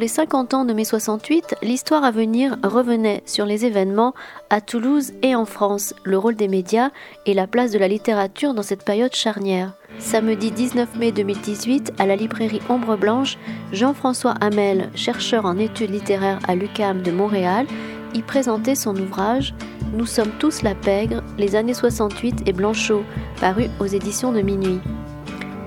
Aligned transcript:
les 0.00 0.08
50 0.08 0.54
ans 0.54 0.64
de 0.64 0.72
mai 0.72 0.84
68, 0.84 1.56
l'histoire 1.62 2.04
à 2.04 2.10
venir 2.10 2.56
revenait 2.62 3.22
sur 3.26 3.44
les 3.44 3.66
événements 3.66 4.14
à 4.48 4.62
Toulouse 4.62 5.12
et 5.22 5.34
en 5.34 5.44
France, 5.44 5.92
le 6.04 6.16
rôle 6.16 6.36
des 6.36 6.48
médias 6.48 6.88
et 7.26 7.34
la 7.34 7.46
place 7.46 7.70
de 7.70 7.78
la 7.78 7.86
littérature 7.86 8.54
dans 8.54 8.62
cette 8.62 8.82
période 8.82 9.14
charnière. 9.14 9.74
Samedi 9.98 10.52
19 10.52 10.96
mai 10.96 11.12
2018, 11.12 11.92
à 11.98 12.06
la 12.06 12.16
librairie 12.16 12.62
Ombre 12.70 12.96
Blanche, 12.96 13.36
Jean-François 13.72 14.34
Hamel, 14.40 14.88
chercheur 14.94 15.44
en 15.44 15.58
études 15.58 15.90
littéraires 15.90 16.38
à 16.48 16.54
l'UCAM 16.54 17.02
de 17.02 17.10
Montréal, 17.10 17.66
y 18.14 18.22
présentait 18.22 18.76
son 18.76 18.96
ouvrage 18.96 19.54
Nous 19.92 20.06
sommes 20.06 20.32
tous 20.38 20.62
la 20.62 20.74
pègre, 20.74 21.22
les 21.36 21.56
années 21.56 21.74
68 21.74 22.48
et 22.48 22.54
Blanchot, 22.54 23.04
paru 23.38 23.66
aux 23.78 23.86
éditions 23.86 24.32
de 24.32 24.40
Minuit. 24.40 24.80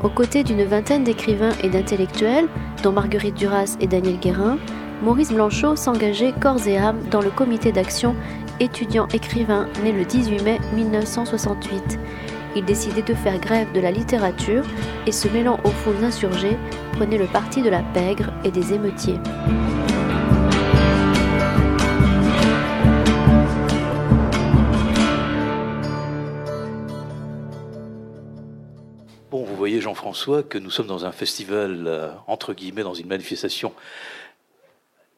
Aux 0.03 0.09
côtés 0.09 0.43
d'une 0.43 0.65
vingtaine 0.65 1.05
d'écrivains 1.05 1.53
et 1.63 1.69
d'intellectuels, 1.69 2.49
dont 2.83 2.91
Marguerite 2.91 3.35
Duras 3.35 3.77
et 3.79 3.87
Daniel 3.87 4.19
Guérin, 4.19 4.57
Maurice 5.01 5.31
Blanchot 5.31 5.77
s'engageait 5.77 6.33
corps 6.41 6.67
et 6.67 6.77
âme 6.77 6.99
dans 7.09 7.21
le 7.21 7.29
comité 7.29 7.71
d'action 7.71 8.13
étudiant-écrivain 8.59 9.67
né 9.81 9.93
le 9.93 10.03
18 10.03 10.43
mai 10.43 10.59
1968. 10.75 11.99
Il 12.57 12.65
décidait 12.65 13.01
de 13.01 13.13
faire 13.13 13.39
grève 13.39 13.71
de 13.71 13.79
la 13.79 13.91
littérature 13.91 14.65
et 15.07 15.11
se 15.13 15.29
mêlant 15.29 15.57
aux 15.63 15.69
foules 15.69 16.03
insurgées, 16.03 16.57
prenait 16.91 17.17
le 17.17 17.27
parti 17.27 17.61
de 17.61 17.69
la 17.69 17.81
pègre 17.93 18.33
et 18.43 18.51
des 18.51 18.73
émeutiers. 18.73 19.19
Jean-François, 29.81 30.43
que 30.43 30.57
nous 30.57 30.69
sommes 30.69 30.87
dans 30.87 31.05
un 31.05 31.11
festival, 31.11 31.83
euh, 31.87 32.09
entre 32.27 32.53
guillemets, 32.53 32.83
dans 32.83 32.93
une 32.93 33.07
manifestation 33.07 33.73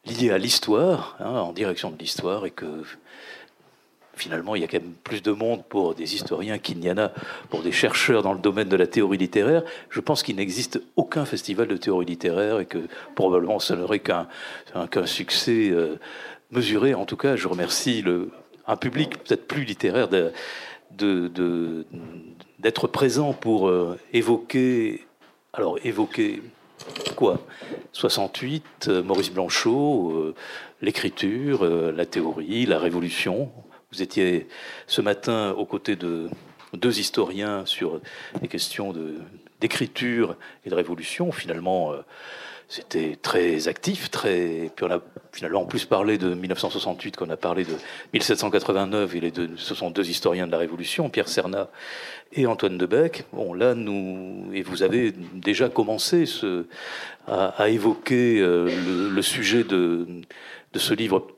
liée 0.06 0.30
à 0.30 0.38
l'histoire, 0.38 1.16
hein, 1.20 1.40
en 1.40 1.52
direction 1.52 1.90
de 1.90 1.98
l'histoire, 1.98 2.46
et 2.46 2.50
que 2.50 2.66
finalement, 4.16 4.54
il 4.54 4.62
y 4.62 4.64
a 4.64 4.68
quand 4.68 4.80
même 4.80 4.94
plus 5.04 5.22
de 5.22 5.30
monde 5.30 5.62
pour 5.68 5.94
des 5.94 6.14
historiens 6.14 6.58
qu'il 6.58 6.78
n'y 6.78 6.90
en 6.90 6.96
a 6.96 7.12
pour 7.50 7.62
des 7.62 7.72
chercheurs 7.72 8.22
dans 8.22 8.32
le 8.32 8.38
domaine 8.38 8.68
de 8.68 8.76
la 8.76 8.86
théorie 8.86 9.18
littéraire. 9.18 9.62
Je 9.90 10.00
pense 10.00 10.22
qu'il 10.22 10.36
n'existe 10.36 10.80
aucun 10.96 11.24
festival 11.26 11.68
de 11.68 11.76
théorie 11.76 12.06
littéraire 12.06 12.60
et 12.60 12.66
que 12.66 12.78
probablement 13.14 13.58
ça 13.58 13.76
n'aurait 13.76 14.00
qu'un 14.00 14.26
succès 15.04 15.68
euh, 15.70 15.96
mesuré. 16.50 16.94
En 16.94 17.04
tout 17.04 17.16
cas, 17.16 17.36
je 17.36 17.46
remercie 17.46 18.02
un 18.66 18.76
public 18.76 19.22
peut-être 19.22 19.46
plus 19.46 19.64
littéraire 19.64 20.08
de, 20.08 20.32
d'être 22.58 22.86
présent 22.86 23.32
pour 23.32 23.68
euh, 23.68 23.98
évoquer, 24.12 25.04
alors 25.52 25.78
évoquer 25.84 26.42
quoi? 27.14 27.40
68, 27.92 28.64
euh, 28.88 29.02
Maurice 29.02 29.30
Blanchot, 29.30 30.12
euh, 30.12 30.34
l'écriture, 30.82 31.64
la 31.64 32.06
théorie, 32.06 32.66
la 32.66 32.78
révolution. 32.78 33.50
Vous 33.92 34.02
étiez 34.02 34.46
ce 34.86 35.00
matin 35.00 35.54
aux 35.56 35.64
côtés 35.64 35.96
de 35.96 36.28
deux 36.74 36.98
historiens 36.98 37.64
sur 37.64 38.00
des 38.40 38.48
questions 38.48 38.94
d'écriture 39.60 40.36
et 40.66 40.70
de 40.70 40.74
révolution. 40.74 41.32
Finalement, 41.32 41.94
c'était 42.68 43.16
très 43.20 43.68
actif, 43.68 44.10
très. 44.10 44.70
Puis 44.74 44.84
on 44.84 44.90
a 44.90 45.00
finalement 45.32 45.64
plus 45.66 45.84
parlé 45.84 46.18
de 46.18 46.34
1968 46.34 47.16
qu'on 47.16 47.30
a 47.30 47.36
parlé 47.36 47.64
de 47.64 47.74
1789. 48.12 49.14
Et 49.14 49.20
les 49.20 49.30
deux, 49.30 49.50
ce 49.56 49.74
sont 49.74 49.90
deux 49.90 50.08
historiens 50.08 50.46
de 50.46 50.52
la 50.52 50.58
Révolution, 50.58 51.08
Pierre 51.08 51.28
Cernat 51.28 51.68
et 52.32 52.46
Antoine 52.46 52.76
Debec. 52.76 53.24
Bon, 53.32 53.54
là, 53.54 53.74
nous 53.74 54.50
et 54.52 54.62
vous 54.62 54.82
avez 54.82 55.12
déjà 55.34 55.68
commencé 55.68 56.24
à, 57.28 57.68
évoquer 57.68 58.40
euh, 58.40 59.10
le, 59.10 59.22
sujet 59.22 59.62
de, 59.62 60.06
ce 60.74 60.92
livre 60.92 61.28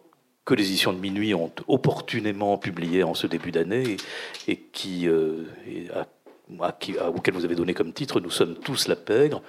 que 0.47 0.55
les 0.55 0.67
éditions 0.67 0.95
de 0.95 0.99
Minuit 0.99 1.35
ont 1.35 1.53
opportunément 1.67 2.57
publié 2.57 3.03
en 3.03 3.13
ce 3.13 3.27
début 3.27 3.53
d'année 3.53 3.99
et, 4.47 4.57
qui, 4.57 5.07
euh, 5.09 5.45
auquel 7.15 7.35
vous 7.35 7.45
avez 7.45 7.55
donné 7.55 7.75
comme 7.75 7.93
titre 7.93 8.19
Nous 8.21 8.31
sommes 8.31 8.55
tous 8.55 8.89
la 8.89 8.97
pègre, 8.97 9.43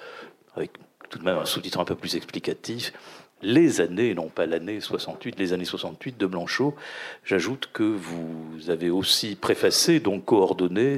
avec 0.56 0.72
tout 1.10 1.20
de 1.20 1.24
même 1.24 1.38
un 1.38 1.46
sous-titre 1.46 1.80
un 1.80 1.86
peu 1.86 1.96
plus 1.96 2.16
explicatif, 2.16 2.94
les 3.42 3.82
années, 3.82 4.14
non 4.14 4.28
pas 4.28 4.46
l'année 4.46 4.82
68, 4.82 5.40
les 5.40 5.54
années 5.54 5.66
68 5.66 6.18
de 6.18 6.26
Blanchot. 6.26 6.76
J'ajoute 7.24 7.70
que 7.72 7.84
vous 7.84 8.70
avez 8.70 8.90
aussi 8.90 9.36
préfacé, 9.36 10.00
donc 10.00 10.26
coordonné, 10.26 10.98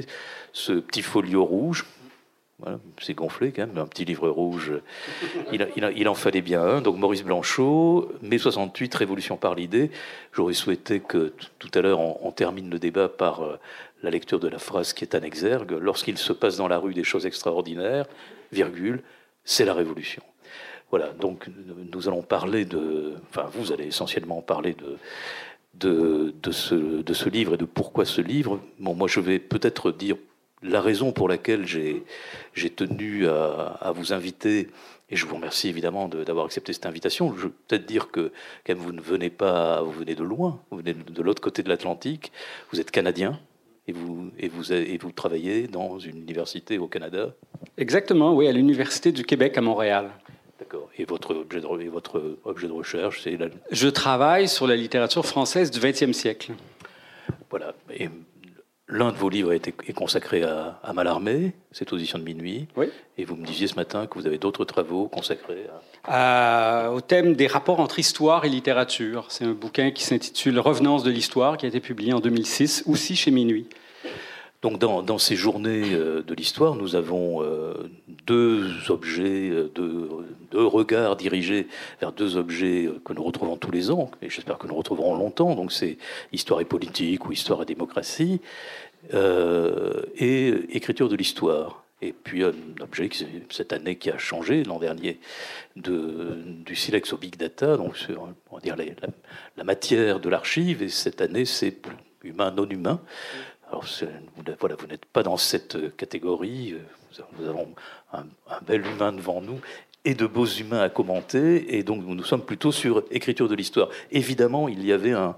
ce 0.52 0.72
petit 0.72 1.02
folio 1.02 1.44
rouge. 1.44 1.86
C'est 3.00 3.14
gonflé 3.14 3.50
quand 3.50 3.66
même, 3.66 3.78
un 3.78 3.86
petit 3.86 4.04
livre 4.04 4.28
rouge. 4.28 4.72
Il, 5.52 6.08
en 6.08 6.14
fallait 6.14 6.42
bien 6.42 6.62
un. 6.62 6.80
Donc 6.80 6.96
Maurice 6.96 7.24
Blanchot, 7.24 8.12
mai 8.22 8.38
68, 8.38 8.94
Révolution 8.94 9.36
par 9.36 9.56
l'idée. 9.56 9.90
J'aurais 10.32 10.54
souhaité 10.54 11.00
que 11.00 11.32
tout 11.58 11.70
à 11.74 11.80
l'heure 11.80 11.98
on, 11.98 12.30
termine 12.30 12.70
le 12.70 12.78
débat 12.78 13.08
par 13.08 13.42
euh, 13.42 13.58
la 14.04 14.10
lecture 14.10 14.38
de 14.38 14.46
la 14.46 14.58
phrase 14.58 14.92
qui 14.92 15.04
est 15.04 15.16
un 15.16 15.22
exergue. 15.22 15.72
Lorsqu'il 15.80 16.18
se 16.18 16.32
passe 16.32 16.56
dans 16.56 16.68
la 16.68 16.78
rue 16.78 16.94
des 16.94 17.02
choses 17.02 17.26
extraordinaires, 17.26 18.06
virgule, 18.52 19.02
c'est 19.44 19.64
la 19.64 19.74
révolution. 19.74 20.22
Voilà, 20.90 21.08
donc 21.12 21.48
nous 21.90 22.08
allons 22.08 22.22
parler 22.22 22.64
de. 22.64 23.14
Enfin, 23.30 23.48
vous 23.54 23.72
allez 23.72 23.86
essentiellement 23.86 24.42
parler 24.42 24.74
de, 24.74 24.98
de, 25.74 26.34
de, 26.42 26.52
ce, 26.52 26.74
de 26.74 27.14
ce 27.14 27.28
livre 27.30 27.54
et 27.54 27.56
de 27.56 27.64
pourquoi 27.64 28.04
ce 28.04 28.20
livre. 28.20 28.60
Bon, 28.78 28.94
moi, 28.94 29.08
je 29.08 29.20
vais 29.20 29.38
peut-être 29.38 29.90
dire 29.90 30.16
la 30.62 30.80
raison 30.80 31.12
pour 31.12 31.28
laquelle 31.28 31.66
j'ai 31.66 32.70
tenu 32.70 33.26
à, 33.26 33.78
à, 33.80 33.92
vous 33.92 34.12
inviter, 34.12 34.68
et 35.10 35.16
je 35.16 35.26
vous 35.26 35.34
remercie 35.34 35.68
évidemment 35.68 36.08
d'avoir 36.08 36.44
accepté 36.44 36.72
cette 36.72 36.86
invitation. 36.86 37.34
Je 37.34 37.44
veux 37.44 37.52
peut-être 37.66 37.86
dire 37.86 38.10
que 38.10 38.30
quand 38.66 38.76
vous 38.76 38.92
ne 38.92 39.00
venez 39.00 39.30
pas, 39.30 39.82
vous 39.82 39.92
venez 39.92 40.14
de 40.14 40.22
loin, 40.22 40.60
vous 40.70 40.78
venez 40.78 40.94
de 40.94 41.22
l'autre 41.22 41.42
côté 41.42 41.62
de 41.62 41.68
l'Atlantique, 41.68 42.32
vous 42.70 42.80
êtes 42.80 42.90
canadien, 42.90 43.40
et 43.88 43.92
vous, 43.92 44.30
et, 44.38 44.48
vous, 44.48 44.72
et 44.72 44.96
vous 44.98 45.12
travaillez 45.12 45.66
dans 45.66 45.98
une 45.98 46.18
université 46.18 46.78
au 46.78 46.86
Canada 46.86 47.34
Exactement, 47.76 48.34
oui, 48.34 48.46
à 48.48 48.52
l'Université 48.52 49.12
du 49.12 49.24
Québec 49.24 49.58
à 49.58 49.60
Montréal. 49.60 50.10
D'accord. 50.58 50.88
Et 50.96 51.04
votre 51.04 51.34
objet 51.34 51.60
de, 51.60 51.88
votre 51.88 52.38
objet 52.44 52.68
de 52.68 52.72
recherche, 52.72 53.22
c'est 53.22 53.36
la... 53.36 53.48
Je 53.70 53.88
travaille 53.88 54.48
sur 54.48 54.66
la 54.66 54.76
littérature 54.76 55.26
française 55.26 55.70
du 55.70 55.80
XXe 55.80 56.12
siècle. 56.12 56.52
Voilà. 57.50 57.74
Et 57.92 58.08
l'un 58.92 59.10
de 59.10 59.16
vos 59.16 59.28
livres 59.28 59.52
est, 59.52 59.68
est 59.68 59.92
consacré 59.92 60.42
à, 60.42 60.78
à 60.82 60.92
Malarmé, 60.92 61.52
cette 61.72 61.92
audition 61.92 62.18
de 62.18 62.24
minuit. 62.24 62.68
Oui. 62.76 62.86
Et 63.18 63.24
vous 63.24 63.36
me 63.36 63.44
disiez 63.44 63.66
ce 63.66 63.74
matin 63.74 64.06
que 64.06 64.18
vous 64.18 64.26
avez 64.26 64.38
d'autres 64.38 64.64
travaux 64.64 65.08
consacrés 65.08 65.66
à... 66.04 66.90
au 66.92 67.00
thème 67.00 67.34
des 67.34 67.46
rapports 67.46 67.80
entre 67.80 67.98
histoire 67.98 68.44
et 68.44 68.48
littérature. 68.48 69.26
C'est 69.28 69.44
un 69.44 69.52
bouquin 69.52 69.90
qui 69.90 70.04
s'intitule 70.04 70.58
Revenance 70.58 71.02
de 71.02 71.10
l'histoire, 71.10 71.56
qui 71.56 71.66
a 71.66 71.68
été 71.68 71.80
publié 71.80 72.12
en 72.12 72.20
2006, 72.20 72.84
aussi 72.86 73.16
chez 73.16 73.30
Minuit. 73.30 73.66
Donc 74.62 74.78
dans, 74.78 75.18
ces 75.18 75.34
journées 75.34 75.92
euh, 75.92 76.22
de 76.22 76.34
l'histoire, 76.34 76.76
nous 76.76 76.94
avons 76.94 77.42
euh, 77.42 77.74
deux 78.26 78.90
objets, 78.90 79.50
euh, 79.50 79.68
deux, 79.74 80.64
regards 80.64 81.16
dirigés 81.16 81.66
vers 82.00 82.12
deux 82.12 82.36
objets 82.36 82.88
que 83.04 83.12
nous 83.12 83.24
retrouvons 83.24 83.56
tous 83.56 83.72
les 83.72 83.90
ans, 83.90 84.08
et 84.22 84.30
j'espère 84.30 84.58
que 84.58 84.68
nous 84.68 84.76
retrouverons 84.76 85.16
longtemps. 85.16 85.56
Donc 85.56 85.72
c'est 85.72 85.98
histoire 86.32 86.60
et 86.60 86.64
politique 86.64 87.26
ou 87.26 87.32
histoire 87.32 87.62
et 87.62 87.64
démocratie, 87.64 88.40
et 89.12 90.48
écriture 90.70 91.08
de 91.08 91.16
l'histoire. 91.16 91.82
Et 92.00 92.12
puis 92.12 92.44
un 92.44 92.52
objet 92.80 93.08
qui, 93.08 93.26
cette 93.50 93.72
année 93.72 93.96
qui 93.96 94.10
a 94.10 94.18
changé 94.18 94.62
l'an 94.62 94.78
dernier 94.78 95.18
de, 95.74 96.36
du 96.64 96.76
silex 96.76 97.12
au 97.12 97.16
big 97.16 97.36
data, 97.36 97.76
donc 97.76 97.96
on 98.50 98.56
va 98.56 98.60
dire 98.60 98.76
la, 98.76 98.84
la 99.56 99.64
matière 99.64 100.20
de 100.20 100.28
l'archive, 100.28 100.82
et 100.82 100.88
cette 100.88 101.20
année 101.20 101.44
c'est 101.44 101.82
humain 102.24 102.52
non 102.52 102.68
humain. 102.68 103.00
Alors, 103.72 103.86
voilà, 104.60 104.74
vous 104.78 104.86
n'êtes 104.86 105.06
pas 105.06 105.22
dans 105.22 105.38
cette 105.38 105.96
catégorie. 105.96 106.74
Nous 107.38 107.48
avons 107.48 107.74
un, 108.12 108.26
bel 108.66 108.84
humain 108.86 109.12
devant 109.12 109.40
nous 109.40 109.60
et 110.04 110.14
de 110.14 110.26
beaux 110.26 110.44
humains 110.44 110.80
à 110.80 110.90
commenter. 110.90 111.78
Et 111.78 111.82
donc, 111.82 112.04
nous 112.04 112.22
sommes 112.22 112.44
plutôt 112.44 112.70
sur 112.70 113.02
écriture 113.10 113.48
de 113.48 113.54
l'histoire. 113.54 113.88
Évidemment, 114.10 114.68
il 114.68 114.84
y 114.84 114.92
avait 114.92 115.12
un, 115.12 115.36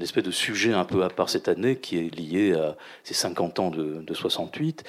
espèce 0.00 0.22
de 0.22 0.30
sujet 0.30 0.74
un 0.74 0.84
peu 0.84 1.02
à 1.02 1.08
part 1.08 1.28
cette 1.28 1.48
année 1.48 1.76
qui 1.76 1.98
est 1.98 2.14
lié 2.14 2.52
à 2.52 2.76
ces 3.02 3.14
50 3.14 3.58
ans 3.58 3.70
de, 3.70 4.14
68. 4.14 4.84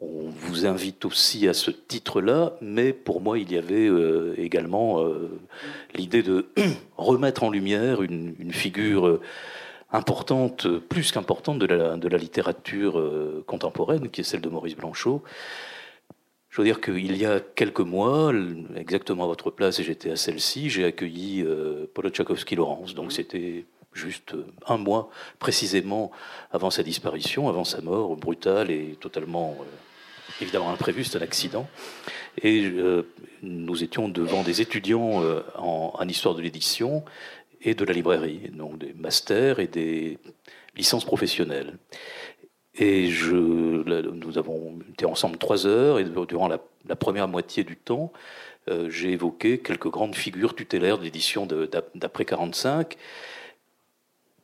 On 0.00 0.30
vous 0.30 0.64
invite 0.64 1.04
aussi 1.04 1.46
à 1.46 1.52
ce 1.52 1.70
titre-là, 1.70 2.54
mais 2.62 2.94
pour 2.94 3.20
moi, 3.20 3.38
il 3.38 3.52
y 3.52 3.58
avait 3.58 3.86
euh, 3.86 4.34
également 4.38 5.02
euh, 5.02 5.30
l'idée 5.94 6.22
de 6.22 6.46
remettre 6.96 7.42
en 7.42 7.50
lumière 7.50 8.00
une 8.00 8.52
figure 8.52 9.20
importante, 9.92 10.66
plus 10.88 11.12
qu'importante 11.12 11.58
de 11.58 11.66
la, 11.66 11.96
de 11.96 12.08
la 12.08 12.18
littérature 12.18 12.98
euh, 12.98 13.44
contemporaine, 13.46 14.10
qui 14.10 14.20
est 14.22 14.24
celle 14.24 14.40
de 14.40 14.48
Maurice 14.48 14.76
Blanchot. 14.76 15.22
Je 16.50 16.62
veux 16.62 16.66
dire 16.66 16.80
qu'il 16.80 17.16
y 17.16 17.26
a 17.26 17.40
quelques 17.40 17.80
mois, 17.80 18.32
exactement 18.76 19.24
à 19.24 19.26
votre 19.26 19.50
place, 19.50 19.78
et 19.78 19.84
j'étais 19.84 20.10
à 20.10 20.16
celle-ci, 20.16 20.70
j'ai 20.70 20.84
accueilli 20.84 21.42
euh, 21.42 21.86
Paulo 21.92 22.10
Tchaikovsky-Laurence. 22.10 22.94
Donc 22.94 23.12
c'était 23.12 23.66
juste 23.92 24.34
un 24.66 24.76
mois 24.76 25.10
précisément 25.38 26.10
avant 26.50 26.70
sa 26.70 26.82
disparition, 26.82 27.48
avant 27.48 27.64
sa 27.64 27.80
mort 27.80 28.16
brutale 28.16 28.70
et 28.70 28.96
totalement 29.00 29.56
euh, 29.60 29.64
évidemment 30.42 30.70
imprévu, 30.70 31.04
c'est 31.04 31.18
un 31.18 31.22
accident. 31.22 31.68
Et 32.42 32.70
nous 33.42 33.82
étions 33.82 34.08
devant 34.10 34.42
des 34.42 34.60
étudiants 34.60 35.22
en, 35.56 35.94
en, 35.94 36.08
histoire 36.08 36.34
de 36.34 36.42
l'édition 36.42 37.02
et 37.66 37.74
de 37.74 37.84
la 37.84 37.92
librairie, 37.92 38.50
donc 38.54 38.78
des 38.78 38.94
masters 38.94 39.58
et 39.58 39.66
des 39.66 40.18
licences 40.76 41.04
professionnelles. 41.04 41.76
Et 42.78 43.08
je, 43.08 43.34
nous 43.34 44.38
avons 44.38 44.78
été 44.90 45.04
ensemble 45.04 45.36
trois 45.36 45.66
heures, 45.66 45.98
et 45.98 46.04
durant 46.04 46.48
la, 46.48 46.58
première 46.96 47.26
moitié 47.26 47.64
du 47.64 47.76
temps, 47.76 48.12
euh, 48.68 48.88
j'ai 48.88 49.10
évoqué 49.10 49.58
quelques 49.58 49.88
grandes 49.88 50.14
figures 50.14 50.54
tutélaires 50.54 50.98
de 50.98 51.04
l'édition 51.04 51.46
d'après 51.94 52.24
45. 52.24 52.96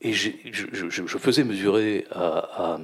Et 0.05 0.13
je, 0.13 0.31
je, 0.51 1.19
faisais 1.19 1.45
mesurer 1.45 2.07
à, 2.11 2.77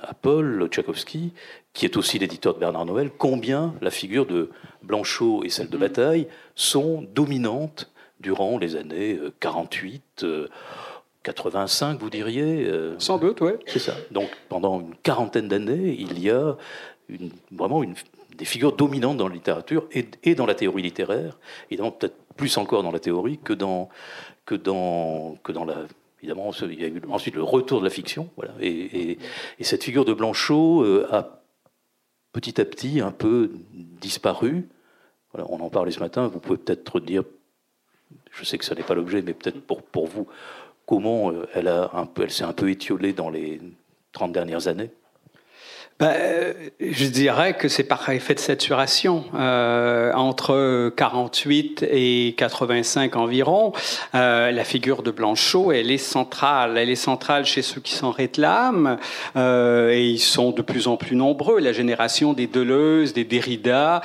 à, 0.00 0.14
Paul 0.14 0.66
Tchaikovsky, 0.70 1.34
qui 1.74 1.84
est 1.84 1.98
aussi 1.98 2.18
l'éditeur 2.18 2.54
de 2.54 2.60
Bernard 2.60 2.86
Noël, 2.86 3.10
combien 3.18 3.74
la 3.82 3.90
figure 3.90 4.24
de 4.24 4.48
Blanchot 4.82 5.42
et 5.44 5.50
celle 5.50 5.68
de 5.68 5.76
Bataille 5.76 6.26
sont 6.54 7.06
dominantes 7.14 7.92
durant 8.20 8.58
les 8.58 8.76
années 8.76 9.18
48. 9.40 10.24
85, 11.24 11.98
vous 11.98 12.10
diriez 12.10 12.66
euh, 12.66 12.94
Sans 12.98 13.18
doute, 13.18 13.40
oui. 13.40 13.52
C'est 13.66 13.78
ça. 13.78 13.94
Donc 14.10 14.28
pendant 14.48 14.80
une 14.80 14.94
quarantaine 15.02 15.48
d'années, 15.48 15.96
il 15.98 16.22
y 16.22 16.30
a 16.30 16.56
une, 17.08 17.30
vraiment 17.50 17.82
une, 17.82 17.94
des 18.36 18.44
figures 18.44 18.76
dominantes 18.76 19.16
dans 19.16 19.28
la 19.28 19.34
littérature 19.34 19.86
et, 19.90 20.06
et 20.22 20.34
dans 20.34 20.46
la 20.46 20.54
théorie 20.54 20.82
littéraire, 20.82 21.38
évidemment 21.70 21.90
peut-être 21.90 22.16
plus 22.36 22.56
encore 22.58 22.82
dans 22.82 22.92
la 22.92 23.00
théorie 23.00 23.38
que 23.42 23.52
dans, 23.52 23.88
que 24.46 24.54
dans, 24.54 25.36
que 25.42 25.50
dans 25.50 25.64
la... 25.64 25.76
Évidemment, 26.22 26.52
il 26.62 26.80
y 26.80 26.84
a 26.84 26.88
eu 26.88 27.02
ensuite 27.10 27.34
le 27.34 27.42
retour 27.42 27.80
de 27.80 27.84
la 27.84 27.90
fiction, 27.90 28.30
voilà, 28.36 28.54
et, 28.58 29.18
et, 29.58 29.64
cette 29.64 29.84
figure 29.84 30.06
de 30.06 30.14
Blanchot 30.14 30.82
euh, 30.82 31.06
a 31.10 31.42
petit 32.32 32.58
à 32.62 32.64
petit 32.64 33.00
un 33.00 33.10
peu 33.10 33.50
disparu. 34.00 34.66
Voilà, 35.32 35.46
on 35.50 35.60
en 35.60 35.68
parlait 35.68 35.90
ce 35.90 36.00
matin, 36.00 36.28
vous 36.28 36.40
pouvez 36.40 36.56
peut-être 36.56 36.98
dire, 36.98 37.24
je 38.34 38.44
sais 38.44 38.58
que 38.58 38.64
ce 38.64 38.74
n'est 38.74 38.82
pas 38.82 38.94
l'objet, 38.94 39.22
mais 39.22 39.32
peut-être 39.32 39.60
pour, 39.60 39.82
pour 39.82 40.06
vous, 40.06 40.26
comment 40.86 41.30
euh, 41.30 41.46
elle, 41.54 41.68
a 41.68 41.90
elle 42.20 42.30
s'est 42.30 42.44
un 42.44 42.52
peu 42.52 42.70
étiolée 42.70 43.12
dans 43.12 43.30
les 43.30 43.60
30 44.12 44.32
dernières 44.32 44.68
années? 44.68 44.90
Ben, 46.00 46.54
je 46.80 47.06
dirais 47.06 47.54
que 47.56 47.68
c'est 47.68 47.84
par 47.84 48.08
effet 48.08 48.34
de 48.34 48.40
saturation. 48.40 49.24
Euh, 49.34 50.12
entre 50.14 50.92
48 50.96 51.86
et 51.88 52.34
85 52.36 53.14
environ, 53.14 53.72
euh, 54.16 54.50
la 54.50 54.64
figure 54.64 55.04
de 55.04 55.12
Blanchot, 55.12 55.70
elle 55.70 55.92
est 55.92 55.98
centrale. 55.98 56.78
Elle 56.78 56.90
est 56.90 56.96
centrale 56.96 57.44
chez 57.44 57.62
ceux 57.62 57.80
qui 57.80 57.94
s'en 57.94 58.10
réclament, 58.10 58.98
euh, 59.36 59.90
et 59.90 60.04
ils 60.04 60.18
sont 60.18 60.50
de 60.50 60.62
plus 60.62 60.88
en 60.88 60.96
plus 60.96 61.14
nombreux. 61.14 61.60
La 61.60 61.72
génération 61.72 62.32
des 62.32 62.48
Deleuze, 62.48 63.12
des 63.12 63.24
Derrida, 63.24 64.02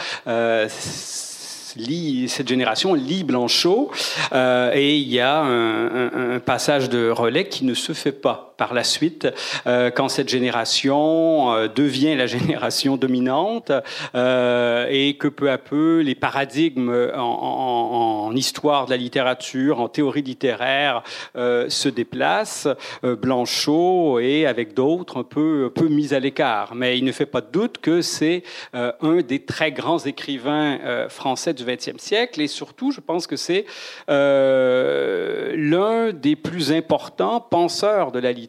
cette 2.28 2.48
génération 2.48 2.94
lit 2.94 3.24
Blanchot, 3.24 3.92
euh, 4.34 4.72
et 4.74 4.98
il 4.98 5.08
y 5.08 5.20
a 5.20 5.40
un, 5.42 6.40
passage 6.40 6.90
de 6.90 7.10
relais 7.10 7.48
qui 7.48 7.66
ne 7.66 7.74
se 7.74 7.94
fait 7.94 8.12
pas 8.12 8.49
par 8.60 8.74
la 8.74 8.84
suite, 8.84 9.28
euh, 9.66 9.90
quand 9.90 10.10
cette 10.10 10.30
génération 10.30 11.54
euh, 11.54 11.68
devient 11.68 12.16
la 12.16 12.28
génération 12.28 12.98
dominante 12.98 13.72
et 14.14 15.18
que 15.18 15.28
peu 15.28 15.50
à 15.50 15.58
peu 15.58 16.02
les 16.02 16.16
paradigmes 16.16 17.12
en, 17.16 18.32
histoire 18.36 18.86
de 18.86 18.92
la 18.92 18.98
littérature, 18.98 19.80
en 19.80 19.88
théorie 19.88 20.22
littéraire 20.22 21.04
se 21.36 21.90
déplacent, 21.90 22.68
Blanchot 23.04 24.20
est 24.20 24.46
avec 24.46 24.74
d'autres 24.74 25.20
un 25.20 25.24
peu, 25.24 25.72
peu 25.74 25.88
mis 25.88 26.14
à 26.14 26.20
l'écart. 26.20 26.76
Mais 26.76 26.98
il 26.98 27.06
ne 27.06 27.12
fait 27.12 27.26
pas 27.26 27.42
de 27.42 27.52
doute 27.52 27.78
que 27.80 28.02
c'est 28.02 28.44
un 28.74 29.22
des 29.22 29.40
très 29.40 29.72
grands 29.72 30.00
écrivains 30.00 31.08
français 31.10 31.54
du 31.54 31.64
XXe 31.64 31.98
siècle 31.98 32.42
et 32.42 32.48
surtout, 32.48 32.92
je 32.92 33.00
pense 33.00 33.26
que 33.26 33.36
c'est 33.36 33.66
euh, 34.10 35.54
l'un 35.56 36.12
des 36.12 36.36
plus 36.36 36.72
importants 36.72 37.40
penseurs 37.40 38.12
de 38.12 38.20
la 38.20 38.32
littérature 38.32 38.49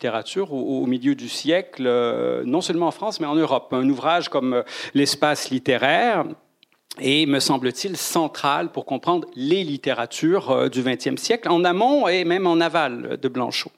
au, 0.50 0.87
milieu 0.87 1.14
du 1.14 1.29
siècle, 1.29 1.85
euh, 1.87 2.43
non 2.44 2.61
seulement 2.61 2.88
en 2.88 2.91
France, 2.91 3.20
mais 3.20 3.26
en 3.26 3.35
Europe. 3.35 3.73
Un 3.73 3.88
ouvrage 3.88 4.29
comme 4.29 4.55
euh, 4.55 4.62
L'espace 4.94 5.50
littéraire 5.50 6.25
est, 6.99 7.26
me 7.26 7.41
semble-t-il, 7.41 7.97
central 7.97 8.73
pour 8.73 8.87
comprendre 8.87 9.29
les 9.35 9.64
littératures 9.64 10.69
du 10.70 10.82
XXe 10.82 11.20
siècle, 11.20 11.49
en 11.49 11.64
amont 11.64 12.08
et 12.08 12.25
même 12.25 12.47
en 12.47 12.61
aval 12.61 13.19
de 13.20 13.29
Blanchot. 13.29 13.73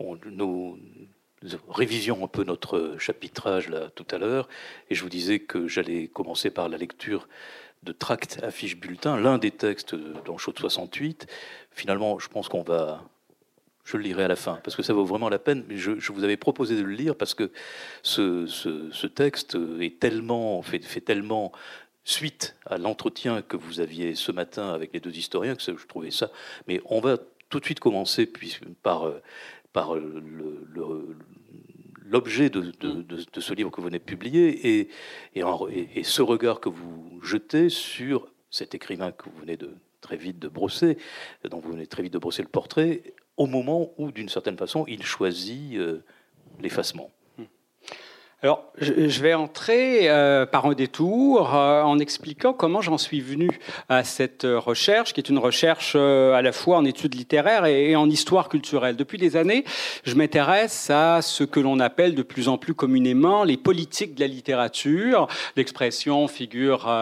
nous, 0.00 0.78
révisions 1.68 2.24
un 2.24 2.28
peu 2.28 2.44
notre 2.44 2.96
chapitrage 2.98 3.68
là 3.68 3.90
tout 3.94 4.06
à 4.10 4.18
l'heure, 4.18 4.48
et 4.90 4.94
je 4.94 5.02
vous 5.02 5.08
disais 5.08 5.38
que 5.40 5.66
j'allais 5.68 6.08
commencer 6.08 6.50
par 6.50 6.68
la 6.68 6.76
lecture 6.76 7.26
de 7.84 7.92
tract 7.92 8.40
affiche 8.42 8.76
bulletin, 8.76 9.18
l'un 9.18 9.38
des 9.38 9.50
textes 9.50 9.94
d'Anchaud 10.24 10.52
de 10.52 10.58
68. 10.58 11.26
Finalement, 11.70 12.18
je 12.18 12.28
pense 12.28 12.48
qu'on 12.48 12.62
va. 12.62 13.02
Je 13.84 13.98
le 13.98 14.02
lirai 14.02 14.24
à 14.24 14.28
la 14.28 14.36
fin, 14.36 14.60
parce 14.64 14.76
que 14.76 14.82
ça 14.82 14.94
vaut 14.94 15.04
vraiment 15.04 15.28
la 15.28 15.38
peine. 15.38 15.64
Je, 15.68 16.12
vous 16.12 16.24
avais 16.24 16.38
proposé 16.38 16.74
de 16.74 16.82
le 16.82 16.94
lire 16.94 17.16
parce 17.16 17.34
que 17.34 17.50
ce, 18.02 19.06
texte 19.06 19.58
fait, 20.62 21.00
tellement 21.00 21.52
suite 22.04 22.56
à 22.66 22.78
l'entretien 22.78 23.42
que 23.42 23.56
vous 23.56 23.80
aviez 23.80 24.14
ce 24.14 24.32
matin 24.32 24.70
avec 24.70 24.92
les 24.94 25.00
deux 25.00 25.14
historiens 25.14 25.54
que 25.54 25.62
je 25.62 25.86
trouvais 25.86 26.10
ça. 26.10 26.30
Mais 26.66 26.80
on 26.86 27.00
va 27.00 27.18
tout 27.50 27.60
de 27.60 27.64
suite 27.64 27.80
commencer 27.80 28.30
par, 28.82 29.12
l'objet 32.06 32.48
de, 32.48 32.72
ce 33.38 33.52
livre 33.52 33.70
que 33.70 33.76
vous 33.82 33.86
venez 33.86 33.98
de 33.98 34.04
publier 34.04 34.80
et, 34.80 34.88
et, 35.34 36.04
ce 36.04 36.22
regard 36.22 36.60
que 36.60 36.70
vous 36.70 37.20
jetez 37.22 37.68
sur 37.68 38.28
cet 38.50 38.74
écrivain 38.74 39.12
que 39.12 39.28
vous 39.28 39.40
venez 39.40 39.58
de 39.58 39.74
très 40.00 40.16
vite 40.16 40.38
de 40.38 40.48
brosser, 40.48 40.98
dont 41.50 41.60
vous 41.60 41.72
venez 41.72 41.86
très 41.86 42.02
vite 42.02 42.12
de 42.12 42.18
brosser 42.18 42.42
le 42.42 42.48
portrait, 42.48 43.14
au 43.36 43.46
moment 43.46 43.90
où, 43.98 44.12
d'une 44.12 44.28
certaine 44.28 44.56
façon, 44.56 44.84
il 44.86 45.02
choisit 45.02 45.76
euh, 45.76 46.04
l'effacement. 46.60 47.10
Alors, 48.44 48.62
je 48.76 49.22
vais 49.22 49.32
entrer 49.32 50.10
euh, 50.10 50.44
par 50.44 50.66
un 50.66 50.74
détour 50.74 51.54
euh, 51.54 51.80
en 51.80 51.98
expliquant 51.98 52.52
comment 52.52 52.82
j'en 52.82 52.98
suis 52.98 53.22
venu 53.22 53.48
à 53.88 54.04
cette 54.04 54.46
recherche, 54.46 55.14
qui 55.14 55.20
est 55.20 55.30
une 55.30 55.38
recherche 55.38 55.94
euh, 55.96 56.34
à 56.34 56.42
la 56.42 56.52
fois 56.52 56.76
en 56.76 56.84
études 56.84 57.14
littéraires 57.14 57.64
et, 57.64 57.96
en 57.96 58.10
histoire 58.10 58.50
culturelle. 58.50 58.96
Depuis 58.96 59.16
des 59.16 59.38
années, 59.38 59.64
je 60.04 60.14
m'intéresse 60.14 60.90
à 60.90 61.22
ce 61.22 61.42
que 61.42 61.58
l'on 61.58 61.80
appelle 61.80 62.14
de 62.14 62.22
plus 62.22 62.48
en 62.48 62.58
plus 62.58 62.74
communément 62.74 63.44
les 63.44 63.56
politiques 63.56 64.14
de 64.14 64.20
la 64.20 64.26
littérature. 64.26 65.26
L'expression 65.56 66.28
figure 66.28 66.92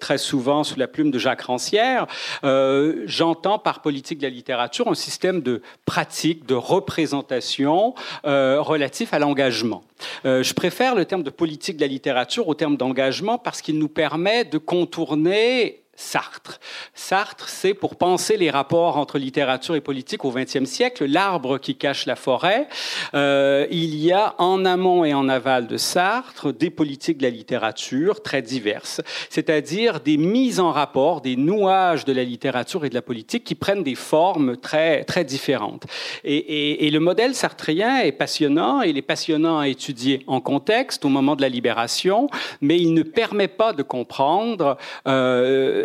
très 0.00 0.18
souvent 0.18 0.64
sous 0.64 0.78
la 0.78 0.86
plume 0.86 1.10
de 1.10 1.18
Jacques 1.18 1.40
Rancière. 1.40 2.06
J'entends 2.42 3.58
par 3.58 3.80
politique 3.80 4.18
de 4.18 4.24
la 4.24 4.30
littérature 4.30 4.88
un 4.88 4.94
système 4.94 5.40
de 5.40 5.62
pratique, 5.86 6.44
de 6.44 6.54
représentation 6.54 7.94
relatif 8.24 9.14
à 9.14 9.18
l'engagement. 9.18 9.82
Je 10.24 10.52
préfère 10.54 10.94
le 10.94 11.04
terme 11.04 11.22
de 11.22 11.30
politique 11.30 11.76
de 11.76 11.82
la 11.82 11.86
littérature 11.86 12.48
au 12.48 12.54
terme 12.54 12.76
d'engagement 12.76 13.38
parce 13.38 13.62
qu'il 13.62 13.78
nous 13.78 13.88
permet 13.88 14.44
de 14.44 14.58
contourner 14.58 15.83
Sartre. 15.96 16.58
Sartre, 16.94 17.48
c'est 17.48 17.74
pour 17.74 17.96
penser 17.96 18.36
les 18.36 18.50
rapports 18.50 18.96
entre 18.96 19.18
littérature 19.18 19.74
et 19.74 19.80
politique 19.80 20.24
au 20.24 20.30
XXe 20.30 20.64
siècle, 20.64 21.06
l'arbre 21.06 21.58
qui 21.58 21.76
cache 21.76 22.06
la 22.06 22.16
forêt. 22.16 22.68
Euh, 23.14 23.66
il 23.70 23.94
y 23.96 24.12
a 24.12 24.34
en 24.38 24.64
amont 24.64 25.04
et 25.04 25.14
en 25.14 25.28
aval 25.28 25.66
de 25.66 25.76
Sartre 25.76 26.52
des 26.52 26.70
politiques 26.70 27.18
de 27.18 27.24
la 27.24 27.30
littérature 27.30 28.22
très 28.22 28.42
diverses, 28.42 29.00
c'est-à-dire 29.30 30.00
des 30.00 30.16
mises 30.16 30.60
en 30.60 30.72
rapport, 30.72 31.20
des 31.20 31.36
nouages 31.36 32.04
de 32.04 32.12
la 32.12 32.24
littérature 32.24 32.84
et 32.84 32.90
de 32.90 32.94
la 32.94 33.02
politique 33.02 33.44
qui 33.44 33.54
prennent 33.54 33.82
des 33.82 33.94
formes 33.94 34.56
très, 34.56 35.04
très 35.04 35.24
différentes. 35.24 35.84
Et, 36.24 36.90
le 36.94 37.00
modèle 37.00 37.34
sartrien 37.34 38.02
est 38.02 38.12
passionnant, 38.12 38.82
il 38.82 38.96
est 38.96 39.02
passionnant 39.02 39.58
à 39.58 39.68
étudier 39.68 40.22
en 40.28 40.40
contexte 40.40 41.04
au 41.04 41.08
moment 41.08 41.34
de 41.34 41.42
la 41.42 41.48
libération, 41.48 42.28
mais 42.60 42.78
il 42.78 42.94
ne 42.94 43.02
permet 43.02 43.48
pas 43.48 43.72
de 43.72 43.82
comprendre 43.82 44.76
euh, 45.08 45.83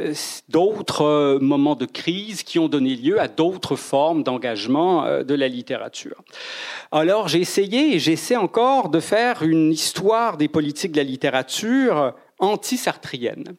d'autres 0.50 1.04
euh, 1.04 1.40
moments 1.40 1.76
de 1.76 1.86
crise 1.86 2.44
qui 2.44 2.60
ont 2.60 2.68
donné 2.68 2.96
lieu 2.96 3.20
à 3.20 3.28
d'autres 3.28 3.76
formes 3.76 4.24
d'engagement 4.24 5.06
euh, 5.06 5.24
de 5.24 5.34
la 5.36 5.48
littérature. 5.48 6.24
Alors 6.92 7.28
j'ai 7.28 7.40
essayé 7.40 7.96
et 7.96 8.00
j'essaie 8.00 8.36
encore 8.36 8.90
de 8.90 9.00
faire 9.00 9.44
une 9.44 9.72
histoire 9.72 10.38
des 10.38 10.48
politiques 10.48 10.92
de 10.92 10.98
la 10.98 11.04
littérature 11.04 12.14
anti-sartrienne. 12.40 13.56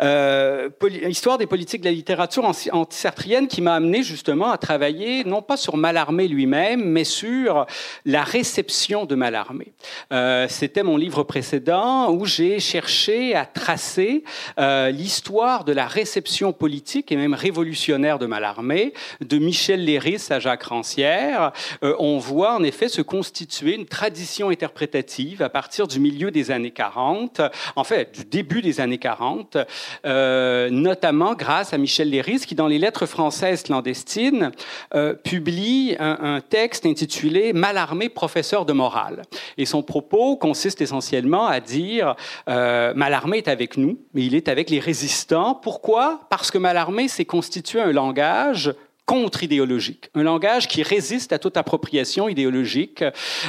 Euh, 0.00 0.68
histoire 1.08 1.38
des 1.38 1.46
politiques 1.46 1.80
de 1.80 1.86
la 1.86 1.92
littérature 1.92 2.44
anti-sartrienne 2.44 3.48
qui 3.48 3.60
m'a 3.60 3.74
amené 3.74 4.02
justement 4.02 4.50
à 4.50 4.58
travailler 4.58 5.24
non 5.24 5.42
pas 5.42 5.56
sur 5.56 5.76
Mallarmé 5.76 6.28
lui-même, 6.28 6.84
mais 6.84 7.04
sur 7.04 7.66
la 8.04 8.22
réception 8.22 9.06
de 9.06 9.14
Mallarmé. 9.14 9.72
Euh, 10.12 10.46
C'était 10.48 10.82
mon 10.82 10.96
livre 10.96 11.22
précédent 11.22 12.10
où 12.12 12.24
j'ai 12.26 12.60
cherché 12.60 13.34
à 13.34 13.46
tracer 13.46 14.24
euh, 14.58 14.90
l'histoire 14.90 15.64
de 15.64 15.72
la 15.72 15.86
réception 15.86 16.52
politique 16.52 17.10
et 17.12 17.16
même 17.16 17.34
révolutionnaire 17.34 18.18
de 18.18 18.26
Mallarmé, 18.26 18.92
de 19.20 19.38
Michel 19.38 19.84
Léris 19.84 20.26
à 20.30 20.38
Jacques 20.38 20.64
Rancière. 20.64 21.52
Euh, 21.82 21.94
on 21.98 22.18
voit 22.18 22.54
en 22.54 22.62
effet 22.62 22.88
se 22.88 23.02
constituer 23.02 23.74
une 23.74 23.86
tradition 23.86 24.50
interprétative 24.50 25.42
à 25.42 25.48
partir 25.48 25.86
du 25.86 26.00
milieu 26.00 26.30
des 26.30 26.50
années 26.50 26.70
40, 26.70 27.40
en 27.76 27.84
fait 27.84 28.17
début 28.24 28.62
des 28.62 28.80
années 28.80 28.98
40, 28.98 29.58
euh, 30.06 30.70
notamment 30.70 31.34
grâce 31.34 31.72
à 31.72 31.78
Michel 31.78 32.10
Léris, 32.10 32.40
qui, 32.40 32.54
dans 32.54 32.66
les 32.66 32.78
lettres 32.78 33.06
françaises 33.06 33.62
clandestines, 33.62 34.52
euh, 34.94 35.14
publie 35.14 35.96
un, 35.98 36.40
texte 36.48 36.86
intitulé 36.86 37.52
Malarmé, 37.52 38.08
professeur 38.08 38.64
de 38.64 38.72
morale. 38.72 39.22
Et 39.56 39.66
son 39.66 39.82
propos 39.82 40.36
consiste 40.36 40.80
essentiellement 40.80 41.46
à 41.46 41.60
dire 41.60 42.14
euh, 42.48 42.92
Malarmé 42.94 43.38
est 43.38 43.48
avec 43.48 43.76
nous, 43.76 43.98
mais 44.14 44.24
il 44.24 44.34
est 44.34 44.48
avec 44.48 44.70
les 44.70 44.78
résistants. 44.78 45.54
Pourquoi? 45.54 46.20
Parce 46.30 46.50
que 46.50 46.58
Malarmé 46.58 47.08
s'est 47.08 47.24
constitué 47.24 47.80
un 47.80 47.92
langage 47.92 48.74
contre-idéologique, 49.08 50.10
un 50.14 50.22
langage 50.22 50.68
qui 50.68 50.82
résiste 50.82 51.32
à 51.32 51.38
toute 51.38 51.56
appropriation 51.56 52.28
idéologique 52.28 53.02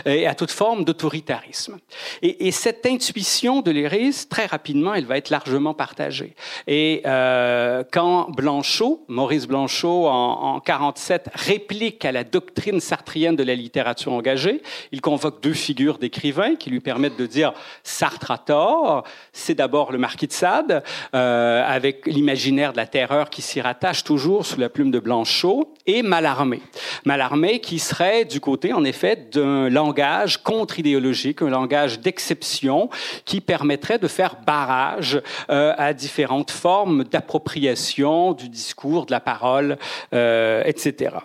et 0.05 0.25
à 0.25 0.33
toute 0.33 0.51
forme 0.51 0.85
d'autoritarisme. 0.85 1.77
Et, 2.21 2.51
cette 2.51 2.85
intuition 2.85 3.61
de 3.61 3.69
Léris, 3.69 4.25
très 4.29 4.45
rapidement, 4.45 4.93
elle 4.93 5.05
va 5.05 5.17
être 5.17 5.29
largement 5.29 5.73
partagée. 5.73 6.33
Et 6.65 7.01
euh, 7.05 7.83
quand 7.91 8.31
Blanchot, 8.31 9.03
Maurice 9.09 9.47
Blanchot, 9.47 10.07
en, 10.07 10.55
en 10.55 10.59
47, 10.61 11.29
réplique 11.33 12.05
à 12.05 12.13
la 12.13 12.23
doctrine 12.23 12.79
sartrienne 12.79 13.35
de 13.35 13.43
la 13.43 13.55
littérature 13.55 14.13
engagée, 14.13 14.61
il 14.93 15.01
convoque 15.01 15.43
deux 15.43 15.53
figures 15.53 15.97
d'écrivains 15.97 16.55
qui 16.55 16.69
lui 16.69 16.79
permettent 16.79 17.17
de 17.17 17.25
dire 17.25 17.51
Sartre 17.83 18.31
a 18.31 18.37
tort. 18.37 19.03
C'est 19.33 19.55
d'abord 19.55 19.91
le 19.91 19.97
marquis 19.97 20.27
de 20.27 20.33
Sade, 20.33 20.83
euh, 21.13 21.63
avec 21.67 22.07
l'imaginaire 22.07 22.71
de 22.71 22.77
la 22.77 22.87
terreur 22.87 23.29
qui 23.29 23.41
s'y 23.41 23.59
rattache 23.59 24.05
toujours 24.05 24.45
sous 24.45 24.59
la 24.59 24.69
plume 24.69 24.91
de 24.91 24.99
Blanchot 24.99 25.48
et 25.85 26.01
Mallarmé. 26.01 26.61
Mallarmé 27.05 27.59
qui 27.59 27.79
serait 27.79 28.25
du 28.25 28.39
côté, 28.39 28.73
en 28.73 28.83
effet, 28.83 29.15
d'un 29.31 29.69
langage 29.69 30.41
contre-idéologique, 30.43 31.41
un 31.41 31.49
langage 31.49 31.99
d'exception 31.99 32.89
qui 33.25 33.41
permettrait 33.41 33.99
de 33.99 34.07
faire 34.07 34.35
barrage 34.45 35.21
euh, 35.49 35.73
à 35.77 35.93
différentes 35.93 36.51
formes 36.51 37.03
d'appropriation 37.03 38.33
du 38.33 38.49
discours, 38.49 39.05
de 39.05 39.11
la 39.11 39.19
parole, 39.19 39.77
euh, 40.13 40.63
etc. 40.65 41.15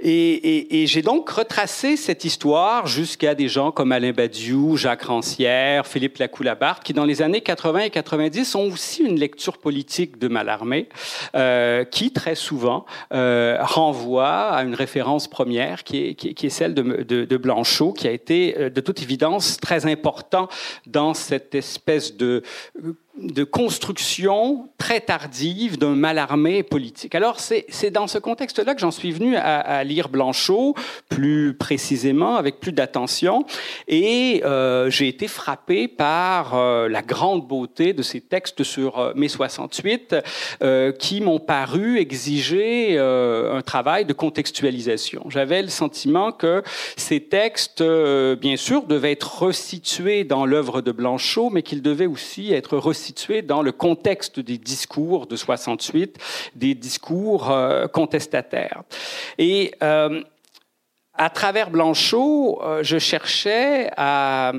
Et, 0.00 0.84
j'ai 0.86 1.02
donc 1.02 1.30
retracé 1.30 1.96
cette 1.96 2.24
histoire 2.24 2.86
jusqu'à 2.86 3.34
des 3.34 3.48
gens 3.48 3.70
comme 3.70 3.92
Alain 3.92 4.12
Badiou, 4.12 4.76
Jacques 4.76 5.04
Rancière, 5.04 5.86
Philippe 5.86 6.18
Lacoue-Labarthe, 6.18 6.82
qui 6.82 6.92
dans 6.92 7.04
les 7.04 7.22
années 7.22 7.40
80 7.40 7.80
et 7.80 7.90
90 7.90 8.54
ont 8.54 8.72
aussi 8.72 9.02
une 9.02 9.18
lecture 9.18 9.58
politique 9.58 10.18
de 10.18 10.28
Mallarmé, 10.28 10.88
euh, 11.34 11.84
qui 11.84 12.12
très 12.12 12.34
souvent 12.34 12.84
euh, 13.12 13.56
renvoie 13.60 14.50
à 14.50 14.64
une 14.64 14.74
référence 14.74 15.28
première 15.28 15.84
qui 15.84 16.08
est, 16.08 16.14
qui 16.14 16.46
est, 16.46 16.50
celle 16.50 16.74
de, 16.74 16.82
de, 17.02 17.24
de, 17.24 17.36
Blanchot, 17.36 17.92
qui 17.92 18.08
a 18.08 18.10
été 18.10 18.56
euh, 18.58 18.70
de 18.70 18.80
toute 18.80 19.02
évidence 19.02 19.58
très 19.58 19.86
important 19.86 20.48
dans 20.86 21.14
cette 21.14 21.54
espèce 21.54 22.16
de 22.16 22.42
de 23.16 23.44
construction 23.44 24.68
très 24.76 25.00
tardive 25.00 25.78
d'un 25.78 25.94
Malarmé 25.94 26.62
politique. 26.62 27.14
Alors 27.14 27.38
c'est 27.38 27.90
dans 27.90 28.08
ce 28.08 28.18
contexte-là 28.18 28.74
que 28.74 28.80
j'en 28.80 28.90
suis 28.90 29.12
venu 29.12 29.36
à, 29.36 29.84
lire 29.84 30.08
Blanchot 30.08 30.74
plus 31.08 31.54
précisément, 31.54 32.36
avec 32.36 32.58
plus 32.58 32.72
d'attention, 32.72 33.44
et 33.86 34.42
euh, 34.44 34.90
j'ai 34.90 35.08
été 35.08 35.28
frappé 35.28 35.86
par 35.86 36.54
euh, 36.54 36.88
la 36.88 37.02
grande 37.02 37.46
beauté 37.46 37.92
de 37.92 38.02
ces 38.02 38.20
textes 38.20 38.62
sur 38.64 38.98
euh, 38.98 39.12
mai 39.14 39.28
68 39.28 40.16
euh, 40.62 40.92
qui 40.92 41.20
m'ont 41.20 41.38
paru 41.38 41.98
exiger 41.98 42.98
un 42.98 43.62
travail 43.62 44.04
de 44.04 44.12
contextualisation. 44.12 45.26
J'avais 45.28 45.62
le 45.62 45.68
sentiment 45.68 46.32
que 46.32 46.62
ces 46.96 47.20
textes, 47.20 47.82
bien 47.82 48.56
sûr, 48.56 48.84
devaient 48.84 49.12
être 49.12 49.42
resitués 49.42 50.24
dans 50.24 50.46
l'œuvre 50.46 50.80
de 50.80 50.92
Blanchot, 50.92 51.50
mais 51.50 51.62
qu'ils 51.62 51.82
devaient 51.82 52.06
aussi 52.06 52.52
être 52.52 52.76
resitués 52.76 53.03
dans 53.42 53.62
le 53.62 53.72
contexte 53.72 54.40
des 54.40 54.58
discours 54.58 55.26
de 55.26 55.36
68, 55.36 56.18
des 56.54 56.74
discours 56.74 57.50
euh, 57.50 57.86
contestataires. 57.86 58.82
Et 59.38 59.74
euh, 59.82 60.22
à 61.14 61.30
travers 61.30 61.70
Blanchot, 61.70 62.60
euh, 62.62 62.82
je 62.82 62.98
cherchais 62.98 63.90
à 63.96 64.52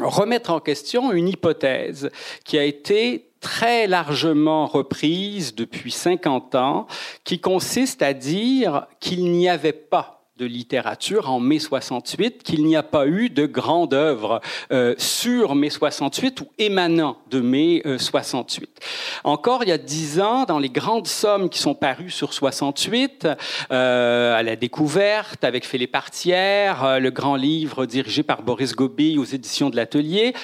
remettre 0.00 0.50
en 0.50 0.60
question 0.60 1.12
une 1.12 1.28
hypothèse 1.28 2.10
qui 2.44 2.58
a 2.58 2.64
été 2.64 3.30
très 3.40 3.86
largement 3.86 4.66
reprise 4.66 5.54
depuis 5.54 5.92
50 5.92 6.54
ans, 6.54 6.86
qui 7.24 7.40
consiste 7.40 8.02
à 8.02 8.12
dire 8.12 8.86
qu'il 9.00 9.30
n'y 9.30 9.48
avait 9.48 9.72
pas 9.72 10.17
de 10.38 10.46
littérature 10.46 11.28
en 11.30 11.40
mai 11.40 11.58
68 11.58 12.44
qu'il 12.44 12.64
n'y 12.64 12.76
a 12.76 12.84
pas 12.84 13.08
eu 13.08 13.28
de 13.28 13.44
grande 13.44 13.92
œuvre 13.92 14.40
euh, 14.70 14.94
sur 14.96 15.56
mai 15.56 15.68
68 15.68 16.40
ou 16.42 16.46
émanant 16.58 17.18
de 17.28 17.40
mai 17.40 17.82
68. 17.98 18.70
Euh, 18.70 19.28
Encore 19.28 19.64
il 19.64 19.70
y 19.70 19.72
a 19.72 19.78
dix 19.78 20.20
ans, 20.20 20.44
dans 20.44 20.60
les 20.60 20.68
grandes 20.68 21.08
sommes 21.08 21.48
qui 21.48 21.58
sont 21.58 21.74
parues 21.74 22.10
sur 22.10 22.32
68, 22.32 23.26
euh, 23.72 24.38
à 24.38 24.42
la 24.44 24.54
découverte 24.54 25.42
avec 25.42 25.66
Philippe 25.66 25.96
Artière, 25.96 26.84
euh, 26.84 26.98
le 27.00 27.10
grand 27.10 27.34
livre 27.34 27.84
dirigé 27.84 28.22
par 28.22 28.42
Boris 28.42 28.76
Gobi 28.76 29.18
aux 29.18 29.24
éditions 29.24 29.70
de 29.70 29.76
l'Atelier, 29.76 30.34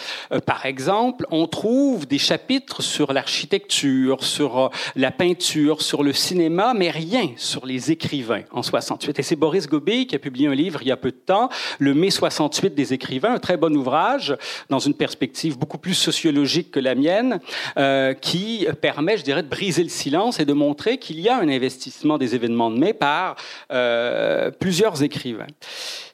par 0.44 0.66
exemple, 0.66 1.26
on 1.30 1.46
trouve 1.46 2.06
des 2.06 2.18
chapitres 2.18 2.82
sur 2.82 3.12
l'architecture, 3.12 4.24
sur 4.24 4.70
la 4.96 5.12
peinture, 5.12 5.82
sur 5.82 6.02
le 6.02 6.12
cinéma, 6.12 6.74
mais 6.74 6.90
rien 6.90 7.30
sur 7.36 7.66
les 7.66 7.92
écrivains 7.92 8.42
en 8.50 8.62
68. 8.62 9.18
Et 9.18 9.22
c'est 9.22 9.36
Boris 9.36 9.68
Qui 9.84 10.16
a 10.16 10.18
publié 10.18 10.48
un 10.48 10.54
livre 10.54 10.80
il 10.82 10.88
y 10.88 10.92
a 10.92 10.96
peu 10.96 11.10
de 11.10 11.16
temps, 11.16 11.50
Le 11.78 11.92
mai 11.92 12.10
68 12.10 12.74
des 12.74 12.94
écrivains, 12.94 13.34
un 13.34 13.38
très 13.38 13.58
bon 13.58 13.76
ouvrage 13.76 14.34
dans 14.70 14.78
une 14.78 14.94
perspective 14.94 15.58
beaucoup 15.58 15.76
plus 15.76 15.94
sociologique 15.94 16.70
que 16.70 16.80
la 16.80 16.94
mienne, 16.94 17.38
euh, 17.76 18.14
qui 18.14 18.66
permet, 18.80 19.18
je 19.18 19.24
dirais, 19.24 19.42
de 19.42 19.48
briser 19.48 19.82
le 19.82 19.90
silence 19.90 20.40
et 20.40 20.46
de 20.46 20.54
montrer 20.54 20.96
qu'il 20.98 21.20
y 21.20 21.28
a 21.28 21.36
un 21.36 21.48
investissement 21.48 22.16
des 22.16 22.34
événements 22.34 22.70
de 22.70 22.78
mai 22.78 22.94
par 22.94 23.36
euh, 23.72 24.50
plusieurs 24.50 25.02
écrivains. 25.02 25.46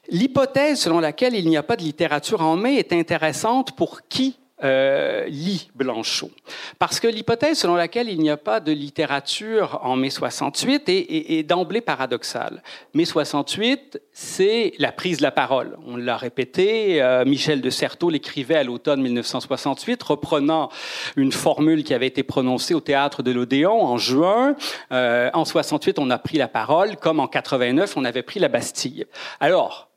L'hypothèse 0.09 0.81
selon 0.81 0.99
laquelle 0.99 1.35
il 1.35 1.47
n'y 1.47 1.57
a 1.57 1.63
pas 1.63 1.77
de 1.77 1.83
littérature 1.83 2.41
en 2.41 2.57
mai 2.57 2.75
est 2.75 2.91
intéressante 2.91 3.75
pour 3.77 4.01
qui 4.09 4.35
euh, 4.63 5.25
lit 5.27 5.69
Blanchot. 5.75 6.31
Parce 6.79 6.99
que 6.99 7.07
l'hypothèse 7.07 7.59
selon 7.59 7.75
laquelle 7.75 8.09
il 8.09 8.19
n'y 8.19 8.29
a 8.29 8.37
pas 8.37 8.59
de 8.59 8.71
littérature 8.71 9.79
en 9.83 9.95
mai 9.95 10.09
68 10.09 10.83
est, 10.87 11.43
d'emblée 11.43 11.81
paradoxale. 11.81 12.61
Mai 12.93 13.05
68, 13.05 14.01
c'est 14.11 14.73
la 14.77 14.91
prise 14.91 15.17
de 15.17 15.23
la 15.23 15.31
parole. 15.31 15.77
On 15.85 15.97
l'a 15.97 16.17
répété, 16.17 17.01
euh, 17.01 17.25
Michel 17.25 17.61
de 17.61 17.69
Certeau 17.69 18.09
l'écrivait 18.09 18.55
à 18.55 18.63
l'automne 18.63 19.01
1968, 19.01 20.01
reprenant 20.03 20.69
une 21.15 21.31
formule 21.31 21.83
qui 21.83 21.93
avait 21.93 22.07
été 22.07 22.23
prononcée 22.23 22.73
au 22.73 22.81
théâtre 22.81 23.23
de 23.23 23.31
l'Odéon 23.31 23.83
en 23.83 23.97
juin. 23.97 24.55
Euh, 24.91 25.29
en 25.33 25.45
68, 25.45 25.99
on 25.99 26.09
a 26.09 26.17
pris 26.17 26.37
la 26.37 26.47
parole, 26.47 26.97
comme 26.97 27.19
en 27.19 27.27
89, 27.27 27.97
on 27.97 28.05
avait 28.05 28.23
pris 28.23 28.39
la 28.39 28.47
Bastille. 28.47 29.05
Alors, 29.39 29.90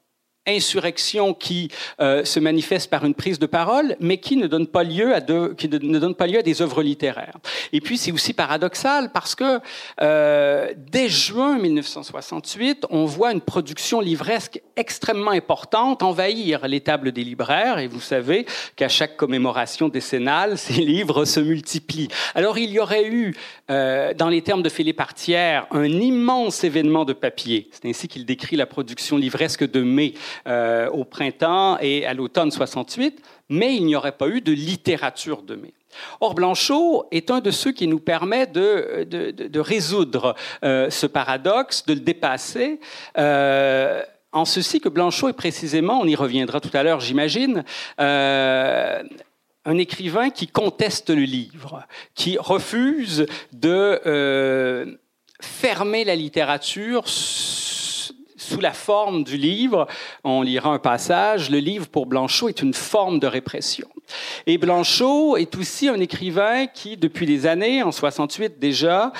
insurrection 0.46 1.34
qui 1.34 1.70
euh, 2.00 2.24
se 2.24 2.38
manifeste 2.40 2.90
par 2.90 3.04
une 3.04 3.14
prise 3.14 3.38
de 3.38 3.46
parole, 3.46 3.96
mais 4.00 4.18
qui 4.18 4.36
ne 4.36 4.46
donne 4.46 4.66
pas 4.66 4.84
lieu 4.84 5.14
à 5.14 5.20
de, 5.20 5.54
qui 5.56 5.68
ne 5.68 5.98
donne 5.98 6.14
pas 6.14 6.26
lieu 6.26 6.38
à 6.38 6.42
des 6.42 6.62
œuvres 6.62 6.82
littéraires. 6.82 7.36
Et 7.72 7.80
puis 7.80 7.96
c'est 7.96 8.12
aussi 8.12 8.34
paradoxal 8.34 9.10
parce 9.12 9.34
que 9.34 9.60
euh, 10.00 10.72
dès 10.76 11.08
juin 11.08 11.58
1968, 11.58 12.86
on 12.90 13.04
voit 13.04 13.32
une 13.32 13.40
production 13.40 14.00
livresque 14.00 14.60
extrêmement 14.76 15.30
importante 15.30 16.02
envahir 16.02 16.66
les 16.68 16.80
tables 16.80 17.12
des 17.12 17.24
libraires, 17.24 17.78
et 17.78 17.86
vous 17.86 18.00
savez 18.00 18.46
qu'à 18.76 18.88
chaque 18.88 19.16
commémoration 19.16 19.88
décennale, 19.88 20.58
ces 20.64 20.74
livres 20.74 21.24
se 21.24 21.40
multiplient. 21.40 22.08
Alors 22.34 22.58
il 22.58 22.70
y 22.70 22.78
aurait 22.78 23.06
eu, 23.06 23.34
euh, 23.70 24.12
dans 24.14 24.28
les 24.28 24.42
termes 24.42 24.62
de 24.62 24.68
Philippe 24.68 25.00
Artière, 25.00 25.66
un 25.70 25.84
immense 25.84 26.64
événement 26.64 27.04
de 27.04 27.12
papier. 27.12 27.68
C'est 27.70 27.88
ainsi 27.88 28.08
qu'il 28.08 28.26
décrit 28.26 28.56
la 28.56 28.66
production 28.66 29.16
livresque 29.16 29.70
de 29.70 29.80
mai 29.80 30.14
euh, 30.46 30.88
au 30.90 31.04
printemps 31.04 31.78
et 31.80 32.06
à 32.06 32.14
l'automne 32.14 32.50
68, 32.50 33.22
mais 33.48 33.74
il 33.76 33.84
n'y 33.86 33.96
aurait 33.96 34.12
pas 34.12 34.28
eu 34.28 34.40
de 34.40 34.52
littérature 34.52 35.42
de 35.42 35.54
mai. 35.54 35.74
Or, 36.20 36.34
Blanchot 36.34 37.06
est 37.12 37.30
un 37.30 37.40
de 37.40 37.50
ceux 37.50 37.72
qui 37.72 37.86
nous 37.86 38.00
permet 38.00 38.46
de, 38.46 39.60
résoudre 39.60 40.34
euh, 40.64 40.90
ce 40.90 41.06
paradoxe, 41.06 41.86
de 41.86 41.94
le 41.94 42.00
dépasser. 42.00 42.80
Euh, 43.16 44.02
en 44.32 44.44
ceci 44.44 44.80
que 44.80 44.88
Blanchot 44.88 45.28
est 45.28 45.34
précisément, 45.34 46.00
on 46.00 46.06
y 46.06 46.16
reviendra 46.16 46.60
tout 46.60 46.76
à 46.76 46.82
l'heure, 46.82 46.98
j'imagine, 46.98 47.64
un 47.98 49.78
écrivain 49.78 50.30
qui 50.30 50.48
conteste 50.48 51.10
le 51.10 51.22
livre, 51.22 51.86
qui 52.16 52.36
refuse 52.38 53.26
de 53.52 54.98
fermer 55.40 56.04
la 56.04 56.16
littérature 56.16 57.04
sous 58.44 58.60
la 58.60 58.72
forme 58.72 59.24
du 59.24 59.36
livre. 59.36 59.86
On 60.22 60.42
lira 60.42 60.70
un 60.70 60.78
passage. 60.78 61.50
Le 61.50 61.58
livre 61.58 61.88
pour 61.88 62.06
Blanchot 62.06 62.48
est 62.48 62.62
une 62.62 62.74
forme 62.74 63.18
de 63.18 63.26
répression. 63.26 63.88
Et 64.46 64.58
Blanchot 64.58 65.36
est 65.36 65.56
aussi 65.56 65.88
un 65.88 66.00
écrivain 66.00 66.66
qui, 66.66 66.96
depuis 66.96 67.26
des 67.26 67.46
années, 67.46 67.82
en 67.82 67.92
68 67.92 68.58
déjà, 68.58 69.12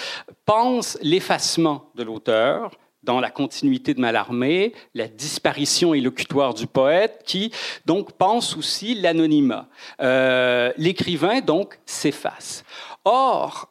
pense 0.45 0.99
l'effacement 1.03 1.91
de 1.95 2.03
l'auteur 2.03 2.71
dans 3.03 3.21
la 3.21 3.31
continuité 3.31 3.93
de 3.95 4.01
Mallarmé, 4.01 4.73
la 4.95 5.09
disparition 5.09 5.95
élocutoire 5.95 6.55
du 6.55 6.67
poète, 6.67 7.23
qui 7.27 7.53
donc 7.85 8.13
pense 8.13 8.57
aussi 8.57 8.95
l'anonymat. 8.95 9.69
Euh, 10.01 10.73
l'écrivain 10.79 11.41
donc 11.41 11.79
s'efface. 11.85 12.65
Or, 13.05 13.71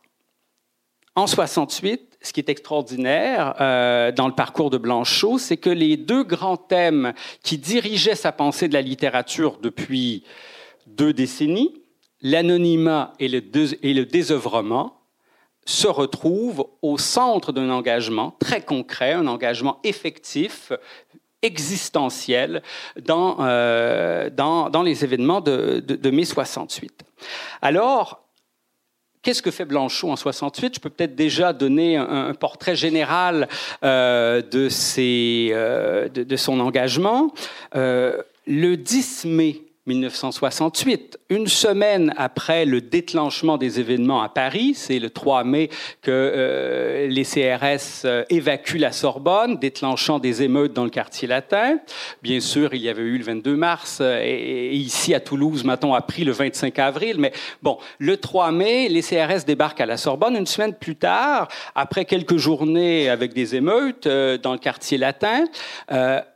en 1.16 1.28
68, 1.28 2.13
ce 2.24 2.32
qui 2.32 2.40
est 2.40 2.50
extraordinaire 2.50 3.56
euh, 3.60 4.12
dans 4.12 4.28
le 4.28 4.34
parcours 4.34 4.70
de 4.70 4.78
Blanchot, 4.78 5.38
c'est 5.38 5.58
que 5.58 5.70
les 5.70 5.98
deux 5.98 6.24
grands 6.24 6.58
thèmes 6.58 7.14
qui 7.44 7.58
dirigeaient 7.58 8.16
sa 8.16 8.32
pensée 8.32 8.68
de 8.68 8.74
la 8.74 8.82
littérature 8.82 9.60
depuis 9.62 10.24
deux 10.88 11.14
décennies, 11.14 11.82
l'anonymat 12.22 13.14
et 13.20 13.28
le, 13.28 14.06
désœuvrement, 14.06 15.02
se 15.66 15.88
retrouvent 15.88 16.66
au 16.82 16.98
centre 16.98 17.52
d'un 17.52 17.70
engagement 17.70 18.36
très 18.40 18.62
concret, 18.62 19.14
un 19.14 19.28
engagement 19.28 19.80
effectif, 19.84 20.72
existentiel 21.42 22.64
dans, 23.02 23.38
euh, 23.42 24.30
les 24.86 25.04
événements 25.04 25.42
de 25.42 26.10
mai 26.10 26.24
68. 26.24 27.04
Alors, 27.62 28.23
Qu'est-ce 29.24 29.42
que 29.42 29.52
fait 29.52 29.64
Blanchot 29.64 30.12
en 30.12 30.18
68 30.18 30.76
Je 30.76 30.80
peux 30.82 30.90
peut-être 30.90 31.16
déjà 31.16 31.54
donner 31.54 31.96
un, 31.96 32.34
portrait 32.34 32.76
général 32.76 33.48
euh, 33.82 34.42
de, 34.42 34.68
ses, 34.68 35.52
euh, 35.54 36.10
de, 36.10 36.24
de, 36.24 36.36
son 36.36 36.60
engagement. 36.60 37.34
Euh, 37.74 38.22
le 38.46 38.76
10 38.76 39.24
mai 39.26 39.62
1968, 39.86 41.20
une 41.30 41.48
semaine 41.48 42.14
après 42.16 42.64
le 42.64 42.80
déclenchement 42.80 43.58
des 43.58 43.82
événements 43.82 44.22
à 44.22 44.30
Paris, 44.30 44.76
c'est 44.76 44.98
le 44.98 45.10
3 45.10 45.44
mai 45.44 45.70
que 46.02 46.10
euh, 46.10 47.08
les 47.08 47.26
CRS 47.26 48.06
euh, 48.06 48.24
évacuent 48.30 48.78
la 48.78 48.94
Sorbonne, 48.94 49.58
déclenchant 49.58 50.20
des 50.20 50.42
émeutes 50.42 50.72
dans 50.72 50.86
le 50.86 50.90
quartier 50.90 51.28
latin. 51.28 51.80
Bien 52.22 52.40
sûr, 52.40 52.74
il 52.74 52.82
y 52.82 52.88
avait 52.88 53.02
eu 53.02 53.18
le 53.18 53.26
22 53.26 53.56
mars 53.58 53.98
euh, 54.00 54.22
et, 54.24 54.74
ici 54.74 55.14
à 55.14 55.20
Toulouse, 55.20 55.66
maintenant, 55.66 55.94
appris 55.94 56.24
le 56.24 56.32
25 56.32 56.80
avril. 56.80 57.18
Mais 57.20 57.34
bon, 57.62 57.78
le 58.00 58.16
3 58.16 58.54
mai, 58.54 58.88
les 58.88 59.02
CRS 59.02 59.44
débarquent 59.46 59.82
à 59.82 59.86
la 59.86 59.98
Sorbonne. 59.98 60.38
Une 60.38 60.48
semaine 60.48 60.76
plus 60.76 60.96
tard, 60.96 61.50
après 61.76 62.06
quelques 62.06 62.38
journées 62.38 63.10
avec 63.10 63.34
des 63.34 63.56
émeutes 63.56 64.08
euh, 64.08 64.38
dans 64.38 64.54
le 64.54 64.60
quartier 64.60 64.98
latin, 64.98 65.44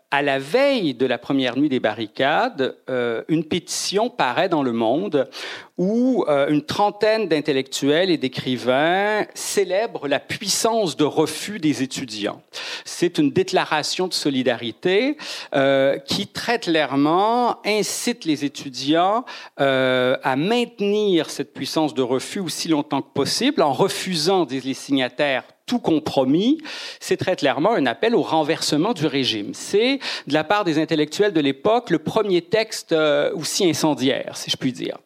à 0.10 0.22
la 0.22 0.40
veille 0.40 0.94
de 0.94 1.06
la 1.06 1.18
première 1.18 1.58
nuit 1.58 1.68
des 1.68 1.82
barricades, 1.82 2.78
euh, 2.90 3.24
une 3.28 3.44
pétition 3.44 4.10
paraît 4.10 4.48
dans 4.48 4.64
le 4.64 4.72
monde 4.72 5.30
où 5.78 6.24
euh, 6.30 6.48
une 6.48 6.64
trentaine 6.64 7.28
d'intellectuels 7.28 8.10
et 8.10 8.18
d'écrivains 8.18 9.26
célèbrent 9.34 10.08
la 10.08 10.22
puissance 10.22 10.96
de 10.96 11.04
refus 11.04 11.60
des 11.60 11.84
étudiants. 11.84 12.42
C'est 12.86 13.18
une 13.18 13.32
déclaration 13.32 14.08
de 14.08 14.14
solidarité 14.14 15.18
euh, 15.54 15.98
qui 16.00 16.28
très 16.28 16.60
clairement 16.60 17.60
incite 17.66 18.24
les 18.24 18.46
étudiants 18.46 19.26
à 19.58 20.36
maintenir 20.38 21.30
cette 21.30 21.54
puissance 21.54 21.94
de 21.94 22.02
refus 22.02 22.40
aussi 22.40 22.70
longtemps 22.70 23.02
que 23.02 23.14
possible 23.14 23.62
en 23.62 23.74
refusant, 23.74 24.46
disent 24.46 24.66
les 24.66 24.74
signataires, 24.74 25.44
tout 25.68 25.80
compromis, 25.80 26.60
c'est 27.00 27.18
très 27.18 27.36
clairement 27.36 27.74
un 27.74 27.86
appel 27.86 28.16
au 28.16 28.24
renversement 28.24 28.94
du 28.94 29.06
régime. 29.06 29.52
C'est, 29.54 30.00
de 30.26 30.34
la 30.34 30.44
part 30.44 30.64
des 30.64 30.80
intellectuels 30.80 31.34
de 31.34 31.42
l'époque, 31.42 31.92
le 31.92 32.00
premier 32.00 32.42
texte 32.42 32.94
euh, 32.94 33.32
aussi 33.36 33.70
incendiaire, 33.70 34.36
si 34.36 34.50
je 34.50 34.58
puis 34.58 34.72
dire. 34.72 34.98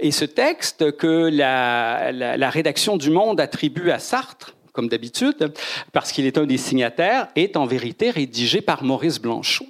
Et 0.00 0.12
ce 0.12 0.24
texte 0.24 0.96
que 0.96 1.28
la, 1.32 2.12
la, 2.12 2.36
la 2.36 2.50
rédaction 2.50 2.96
du 2.96 3.10
Monde 3.10 3.40
attribue 3.40 3.90
à 3.90 3.98
Sartre, 3.98 4.54
comme 4.72 4.88
d'habitude, 4.88 5.52
parce 5.92 6.12
qu'il 6.12 6.26
est 6.26 6.38
un 6.38 6.46
des 6.46 6.58
signataires, 6.58 7.28
est 7.34 7.56
en 7.56 7.66
vérité 7.66 8.10
rédigé 8.10 8.60
par 8.60 8.84
Maurice 8.84 9.18
Blanchot. 9.18 9.66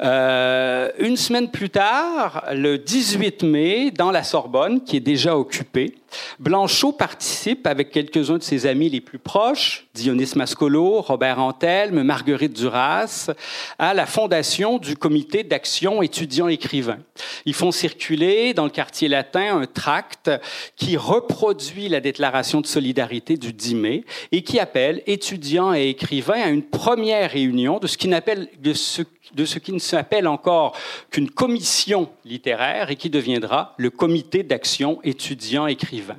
Euh, 0.00 0.90
une 0.98 1.16
semaine 1.16 1.50
plus 1.50 1.70
tard, 1.70 2.44
le 2.52 2.78
18 2.78 3.42
mai, 3.42 3.90
dans 3.90 4.10
la 4.10 4.22
Sorbonne, 4.22 4.82
qui 4.82 4.96
est 4.96 5.00
déjà 5.00 5.36
occupée, 5.36 5.94
Blanchot 6.38 6.92
participe 6.92 7.66
avec 7.66 7.90
quelques-uns 7.90 8.38
de 8.38 8.42
ses 8.42 8.66
amis 8.66 8.88
les 8.88 9.00
plus 9.00 9.18
proches, 9.18 9.86
Dionys 9.94 10.32
Mascolo, 10.36 11.00
Robert 11.00 11.40
Antelme, 11.40 12.02
Marguerite 12.02 12.52
Duras, 12.52 13.30
à 13.78 13.94
la 13.94 14.06
fondation 14.06 14.78
du 14.78 14.96
comité 14.96 15.42
d'action 15.42 16.02
étudiants-écrivains. 16.02 16.98
Ils 17.44 17.54
font 17.54 17.72
circuler 17.72 18.54
dans 18.54 18.64
le 18.64 18.70
quartier 18.70 19.08
latin 19.08 19.60
un 19.60 19.66
tract 19.66 20.30
qui 20.76 20.96
reproduit 20.96 21.88
la 21.88 22.00
déclaration 22.00 22.60
de 22.60 22.66
solidarité 22.66 23.36
du 23.36 23.52
10 23.52 23.74
mai 23.74 24.04
et 24.32 24.42
qui 24.42 24.58
appelle 24.58 25.02
étudiants 25.06 25.74
et 25.74 25.88
écrivains 25.88 26.42
à 26.42 26.48
une 26.48 26.62
première 26.62 27.30
réunion 27.30 27.78
de 27.78 27.86
ce 27.86 27.96
qui, 27.96 28.08
de 28.08 28.72
ce, 28.72 29.02
de 29.34 29.44
ce 29.44 29.58
qui 29.58 29.72
ne 29.72 29.78
s'appelle 29.78 30.28
encore 30.28 30.76
qu'une 31.10 31.30
commission 31.30 32.08
littéraire 32.24 32.90
et 32.90 32.96
qui 32.96 33.10
deviendra 33.10 33.74
le 33.76 33.90
comité 33.90 34.42
d'action 34.42 35.00
étudiants-écrivains 35.02 36.18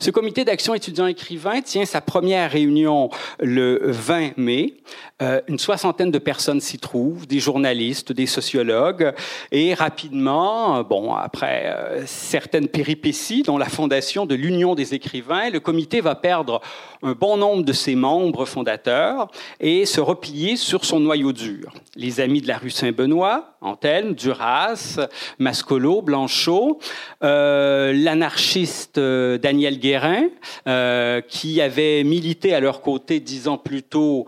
ce 0.00 0.10
comité 0.10 0.44
d'action 0.44 0.74
étudiant-écrivain 0.74 1.60
tient 1.62 1.84
sa 1.84 2.00
première 2.00 2.50
réunion 2.50 3.10
le 3.40 3.80
20 3.84 4.36
mai. 4.36 4.74
Euh, 5.22 5.40
une 5.46 5.58
soixantaine 5.58 6.10
de 6.10 6.18
personnes 6.18 6.60
s'y 6.60 6.78
trouvent, 6.78 7.26
des 7.26 7.38
journalistes, 7.38 8.12
des 8.12 8.26
sociologues, 8.26 9.14
et 9.52 9.72
rapidement, 9.74 10.82
bon, 10.82 11.14
après 11.14 11.66
euh, 11.66 12.02
certaines 12.06 12.68
péripéties, 12.68 13.42
dont 13.42 13.58
la 13.58 13.68
fondation 13.68 14.26
de 14.26 14.34
l'Union 14.34 14.74
des 14.74 14.94
écrivains, 14.94 15.50
le 15.50 15.60
comité 15.60 16.00
va 16.00 16.16
perdre 16.16 16.60
un 17.02 17.12
bon 17.12 17.36
nombre 17.36 17.62
de 17.62 17.72
ses 17.72 17.94
membres 17.94 18.44
fondateurs 18.44 19.28
et 19.60 19.86
se 19.86 20.00
replier 20.00 20.56
sur 20.56 20.84
son 20.84 21.00
noyau 21.00 21.32
dur. 21.32 21.72
Les 21.94 22.20
amis 22.20 22.40
de 22.44 22.48
la 22.48 22.58
rue 22.58 22.70
Saint-Benoît, 22.70 23.54
Antelme, 23.64 24.14
Duras, 24.14 25.00
Mascolo, 25.38 26.02
Blanchot, 26.02 26.78
euh, 27.22 27.92
l'anarchiste 27.94 28.98
euh, 28.98 29.38
Daniel 29.38 29.78
Guérin, 29.78 30.26
euh, 30.68 31.22
qui 31.22 31.62
avait 31.62 32.04
milité 32.04 32.54
à 32.54 32.60
leur 32.60 32.82
côté 32.82 33.20
dix 33.20 33.48
ans 33.48 33.56
plus 33.56 33.82
tôt 33.82 34.26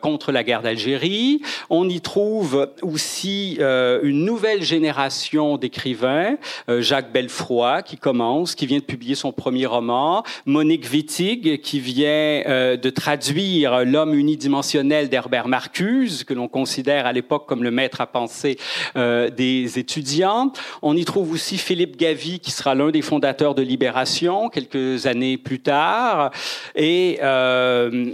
contre 0.00 0.32
la 0.32 0.42
guerre 0.42 0.62
d'Algérie. 0.62 1.42
On 1.68 1.88
y 1.88 2.00
trouve 2.00 2.68
aussi 2.82 3.58
une 3.60 4.24
nouvelle 4.24 4.62
génération 4.62 5.58
d'écrivains, 5.58 6.36
Jacques 6.68 7.12
Belfroy, 7.12 7.82
qui 7.82 7.96
commence, 7.96 8.54
qui 8.54 8.66
vient 8.66 8.78
de 8.78 8.84
publier 8.84 9.14
son 9.14 9.32
premier 9.32 9.66
roman, 9.66 10.22
Monique 10.46 10.88
Wittig, 10.90 11.60
qui 11.60 11.80
vient 11.80 12.42
de 12.76 12.90
traduire 12.90 13.84
L'homme 13.84 14.14
unidimensionnel 14.14 15.08
d'Herbert 15.08 15.48
Marcuse, 15.48 16.24
que 16.24 16.34
l'on 16.34 16.48
considère 16.48 17.06
à 17.06 17.12
l'époque 17.18 17.46
comme 17.46 17.62
le 17.62 17.70
maître 17.70 18.00
à 18.00 18.06
penser 18.06 18.56
des 18.94 19.78
étudiants. 19.78 20.52
On 20.82 20.96
y 20.96 21.04
trouve 21.04 21.32
aussi 21.32 21.58
Philippe 21.58 21.96
Gavy, 21.96 22.40
qui 22.40 22.50
sera 22.50 22.74
l'un 22.74 22.90
des 22.90 23.02
fondateurs 23.02 23.54
de 23.54 23.62
Libération 23.62 24.48
quelques 24.48 25.06
années 25.06 25.36
plus 25.36 25.60
tard. 25.60 26.30
Et 26.74 27.18
euh, 27.22 28.12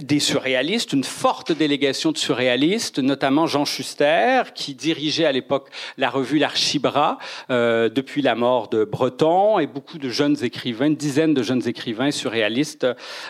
des 0.00 0.20
surréalistes, 0.20 0.92
une 0.92 1.04
forte 1.04 1.52
délégation 1.52 2.12
de 2.12 2.18
surréalistes, 2.18 2.98
notamment 2.98 3.46
Jean 3.46 3.64
Schuster, 3.64 4.42
qui 4.54 4.74
dirigeait 4.74 5.24
à 5.24 5.32
l'époque 5.32 5.68
la 5.96 6.10
revue 6.10 6.38
L'Archibra 6.38 7.18
euh, 7.50 7.88
depuis 7.88 8.22
la 8.22 8.34
mort 8.34 8.68
de 8.68 8.84
Breton, 8.84 9.58
et 9.58 9.66
beaucoup 9.66 9.98
de 9.98 10.08
jeunes 10.08 10.36
écrivains, 10.42 10.86
une 10.86 10.96
dizaine 10.96 11.34
de 11.34 11.42
jeunes 11.42 11.66
écrivains 11.66 12.10
surréalistes 12.10 12.86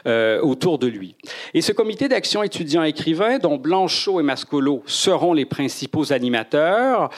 euh, 0.07 0.41
autour 0.41 0.79
de 0.79 0.87
lui. 0.87 1.15
Et 1.55 1.63
ce 1.63 1.73
comité 1.73 2.09
d'action 2.09 2.43
étudiants-écrivains, 2.43 3.39
dont 3.39 3.57
Blanchot 3.57 4.21
et 4.21 4.23
Mascolo 4.23 4.83
seront 4.87 5.33
les 5.33 5.47
principaux 5.47 6.13
animateurs, 6.13 7.11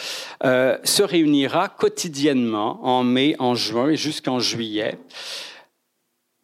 euh, 0.45 0.77
se 0.85 1.03
réunira 1.03 1.69
quotidiennement 1.69 2.81
en 2.83 3.03
mai, 3.03 3.37
en 3.39 3.55
juin 3.55 3.91
et 3.91 3.97
jusqu'en 3.97 4.39
juillet 4.39 4.99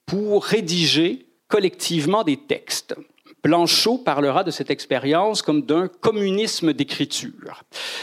pour 0.07 0.45
rédiger 0.45 1.26
collectivement 1.49 2.25
des 2.25 2.37
textes. 2.37 2.95
Blanchot 3.47 3.99
parlera 3.99 4.43
de 4.43 4.51
cette 4.51 4.71
expérience 4.71 5.41
comme 5.41 5.63
d'un 5.63 5.87
communisme 5.87 6.73
d'écriture. 6.73 7.63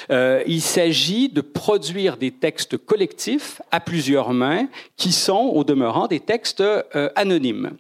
Euh, 0.10 0.42
il 0.48 0.62
s'agit 0.62 1.28
de 1.28 1.42
produire 1.42 2.16
des 2.16 2.32
textes 2.32 2.78
collectifs 2.78 3.62
à 3.70 3.82
plusieurs 3.82 4.32
mains 4.32 4.70
qui 4.96 5.12
sont, 5.12 5.52
au 5.54 5.66
demeurant, 5.66 6.08
des 6.08 6.22
textes 6.22 6.62
euh, 6.62 7.10
anonymes. 7.16 7.72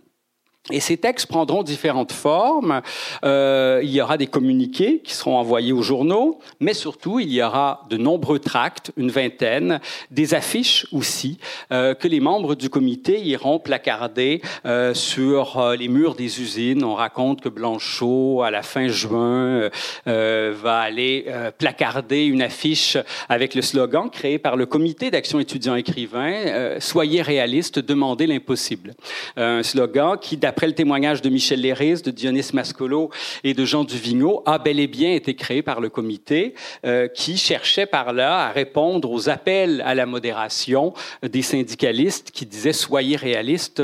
Et 0.71 0.79
ces 0.79 0.95
textes 0.95 1.27
prendront 1.27 1.61
différentes 1.61 2.13
formes. 2.13 2.81
Euh, 3.25 3.81
il 3.83 3.89
y 3.89 4.01
aura 4.01 4.17
des 4.17 4.27
communiqués 4.27 5.01
qui 5.03 5.13
seront 5.13 5.35
envoyés 5.35 5.73
aux 5.73 5.81
journaux, 5.81 6.39
mais 6.61 6.73
surtout 6.73 7.19
il 7.19 7.33
y 7.33 7.43
aura 7.43 7.85
de 7.89 7.97
nombreux 7.97 8.39
tracts, 8.39 8.93
une 8.95 9.11
vingtaine, 9.11 9.81
des 10.09 10.33
affiches 10.33 10.87
aussi 10.93 11.37
euh, 11.73 11.95
que 11.95 12.07
les 12.07 12.21
membres 12.21 12.55
du 12.55 12.69
comité 12.69 13.19
iront 13.19 13.59
placarder 13.59 14.41
euh, 14.65 14.93
sur 14.93 15.59
euh, 15.59 15.75
les 15.75 15.89
murs 15.89 16.15
des 16.15 16.39
usines. 16.39 16.85
On 16.85 16.95
raconte 16.95 17.41
que 17.41 17.49
Blanchot, 17.49 18.41
à 18.41 18.49
la 18.49 18.61
fin 18.61 18.87
juin, 18.87 19.69
euh, 20.07 20.53
va 20.55 20.79
aller 20.79 21.25
euh, 21.27 21.51
placarder 21.51 22.23
une 22.23 22.41
affiche 22.41 22.97
avec 23.27 23.53
le 23.53 23.61
slogan 23.61 24.09
créé 24.09 24.39
par 24.39 24.55
le 24.55 24.65
comité 24.65 25.11
d'action 25.11 25.41
étudiant 25.41 25.75
écrivain 25.75 26.77
"Soyez 26.79 27.21
réaliste, 27.21 27.79
demandez 27.79 28.27
l'impossible". 28.27 28.93
un 29.35 29.61
slogan 29.61 30.17
qui 30.21 30.37
après 30.53 30.67
le 30.67 30.73
témoignage 30.73 31.23
de 31.23 31.29
Michel 31.29 31.61
Léris, 31.61 32.03
de 32.03 32.11
Dionys 32.11 32.51
Mascolo 32.53 33.09
et 33.43 33.55
de 33.55 33.65
Jean 33.65 33.85
Duvigneau, 33.85 34.43
a 34.45 34.59
bel 34.59 34.79
et 34.79 34.85
bien 34.85 35.11
été 35.11 35.33
créé 35.33 35.63
par 35.63 35.81
le 35.81 35.89
comité 35.89 36.53
euh, 36.85 37.07
qui 37.07 37.37
cherchait 37.37 37.87
par 37.87 38.13
là 38.13 38.45
à 38.45 38.51
répondre 38.51 39.09
aux 39.09 39.29
appels 39.29 39.81
à 39.83 39.95
la 39.95 40.05
modération 40.05 40.93
des 41.23 41.41
syndicalistes 41.41 42.29
qui 42.29 42.45
disaient 42.45 42.71
soyez 42.71 43.15
réalistes 43.15 43.81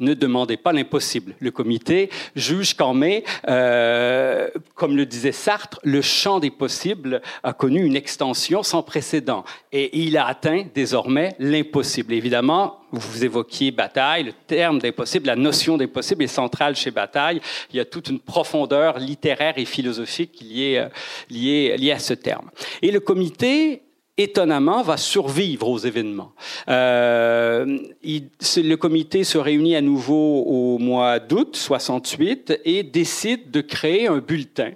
ne 0.00 0.14
demandez 0.14 0.56
pas 0.56 0.72
l'impossible. 0.72 1.34
Le 1.40 1.50
comité 1.50 2.10
juge 2.36 2.74
qu'en 2.74 2.94
mai, 2.94 3.24
euh, 3.48 4.48
comme 4.74 4.96
le 4.96 5.06
disait 5.06 5.32
Sartre, 5.32 5.80
le 5.82 6.02
champ 6.02 6.40
des 6.40 6.50
possibles 6.50 7.20
a 7.42 7.52
connu 7.52 7.84
une 7.84 7.96
extension 7.96 8.62
sans 8.62 8.82
précédent 8.82 9.44
et 9.72 9.98
il 9.98 10.16
a 10.16 10.26
atteint 10.26 10.64
désormais 10.74 11.34
l'impossible. 11.38 12.12
Évidemment, 12.12 12.80
vous 12.90 13.24
évoquiez 13.24 13.70
Bataille, 13.70 14.24
le 14.24 14.32
terme 14.46 14.78
d'impossible, 14.78 15.26
la 15.26 15.36
notion 15.36 15.76
d'impossible 15.76 16.22
est 16.24 16.28
centrale 16.28 16.74
chez 16.74 16.90
Bataille. 16.90 17.40
Il 17.70 17.76
y 17.76 17.80
a 17.80 17.84
toute 17.84 18.08
une 18.08 18.20
profondeur 18.20 18.98
littéraire 18.98 19.54
et 19.58 19.64
philosophique 19.64 20.42
euh, 20.42 20.88
liée, 21.28 21.76
liée 21.76 21.92
à 21.92 21.98
ce 21.98 22.14
terme. 22.14 22.50
Et 22.82 22.90
le 22.90 23.00
comité 23.00 23.82
étonnamment, 24.18 24.82
va 24.82 24.96
survivre 24.96 25.68
aux 25.68 25.78
événements. 25.78 26.32
Euh, 26.68 27.78
le 28.02 28.74
comité 28.74 29.24
se 29.24 29.38
réunit 29.38 29.76
à 29.76 29.80
nouveau 29.80 30.42
au 30.42 30.78
mois 30.78 31.20
d'août 31.20 31.56
68 31.56 32.60
et 32.64 32.82
décide 32.82 33.50
de 33.50 33.60
créer 33.60 34.08
un 34.08 34.18
bulletin, 34.18 34.72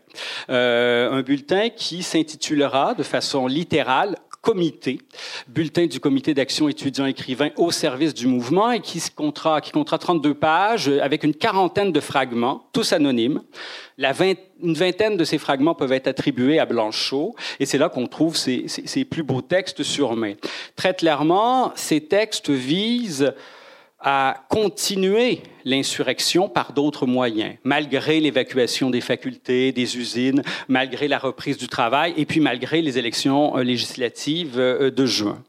euh, 0.48 1.10
un 1.10 1.22
bulletin 1.22 1.68
qui 1.68 2.02
s'intitulera 2.02 2.94
de 2.94 3.02
façon 3.02 3.46
littérale 3.46 4.16
comité, 4.42 4.98
bulletin 5.46 5.86
du 5.86 6.00
comité 6.00 6.34
d'action 6.34 6.68
étudiant 6.68 7.06
écrivain 7.06 7.50
au 7.56 7.70
service 7.70 8.12
du 8.12 8.26
mouvement 8.26 8.72
et 8.72 8.80
qui, 8.80 9.00
comptera, 9.14 9.60
qui 9.60 9.70
comptera 9.70 9.98
32 9.98 10.34
pages 10.34 10.88
avec 10.88 11.22
une 11.22 11.32
quarantaine 11.32 11.92
de 11.92 12.00
fragments, 12.00 12.68
tous 12.72 12.92
anonymes. 12.92 13.42
Une 13.98 14.74
vingtaine 14.74 15.16
de 15.16 15.24
ces 15.24 15.38
fragments 15.38 15.76
peuvent 15.76 15.92
être 15.92 16.08
attribués 16.08 16.58
à 16.58 16.66
Blanchot 16.66 17.36
et 17.60 17.66
c'est 17.66 17.78
là 17.78 17.88
qu'on 17.88 18.08
trouve 18.08 18.36
ces, 18.36 18.66
ces 18.66 19.04
plus 19.04 19.22
beaux 19.22 19.42
textes 19.42 19.84
sur 19.84 20.16
main. 20.16 20.34
Très 20.74 20.94
clairement, 20.94 21.72
ces 21.76 22.00
textes 22.00 22.50
visent 22.50 23.32
à 24.00 24.44
continuer 24.48 25.42
l'insurrection 25.64 26.48
par 26.48 26.72
d'autres 26.72 27.06
moyens, 27.06 27.54
malgré 27.64 28.20
l'évacuation 28.20 28.90
des 28.90 29.00
facultés, 29.00 29.72
des 29.72 29.96
usines, 29.96 30.42
malgré 30.68 31.08
la 31.08 31.18
reprise 31.18 31.58
du 31.58 31.68
travail 31.68 32.14
et 32.16 32.26
puis 32.26 32.40
malgré 32.40 32.82
les 32.82 32.98
élections 32.98 33.56
euh, 33.56 33.62
législatives 33.62 34.58
euh, 34.58 34.90
de 34.90 35.06
juin. 35.06 35.42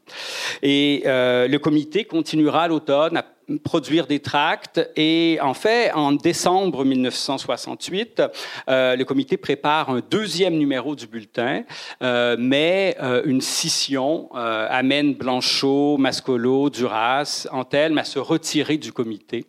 Et 0.61 1.03
euh, 1.05 1.47
le 1.47 1.59
comité 1.59 2.05
continuera 2.05 2.63
à 2.63 2.67
l'automne 2.67 3.17
à 3.17 3.25
produire 3.63 4.07
des 4.07 4.19
tracts. 4.19 4.79
Et 4.95 5.37
en 5.41 5.53
fait, 5.53 5.91
en 5.93 6.13
décembre 6.13 6.85
1968, 6.85 8.21
euh, 8.69 8.95
le 8.95 9.03
comité 9.03 9.35
prépare 9.35 9.89
un 9.89 10.01
deuxième 10.09 10.55
numéro 10.55 10.95
du 10.95 11.07
bulletin, 11.07 11.63
mais 12.01 12.95
une 13.25 13.41
scission 13.41 14.29
amène 14.33 15.13
Blanchot, 15.13 15.97
Mascolo, 15.97 16.69
Duras, 16.69 17.47
Antelme 17.51 17.97
à 17.97 18.05
se 18.05 18.19
retirer 18.19 18.77
du 18.77 18.93
comité 18.93 19.45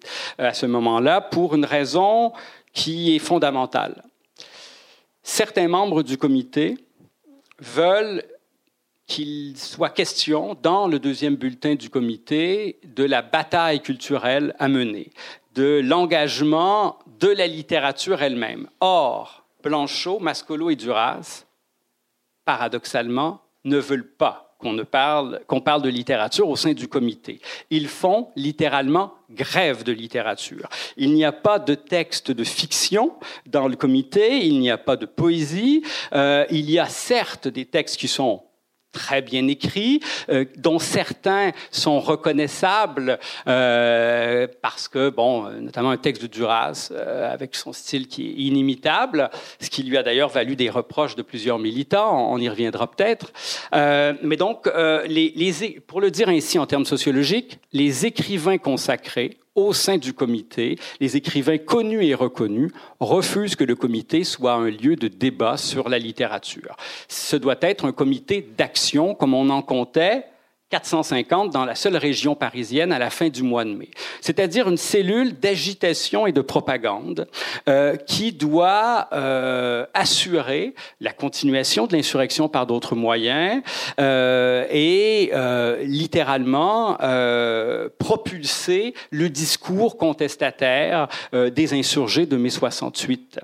ce 0.54 0.66
moment-là 0.66 1.20
pour 1.20 1.54
une 1.54 1.64
raison 1.64 2.32
qui 2.72 3.14
est 3.14 3.20
fondamentale. 3.20 4.02
Certains 5.22 5.68
membres 5.68 6.02
du 6.02 6.18
comité 6.18 6.76
veulent 7.58 8.24
qu'il 9.06 9.56
soit 9.58 9.90
question 9.90 10.56
dans 10.62 10.86
le 10.88 10.98
deuxième 10.98 11.36
bulletin 11.36 11.74
du 11.74 11.90
comité 11.90 12.80
de 12.84 13.04
la 13.04 13.22
bataille 13.22 13.80
culturelle 13.80 14.54
à 14.58 14.68
mener, 14.68 15.10
de 15.54 15.80
l'engagement 15.84 16.98
de 17.20 17.28
la 17.28 17.46
littérature 17.46 18.22
elle-même. 18.22 18.68
Or, 18.80 19.44
Blanchot, 19.62 20.20
Mascolo 20.20 20.70
et 20.70 20.76
Duras, 20.76 21.44
paradoxalement, 22.44 23.40
ne 23.64 23.78
veulent 23.78 24.10
pas 24.10 24.43
qu'on 24.64 24.84
parle, 24.84 25.40
parle 25.64 25.82
de 25.82 25.90
littérature 25.90 26.48
au 26.48 26.56
sein 26.56 26.72
du 26.72 26.88
comité. 26.88 27.40
Ils 27.70 27.88
font 27.88 28.28
littéralement 28.34 29.12
grève 29.30 29.84
de 29.84 29.92
littérature. 29.92 30.68
Il 30.96 31.12
n'y 31.12 31.24
a 31.24 31.32
pas 31.32 31.58
de 31.58 31.74
texte 31.74 32.30
de 32.30 32.44
fiction 32.44 33.12
dans 33.46 33.68
le 33.68 33.76
comité, 33.76 34.44
il 34.44 34.58
n'y 34.60 34.70
a 34.70 34.78
pas 34.78 34.96
de 34.96 35.06
poésie, 35.06 35.82
euh, 36.14 36.46
il 36.50 36.70
y 36.70 36.78
a 36.78 36.86
certes 36.86 37.46
des 37.46 37.66
textes 37.66 37.98
qui 37.98 38.08
sont 38.08 38.42
très 38.94 39.20
bien 39.20 39.46
écrits, 39.48 40.00
euh, 40.30 40.46
dont 40.56 40.78
certains 40.78 41.50
sont 41.70 42.00
reconnaissables 42.00 43.18
euh, 43.46 44.46
parce 44.62 44.88
que, 44.88 45.10
bon, 45.10 45.50
notamment 45.60 45.90
un 45.90 45.98
texte 45.98 46.22
de 46.22 46.28
Duras 46.28 46.88
euh, 46.92 47.30
avec 47.30 47.54
son 47.56 47.72
style 47.72 48.08
qui 48.08 48.28
est 48.28 48.32
inimitable, 48.32 49.30
ce 49.60 49.68
qui 49.68 49.82
lui 49.82 49.98
a 49.98 50.02
d'ailleurs 50.02 50.30
valu 50.30 50.56
des 50.56 50.70
reproches 50.70 51.16
de 51.16 51.22
plusieurs 51.22 51.58
militants, 51.58 52.32
on 52.32 52.38
y 52.38 52.48
reviendra 52.48 52.90
peut-être. 52.90 53.32
Euh, 53.74 54.14
mais 54.22 54.36
donc, 54.36 54.66
euh, 54.66 55.02
les, 55.06 55.32
les, 55.34 55.80
pour 55.86 56.00
le 56.00 56.10
dire 56.10 56.28
ainsi 56.28 56.58
en 56.58 56.66
termes 56.66 56.84
sociologiques, 56.84 57.58
les 57.72 58.06
écrivains 58.06 58.58
consacrés 58.58 59.36
au 59.54 59.72
sein 59.72 59.98
du 59.98 60.12
comité, 60.12 60.78
les 61.00 61.16
écrivains 61.16 61.58
connus 61.58 62.04
et 62.04 62.14
reconnus 62.14 62.72
refusent 63.00 63.56
que 63.56 63.64
le 63.64 63.76
comité 63.76 64.24
soit 64.24 64.54
un 64.54 64.70
lieu 64.70 64.96
de 64.96 65.08
débat 65.08 65.56
sur 65.56 65.88
la 65.88 65.98
littérature. 65.98 66.76
Ce 67.08 67.36
doit 67.36 67.56
être 67.60 67.84
un 67.84 67.92
comité 67.92 68.46
d'action 68.56 69.14
comme 69.14 69.34
on 69.34 69.50
en 69.50 69.62
comptait 69.62 70.24
450 70.70 71.52
dans 71.52 71.64
la 71.64 71.74
seule 71.74 71.96
région 71.96 72.34
parisienne 72.34 72.90
à 72.90 72.98
la 72.98 73.10
fin 73.10 73.28
du 73.28 73.42
mois 73.42 73.64
de 73.64 73.74
mai. 73.74 73.90
C'est-à-dire 74.20 74.68
une 74.68 74.76
cellule 74.76 75.38
d'agitation 75.38 76.26
et 76.26 76.32
de 76.32 76.40
propagande 76.40 77.28
euh, 77.68 77.96
qui 77.96 78.32
doit 78.32 79.08
euh, 79.12 79.86
assurer 79.94 80.74
la 81.00 81.12
continuation 81.12 81.86
de 81.86 81.94
l'insurrection 81.94 82.48
par 82.48 82.66
d'autres 82.66 82.96
moyens 82.96 83.62
euh, 84.00 84.66
et 84.70 85.30
littéralement 85.84 86.96
propulser 87.98 88.94
le 89.10 89.28
discours 89.28 89.96
contestataire 89.96 91.08
des 91.32 91.74
insurgés 91.74 92.26
de 92.26 92.36
mai 92.36 92.50
68. 92.50 93.40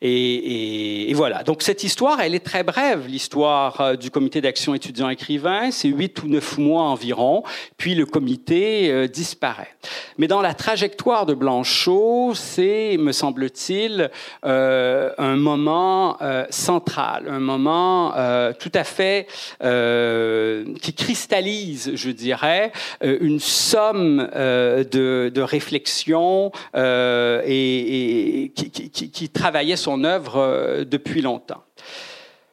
Et, 0.00 0.10
et, 0.10 1.10
et, 1.10 1.14
voilà. 1.14 1.42
Donc 1.42 1.62
cette 1.62 1.84
histoire, 1.84 2.20
elle 2.20 2.34
est 2.34 2.44
très 2.44 2.62
brève, 2.62 3.06
l'histoire 3.06 3.96
du 3.96 4.10
comité 4.10 4.40
d'action 4.40 4.74
étudiant-écrivain. 4.74 5.70
C'est 5.70 5.88
huit 5.88 6.22
ou 6.22 6.28
neuf 6.28 6.58
mois 6.58 6.69
mois 6.70 6.84
environ, 6.84 7.42
puis 7.76 7.94
le 7.94 8.06
comité 8.06 8.90
euh, 8.90 9.08
disparaît. 9.08 9.74
Mais 10.18 10.28
dans 10.28 10.40
la 10.40 10.54
trajectoire 10.54 11.26
de 11.26 11.34
Blanchot, 11.34 12.32
c'est, 12.34 12.96
me 12.98 13.12
semble-t-il, 13.12 14.10
euh, 14.44 15.10
un 15.18 15.36
moment 15.36 16.16
euh, 16.22 16.44
central, 16.50 17.26
un 17.28 17.40
moment 17.40 18.12
tout 18.58 18.72
à 18.74 18.84
fait 18.84 19.26
qui 19.60 20.94
cristallise, 20.94 21.92
je 21.94 22.10
dirais, 22.10 22.72
une 23.02 23.40
somme 23.40 24.28
de, 24.34 25.40
réflexions 25.40 26.52
et, 26.74 28.52
qui, 28.54 28.90
qui, 28.90 29.28
travaillait 29.28 29.76
son 29.76 30.04
œuvre 30.04 30.84
depuis 30.84 31.22
longtemps. 31.22 31.62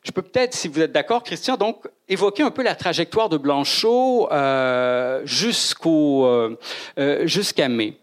Je 0.07 0.13
peux 0.13 0.21
peut-être, 0.21 0.53
si 0.53 0.69
vous 0.69 0.79
êtes 0.79 0.93
d'accord, 0.93 1.21
Christian, 1.21 1.57
donc 1.57 1.85
évoquer 2.07 2.41
un 2.41 2.49
peu 2.49 2.63
la 2.63 2.75
trajectoire 2.75 3.27
de 3.27 3.35
Blanchot 3.35 4.31
euh, 4.31 5.19
jusqu'au 5.25 6.25
euh, 6.25 6.57
euh, 6.97 7.27
jusqu'à 7.27 7.67
mai. 7.67 7.97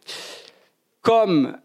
Comme 1.01 1.57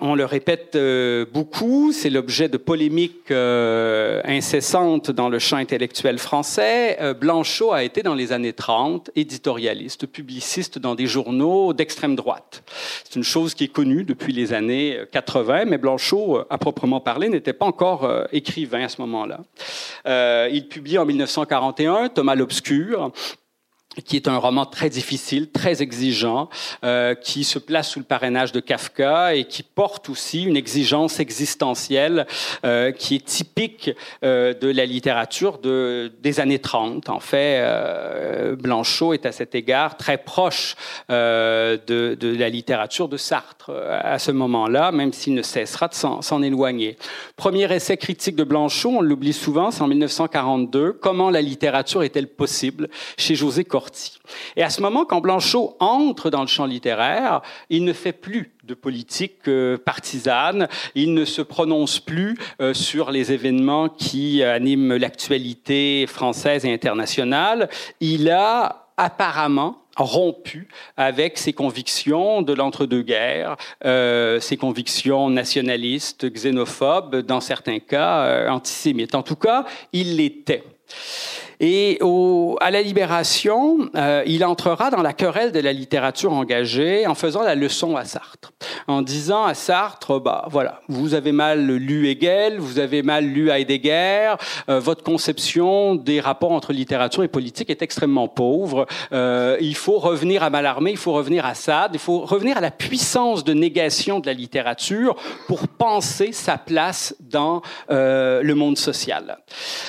on 0.00 0.14
le 0.14 0.24
répète 0.24 0.76
euh, 0.76 1.24
beaucoup, 1.32 1.92
c'est 1.92 2.10
l'objet 2.10 2.48
de 2.48 2.56
polémiques 2.56 3.30
euh, 3.30 4.20
incessantes 4.24 5.10
dans 5.10 5.28
le 5.28 5.38
champ 5.38 5.56
intellectuel 5.56 6.18
français. 6.18 6.98
Euh, 7.00 7.14
Blanchot 7.14 7.72
a 7.72 7.82
été 7.82 8.02
dans 8.02 8.14
les 8.14 8.32
années 8.32 8.52
30 8.52 9.10
éditorialiste, 9.16 10.06
publiciste 10.06 10.78
dans 10.78 10.94
des 10.94 11.06
journaux 11.06 11.72
d'extrême 11.72 12.16
droite. 12.16 12.62
C'est 13.04 13.16
une 13.16 13.24
chose 13.24 13.54
qui 13.54 13.64
est 13.64 13.72
connue 13.72 14.04
depuis 14.04 14.32
les 14.32 14.52
années 14.52 14.98
80, 15.12 15.64
mais 15.66 15.78
Blanchot, 15.78 16.40
à 16.50 16.58
proprement 16.58 17.00
parler, 17.00 17.28
n'était 17.28 17.52
pas 17.52 17.66
encore 17.66 18.10
écrivain 18.32 18.84
à 18.84 18.88
ce 18.88 19.00
moment-là. 19.02 19.40
il 20.50 20.68
publie 20.68 20.98
en 20.98 21.06
1941 21.06 22.08
Thomas 22.10 22.34
l'Obscur, 22.34 23.12
qui 24.04 24.16
est 24.16 24.28
un 24.28 24.38
roman 24.38 24.66
très 24.66 24.90
difficile, 24.90 25.50
très 25.50 25.82
exigeant, 25.82 26.48
euh, 26.84 27.14
qui 27.14 27.44
se 27.44 27.58
place 27.58 27.90
sous 27.90 27.98
le 27.98 28.04
parrainage 28.04 28.52
de 28.52 28.60
Kafka 28.60 29.34
et 29.34 29.44
qui 29.44 29.62
porte 29.62 30.08
aussi 30.08 30.44
une 30.44 30.56
exigence 30.56 31.20
existentielle 31.20 32.26
euh, 32.64 32.92
qui 32.92 33.16
est 33.16 33.24
typique 33.24 33.90
euh, 34.24 34.54
de 34.54 34.68
la 34.68 34.86
littérature 34.86 35.58
de, 35.58 36.12
des 36.22 36.40
années 36.40 36.58
30. 36.58 37.08
En 37.08 37.20
fait, 37.20 37.58
euh, 37.60 38.56
Blanchot 38.56 39.12
est 39.12 39.26
à 39.26 39.32
cet 39.32 39.54
égard 39.54 39.96
très 39.96 40.18
proche 40.18 40.76
euh, 41.10 41.78
de, 41.86 42.16
de, 42.18 42.36
la 42.36 42.48
littérature 42.48 43.08
de 43.08 43.16
Sartre 43.16 43.70
euh, 43.70 44.00
à 44.02 44.18
ce 44.18 44.30
moment-là, 44.30 44.92
même 44.92 45.12
s'il 45.12 45.34
ne 45.34 45.42
cessera 45.42 45.88
de 45.88 45.94
s'en 45.94 46.42
éloigner. 46.42 46.96
Premier 47.36 47.72
essai 47.72 47.96
critique 47.96 48.36
de 48.36 48.44
Blanchot, 48.44 48.90
on 48.90 49.00
l'oublie 49.00 49.32
souvent, 49.32 49.70
c'est 49.70 49.82
en 49.82 49.88
1942. 49.88 50.92
Comment 50.92 51.30
la 51.30 51.42
littérature 51.42 52.02
est-elle 52.02 52.28
possible 52.28 52.88
chez 53.16 53.34
José 53.34 53.64
Et 54.56 54.62
à 54.62 54.70
ce 54.70 54.80
moment, 54.80 55.04
quand 55.04 55.20
Blanchot 55.20 55.76
entre 55.80 56.30
dans 56.30 56.40
le 56.40 56.46
champ 56.46 56.66
littéraire, 56.66 57.42
il 57.70 57.84
ne 57.84 57.92
fait 57.92 58.12
plus 58.12 58.52
de 58.64 58.74
politique 58.74 59.48
euh, 59.48 59.78
partisane, 59.78 60.68
il 60.94 61.14
ne 61.14 61.24
se 61.24 61.42
prononce 61.42 62.00
plus 62.00 62.36
euh, 62.60 62.74
sur 62.74 63.10
les 63.10 63.32
événements 63.32 63.88
qui 63.88 64.42
animent 64.42 64.96
l'actualité 64.96 66.06
française 66.08 66.64
et 66.64 66.72
internationale. 66.72 67.68
Il 68.00 68.30
a 68.30 68.86
apparemment 68.96 69.82
rompu 69.96 70.68
avec 70.96 71.38
ses 71.38 71.52
convictions 71.52 72.42
de 72.42 72.52
l'entre-deux-guerres, 72.52 73.56
euh, 73.84 74.40
ses 74.40 74.56
convictions 74.56 75.30
nationalistes, 75.30 76.30
xénophobes, 76.30 77.16
dans 77.16 77.40
certains 77.40 77.78
cas 77.78 78.20
euh, 78.20 78.48
antisémites. 78.48 79.14
En 79.14 79.22
tout 79.22 79.36
cas, 79.36 79.64
il 79.92 80.16
l'était. 80.16 80.64
Et 81.60 81.98
au, 82.00 82.56
à 82.60 82.70
la 82.70 82.82
Libération, 82.82 83.88
euh, 83.94 84.22
il 84.26 84.44
entrera 84.44 84.90
dans 84.90 85.02
la 85.02 85.12
querelle 85.12 85.52
de 85.52 85.60
la 85.60 85.72
littérature 85.72 86.32
engagée 86.32 87.06
en 87.06 87.14
faisant 87.14 87.42
la 87.42 87.54
leçon 87.54 87.96
à 87.96 88.04
Sartre, 88.04 88.52
en 88.86 89.02
disant 89.02 89.44
à 89.44 89.54
Sartre, 89.54 90.20
bah 90.20 90.46
voilà, 90.50 90.80
vous 90.88 91.14
avez 91.14 91.32
mal 91.32 91.66
lu 91.66 92.08
Hegel, 92.08 92.58
vous 92.58 92.78
avez 92.78 93.02
mal 93.02 93.24
lu 93.24 93.50
Heidegger, 93.50 94.34
euh, 94.68 94.80
votre 94.80 95.02
conception 95.02 95.94
des 95.94 96.20
rapports 96.20 96.52
entre 96.52 96.72
littérature 96.72 97.22
et 97.22 97.28
politique 97.28 97.70
est 97.70 97.82
extrêmement 97.82 98.28
pauvre. 98.28 98.86
Euh, 99.12 99.56
il 99.60 99.76
faut 99.76 99.98
revenir 99.98 100.42
à 100.42 100.50
Mallarmé, 100.50 100.90
il 100.90 100.96
faut 100.96 101.12
revenir 101.12 101.46
à 101.46 101.54
Sade, 101.54 101.92
il 101.94 102.00
faut 102.00 102.20
revenir 102.20 102.58
à 102.58 102.60
la 102.60 102.70
puissance 102.70 103.44
de 103.44 103.54
négation 103.54 104.20
de 104.20 104.26
la 104.26 104.34
littérature 104.34 105.16
pour 105.46 105.68
penser 105.68 106.32
sa 106.32 106.58
place 106.58 107.14
dans 107.20 107.62
euh, 107.90 108.42
le 108.42 108.54
monde 108.54 108.76
social. 108.76 109.38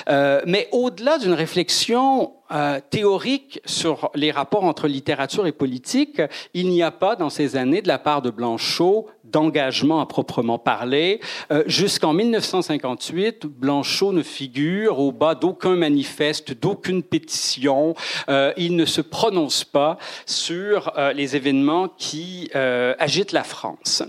Euh, 0.08 0.40
mais 0.46 0.68
au-delà 0.72 1.18
d'une 1.18 1.34
réflexion 1.34 1.57
réflexion 1.58 2.34
euh, 2.52 2.78
théorique 2.88 3.60
sur 3.64 4.12
les 4.14 4.30
rapports 4.30 4.62
entre 4.62 4.86
littérature 4.86 5.44
et 5.48 5.50
politique, 5.50 6.22
il 6.54 6.68
n'y 6.68 6.84
a 6.84 6.92
pas 6.92 7.16
dans 7.16 7.30
ces 7.30 7.56
années 7.56 7.82
de 7.82 7.88
la 7.88 7.98
part 7.98 8.22
de 8.22 8.30
Blanchot 8.30 9.08
d'engagement 9.24 10.00
à 10.00 10.06
proprement 10.06 10.60
parler. 10.60 11.20
Euh, 11.50 11.64
Jusqu'en 11.66 12.12
1958, 12.12 13.46
Blanchot 13.46 14.12
ne 14.12 14.22
figure 14.22 15.00
au 15.00 15.10
bas 15.10 15.34
d'aucun 15.34 15.74
manifeste, 15.74 16.52
d'aucune 16.52 17.02
pétition. 17.02 17.96
Euh, 18.28 18.52
il 18.56 18.76
ne 18.76 18.84
se 18.84 19.00
prononce 19.00 19.64
pas 19.64 19.98
sur 20.24 20.92
les 21.16 21.34
événements 21.34 21.88
qui 21.88 22.50
agitent 22.54 23.32
la 23.32 23.42
France. 23.42 24.04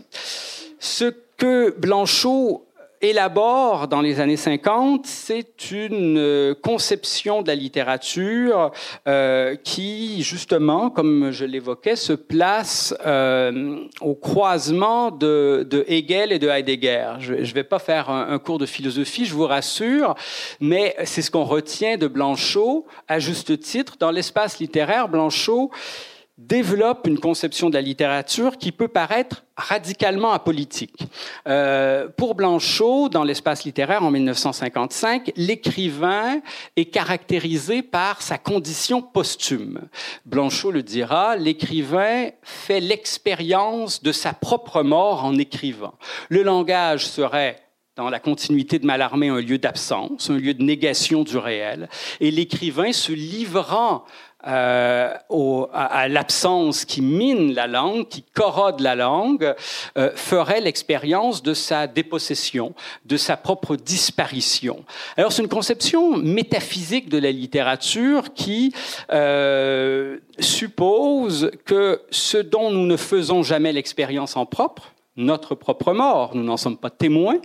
Ce 0.77 1.11
que 1.37 1.75
Blanchot 1.79 2.68
élabore 3.01 3.87
dans 3.87 4.01
les 4.01 4.19
années 4.19 4.37
50, 4.37 5.05
c'est 5.05 5.71
une 5.71 6.17
euh, 6.17 6.53
conception 6.53 7.41
de 7.41 7.47
la 7.47 7.55
littérature 7.55 8.71
euh, 9.07 9.55
qui, 9.55 10.21
justement, 10.21 10.89
comme 10.89 11.31
je 11.31 11.45
l'évoquais, 11.45 11.95
se 11.95 12.13
place 12.13 12.93
euh, 13.05 13.85
au 14.01 14.15
croisement 14.15 15.11
de, 15.11 15.65
de, 15.69 15.85
Hegel 15.87 16.33
et 16.33 16.39
de 16.39 16.49
Heidegger. 16.49 17.13
Je 17.19 17.35
ne 17.35 17.43
vais 17.43 17.63
pas 17.63 17.79
faire 17.79 18.09
un, 18.09 18.33
un, 18.33 18.39
cours 18.39 18.57
de 18.57 18.65
philosophie, 18.65 19.25
je 19.25 19.33
vous 19.33 19.47
rassure, 19.47 20.15
mais 20.59 20.95
c'est 21.05 21.21
ce 21.21 21.31
qu'on 21.31 21.45
retient 21.45 21.97
de 21.97 22.07
Blanchot, 22.07 22.85
à 23.07 23.19
juste 23.19 23.59
titre. 23.59 23.95
Dans 23.97 24.11
l'espace 24.11 24.59
littéraire, 24.59 25.07
Blanchot 25.07 25.71
développe 26.39 27.05
une 27.05 27.19
conception 27.19 27.69
de 27.69 27.75
la 27.75 27.81
littérature 27.81 28.57
qui 28.57 28.71
peut 28.71 28.87
paraître 28.87 29.43
radicalement 29.57 30.31
apolitique. 30.31 31.03
Euh, 31.47 32.07
pour 32.15 32.33
Blanchot, 32.33 33.09
dans 33.09 33.25
l'espace 33.25 33.65
littéraire 33.65 34.03
en 34.03 34.11
1955, 34.11 35.33
l'écrivain 35.35 36.39
est 36.77 36.85
caractérisé 36.85 37.81
par 37.81 38.21
sa 38.21 38.37
condition 38.37 39.01
posthume. 39.01 39.89
Blanchot 40.25 40.71
le 40.71 40.81
dira, 40.81 41.35
l'écrivain 41.35 42.29
fait 42.41 42.79
l'expérience 42.79 44.01
de 44.01 44.13
sa 44.13 44.31
propre 44.31 44.81
mort 44.81 45.25
en 45.25 45.37
écrivant. 45.37 45.95
Le 46.29 46.43
langage 46.43 47.05
serait 47.05 47.57
dans 47.97 48.09
la 48.09 48.21
continuité 48.21 48.79
de 48.79 48.85
Mallarmé, 48.85 49.27
un 49.27 49.41
lieu 49.41 49.57
d'absence, 49.57 50.29
un 50.29 50.37
lieu 50.37 50.53
de 50.53 50.63
négation 50.63 51.23
du 51.23 51.35
réel, 51.35 51.89
et 52.21 52.31
l'écrivain 52.31 52.93
se 52.93 53.11
livrant 53.11 54.05
euh, 54.47 55.13
au, 55.27 55.67
à, 55.73 55.85
à 55.85 56.07
l'absence 56.07 56.85
qui 56.85 57.01
mine 57.01 57.53
la 57.53 57.67
langue, 57.67 58.07
qui 58.07 58.23
corrode 58.33 58.79
la 58.79 58.95
langue, 58.95 59.53
euh, 59.97 60.11
ferait 60.15 60.61
l'expérience 60.61 61.43
de 61.43 61.53
sa 61.53 61.87
dépossession, 61.87 62.73
de 63.05 63.17
sa 63.17 63.35
propre 63.35 63.75
disparition. 63.75 64.85
Alors 65.17 65.33
c'est 65.33 65.41
une 65.41 65.49
conception 65.49 66.15
métaphysique 66.15 67.09
de 67.09 67.17
la 67.17 67.31
littérature 67.31 68.33
qui 68.33 68.73
euh, 69.11 70.17
suppose 70.39 71.51
que 71.65 72.01
ce 72.09 72.37
dont 72.37 72.71
nous 72.71 72.85
ne 72.85 72.97
faisons 72.97 73.43
jamais 73.43 73.73
l'expérience 73.73 74.37
en 74.37 74.45
propre, 74.45 74.93
notre 75.19 75.53
propre 75.53 75.93
mort. 75.93 76.35
Nous 76.35 76.43
n'en 76.43 76.57
sommes 76.57 76.77
pas 76.77 76.89
témoins 76.89 77.39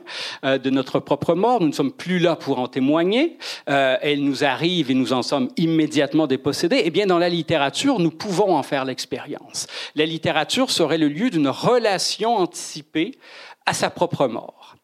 euh, 0.45 0.59
de 0.59 0.71
notre 0.71 1.01
propre 1.01 1.35
mort. 1.35 1.61
Nous 1.61 1.69
ne 1.69 1.73
sommes 1.73 1.93
plus 1.93 2.19
là 2.19 2.37
pour 2.37 2.59
en 2.59 2.69
témoigner. 2.69 3.37
Euh, 3.69 3.97
elle 4.01 4.25
nous 4.25 4.45
arrive 4.45 4.91
et 4.91 4.95
nous 4.95 5.13
en 5.13 5.23
sommes 5.23 5.51
immédiatement 5.57 6.27
dépossédés. 6.27 6.83
Eh 6.85 6.91
bien, 6.91 7.07
dans 7.07 7.19
la 7.19 7.29
littérature, 7.29 7.99
nous 7.99 8.11
pouvons 8.11 8.57
en 8.57 8.63
faire 8.63 8.85
l'expérience. 8.85 9.67
La 9.95 10.07
littérature 10.07 10.71
serait 10.71 10.99
le 10.99 11.09
lieu 11.09 11.31
d'une 11.31 11.49
relation 11.49 12.37
anticipée 12.37 13.19
à 13.67 13.75
sa 13.75 13.91
propre 13.91 14.27
mort. 14.27 14.77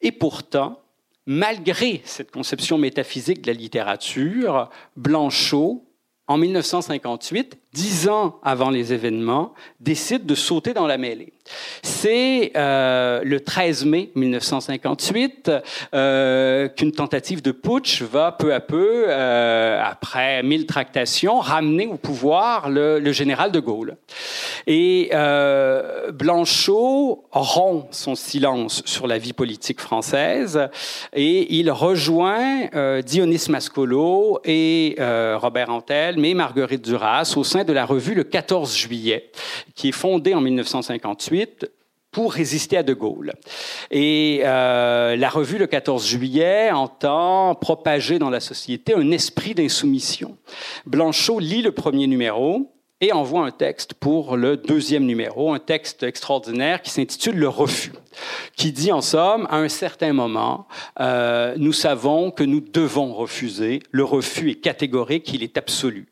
Et 0.00 0.12
pourtant, 0.12 0.80
malgré 1.26 2.00
cette 2.04 2.30
conception 2.30 2.78
métaphysique 2.78 3.42
de 3.42 3.48
la 3.48 3.52
littérature, 3.52 4.70
Blanchot, 4.96 5.84
en 6.26 6.38
1958, 6.38 7.59
dix 7.72 8.08
ans 8.08 8.38
avant 8.42 8.70
les 8.70 8.92
événements, 8.92 9.52
décide 9.80 10.26
de 10.26 10.34
sauter 10.34 10.74
dans 10.74 10.86
la 10.86 10.98
mêlée. 10.98 11.32
C'est 11.82 12.52
euh, 12.56 13.22
le 13.24 13.40
13 13.40 13.84
mai 13.84 14.10
1958 14.14 15.50
euh, 15.94 16.68
qu'une 16.68 16.92
tentative 16.92 17.42
de 17.42 17.52
putsch 17.52 18.02
va 18.02 18.32
peu 18.32 18.54
à 18.54 18.60
peu, 18.60 19.04
euh, 19.08 19.82
après 19.82 20.42
mille 20.42 20.66
tractations, 20.66 21.38
ramener 21.38 21.86
au 21.86 21.96
pouvoir 21.96 22.70
le, 22.70 23.12
général 23.12 23.50
de 23.50 23.60
Gaulle. 23.60 23.96
Et 24.66 25.10
Blanchot 26.12 27.24
rompt 27.32 27.88
son 27.90 28.14
silence 28.14 28.82
sur 28.84 29.06
la 29.06 29.18
vie 29.18 29.32
politique 29.32 29.80
française 29.80 30.68
et 31.12 31.56
il 31.58 31.70
rejoint 31.70 33.00
Dionys 33.04 33.46
Mascolo 33.48 34.40
et 34.44 34.96
Robert 34.98 35.70
Antel, 35.70 36.18
mais 36.18 36.34
Marguerite 36.34 36.82
Duras 36.82 37.34
au 37.36 37.42
sein 37.42 37.59
de 37.64 37.72
la 37.72 37.84
revue 37.84 38.14
Le 38.14 38.24
14 38.24 38.76
juillet, 38.76 39.30
qui 39.74 39.88
est 39.88 39.92
fondée 39.92 40.34
en 40.34 40.40
1958 40.40 41.70
pour 42.10 42.32
résister 42.32 42.76
à 42.76 42.82
De 42.82 42.92
Gaulle. 42.92 43.32
Et 43.90 44.40
euh, 44.44 45.16
la 45.16 45.28
revue 45.28 45.58
Le 45.58 45.66
14 45.66 46.06
juillet 46.06 46.70
entend 46.72 47.54
propager 47.54 48.18
dans 48.18 48.30
la 48.30 48.40
société 48.40 48.94
un 48.94 49.10
esprit 49.10 49.54
d'insoumission. 49.54 50.36
Blanchot 50.86 51.38
lit 51.38 51.62
le 51.62 51.72
premier 51.72 52.06
numéro 52.06 52.72
et 53.00 53.12
envoie 53.12 53.46
un 53.46 53.50
texte 53.50 53.94
pour 53.94 54.36
le 54.36 54.56
deuxième 54.56 55.04
numéro, 55.04 55.52
un 55.52 55.58
texte 55.58 56.02
extraordinaire 56.02 56.82
qui 56.82 56.90
s'intitule 56.90 57.36
Le 57.36 57.48
refus, 57.48 57.92
qui 58.56 58.72
dit 58.72 58.92
en 58.92 59.00
somme, 59.00 59.46
à 59.50 59.56
un 59.56 59.68
certain 59.68 60.12
moment, 60.12 60.66
euh, 61.00 61.54
nous 61.56 61.72
savons 61.72 62.30
que 62.30 62.44
nous 62.44 62.60
devons 62.60 63.14
refuser, 63.14 63.80
le 63.90 64.04
refus 64.04 64.50
est 64.50 64.60
catégorique, 64.60 65.32
il 65.32 65.42
est 65.42 65.56
absolu. 65.56 66.08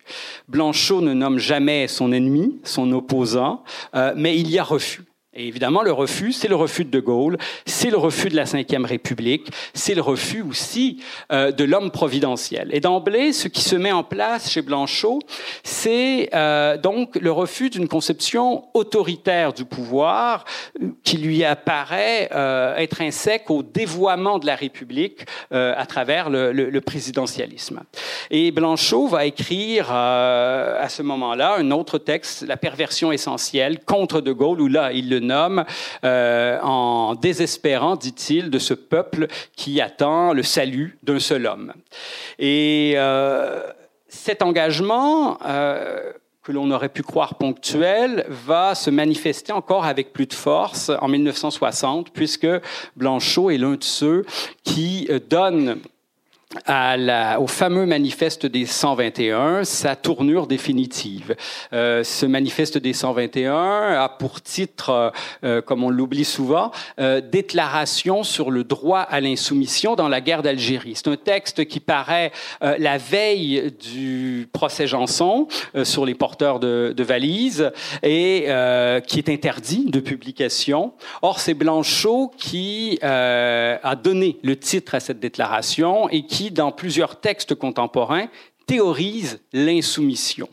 Blanchot 0.48 1.02
ne 1.02 1.12
nomme 1.12 1.38
jamais 1.38 1.88
son 1.88 2.12
ennemi, 2.12 2.58
son 2.64 2.90
opposant, 2.92 3.62
euh, 3.94 4.14
mais 4.16 4.38
il 4.38 4.50
y 4.50 4.58
a 4.58 4.64
refus. 4.64 5.07
Et 5.38 5.46
évidemment, 5.46 5.82
le 5.82 5.92
refus, 5.92 6.32
c'est 6.32 6.48
le 6.48 6.56
refus 6.56 6.84
de 6.84 6.90
De 6.90 6.98
Gaulle, 6.98 7.38
c'est 7.64 7.90
le 7.90 7.96
refus 7.96 8.28
de 8.28 8.34
la 8.34 8.42
Ve 8.42 8.84
République, 8.84 9.52
c'est 9.72 9.94
le 9.94 10.02
refus 10.02 10.42
aussi 10.42 11.00
euh, 11.30 11.52
de 11.52 11.62
l'homme 11.62 11.92
providentiel. 11.92 12.70
Et 12.72 12.80
d'emblée, 12.80 13.32
ce 13.32 13.46
qui 13.46 13.62
se 13.62 13.76
met 13.76 13.92
en 13.92 14.02
place 14.02 14.50
chez 14.50 14.62
Blanchot, 14.62 15.20
c'est 15.62 16.28
euh, 16.34 16.76
donc 16.76 17.14
le 17.14 17.30
refus 17.30 17.70
d'une 17.70 17.86
conception 17.86 18.64
autoritaire 18.74 19.52
du 19.52 19.64
pouvoir 19.64 20.44
qui 21.04 21.18
lui 21.18 21.44
apparaît 21.44 22.28
euh, 22.32 22.76
intrinsèque 22.76 23.48
au 23.50 23.62
dévoiement 23.62 24.40
de 24.40 24.46
la 24.46 24.56
République 24.56 25.24
euh, 25.52 25.72
à 25.76 25.86
travers 25.86 26.30
le, 26.30 26.52
le, 26.52 26.80
présidentialisme. 26.80 27.80
Et 28.30 28.50
Blanchot 28.50 29.06
va 29.06 29.24
écrire 29.24 29.88
euh, 29.92 30.82
à 30.82 30.88
ce 30.88 31.02
moment-là 31.02 31.56
un 31.58 31.70
autre 31.70 31.98
texte, 31.98 32.44
La 32.46 32.56
perversion 32.56 33.12
essentielle, 33.12 33.78
contre 33.84 34.20
De 34.20 34.32
Gaulle, 34.32 34.60
où 34.60 34.68
là, 34.68 34.92
il 34.92 35.08
le 35.08 35.20
nomme 35.28 35.64
euh, 36.04 36.58
en 36.62 37.14
désespérant, 37.14 37.96
dit-il, 37.96 38.50
de 38.50 38.58
ce 38.58 38.74
peuple 38.74 39.28
qui 39.54 39.80
attend 39.80 40.32
le 40.32 40.42
salut 40.42 40.98
d'un 41.02 41.20
seul 41.20 41.46
homme. 41.46 41.72
Et 42.38 42.94
euh, 42.96 43.62
cet 44.08 44.42
engagement 44.42 45.38
euh, 45.46 46.12
que 46.42 46.52
l'on 46.52 46.70
aurait 46.70 46.88
pu 46.88 47.02
croire 47.02 47.34
ponctuel 47.34 48.24
va 48.28 48.74
se 48.74 48.90
manifester 48.90 49.52
encore 49.52 49.84
avec 49.84 50.12
plus 50.12 50.26
de 50.26 50.34
force 50.34 50.90
en 51.00 51.08
1960, 51.08 52.10
puisque 52.10 52.48
Blanchot 52.96 53.50
est 53.50 53.58
l'un 53.58 53.74
de 53.74 53.84
ceux 53.84 54.24
qui 54.64 55.08
donne 55.28 55.80
à 56.64 56.96
la, 56.96 57.40
au 57.40 57.46
fameux 57.46 57.84
manifeste 57.84 58.46
des 58.46 58.64
121, 58.64 59.64
sa 59.64 59.96
tournure 59.96 60.46
définitive. 60.46 61.36
Euh, 61.74 62.02
ce 62.02 62.24
manifeste 62.24 62.78
des 62.78 62.94
121 62.94 63.54
a 63.54 64.08
pour 64.08 64.40
titre, 64.40 65.12
euh, 65.44 65.60
comme 65.60 65.84
on 65.84 65.90
l'oublie 65.90 66.24
souvent, 66.24 66.70
euh, 67.00 67.20
Déclaration 67.20 68.22
sur 68.22 68.50
le 68.50 68.64
droit 68.64 69.00
à 69.00 69.20
l'insoumission 69.20 69.94
dans 69.94 70.08
la 70.08 70.22
guerre 70.22 70.42
d'Algérie. 70.42 70.94
C'est 70.96 71.08
un 71.08 71.16
texte 71.16 71.66
qui 71.66 71.80
paraît 71.80 72.32
euh, 72.62 72.76
la 72.78 72.96
veille 72.96 73.70
du 73.92 74.48
procès 74.50 74.86
Janson 74.86 75.48
euh, 75.74 75.84
sur 75.84 76.06
les 76.06 76.14
porteurs 76.14 76.60
de, 76.60 76.94
de 76.96 77.04
valises 77.04 77.70
et 78.02 78.44
euh, 78.48 79.00
qui 79.00 79.18
est 79.18 79.28
interdit 79.28 79.84
de 79.90 80.00
publication. 80.00 80.92
Or, 81.20 81.40
c'est 81.40 81.54
Blanchot 81.54 82.32
qui 82.38 82.98
a 83.02 83.96
donné 83.96 84.38
le 84.42 84.56
titre 84.56 84.94
à 84.94 85.00
cette 85.00 85.20
déclaration 85.20 86.08
et 86.08 86.24
qui 86.24 86.37
qui, 86.38 86.52
dans 86.52 86.70
plusieurs 86.70 87.20
textes 87.20 87.56
contemporains, 87.56 88.28
théorise 88.64 89.40
l'insoumission. 89.52 90.48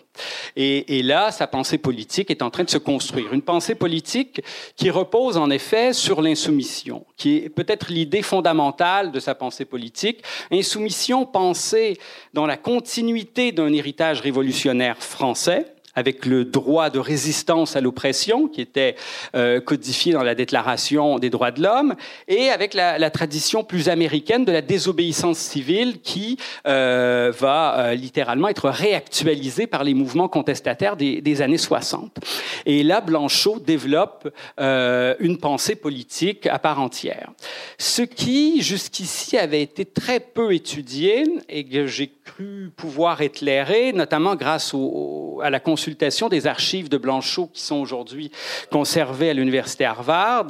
Et, 0.56 0.98
et, 0.98 1.04
là, 1.04 1.32
sa 1.32 1.46
pensée 1.46 1.78
politique 1.78 2.32
est 2.32 2.42
en 2.42 2.50
train 2.50 2.64
de 2.64 2.72
se 2.72 2.80
construire. 2.80 3.34
Une 3.34 3.44
pensée 3.44 3.76
politique 3.76 4.42
qui 4.78 4.90
repose 4.90 5.38
en 5.38 5.52
effet 5.52 5.94
sur 5.94 6.24
l'insoumission, 6.24 7.06
qui 7.18 7.36
est 7.36 7.50
peut-être 7.50 7.92
l'idée 7.92 8.24
fondamentale 8.24 9.12
de 9.12 9.20
sa 9.20 9.36
pensée 9.36 9.66
politique. 9.66 10.24
Insoumission 10.52 11.28
pensée 11.28 12.00
dans 12.34 12.48
la 12.48 12.58
continuité 12.58 13.52
d'un 13.52 13.72
héritage 13.72 14.22
révolutionnaire 14.22 14.98
français, 15.04 15.75
avec 15.96 16.26
le 16.26 16.46
droit 16.46 16.90
de 16.90 17.00
résistance 17.00 17.76
à 17.76 17.82
l'oppression 17.82 18.48
qui 18.48 18.62
était 18.62 18.96
euh, 19.36 19.60
codifié 19.62 20.14
dans 20.14 20.24
la 20.24 20.36
Déclaration 20.36 21.20
des 21.20 21.30
droits 21.30 21.52
de 21.52 21.62
l'homme, 21.62 21.96
et 22.28 22.50
avec 22.50 22.74
la, 22.74 22.98
la, 22.98 23.10
tradition 23.10 23.64
plus 23.64 23.90
américaine 23.90 24.46
de 24.46 24.52
la 24.52 24.62
désobéissance 24.62 25.38
civile 25.38 26.02
qui 26.02 26.38
euh, 26.68 27.32
va 27.38 27.78
euh, 27.78 27.94
littéralement 27.96 28.48
être 28.48 28.70
réactualisée 28.70 29.68
par 29.68 29.84
les 29.84 29.94
mouvements 29.94 30.28
contestataires 30.28 30.98
des, 30.98 31.22
des, 31.22 31.42
années 31.42 31.58
60. 31.58 32.18
Et 32.66 32.84
là, 32.84 33.02
Blanchot 33.02 33.60
développe 33.60 34.30
euh, 34.60 35.16
une 35.20 35.38
pensée 35.38 35.76
politique 35.76 36.48
à 36.48 36.60
part 36.60 36.80
entière. 36.80 37.32
Ce 37.78 38.02
qui, 38.02 38.62
jusqu'ici, 38.62 39.38
avait 39.38 39.62
été 39.62 39.86
très 39.86 40.20
peu 40.20 40.54
étudié 40.54 41.24
et 41.50 41.64
que 41.64 41.88
j'ai 41.88 42.12
cru 42.26 42.72
pouvoir 42.76 43.22
éclairer, 43.22 43.94
notamment 43.94 44.36
grâce 44.36 44.74
au, 44.74 45.40
à 45.44 45.50
la 45.50 45.60
consultation 45.60 45.86
consultation 45.86 46.30
des 46.30 46.48
archives 46.48 46.90
de 46.90 46.98
Blanchot 46.98 47.48
qui 47.54 47.62
sont 47.62 47.76
aujourd'hui 47.76 48.32
conservées 48.72 49.30
à 49.30 49.34
l'université 49.34 49.86
Harvard, 49.86 50.48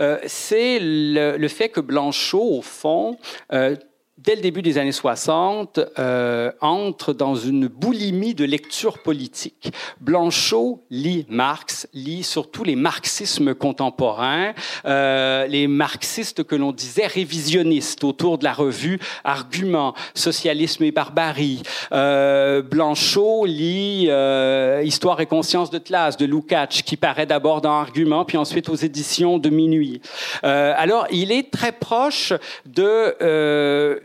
euh, 0.00 0.18
c'est 0.26 0.78
le, 0.80 1.36
le, 1.36 1.48
fait 1.48 1.68
que 1.68 1.80
Blanchot, 1.80 2.58
au 2.58 2.62
fond, 2.62 3.18
euh, 3.52 3.76
dès 4.22 4.36
le 4.36 4.40
début 4.40 4.62
des 4.62 4.78
années 4.78 4.92
60, 4.92 5.80
euh, 5.98 6.52
entre 6.60 7.12
dans 7.12 7.34
une 7.34 7.66
boulimie 7.66 8.34
de 8.34 8.44
lecture 8.44 8.98
politique. 8.98 9.72
Blanchot 10.00 10.84
lit 10.90 11.26
Marx, 11.28 11.88
lit 11.92 12.22
surtout 12.22 12.62
les 12.62 12.76
marxismes 12.76 13.54
contemporains, 13.54 14.52
euh, 14.84 15.46
les 15.46 15.66
marxistes 15.66 16.44
que 16.44 16.54
l'on 16.54 16.72
disait 16.72 17.06
révisionnistes 17.06 18.04
autour 18.04 18.38
de 18.38 18.44
la 18.44 18.52
revue 18.52 19.00
Argument, 19.24 19.94
Socialisme 20.14 20.84
et 20.84 20.92
Barbarie. 20.92 21.62
Euh, 21.92 22.62
Blanchot 22.62 23.44
lit 23.44 24.06
euh, 24.08 24.82
Histoire 24.84 25.20
et 25.20 25.26
conscience 25.26 25.70
de 25.70 25.78
classe 25.78 26.16
de 26.16 26.26
Lukács, 26.26 26.82
qui 26.84 26.96
paraît 26.96 27.26
d'abord 27.26 27.60
dans 27.60 27.72
Argument, 27.72 28.24
puis 28.24 28.38
ensuite 28.38 28.68
aux 28.68 28.76
éditions 28.76 29.38
de 29.38 29.48
Minuit. 29.48 30.00
Euh, 30.44 30.74
alors, 30.76 31.06
il 31.10 31.32
est 31.32 31.50
très 31.50 31.72
proche 31.72 32.32
de 32.66 33.16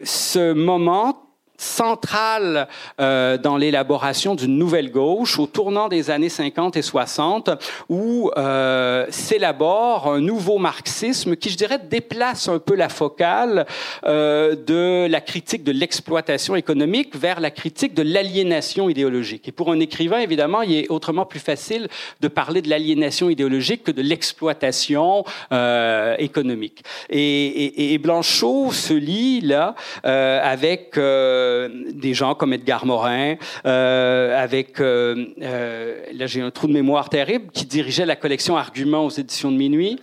ce 0.08 0.54
moment 0.54 1.27
centrale 1.58 2.68
euh, 3.00 3.38
dans 3.38 3.58
l'élaboration 3.58 4.36
d'une 4.36 4.58
nouvelle 4.58 4.92
gauche 4.92 5.40
au 5.40 5.48
tournant 5.48 5.88
des 5.90 6.10
années 6.10 6.30
50 6.30 6.78
et 6.78 6.82
60 6.82 7.50
où 7.90 8.32
euh, 8.38 9.06
s'élabore 9.10 10.12
un 10.12 10.22
nouveau 10.22 10.58
marxisme 10.60 11.36
qui, 11.36 11.50
je 11.50 11.58
dirais, 11.58 11.80
déplace 11.80 12.48
un 12.48 12.60
peu 12.60 12.76
la 12.76 12.90
focale 12.90 13.66
euh, 14.06 14.56
de 14.56 15.08
la 15.10 15.22
critique 15.22 15.64
de 15.64 15.72
l'exploitation 15.72 16.56
économique 16.56 17.16
vers 17.16 17.40
la 17.40 17.52
critique 17.52 17.94
de 17.94 18.04
l'aliénation 18.04 18.90
idéologique. 18.90 19.48
Et 19.48 19.52
pour 19.52 19.72
un 19.72 19.80
écrivain, 19.80 20.20
évidemment, 20.20 20.62
il 20.62 20.76
est 20.76 20.90
autrement 20.90 21.26
plus 21.26 21.40
facile 21.40 21.88
de 22.22 22.28
parler 22.28 22.62
de 22.62 22.70
l'aliénation 22.70 23.30
idéologique 23.30 23.84
que 23.84 23.92
de 23.92 24.02
l'exploitation 24.02 25.24
euh, 25.52 26.16
économique. 26.20 26.84
Et, 27.10 27.48
et, 27.48 27.94
et, 27.94 27.98
Blanchot 27.98 28.72
se 28.72 28.94
lit 28.94 29.42
là 29.42 29.76
euh, 30.06 30.40
avec 30.44 30.98
euh, 30.98 31.47
des 31.94 32.14
gens 32.14 32.36
comme 32.36 32.54
Edgar 32.54 32.86
Morin, 32.86 33.36
euh, 33.66 34.42
avec, 34.42 34.80
euh, 34.80 35.28
euh, 35.42 36.04
là 36.14 36.28
j'ai 36.28 36.42
un 36.42 36.52
trou 36.52 36.68
de 36.68 36.74
mémoire 36.74 37.10
terrible, 37.10 37.48
qui 37.54 37.66
dirigeait 37.66 38.06
la 38.06 38.16
collection 38.16 38.58
Arguments 38.58 39.06
aux 39.06 39.10
éditions 39.10 39.52
de 39.52 39.58
Minuit. 39.58 40.00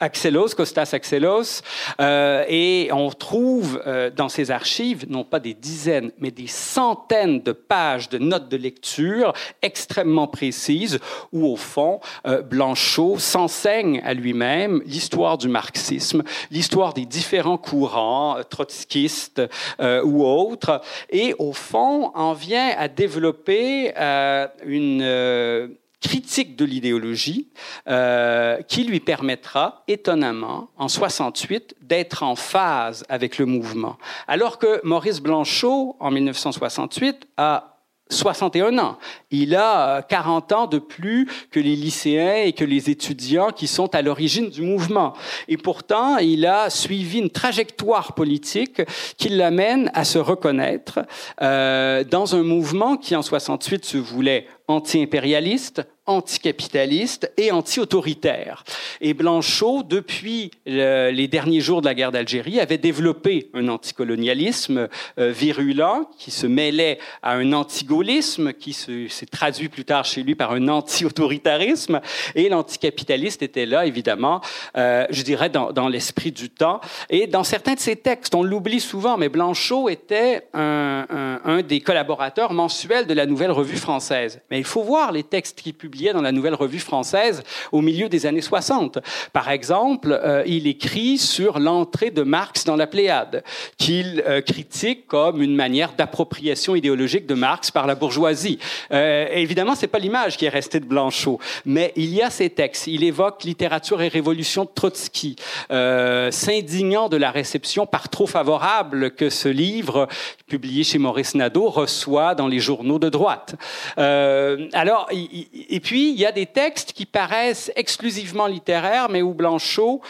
Axelos, 0.00 0.54
Costas 0.56 0.90
Axelos, 0.92 1.62
euh, 2.00 2.44
et 2.48 2.90
on 2.92 3.10
trouve 3.10 3.82
euh, 3.86 4.10
dans 4.10 4.28
ces 4.28 4.50
archives 4.50 5.06
non 5.08 5.24
pas 5.24 5.40
des 5.40 5.54
dizaines, 5.54 6.10
mais 6.18 6.30
des 6.30 6.46
centaines 6.46 7.40
de 7.40 7.52
pages 7.52 8.08
de 8.08 8.18
notes 8.18 8.48
de 8.48 8.56
lecture 8.56 9.32
extrêmement 9.62 10.26
précises, 10.26 10.98
où 11.32 11.46
au 11.46 11.56
fond, 11.56 12.00
euh, 12.26 12.42
Blanchot 12.42 13.18
s'enseigne 13.18 14.00
à 14.04 14.14
lui-même 14.14 14.82
l'histoire 14.86 15.38
du 15.38 15.48
marxisme, 15.48 16.22
l'histoire 16.50 16.92
des 16.92 17.06
différents 17.06 17.58
courants, 17.58 18.38
euh, 18.38 18.42
trotskistes 18.42 19.42
euh, 19.80 20.02
ou 20.04 20.24
autres, 20.24 20.80
et 21.10 21.34
au 21.38 21.52
fond 21.52 22.10
en 22.14 22.32
vient 22.32 22.70
à 22.76 22.88
développer 22.88 23.92
euh, 23.96 24.46
une 24.64 25.76
critique 26.04 26.54
de 26.54 26.66
l'idéologie 26.66 27.48
euh, 27.88 28.60
qui 28.62 28.84
lui 28.84 29.00
permettra, 29.00 29.84
étonnamment, 29.88 30.68
en 30.76 30.88
68, 30.88 31.76
d'être 31.80 32.22
en 32.22 32.36
phase 32.36 33.04
avec 33.08 33.38
le 33.38 33.46
mouvement. 33.46 33.96
Alors 34.28 34.58
que 34.58 34.80
Maurice 34.84 35.20
Blanchot, 35.20 35.96
en 35.98 36.10
1968, 36.10 37.26
a 37.38 37.74
61 38.10 38.78
ans. 38.78 38.98
Il 39.30 39.56
a 39.56 40.02
40 40.02 40.52
ans 40.52 40.66
de 40.66 40.78
plus 40.78 41.26
que 41.50 41.58
les 41.58 41.74
lycéens 41.74 42.44
et 42.44 42.52
que 42.52 42.64
les 42.64 42.90
étudiants 42.90 43.50
qui 43.50 43.66
sont 43.66 43.94
à 43.94 44.02
l'origine 44.02 44.50
du 44.50 44.62
mouvement. 44.62 45.14
Et 45.48 45.56
pourtant, 45.56 46.18
il 46.18 46.44
a 46.46 46.68
suivi 46.68 47.18
une 47.18 47.30
trajectoire 47.30 48.12
politique 48.12 48.82
qui 49.16 49.30
l'amène 49.30 49.90
à 49.94 50.04
se 50.04 50.18
reconnaître 50.18 51.00
euh, 51.40 52.04
dans 52.04 52.36
un 52.36 52.42
mouvement 52.42 52.96
qui, 52.96 53.16
en 53.16 53.22
68, 53.22 53.84
se 53.84 53.96
voulait 53.96 54.46
anti-impérialiste, 54.68 55.86
anticapitaliste 56.06 57.32
et 57.38 57.50
anti-autoritaire. 57.50 58.64
Et 59.00 59.14
Blanchot, 59.14 59.82
depuis 59.82 60.50
le, 60.66 61.10
les 61.10 61.28
derniers 61.28 61.60
jours 61.60 61.80
de 61.80 61.86
la 61.86 61.94
guerre 61.94 62.12
d'Algérie, 62.12 62.60
avait 62.60 62.78
développé 62.78 63.50
un 63.54 63.68
anticolonialisme 63.68 64.88
euh, 65.18 65.30
virulent 65.30 66.10
qui 66.18 66.30
se 66.30 66.46
mêlait 66.46 66.98
à 67.22 67.32
un 67.34 67.52
antigaullisme 67.54 68.52
qui 68.52 68.74
s'est 68.74 69.26
traduit 69.30 69.68
plus 69.68 69.84
tard 69.84 70.04
chez 70.04 70.22
lui 70.22 70.34
par 70.34 70.52
un 70.52 70.68
anti-autoritarisme. 70.68 72.00
Et 72.34 72.48
l'anticapitaliste 72.50 73.42
était 73.42 73.66
là, 73.66 73.86
évidemment, 73.86 74.42
euh, 74.76 75.06
je 75.08 75.22
dirais, 75.22 75.48
dans, 75.48 75.88
l'esprit 75.88 76.32
du 76.32 76.50
temps. 76.50 76.80
Et 77.08 77.26
dans 77.26 77.44
certains 77.44 77.74
de 77.74 77.80
ses 77.80 77.96
textes, 77.96 78.34
on 78.34 78.42
l'oublie 78.42 78.80
souvent, 78.80 79.16
mais 79.16 79.28
Blanchot 79.28 79.88
était 79.88 80.48
un 80.54 81.62
des 81.66 81.80
collaborateurs 81.80 82.52
mensuels 82.52 83.06
de 83.06 83.14
la 83.14 83.26
Nouvelle 83.26 83.50
Revue 83.50 83.76
française. 83.76 84.40
Il 84.58 84.64
faut 84.64 84.82
voir 84.82 85.12
les 85.12 85.22
textes 85.22 85.60
qu'il 85.60 85.74
publiait 85.74 86.12
dans 86.12 86.22
la 86.22 86.32
Nouvelle 86.32 86.54
Revue 86.54 86.78
française 86.78 87.42
au 87.72 87.80
milieu 87.80 88.08
des 88.08 88.26
années 88.26 88.40
60. 88.40 88.98
Par 89.32 89.50
exemple, 89.50 90.18
euh, 90.24 90.42
il 90.46 90.66
écrit 90.66 91.18
sur 91.18 91.58
l'entrée 91.58 92.10
de 92.10 92.22
Marx 92.22 92.64
dans 92.64 92.76
la 92.76 92.86
Pléiade, 92.86 93.42
qu'il 93.78 94.22
euh, 94.26 94.40
critique 94.40 95.06
comme 95.06 95.42
une 95.42 95.54
manière 95.54 95.94
d'appropriation 95.96 96.74
idéologique 96.74 97.26
de 97.26 97.34
Marx 97.34 97.70
par 97.70 97.86
la 97.86 97.94
bourgeoisie. 97.94 98.58
Euh, 98.92 99.26
évidemment, 99.32 99.74
c'est 99.74 99.86
pas 99.86 99.98
l'image 99.98 100.36
qui 100.36 100.46
est 100.46 100.50
restée 100.50 100.80
de 100.80 100.86
Blanchot, 100.86 101.38
mais 101.64 101.92
il 101.96 102.14
y 102.14 102.22
a 102.22 102.30
ces 102.30 102.50
textes. 102.50 102.86
Il 102.86 103.04
évoque 103.04 103.44
littérature 103.44 104.02
et 104.02 104.08
révolution 104.08 104.64
de 104.64 104.70
Trotsky, 104.74 105.36
s'indignant 105.68 107.08
de 107.08 107.16
la 107.16 107.30
réception 107.30 107.86
par 107.86 108.08
trop 108.08 108.26
favorable 108.26 109.10
que 109.10 109.30
ce 109.30 109.48
livre, 109.48 110.08
publié 110.46 110.84
chez 110.84 110.98
Maurice 110.98 111.34
Nadeau, 111.34 111.68
reçoit 111.68 112.34
dans 112.34 112.48
les 112.48 112.58
journaux 112.58 112.98
de 112.98 113.08
droite. 113.08 113.56
Euh, 113.98 114.43
alors, 114.72 115.08
et 115.10 115.80
puis, 115.80 116.10
il 116.10 116.18
y 116.18 116.26
a 116.26 116.32
des 116.32 116.46
textes 116.46 116.92
qui 116.92 117.06
paraissent 117.06 117.70
exclusivement 117.76 118.46
littéraires, 118.46 119.08
mais 119.08 119.22
où 119.22 119.34
Blanchot 119.34 120.00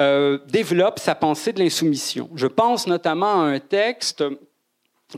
euh, 0.00 0.38
développe 0.48 0.98
sa 0.98 1.14
pensée 1.14 1.52
de 1.52 1.58
l'insoumission. 1.58 2.30
Je 2.34 2.46
pense 2.46 2.86
notamment 2.86 3.42
à 3.42 3.46
un 3.46 3.58
texte 3.58 4.22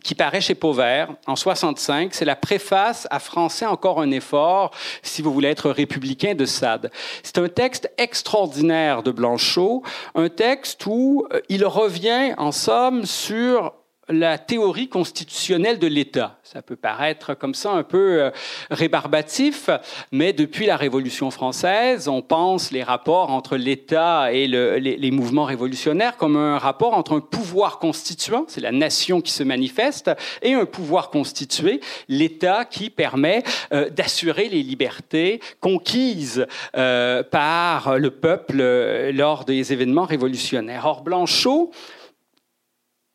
qui 0.05 0.15
paraît 0.15 0.41
chez 0.41 0.55
Pauvert 0.55 1.15
en 1.27 1.37
65. 1.37 2.15
C'est 2.15 2.25
la 2.25 2.37
préface 2.37 3.07
à 3.11 3.19
Français 3.19 3.67
encore 3.67 4.01
un 4.01 4.11
effort, 4.11 4.71
si 5.03 5.21
vous 5.21 5.33
voulez 5.33 5.49
être 5.49 5.71
républicain 5.71 6.35
de 6.35 6.47
Sade. 6.47 6.91
C'est 7.23 7.39
un 7.39 7.49
texte 7.49 7.93
extraordinaire 7.99 9.03
de 9.03 9.11
Blanchot, 9.11 9.83
un 10.15 10.29
texte 10.29 10.87
où 10.87 11.27
euh, 11.33 11.41
il 11.49 11.65
revient 11.67 12.35
en 12.39 12.53
somme 12.53 13.05
sur 13.05 13.75
la 14.11 14.39
théorie 14.39 14.89
constitutionnelle 14.89 15.79
de 15.79 15.87
l'État. 15.87 16.39
Ça 16.43 16.63
peut 16.63 16.77
paraître 16.77 17.35
comme 17.35 17.55
ça 17.55 17.71
un 17.71 17.83
peu 17.83 18.23
euh, 18.23 18.31
rébarbatif, 18.71 19.71
mais 20.11 20.33
depuis 20.33 20.67
la 20.67 20.77
Révolution 20.77 21.31
française, 21.31 22.09
on 22.09 22.23
pense 22.23 22.73
les 22.73 22.83
rapports 22.83 23.31
entre 23.31 23.57
l'État 23.57 24.33
et 24.33 24.47
les, 24.49 25.11
mouvements 25.11 25.45
révolutionnaires 25.45 26.17
comme 26.17 26.37
un 26.37 26.59
rapport 26.59 26.95
entre 26.95 27.17
un 27.17 27.21
pouvoir 27.21 27.79
constituant, 27.79 28.45
c'est 28.49 28.61
la 28.61 28.73
nation 28.73 29.21
qui 29.21 29.33
se 29.33 29.43
manifeste, 29.43 30.11
et 30.43 30.55
un 30.55 30.67
pouvoir 30.67 31.11
constitué, 31.11 31.81
l'État 32.09 32.65
qui 32.65 32.91
permet 32.91 33.43
euh, 33.73 33.91
d'assurer 33.91 34.49
les 34.49 34.63
libertés 34.63 35.41
conquises 35.61 36.47
euh, 36.77 37.23
par 37.23 37.99
le 37.99 38.11
peuple 38.11 39.11
lors 39.13 39.45
des 39.45 39.73
événements 39.73 40.05
révolutionnaires. 40.05 40.87
Or, 40.87 41.03
Blanchot, 41.03 41.71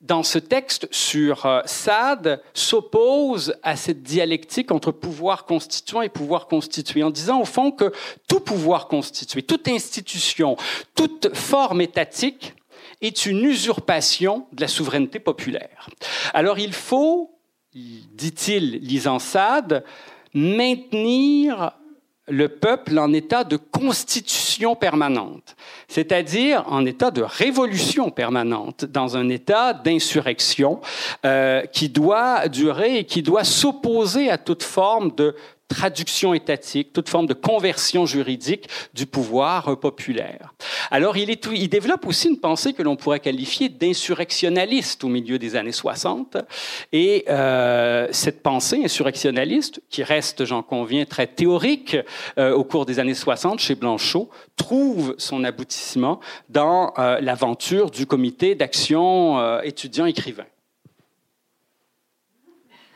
dans 0.05 0.23
ce 0.23 0.37
texte 0.37 0.87
sur 0.91 1.45
euh, 1.45 1.61
Sade, 1.65 2.41
s'oppose 2.53 3.55
à 3.63 3.75
cette 3.75 4.03
dialectique 4.03 4.71
entre 4.71 4.91
pouvoir 4.91 5.45
constituant 5.45 6.01
et 6.01 6.09
pouvoir 6.09 6.47
constitué, 6.47 7.03
en 7.03 7.09
disant 7.09 7.41
au 7.41 7.45
fond 7.45 7.71
que 7.71 7.91
tout 8.27 8.39
pouvoir 8.39 8.87
constitué, 8.87 9.41
toute 9.41 9.67
institution, 9.67 10.57
toute 10.93 11.35
forme 11.35 11.81
étatique 11.81 12.53
est 13.01 13.25
une 13.25 13.43
usurpation 13.43 14.47
de 14.53 14.61
la 14.61 14.67
souveraineté 14.67 15.19
populaire. 15.19 15.89
Alors 16.33 16.59
il 16.59 16.73
faut, 16.73 17.31
dit-il, 17.73 18.79
lisant 18.79 19.19
Sade, 19.19 19.83
maintenir 20.33 21.71
le 22.27 22.49
peuple 22.49 22.97
en 22.97 23.13
état 23.13 23.43
de 23.43 23.55
constitution 23.55 24.75
permanente, 24.75 25.55
c'est-à-dire 25.87 26.63
en 26.67 26.85
état 26.85 27.11
de 27.11 27.21
révolution 27.21 28.09
permanente, 28.09 28.85
dans 28.85 29.15
un 29.15 29.29
état 29.29 29.73
d'insurrection 29.73 30.81
euh, 31.25 31.61
qui 31.67 31.89
doit 31.89 32.47
durer 32.47 32.97
et 32.97 33.03
qui 33.03 33.21
doit 33.21 33.43
s'opposer 33.43 34.31
à 34.31 34.39
toute 34.39 34.63
forme 34.63 35.13
de 35.15 35.35
traduction 35.67 36.33
étatique, 36.33 36.93
toute 36.93 37.09
forme 37.09 37.25
de 37.25 37.33
conversion 37.33 38.05
juridique 38.05 38.69
du 38.93 39.05
pouvoir 39.05 39.79
populaire. 39.79 40.53
Alors, 40.91 41.17
il, 41.17 41.29
est, 41.29 41.47
il 41.53 41.69
développe 41.69 42.05
aussi 42.05 42.29
une 42.29 42.39
pensée 42.39 42.73
que 42.73 42.83
l'on 42.83 42.95
pourrait 42.95 43.19
qualifier 43.19 43.69
d'insurrectionnaliste 43.69 45.03
au 45.03 45.07
milieu 45.07 45.39
des 45.39 45.55
années 45.55 45.71
60. 45.71 46.37
Et 46.91 47.25
euh, 47.29 48.07
cette 48.11 48.43
pensée 48.43 48.83
insurrectionnaliste, 48.83 49.81
qui 49.89 50.03
reste, 50.03 50.45
j'en 50.45 50.61
conviens, 50.61 51.05
très 51.05 51.27
théorique 51.27 51.97
euh, 52.37 52.53
au 52.53 52.63
cours 52.63 52.85
des 52.85 52.99
années 52.99 53.13
60 53.13 53.59
chez 53.59 53.75
Blanchot, 53.75 54.29
trouve 54.55 55.15
son 55.17 55.43
aboutissement 55.43 56.19
dans 56.49 56.93
euh, 56.97 57.19
l'aventure 57.21 57.91
du 57.91 58.05
comité 58.05 58.55
d'action 58.55 59.39
euh, 59.39 59.61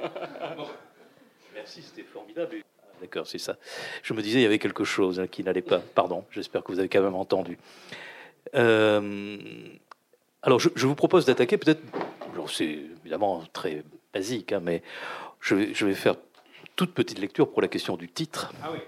Merci, 1.54 1.82
c'était 1.82 2.02
formidable. 2.02 2.62
D'accord, 3.00 3.26
c'est 3.26 3.38
ça. 3.38 3.56
Je 4.02 4.12
me 4.12 4.22
disais, 4.22 4.40
il 4.40 4.42
y 4.42 4.46
avait 4.46 4.58
quelque 4.58 4.84
chose 4.84 5.20
hein, 5.20 5.26
qui 5.26 5.42
n'allait 5.42 5.62
pas. 5.62 5.78
Pardon, 5.78 6.24
j'espère 6.30 6.62
que 6.62 6.72
vous 6.72 6.78
avez 6.78 6.88
quand 6.88 7.02
même 7.02 7.14
entendu. 7.14 7.58
Euh, 8.54 9.38
alors, 10.42 10.58
je, 10.58 10.86
vous 10.86 10.94
propose 10.94 11.24
d'attaquer 11.24 11.56
peut-être. 11.56 11.82
C'est 12.48 12.80
évidemment 13.04 13.44
très 13.52 13.84
basique, 14.12 14.52
hein, 14.52 14.60
mais 14.62 14.82
je 15.40 15.54
vais, 15.54 15.74
je 15.74 15.86
vais, 15.86 15.94
faire 15.94 16.16
toute 16.74 16.94
petite 16.94 17.18
lecture 17.18 17.50
pour 17.50 17.62
la 17.62 17.68
question 17.68 17.96
du 17.96 18.08
titre. 18.08 18.52
Ah 18.62 18.70
oui. 18.72 18.78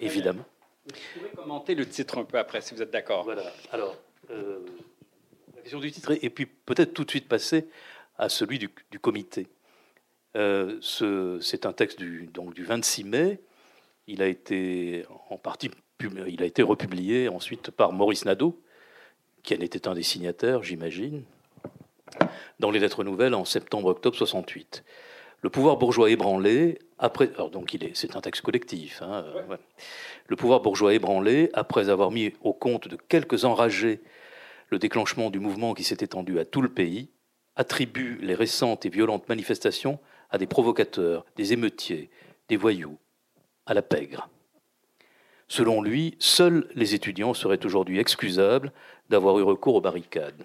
Évidemment. 0.00 0.44
Vous 0.86 1.20
pouvez 1.20 1.30
commenter 1.30 1.74
le 1.74 1.86
titre 1.86 2.18
un 2.18 2.24
peu 2.24 2.38
après, 2.38 2.60
si 2.60 2.74
vous 2.74 2.82
êtes 2.82 2.90
d'accord. 2.90 3.24
Voilà. 3.24 3.42
Alors, 3.70 3.96
euh, 4.30 4.58
la 5.54 5.62
question 5.62 5.78
du 5.78 5.92
titre, 5.92 6.12
et 6.20 6.30
puis 6.30 6.46
peut-être 6.46 6.94
tout 6.94 7.04
de 7.04 7.10
suite 7.10 7.28
passer 7.28 7.68
à 8.18 8.28
celui 8.28 8.58
du, 8.58 8.70
du 8.90 8.98
comité. 8.98 9.46
Euh, 10.36 10.78
c'est 11.40 11.66
un 11.66 11.72
texte 11.72 11.98
du, 11.98 12.28
donc, 12.32 12.54
du 12.54 12.64
26 12.64 13.04
mai. 13.04 13.40
Il 14.06 14.22
a 14.22 14.26
été 14.26 15.04
en 15.30 15.38
partie 15.38 15.70
il 16.28 16.42
a 16.42 16.46
été 16.46 16.62
republié 16.62 17.28
ensuite 17.28 17.70
par 17.70 17.92
Maurice 17.92 18.24
Nadeau, 18.24 18.60
qui 19.42 19.54
en 19.54 19.60
était 19.60 19.88
un 19.88 19.94
des 19.94 20.02
signataires, 20.02 20.62
j'imagine, 20.62 21.24
dans 22.60 22.70
les 22.70 22.80
Lettres 22.80 23.04
Nouvelles 23.04 23.34
en 23.34 23.44
septembre-octobre 23.44 24.16
68. 24.16 24.84
Le 25.42 25.50
pouvoir 25.50 25.76
bourgeois 25.76 26.10
ébranlé, 26.10 26.78
après, 26.98 27.30
alors 27.34 27.50
donc 27.50 27.74
il 27.74 27.84
est, 27.84 27.92
c'est 27.94 28.16
un 28.16 28.20
texte 28.20 28.42
collectif. 28.42 29.02
Hein, 29.02 29.24
euh, 29.36 29.56
Le 30.26 30.36
pouvoir 30.36 30.60
bourgeois 30.60 30.94
ébranlé, 30.94 31.50
après 31.52 31.88
avoir 31.88 32.10
mis 32.10 32.32
au 32.42 32.52
compte 32.52 32.88
de 32.88 32.96
quelques 32.96 33.44
enragés 33.44 34.00
le 34.68 34.78
déclenchement 34.78 35.30
du 35.30 35.38
mouvement 35.38 35.74
qui 35.74 35.84
s'est 35.84 35.98
étendu 36.00 36.38
à 36.40 36.44
tout 36.44 36.62
le 36.62 36.68
pays, 36.68 37.10
attribue 37.54 38.18
les 38.20 38.34
récentes 38.34 38.84
et 38.84 38.88
violentes 38.88 39.28
manifestations 39.28 39.98
à 40.30 40.38
des 40.38 40.46
provocateurs, 40.46 41.24
des 41.36 41.52
émeutiers, 41.52 42.10
des 42.48 42.56
voyous, 42.56 42.98
à 43.66 43.74
la 43.74 43.82
pègre. 43.82 44.28
Selon 45.48 45.80
lui, 45.80 46.16
seuls 46.18 46.68
les 46.74 46.94
étudiants 46.94 47.34
seraient 47.34 47.64
aujourd'hui 47.64 47.98
excusables 47.98 48.72
d'avoir 49.08 49.38
eu 49.38 49.42
recours 49.42 49.76
aux 49.76 49.80
barricades. 49.80 50.42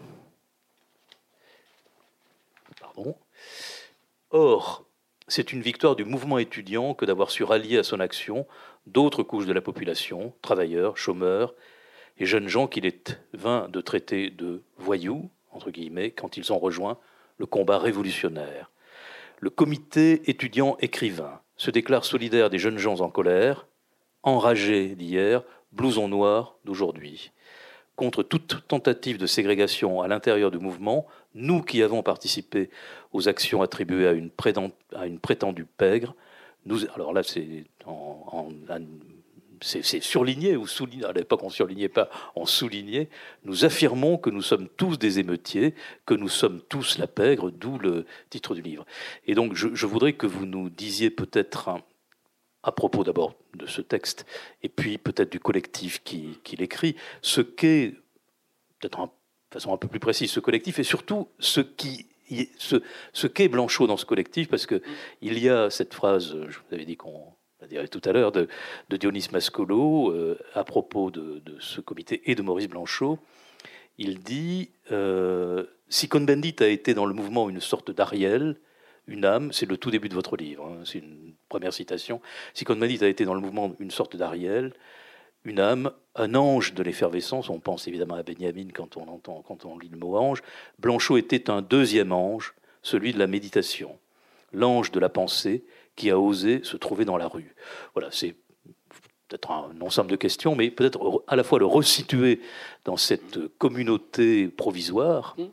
Pardon. 2.80 3.16
Or, 4.30 4.86
c'est 5.28 5.54
une 5.54 5.62
victoire 5.62 5.96
du 5.96 6.06
mouvement 6.06 6.38
étudiant 6.38 6.94
que 6.94 7.06
d'avoir 7.06 7.32
su 7.32 7.44
rallier 7.44 7.78
à 7.78 7.84
son 7.84 8.00
action 8.00 8.46
d'autres 8.86 9.24
couches 9.24 9.46
de 9.46 9.54
la 9.54 9.62
population, 9.62 10.34
travailleurs, 10.42 10.98
chômeurs 10.98 11.54
et 12.18 12.26
jeunes 12.26 12.48
gens 12.48 12.68
qu'il 12.68 12.86
est 12.86 13.20
vain 13.34 13.68
de 13.70 13.82
traiter 13.82 14.30
de 14.30 14.62
voyous, 14.78 15.30
entre 15.52 15.72
guillemets, 15.72 16.12
quand 16.12 16.38
ils 16.38 16.54
ont 16.54 16.60
rejoint 16.60 16.98
le 17.38 17.46
combat 17.46 17.80
révolutionnaire 17.80 18.70
le 19.42 19.50
comité 19.50 20.30
étudiant 20.30 20.78
écrivain 20.80 21.42
se 21.58 21.72
déclare 21.72 22.06
solidaire 22.06 22.50
des 22.50 22.60
jeunes 22.60 22.78
gens 22.78 23.02
en 23.02 23.10
colère, 23.10 23.68
enragés 24.24 24.96
d'hier, 24.96 25.44
blousons 25.72 26.08
noirs 26.08 26.56
d'aujourd'hui. 26.64 27.32
Contre 27.96 28.22
toute 28.24 28.68
tentative 28.68 29.18
de 29.18 29.26
ségrégation 29.26 30.02
à 30.02 30.08
l'intérieur 30.08 30.52
du 30.52 30.60
mouvement, 30.60 31.08
nous 31.34 31.64
qui 31.64 31.82
avons 31.82 32.04
participé 32.04 32.70
aux 33.14 33.28
actions 33.28 33.64
attribuées 33.64 34.08
à 34.08 34.12
une, 34.12 34.30
prétendue 34.30 35.66
pègre, 35.66 36.16
nous, 36.68 36.86
alors 36.94 37.12
là 37.12 37.24
c'est 37.24 37.66
en, 37.86 38.50
c'est 39.62 40.02
surligné 40.02 40.58
ou 40.58 40.66
souligné, 40.68 41.06
à 41.06 41.12
l'époque 41.12 41.44
on 41.44 41.48
ne 41.48 41.52
surlignait 41.52 41.90
pas, 41.90 42.10
on 42.36 42.46
soulignait, 42.46 43.10
nous 43.44 43.64
affirmons 43.64 44.18
que 44.18 44.30
nous 44.30 44.42
sommes 44.42 44.68
tous 44.70 44.98
des 44.98 45.20
émeutiers, 45.20 45.76
que 46.06 46.14
nous 46.14 46.30
sommes 46.30 46.62
tous 46.62 46.98
la 46.98 47.08
pègre, 47.08 47.52
d'où 47.52 47.78
le 47.78 48.06
titre 48.30 48.56
du 48.56 48.62
livre. 48.62 48.86
Et 49.28 49.36
donc 49.36 49.54
je, 49.54 49.86
voudrais 49.86 50.14
que 50.14 50.28
vous 50.28 50.46
nous 50.46 50.70
disiez 50.70 51.10
peut-être 51.10 51.70
à 52.64 52.72
propos 52.72 53.04
d'abord 53.04 53.36
de 53.56 53.68
ce 53.68 53.82
texte, 53.82 54.26
et 54.64 54.70
puis 54.70 54.98
peut-être 54.98 55.32
du 55.32 55.40
collectif 55.40 56.04
qui, 56.04 56.40
l'écrit, 56.58 56.96
ce 57.22 57.42
qu'est, 57.42 57.96
peut-être 58.80 59.00
de 59.00 59.10
façon 59.54 59.74
un 59.74 59.78
peu 59.78 59.88
plus 59.88 60.00
précise, 60.00 60.32
ce 60.32 60.40
collectif, 60.40 60.80
et 60.80 60.84
surtout 60.84 61.30
ce 61.40 61.62
qui 61.62 62.08
ce, 62.58 62.78
ce 63.12 63.28
qu'est 63.28 63.50
Blanchot 63.50 63.88
dans 63.88 63.98
ce 63.98 64.06
collectif, 64.06 64.48
parce 64.48 64.66
qu'il 64.66 64.82
y 65.22 65.50
a 65.50 65.70
cette 65.70 65.94
phrase, 65.94 66.30
je 66.48 66.58
vous 66.58 66.74
avais 66.74 66.86
dit 66.86 66.96
qu'on 66.96 67.34
tout 67.90 68.02
à 68.06 68.12
l'heure, 68.12 68.32
de, 68.32 68.48
Dionys 68.90 69.28
Mascolo 69.32 70.12
euh, 70.12 70.38
à 70.54 70.64
propos 70.64 71.12
de, 71.12 71.42
ce 71.60 71.82
comité 71.82 72.22
et 72.30 72.36
de 72.36 72.42
Maurice 72.42 72.68
Blanchot. 72.68 73.20
Il 73.98 74.20
dit 74.20 74.72
euh, 74.92 75.66
Si 75.90 76.08
Cohn-Bendit 76.08 76.56
a 76.62 76.68
été 76.68 76.94
dans 76.94 77.06
le 77.06 77.14
mouvement 77.14 77.50
une 77.50 77.62
sorte 77.62 77.92
d'Ariel, 77.92 78.58
une 79.08 79.26
âme, 79.26 79.52
c'est 79.52 79.68
le 79.68 79.78
tout 79.78 79.92
début 79.92 80.10
de 80.10 80.14
votre 80.14 80.38
livre, 80.38 80.66
hein, 80.66 80.84
c'est 80.86 81.00
une 81.00 81.34
première 81.50 81.74
citation. 81.74 82.22
Si 82.54 82.66
Cohn-Bendit 82.66 83.04
a 83.04 83.08
été 83.08 83.26
dans 83.26 83.34
le 83.34 83.42
mouvement 83.42 83.76
une 83.80 83.92
sorte 83.92 84.16
d'Ariel, 84.16 84.74
une 85.44 85.60
âme, 85.60 85.92
un 86.16 86.36
ange 86.36 86.74
de 86.74 86.84
l'effervescence, 86.84 87.50
on 87.50 87.60
pense 87.60 87.88
évidemment 87.88 88.16
à 88.16 88.24
Benjamin 88.24 88.68
quand 88.74 88.98
on, 88.98 89.08
entend, 89.08 89.44
quand 89.48 89.66
on 89.66 89.78
lit 89.78 89.90
le 89.90 89.98
mot 89.98 90.18
ange, 90.18 90.42
Blanchot 90.80 91.18
était 91.18 91.50
un 91.50 91.62
deuxième 91.62 92.12
ange, 92.12 92.54
celui 92.84 93.14
de 93.14 93.20
la 93.20 93.28
méditation, 93.28 93.98
l'ange 94.54 94.92
de 94.92 95.00
la 95.00 95.10
pensée 95.10 95.64
qui 96.02 96.10
a 96.10 96.18
osé 96.18 96.62
se 96.64 96.78
trouver 96.78 97.06
dans 97.06 97.16
la 97.16 97.28
rue. 97.28 97.54
Voilà, 97.94 98.10
c'est 98.10 98.34
peut-être 99.28 99.52
un 99.52 99.80
ensemble 99.82 100.10
de 100.10 100.16
questions, 100.16 100.56
mais 100.56 100.72
peut-être 100.72 101.24
à 101.28 101.36
la 101.36 101.44
fois 101.44 101.60
le 101.60 101.68
resituer 101.68 102.42
dans 102.86 102.98
cette 102.98 103.56
communauté 103.60 104.48
provisoire, 104.48 105.36
mmh. 105.38 105.44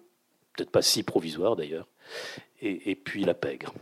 peut-être 0.56 0.70
pas 0.70 0.80
si 0.80 1.02
provisoire 1.02 1.54
d'ailleurs, 1.54 1.86
et, 2.62 2.94
puis 2.94 3.24
la 3.24 3.34
pègre. 3.34 3.74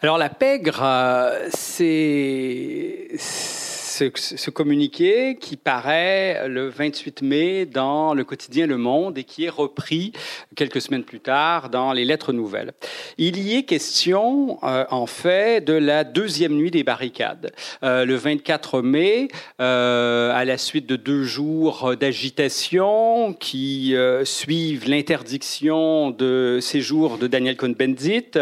Alors 0.00 0.18
la 0.18 0.28
pègre, 0.28 0.82
euh, 0.82 1.48
c'est 1.50 3.16
ce, 3.98 4.50
communiqué 4.50 5.36
qui 5.40 5.56
paraît 5.56 6.48
le 6.48 6.68
28 6.68 7.22
mai 7.22 7.66
dans 7.66 8.14
le 8.14 8.24
quotidien 8.24 8.66
Le 8.66 8.76
Monde 8.76 9.18
et 9.18 9.24
qui 9.24 9.44
est 9.44 9.50
repris 9.50 10.12
quelques 10.56 10.80
semaines 10.80 11.04
plus 11.04 11.20
tard 11.20 11.70
dans 11.70 11.92
les 11.92 12.04
Lettres 12.04 12.32
Nouvelles. 12.32 12.72
Il 13.16 13.38
y 13.38 13.56
est 13.56 13.64
question, 13.64 14.58
euh, 14.62 14.84
en 14.90 15.06
fait, 15.06 15.64
de 15.64 15.72
la 15.72 16.04
deuxième 16.04 16.54
nuit 16.54 16.70
des 16.70 16.84
barricades. 16.84 17.52
Euh, 17.82 18.04
le 18.04 18.14
24 18.14 18.82
mai, 18.82 19.28
euh, 19.60 20.32
à 20.32 20.44
la 20.44 20.58
suite 20.58 20.86
de 20.86 20.96
deux 20.96 21.24
jours 21.24 21.96
d'agitation 21.98 23.34
qui 23.34 23.94
suivent 24.24 24.88
l'interdiction 24.88 26.10
de 26.10 26.58
séjour 26.60 27.18
de 27.18 27.26
Daniel 27.26 27.56
Cohn-Bendit, 27.56 28.38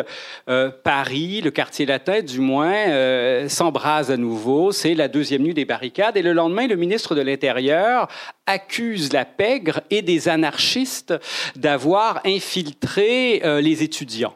Paris, 0.82 1.40
le 1.40 1.50
quartier 1.50 1.86
latin 1.86 2.20
du 2.22 2.40
moins, 2.40 3.48
s'embrase 3.48 4.10
à 4.10 4.16
nouveau. 4.16 4.72
C'est 4.72 4.94
la 4.94 5.08
deuxième 5.08 5.45
des 5.54 5.64
barricades. 5.64 6.16
Et 6.16 6.22
le 6.22 6.32
lendemain, 6.32 6.66
le 6.66 6.76
ministre 6.76 7.14
de 7.14 7.20
l'Intérieur 7.20 8.08
accuse 8.46 9.12
la 9.12 9.24
pègre 9.24 9.80
et 9.90 10.02
des 10.02 10.28
anarchistes 10.28 11.14
d'avoir 11.56 12.20
infiltré 12.24 13.42
euh, 13.44 13.60
les 13.60 13.82
étudiants. 13.82 14.34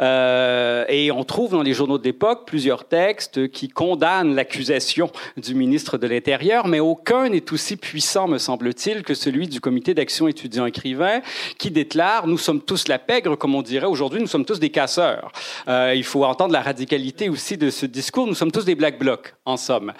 Euh, 0.00 0.84
et 0.88 1.10
on 1.10 1.24
trouve 1.24 1.52
dans 1.52 1.62
les 1.62 1.72
journaux 1.72 1.98
de 1.98 2.04
l'époque 2.04 2.46
plusieurs 2.46 2.86
textes 2.86 3.48
qui 3.50 3.68
condamnent 3.68 4.34
l'accusation 4.34 5.10
du 5.36 5.54
ministre 5.54 5.98
de 5.98 6.06
l'Intérieur, 6.06 6.66
mais 6.66 6.80
aucun 6.80 7.28
n'est 7.28 7.52
aussi 7.52 7.76
puissant, 7.76 8.28
me 8.28 8.38
semble-t-il, 8.38 9.02
que 9.02 9.14
celui 9.14 9.48
du 9.48 9.60
comité 9.60 9.94
d'action 9.94 10.28
étudiant-écrivain 10.28 11.20
qui 11.58 11.70
déclare 11.70 12.26
Nous 12.26 12.38
sommes 12.38 12.60
tous 12.60 12.88
la 12.88 12.98
pègre, 12.98 13.36
comme 13.36 13.54
on 13.54 13.62
dirait 13.62 13.86
aujourd'hui, 13.86 14.20
nous 14.20 14.26
sommes 14.26 14.44
tous 14.44 14.60
des 14.60 14.70
casseurs. 14.70 15.32
Euh, 15.68 15.94
il 15.96 16.04
faut 16.04 16.24
entendre 16.24 16.52
la 16.52 16.62
radicalité 16.62 17.28
aussi 17.28 17.56
de 17.56 17.70
ce 17.70 17.86
discours 17.86 18.26
Nous 18.26 18.34
sommes 18.34 18.52
tous 18.52 18.64
des 18.64 18.74
black 18.74 18.98
blocs, 18.98 19.34
en 19.44 19.56
somme. 19.56 19.92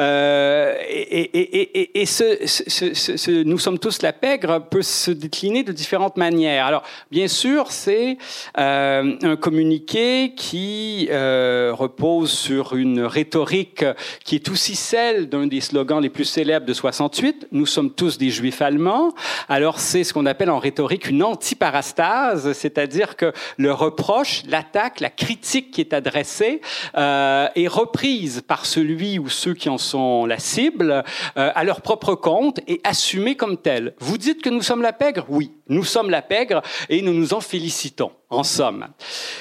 Euh, 0.00 0.74
et, 0.88 2.00
et, 2.00 2.06
ce, 2.06 2.46
ce, 2.46 2.94
Nous 3.28 3.58
sommes 3.58 3.78
tous 3.78 4.02
la 4.02 4.12
pègre 4.12 4.66
peut 4.70 4.82
se 4.82 5.10
décliner 5.10 5.62
de 5.62 5.72
différentes 5.72 6.16
manières. 6.16 6.66
Alors, 6.66 6.82
bien 7.10 7.28
sûr, 7.28 7.70
c'est. 7.70 8.18
Euh, 8.58 9.16
un 9.22 9.36
communiqué 9.36 10.32
qui 10.36 11.08
euh, 11.10 11.72
repose 11.74 12.30
sur 12.30 12.74
une 12.74 13.00
rhétorique 13.00 13.84
qui 14.24 14.36
est 14.36 14.48
aussi 14.48 14.74
celle 14.74 15.28
d'un 15.28 15.46
des 15.46 15.60
slogans 15.60 16.00
les 16.00 16.08
plus 16.08 16.24
célèbres 16.24 16.66
de 16.66 16.72
68, 16.72 17.48
Nous 17.52 17.66
sommes 17.66 17.92
tous 17.92 18.18
des 18.18 18.30
juifs 18.30 18.62
allemands. 18.62 19.12
Alors 19.48 19.80
c'est 19.80 20.04
ce 20.04 20.12
qu'on 20.12 20.26
appelle 20.26 20.50
en 20.50 20.58
rhétorique 20.58 21.08
une 21.08 21.22
antiparastase, 21.22 22.52
c'est-à-dire 22.52 23.16
que 23.16 23.32
le 23.56 23.72
reproche, 23.72 24.42
l'attaque, 24.48 25.00
la 25.00 25.10
critique 25.10 25.70
qui 25.70 25.80
est 25.80 25.92
adressée 25.92 26.60
euh, 26.96 27.48
est 27.54 27.68
reprise 27.68 28.42
par 28.46 28.66
celui 28.66 29.18
ou 29.18 29.28
ceux 29.28 29.54
qui 29.54 29.68
en 29.68 29.78
sont 29.78 30.26
la 30.26 30.38
cible 30.38 31.04
euh, 31.36 31.50
à 31.54 31.64
leur 31.64 31.80
propre 31.80 32.14
compte 32.14 32.60
et 32.66 32.80
assumée 32.88 33.36
comme 33.36 33.56
telle. 33.56 33.94
Vous 33.98 34.18
dites 34.18 34.42
que 34.42 34.50
nous 34.50 34.62
sommes 34.62 34.82
la 34.82 34.92
pègre? 34.92 35.26
Oui, 35.28 35.52
nous 35.68 35.84
sommes 35.84 36.10
la 36.10 36.22
pègre 36.22 36.62
et 36.88 37.02
nous 37.02 37.14
nous 37.14 37.34
en 37.34 37.40
félicitons, 37.40 38.12
en 38.30 38.42
somme. 38.42 38.88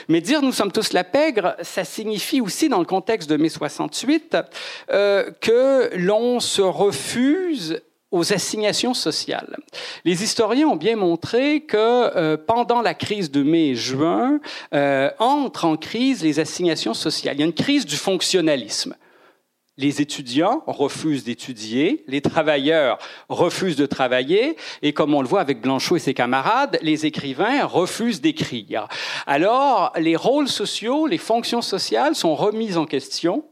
Mais 0.07 0.21
dire 0.21 0.41
nous 0.41 0.51
sommes 0.51 0.71
tous 0.71 0.93
la 0.93 1.03
pègre, 1.03 1.55
ça 1.61 1.83
signifie 1.83 2.41
aussi, 2.41 2.69
dans 2.69 2.79
le 2.79 2.85
contexte 2.85 3.29
de 3.29 3.37
mai 3.37 3.49
68, 3.49 4.37
euh, 4.91 5.31
que 5.41 5.89
l'on 5.95 6.39
se 6.39 6.61
refuse 6.61 7.81
aux 8.11 8.33
assignations 8.33 8.93
sociales. 8.93 9.57
Les 10.05 10.23
historiens 10.23 10.67
ont 10.67 10.77
bien 10.77 10.95
montré 10.95 11.61
que 11.61 11.77
euh, 11.77 12.37
pendant 12.37 12.81
la 12.81 12.93
crise 12.93 13.31
de 13.31 13.43
mai 13.43 13.69
et 13.69 13.75
juin, 13.75 14.39
euh, 14.73 15.09
entrent 15.19 15.65
en 15.65 15.77
crise 15.77 16.23
les 16.23 16.39
assignations 16.39 16.93
sociales. 16.93 17.35
Il 17.35 17.39
y 17.39 17.43
a 17.43 17.45
une 17.45 17.53
crise 17.53 17.85
du 17.85 17.97
fonctionnalisme 17.97 18.95
les 19.77 20.01
étudiants 20.01 20.63
refusent 20.65 21.23
d'étudier, 21.23 22.03
les 22.07 22.21
travailleurs 22.21 22.97
refusent 23.29 23.75
de 23.75 23.85
travailler, 23.85 24.57
et 24.81 24.91
comme 24.91 25.13
on 25.13 25.21
le 25.21 25.27
voit 25.27 25.41
avec 25.41 25.61
Blanchot 25.61 25.97
et 25.97 25.99
ses 25.99 26.13
camarades, 26.13 26.79
les 26.81 27.05
écrivains 27.05 27.65
refusent 27.65 28.21
d'écrire. 28.21 28.87
Alors, 29.27 29.93
les 29.97 30.15
rôles 30.15 30.47
sociaux, 30.47 31.05
les 31.05 31.19
fonctions 31.19 31.61
sociales 31.61 32.15
sont 32.15 32.35
remises 32.35 32.77
en 32.77 32.85
question, 32.85 33.45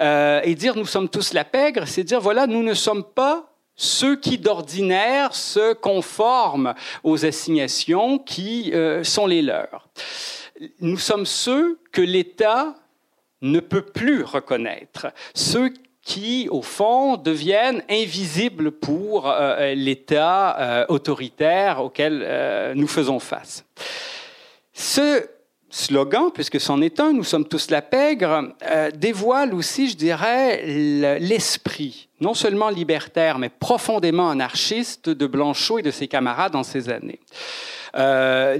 euh, 0.00 0.40
et 0.44 0.54
dire 0.54 0.76
nous 0.76 0.86
sommes 0.86 1.08
tous 1.08 1.32
la 1.32 1.44
pègre, 1.44 1.86
c'est 1.86 2.04
dire 2.04 2.20
voilà, 2.20 2.46
nous 2.46 2.62
ne 2.62 2.74
sommes 2.74 3.04
pas 3.04 3.50
ceux 3.76 4.14
qui 4.14 4.38
d'ordinaire 4.38 5.34
se 5.34 5.72
conforment 5.72 6.74
aux 7.02 7.26
assignations 7.26 8.18
qui 8.18 8.70
euh, 8.72 9.02
sont 9.02 9.26
les 9.26 9.42
leurs. 9.42 9.88
Nous 10.80 10.98
sommes 10.98 11.26
ceux 11.26 11.80
que 11.90 12.00
l'État 12.00 12.76
ne 13.44 13.60
peut 13.60 13.82
plus 13.82 14.22
reconnaître. 14.22 15.08
Ceux 15.34 15.72
qui, 16.04 16.48
au 16.50 16.62
fond, 16.62 17.16
deviennent 17.16 17.82
invisibles 17.88 18.70
pour 18.72 19.28
euh, 19.28 19.74
l'État 19.74 20.58
euh, 20.58 20.84
autoritaire 20.88 21.82
auquel 21.82 22.22
euh, 22.22 22.74
nous 22.74 22.86
faisons 22.86 23.18
face. 23.18 23.64
Ce 24.74 25.26
slogan, 25.70 26.30
puisque 26.32 26.60
c'en 26.60 26.80
est 26.82 27.00
un, 27.00 27.12
nous 27.12 27.24
sommes 27.24 27.46
tous 27.46 27.70
la 27.70 27.82
pègre, 27.82 28.54
dévoile 28.94 29.54
aussi, 29.54 29.90
je 29.90 29.96
dirais, 29.96 30.62
l'esprit, 31.18 32.08
non 32.20 32.32
seulement 32.32 32.70
libertaire, 32.70 33.40
mais 33.40 33.48
profondément 33.48 34.30
anarchiste 34.30 35.08
de 35.08 35.26
Blanchot 35.26 35.80
et 35.80 35.82
de 35.82 35.90
ses 35.90 36.06
camarades 36.06 36.54
en 36.54 36.62
ces 36.62 36.90
années. 36.90 37.18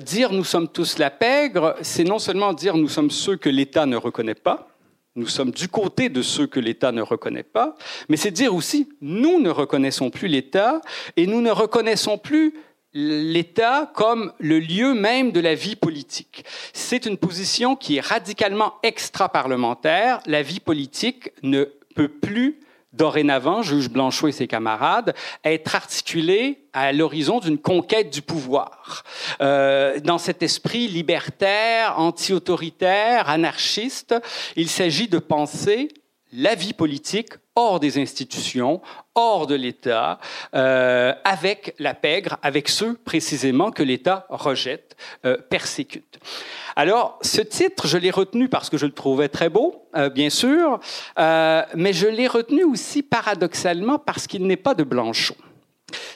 dire 0.00 0.32
nous 0.32 0.42
sommes 0.42 0.66
tous 0.66 0.98
la 0.98 1.10
pègre, 1.10 1.76
c'est 1.82 2.02
non 2.02 2.18
seulement 2.18 2.52
dire 2.52 2.76
nous 2.76 2.88
sommes 2.88 3.12
ceux 3.12 3.36
que 3.36 3.48
l'État 3.48 3.86
ne 3.86 3.96
reconnaît 3.96 4.34
pas, 4.34 4.73
nous 5.16 5.28
sommes 5.28 5.50
du 5.50 5.68
côté 5.68 6.08
de 6.08 6.22
ceux 6.22 6.46
que 6.46 6.60
l'État 6.60 6.92
ne 6.92 7.02
reconnaît 7.02 7.44
pas, 7.44 7.76
mais 8.08 8.16
c'est 8.16 8.30
dire 8.30 8.54
aussi, 8.54 8.88
nous 9.00 9.40
ne 9.40 9.50
reconnaissons 9.50 10.10
plus 10.10 10.28
l'État 10.28 10.80
et 11.16 11.26
nous 11.26 11.40
ne 11.40 11.50
reconnaissons 11.50 12.18
plus 12.18 12.54
l'État 12.94 13.90
comme 13.94 14.32
le 14.38 14.58
lieu 14.58 14.94
même 14.94 15.32
de 15.32 15.40
la 15.40 15.54
vie 15.54 15.76
politique. 15.76 16.44
C'est 16.72 17.06
une 17.06 17.18
position 17.18 17.76
qui 17.76 17.96
est 17.96 18.00
radicalement 18.00 18.74
extra-parlementaire. 18.82 20.20
La 20.26 20.42
vie 20.42 20.60
politique 20.60 21.32
ne 21.42 21.64
peut 21.94 22.08
plus 22.08 22.60
dorénavant, 22.94 23.62
juge 23.62 23.90
Blanchot 23.90 24.28
et 24.28 24.32
ses 24.32 24.46
camarades, 24.46 25.14
être 25.44 25.74
articulé 25.74 26.64
à 26.72 26.92
l'horizon 26.92 27.40
d'une 27.40 27.58
conquête 27.58 28.10
du 28.10 28.22
pouvoir. 28.22 29.04
Euh, 29.40 30.00
dans 30.00 30.18
cet 30.18 30.42
esprit 30.42 30.88
libertaire, 30.88 31.98
anti-autoritaire, 31.98 33.28
anarchiste, 33.28 34.14
il 34.56 34.68
s'agit 34.68 35.08
de 35.08 35.18
penser 35.18 35.88
la 36.32 36.54
vie 36.54 36.72
politique 36.72 37.34
hors 37.54 37.78
des 37.78 37.98
institutions, 37.98 38.80
hors 39.14 39.46
de 39.46 39.54
l'État, 39.54 40.18
euh, 40.54 41.14
avec 41.24 41.74
la 41.78 41.94
pègre, 41.94 42.38
avec 42.42 42.68
ceux 42.68 42.94
précisément 42.94 43.70
que 43.70 43.84
l'État 43.84 44.26
rejette, 44.28 44.96
euh, 45.24 45.36
persécute. 45.48 46.18
Alors, 46.76 47.18
ce 47.22 47.40
titre, 47.40 47.86
je 47.86 47.96
l'ai 47.98 48.10
retenu 48.10 48.48
parce 48.48 48.68
que 48.68 48.76
je 48.76 48.86
le 48.86 48.92
trouvais 48.92 49.28
très 49.28 49.48
beau, 49.48 49.86
euh, 49.96 50.10
bien 50.10 50.30
sûr, 50.30 50.80
euh, 51.18 51.62
mais 51.74 51.92
je 51.92 52.08
l'ai 52.08 52.26
retenu 52.26 52.64
aussi 52.64 53.02
paradoxalement 53.02 53.98
parce 53.98 54.26
qu'il 54.26 54.46
n'est 54.46 54.56
pas 54.56 54.74
de 54.74 54.82
Blanchot. 54.82 55.36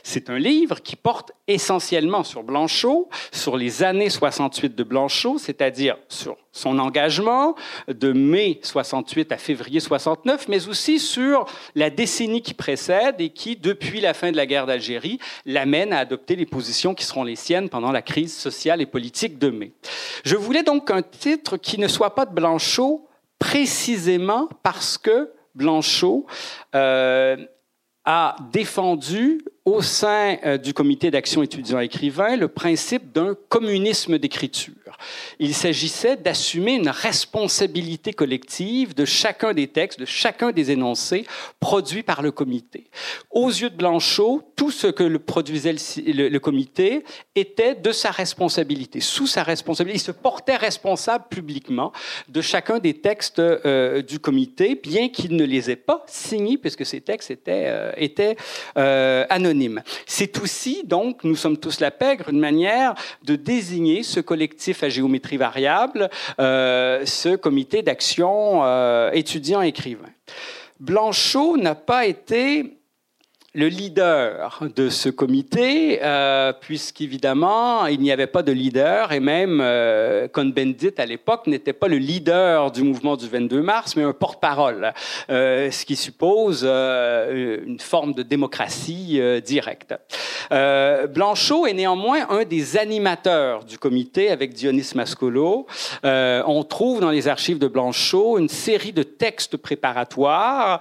C'est 0.03 0.31
un 0.31 0.39
livre 0.39 0.81
qui 0.81 0.97
porte 0.97 1.33
essentiellement 1.47 2.25
sur 2.25 2.43
Blanchot, 2.43 3.09
sur 3.33 3.57
les 3.57 3.83
années 3.83 4.11
68 4.11 4.75
de 4.75 4.85
Blanchot, 4.85 5.39
c'est-à-dire 5.39 5.97
sur 6.09 6.37
son 6.53 6.79
engagement 6.79 7.55
de 7.89 8.13
mai 8.13 8.61
68 8.63 9.33
à 9.33 9.37
février 9.37 9.81
69, 9.81 10.49
mais 10.49 10.69
aussi 10.69 10.99
sur 10.99 11.47
la 11.75 11.91
décennie 11.91 12.43
qui 12.43 12.55
précède 12.55 13.21
et 13.21 13.31
qui, 13.31 13.57
depuis 13.57 14.01
la 14.01 14.15
fin 14.15 14.31
de 14.33 14.37
la 14.37 14.47
guerre 14.47 14.67
d'Algérie, 14.67 15.19
l'amène 15.47 15.93
à 15.93 15.99
adopter 15.99 16.37
les 16.37 16.47
positions 16.47 16.95
qui 16.95 17.05
seront 17.05 17.25
les 17.25 17.37
siennes 17.37 17.69
pendant 17.69 17.93
la 17.93 18.03
crise 18.03 18.37
sociale 18.37 18.81
et 18.81 18.87
politique 18.87 19.39
de 19.39 19.51
mai. 19.51 19.73
Je 20.25 20.37
voulais 20.37 20.63
donc 20.63 20.91
un 20.91 21.03
titre 21.03 21.57
qui 21.57 21.79
ne 21.79 21.89
soit 21.89 22.15
pas 22.15 22.27
de 22.27 22.35
Blanchot, 22.35 23.07
précisément 23.39 24.49
parce 24.63 24.99
que 24.99 25.31
Blanchot 25.55 26.27
euh, 26.75 27.37
a 28.05 28.37
défendu 28.53 29.45
au 29.69 29.83
sein 29.83 30.37
euh, 30.45 30.59
du 30.59 30.73
comité 30.73 31.11
d'action 31.11 31.43
étudiant-écrivain 31.43 32.37
le 32.37 32.49
principe 32.49 33.13
d'un 33.13 33.37
communisme 33.49 34.19
d'écriture. 34.19 34.75
Il 35.39 35.55
s'agissait 35.55 36.17
d'assumer 36.17 36.75
une 36.75 36.89
responsabilité 36.89 38.13
collective 38.13 38.95
de 38.95 39.05
chacun 39.05 39.53
des 39.53 39.69
textes, 39.69 40.01
de 40.01 40.05
chacun 40.05 40.53
des 40.53 40.71
énoncés 40.71 41.27
produits 41.61 42.03
par 42.03 42.23
le 42.23 42.31
comité. 42.31 42.87
Aux 43.31 43.49
yeux 43.49 43.71
de 43.71 43.77
Blanchot, 43.77 44.43
tout 44.57 44.71
ce 44.71 44.87
que 44.89 45.17
produisait 45.17 45.75
le, 46.07 46.39
comité 46.39 47.05
était 47.35 47.75
de 47.75 47.93
sa 47.93 48.11
responsabilité, 48.11 49.01
sous 49.01 49.27
sa 49.27 49.43
responsabilité. 49.43 49.99
Il 49.99 50.03
se 50.03 50.13
portait 50.13 50.57
responsable 50.57 51.27
publiquement 51.31 51.93
de 52.29 52.41
chacun 52.41 52.79
des 52.79 52.95
textes 52.95 53.39
euh, 53.39 54.03
du 54.03 54.19
comité, 54.19 54.75
bien 54.75 55.09
qu'il 55.09 55.37
ne 55.37 55.45
les 55.45 55.71
ait 55.71 55.77
pas 55.77 56.05
signés, 56.07 56.59
puisque 56.59 56.85
ces 56.85 57.01
textes 57.01 57.31
étaient, 57.31 57.67
euh, 57.69 58.35
euh, 58.77 59.25
anonymes. 59.31 59.83
C'est 60.07 60.39
aussi, 60.39 60.83
donc, 60.85 61.25
nous 61.25 61.37
sommes 61.37 61.59
tous 61.59 61.81
la 61.81 61.91
pègre, 61.91 62.31
une 62.31 62.41
manière 62.41 62.95
de 63.25 63.37
désigner 63.37 64.03
ce 64.03 64.21
collectif 64.21 64.78
à 64.83 64.89
géométrie 64.89 65.37
variable, 65.37 66.09
ce 66.39 67.37
comité 67.37 67.83
d'action 67.83 68.63
étudiant-écrivain. 69.13 70.09
Blanchot 70.81 71.57
n'a 71.57 71.75
pas 71.75 72.07
été 72.07 72.78
le 73.59 73.67
leader 73.67 74.63
de 74.77 74.89
ce 74.89 75.09
comité, 75.09 75.99
euh, 76.05 76.53
puisqu'évidemment, 76.53 77.87
il 77.87 77.99
n'y 77.99 78.13
avait 78.13 78.29
pas 78.29 78.45
de 78.45 78.53
leader, 78.53 79.11
et 79.11 79.19
même 79.19 79.59
euh, 79.61 80.29
Cohn-Bendit, 80.29 80.93
à 80.97 81.05
l'époque, 81.05 81.49
n'était 81.49 81.73
pas 81.73 81.89
le 81.89 81.97
leader 81.97 82.71
du 82.71 82.85
mouvement 82.85 83.17
du 83.17 83.27
22 83.27 83.61
mars, 83.61 83.97
mais 83.97 84.05
un 84.05 84.13
porte-parole, 84.13 84.93
euh, 85.29 85.73
ce 85.73 85.85
qui 85.85 85.97
suppose 85.97 86.61
euh, 86.63 87.59
une 87.67 87.81
forme 87.81 88.13
de 88.13 88.23
démocratie 88.23 89.21
directe. 89.45 89.93
Blanchot 90.51 91.67
est 91.67 91.75
néanmoins 91.75 92.27
un 92.31 92.45
des 92.45 92.77
animateurs 92.77 93.65
du 93.65 93.77
comité 93.77 94.31
avec 94.31 94.55
Dionys 94.55 94.93
Mascolo. 94.95 95.67
on 96.05 96.63
trouve 96.63 97.01
dans 97.01 97.11
les 97.11 97.27
archives 97.27 97.59
de 97.59 97.67
Blanchot 97.67 98.39
une 98.39 98.49
série 98.49 98.93
de 98.93 99.03
textes 99.03 99.57
préparatoires 99.57 100.81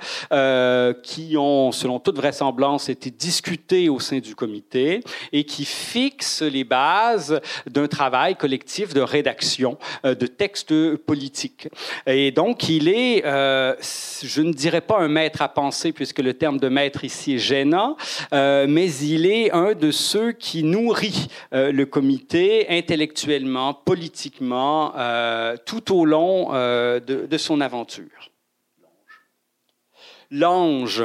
qui 1.03 1.35
ont, 1.37 1.71
selon 1.71 1.99
toute 1.99 2.17
vraisemblance, 2.17 2.66
été 2.75 3.09
discuté 3.09 3.89
au 3.89 3.99
sein 3.99 4.19
du 4.19 4.35
comité 4.35 5.01
et 5.31 5.43
qui 5.43 5.65
fixe 5.65 6.41
les 6.41 6.63
bases 6.63 7.39
d'un 7.65 7.87
travail 7.87 8.35
collectif 8.35 8.93
de 8.93 9.01
rédaction 9.01 9.77
euh, 10.05 10.15
de 10.15 10.27
textes 10.27 10.95
politiques. 10.97 11.69
Et 12.05 12.31
donc, 12.31 12.69
il 12.69 12.87
est, 12.89 13.25
euh, 13.25 13.75
je 14.23 14.41
ne 14.41 14.53
dirais 14.53 14.81
pas 14.81 14.99
un 14.99 15.07
maître 15.07 15.41
à 15.41 15.49
penser, 15.49 15.91
puisque 15.91 16.19
le 16.19 16.33
terme 16.33 16.59
de 16.59 16.69
maître 16.69 17.03
ici 17.03 17.35
est 17.35 17.39
gênant, 17.39 17.97
euh, 18.33 18.65
mais 18.67 18.91
il 18.95 19.25
est 19.25 19.51
un 19.51 19.73
de 19.73 19.91
ceux 19.91 20.31
qui 20.31 20.63
nourrit 20.63 21.27
le 21.51 21.85
comité 21.85 22.67
intellectuellement, 22.69 23.73
politiquement, 23.73 24.93
tout 25.65 25.95
au 25.95 26.05
long 26.05 26.51
de, 26.51 26.99
de 26.99 27.37
son 27.37 27.61
aventure. 27.61 28.31
L'ange 30.31 31.03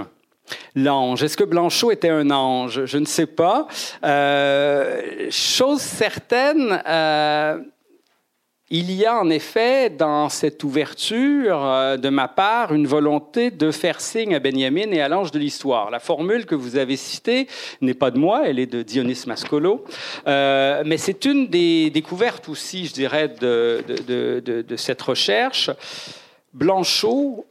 l'ange. 0.74 1.22
Est-ce 1.22 1.36
que 1.36 1.44
Blanchot 1.44 1.90
était 1.90 2.09
un 2.09 2.30
ange? 2.30 2.84
Je 2.84 2.98
ne 2.98 3.05
sais 3.05 3.26
pas. 3.26 3.66
Euh, 4.05 5.28
chose 5.30 5.80
certaine, 5.80 6.82
euh, 6.86 7.59
il 8.70 8.90
y 8.90 9.05
a 9.05 9.18
en 9.18 9.28
effet 9.28 9.90
dans 9.90 10.28
cette 10.28 10.64
ouverture 10.64 11.62
euh, 11.62 11.96
de 11.98 12.09
ma 12.09 12.28
part 12.28 12.72
une 12.72 12.86
volonté 12.86 13.50
de 13.50 13.70
faire 13.70 14.00
signe 14.00 14.34
à 14.34 14.40
Benjamin 14.40 14.90
et 14.92 15.00
à 15.00 15.09
l'ange 15.09 15.30
de 15.30 15.38
l'histoire. 15.38 15.90
La 15.90 16.00
formule 16.00 16.46
que 16.46 16.55
vous 16.55 16.76
avez 16.76 16.96
citée 16.96 17.48
n'est 17.80 17.94
pas 17.94 18.11
de 18.11 18.18
moi, 18.18 18.42
elle 18.46 18.59
est 18.59 18.66
de 18.66 18.82
Dionys 18.82 19.24
Mascolo, 19.26 19.84
mais 20.26 20.96
c'est 20.96 21.24
une 21.24 21.48
des 21.48 21.90
découvertes 21.90 22.48
aussi, 22.48 22.86
je 22.86 22.94
dirais, 22.94 23.28
de, 23.28 23.84
de, 23.86 24.76
cette 24.76 25.03
recherche. 25.03 25.70
Blanchot 26.55 27.44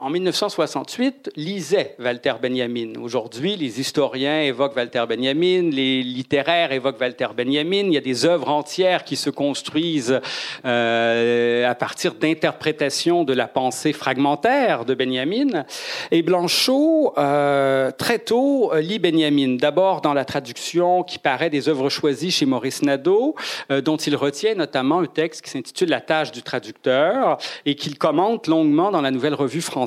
en 0.00 0.10
1968, 0.10 1.30
lisait 1.36 1.94
Walter 2.00 2.34
Benjamin. 2.42 2.94
Aujourd'hui, 3.00 3.54
les 3.54 3.80
historiens 3.80 4.40
évoquent 4.40 4.74
Walter 4.74 5.04
Benjamin, 5.08 5.70
les 5.70 6.02
littéraires 6.02 6.72
évoquent 6.72 7.00
Walter 7.00 7.28
Benjamin. 7.34 7.86
Il 7.86 7.92
y 7.92 7.96
a 7.96 8.00
des 8.00 8.24
œuvres 8.24 8.48
entières 8.48 9.04
qui 9.04 9.14
se 9.14 9.30
construisent 9.30 10.20
euh, 10.64 11.70
à 11.70 11.76
partir 11.76 12.14
d'interprétations 12.14 13.22
de 13.22 13.32
la 13.34 13.46
pensée 13.46 13.92
fragmentaire 13.92 14.84
de 14.84 14.94
Benjamin. 14.94 15.64
Et 16.10 16.22
Blanchot, 16.22 17.14
euh, 17.16 17.92
très 17.92 18.18
tôt, 18.18 18.72
lit 18.74 18.98
Benjamin. 18.98 19.56
D'abord 19.60 20.00
dans 20.00 20.12
la 20.12 20.24
traduction 20.24 21.04
qui 21.04 21.20
paraît 21.20 21.50
des 21.50 21.68
œuvres 21.68 21.88
choisies 21.88 22.32
chez 22.32 22.46
Maurice 22.46 22.82
Nadeau, 22.82 23.36
euh, 23.70 23.80
dont 23.80 23.96
il 23.96 24.16
retient 24.16 24.56
notamment 24.56 24.98
un 24.98 25.06
texte 25.06 25.42
qui 25.42 25.50
s'intitule 25.50 25.90
La 25.90 26.00
tâche 26.00 26.32
du 26.32 26.42
traducteur 26.42 27.38
et 27.64 27.76
qu'il 27.76 27.96
commente 27.96 28.48
longuement 28.48 28.90
dans 28.90 29.00
la 29.00 29.12
Nouvelle 29.12 29.34
Revue 29.34 29.60
française 29.60 29.83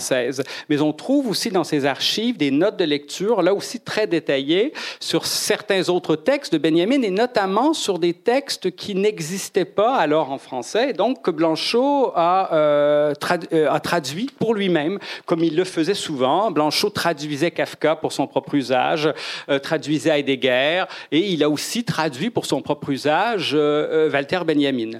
mais 0.69 0.81
on 0.81 0.93
trouve 0.93 1.29
aussi 1.29 1.49
dans 1.49 1.63
ces 1.63 1.85
archives 1.85 2.37
des 2.37 2.51
notes 2.51 2.77
de 2.77 2.85
lecture, 2.85 3.41
là 3.41 3.53
aussi 3.53 3.79
très 3.79 4.07
détaillées, 4.07 4.73
sur 4.99 5.25
certains 5.25 5.89
autres 5.89 6.15
textes 6.15 6.53
de 6.53 6.57
Benjamin, 6.57 7.01
et 7.01 7.09
notamment 7.09 7.73
sur 7.73 7.99
des 7.99 8.13
textes 8.13 8.71
qui 8.75 8.95
n'existaient 8.95 9.65
pas 9.65 9.95
alors 9.95 10.31
en 10.31 10.37
français, 10.37 10.93
donc 10.93 11.21
que 11.21 11.31
Blanchot 11.31 12.11
a, 12.15 12.53
euh, 12.53 13.13
euh, 13.53 13.79
traduit 13.79 14.29
pour 14.39 14.53
lui-même, 14.53 14.99
comme 15.25 15.43
il 15.43 15.55
le 15.55 15.63
faisait 15.63 15.93
souvent. 15.93 16.51
Blanchot 16.51 16.89
traduisait 16.89 17.51
Kafka 17.51 17.95
pour 17.95 18.11
son 18.11 18.27
propre 18.27 18.55
usage, 18.55 19.09
euh, 19.49 19.59
traduisait 19.59 20.19
Heidegger, 20.19 20.85
et 21.11 21.19
il 21.19 21.43
a 21.43 21.49
aussi 21.49 21.83
traduit 21.83 22.29
pour 22.29 22.45
son 22.45 22.61
propre 22.61 22.89
usage 22.89 23.53
Walter 23.53 24.39
Benjamin. 24.45 24.99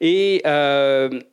Et, 0.00 0.42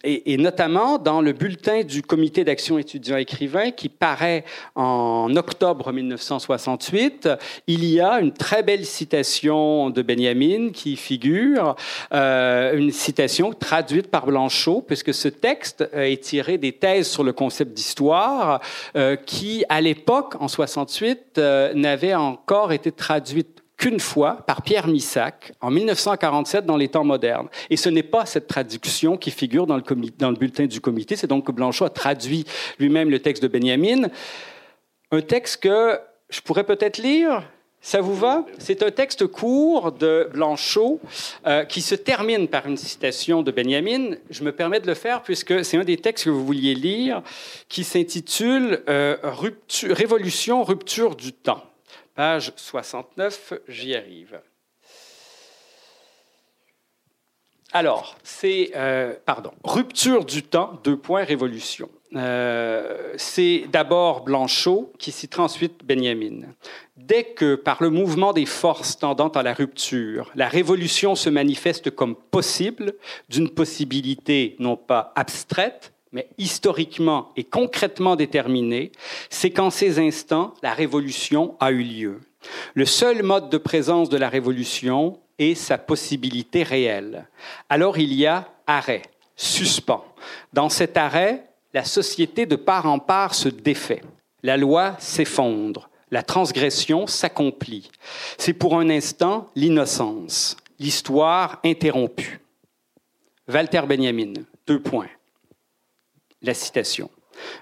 et 0.04 0.38
notamment 0.38 0.98
dans 0.98 1.22
le 1.22 1.34
bulletin 1.34 1.84
du 1.84 2.02
comité 2.02 2.44
d'action 2.44 2.78
étudiante 2.78 3.03
écrivain 3.12 3.72
qui 3.72 3.90
paraît 3.90 4.46
en 4.76 5.36
octobre 5.36 5.92
1968. 5.92 7.30
Il 7.68 7.86
y 7.86 8.00
a 8.00 8.20
une 8.20 8.34
très 8.34 8.64
belle 8.64 8.86
citation 8.86 9.90
de 9.90 10.02
Benjamin 10.02 10.72
qui 10.72 10.96
figure, 10.96 11.76
euh, 12.14 12.78
une 12.78 12.92
citation 12.92 13.54
traduite 13.54 14.10
par 14.10 14.26
Blanchot, 14.26 14.82
puisque 14.82 15.14
ce 15.14 15.28
texte 15.28 15.88
est 15.94 16.24
tiré 16.24 16.58
des 16.58 16.72
thèses 16.72 17.10
sur 17.10 17.24
le 17.24 17.34
concept 17.34 17.74
d'histoire 17.74 18.62
euh, 18.96 19.16
qui, 19.16 19.64
à 19.70 19.82
l'époque, 19.82 20.36
en 20.40 20.48
68, 20.48 21.38
euh, 21.38 21.74
n'avaient 21.74 22.16
encore 22.16 22.72
été 22.72 22.92
traduites 22.92 23.63
qu'une 23.84 24.00
fois 24.00 24.38
par 24.48 24.62
Pierre 24.62 24.88
Missac 24.88 25.52
en 25.60 25.70
1947 25.70 26.66
dans 26.66 26.78
les 26.78 26.88
temps 26.88 27.04
modernes. 27.04 27.50
Et 27.70 27.76
ce 27.76 27.90
n'est 27.90 28.02
pas 28.02 28.26
cette 28.26 28.48
traduction 28.48 29.18
qui 29.18 29.30
figure 29.30 29.68
dans 29.68 29.76
le, 29.76 30.36
bulletin 30.36 30.68
du 30.68 30.80
comité, 30.80 31.18
c'est 31.18 31.28
donc 31.28 31.48
que 31.48 31.52
Blanchot 31.52 31.84
a 31.84 31.90
traduit 31.90 32.46
lui-même 32.80 33.10
le 33.10 33.20
texte 33.20 33.44
de 33.44 33.50
Benjamin. 33.50 34.08
Un 35.12 35.22
texte 35.22 35.64
que 35.64 36.00
je 36.30 36.40
pourrais 36.40 36.64
peut-être 36.64 36.98
lire. 36.98 37.44
Ça 37.82 38.00
vous 38.00 38.16
va? 38.16 38.46
C'est 38.58 38.84
un 38.84 38.92
texte 38.92 39.28
court 39.28 39.92
de 39.92 40.30
Blanchot 40.32 41.02
euh, 41.46 41.66
qui 41.66 41.82
se 41.82 41.96
termine 41.96 42.48
par 42.48 42.66
une 42.66 42.78
citation 42.78 43.44
de 43.44 43.52
Benjamin. 43.52 44.16
Je 44.30 44.46
me 44.46 44.54
permets 44.54 44.80
de 44.80 44.88
le 44.88 44.94
faire 44.94 45.24
puisque 45.24 45.66
c'est 45.66 45.76
un 45.76 45.84
des 45.84 45.98
textes 45.98 46.24
que 46.24 46.30
vous 46.30 46.46
vouliez 46.46 46.74
lire 46.74 47.22
qui 47.68 47.84
s'intitule 47.84 48.82
euh, 48.88 49.18
Révolution, 49.84 50.64
rupture 50.64 51.18
du 51.18 51.34
temps. 51.34 51.66
Page 52.16 52.54
69, 52.56 53.54
j'y 53.68 53.96
arrive. 53.96 54.40
Alors, 57.72 58.16
c'est, 58.24 58.72
euh, 58.76 59.16
pardon, 59.26 59.52
rupture 59.64 60.26
du 60.26 60.44
temps, 60.44 60.80
deux 60.84 60.96
points, 60.96 61.24
révolution. 61.24 61.90
Euh, 62.16 63.14
c'est 63.18 63.66
d'abord 63.72 64.24
Blanchot 64.24 64.94
qui 65.00 65.12
citera 65.12 65.44
ensuite 65.44 65.84
Benjamin. 65.84 66.54
Dès 66.98 67.24
que, 67.24 67.56
par 67.56 67.82
le 67.82 67.90
mouvement 67.90 68.32
des 68.32 68.46
forces 68.46 69.00
tendant 69.00 69.30
à 69.30 69.42
la 69.42 69.56
rupture, 69.56 70.32
la 70.36 70.48
révolution 70.48 71.16
se 71.16 71.32
manifeste 71.32 71.90
comme 71.90 72.16
possible, 72.16 72.94
d'une 73.30 73.50
possibilité 73.50 74.56
non 74.60 74.78
pas 74.78 75.12
abstraite, 75.16 75.93
mais 76.14 76.30
historiquement 76.38 77.32
et 77.36 77.44
concrètement 77.44 78.16
déterminé, 78.16 78.92
c'est 79.30 79.50
qu'en 79.50 79.72
ces 79.72 80.00
instants, 80.00 80.54
la 80.62 80.74
révolution 80.74 81.58
a 81.60 81.72
eu 81.72 81.84
lieu. 81.84 82.22
Le 82.76 82.86
seul 82.86 83.24
mode 83.24 83.50
de 83.50 83.58
présence 83.58 84.10
de 84.10 84.18
la 84.18 84.30
révolution 84.30 85.20
est 85.40 85.56
sa 85.56 85.78
possibilité 85.78 86.64
réelle. 86.64 87.28
Alors 87.68 87.98
il 87.98 88.14
y 88.14 88.28
a 88.28 88.48
arrêt, 88.68 89.02
suspens. 89.36 90.06
Dans 90.54 90.70
cet 90.70 90.96
arrêt, 90.96 91.50
la 91.74 91.84
société 91.84 92.46
de 92.46 92.56
part 92.56 92.86
en 92.86 93.00
part 93.00 93.34
se 93.34 93.50
défait. 93.50 94.04
La 94.44 94.58
loi 94.58 94.96
s'effondre. 95.00 95.90
La 96.12 96.22
transgression 96.22 97.08
s'accomplit. 97.08 97.90
C'est 98.38 98.54
pour 98.54 98.78
un 98.78 98.92
instant 98.92 99.50
l'innocence, 99.56 100.58
l'histoire 100.78 101.60
interrompue. 101.66 102.40
Walter 103.48 103.82
Benjamin, 103.88 104.34
deux 104.68 104.80
points 104.80 105.10
la 106.44 106.54
citation. 106.54 107.10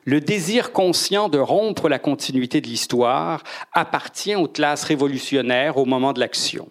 Le 0.05 0.19
désir 0.19 0.73
conscient 0.73 1.29
de 1.29 1.37
rompre 1.37 1.87
la 1.87 1.99
continuité 1.99 2.61
de 2.61 2.67
l'histoire 2.67 3.43
appartient 3.73 4.35
aux 4.35 4.47
classes 4.47 4.83
révolutionnaires 4.83 5.77
au 5.77 5.85
moment 5.85 6.13
de 6.13 6.19
l'action. 6.19 6.69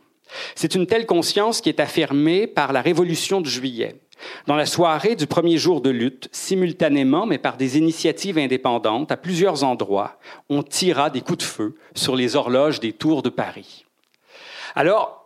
C'est 0.55 0.75
une 0.75 0.87
telle 0.87 1.07
conscience 1.07 1.61
qui 1.61 1.69
est 1.69 1.81
affirmée 1.81 2.47
par 2.47 2.73
la 2.73 2.83
Révolution 2.83 3.41
de 3.41 3.47
juillet. 3.47 3.97
Dans 4.47 4.57
la 4.57 4.67
soirée 4.67 5.17
du 5.17 5.27
premier 5.27 5.57
jour 5.57 5.81
de 5.81 5.91
lutte, 5.91 6.29
simultanément, 6.31 7.27
mais 7.27 7.39
par 7.39 7.57
des 7.57 7.79
initiatives 7.79 8.39
indépendantes, 8.39 9.11
à 9.11 9.17
plusieurs 9.17 9.65
endroits, 9.65 10.19
on 10.49 10.63
tira 10.63 11.11
des 11.11 11.23
coups 11.23 11.39
de 11.39 11.43
feu 11.43 11.75
sur 11.95 12.17
les 12.17 12.37
horloges 12.37 12.81
des 12.81 12.93
tours 12.93 13.23
de 13.23 13.31
Paris. 13.31 13.87
Alors, 14.75 15.20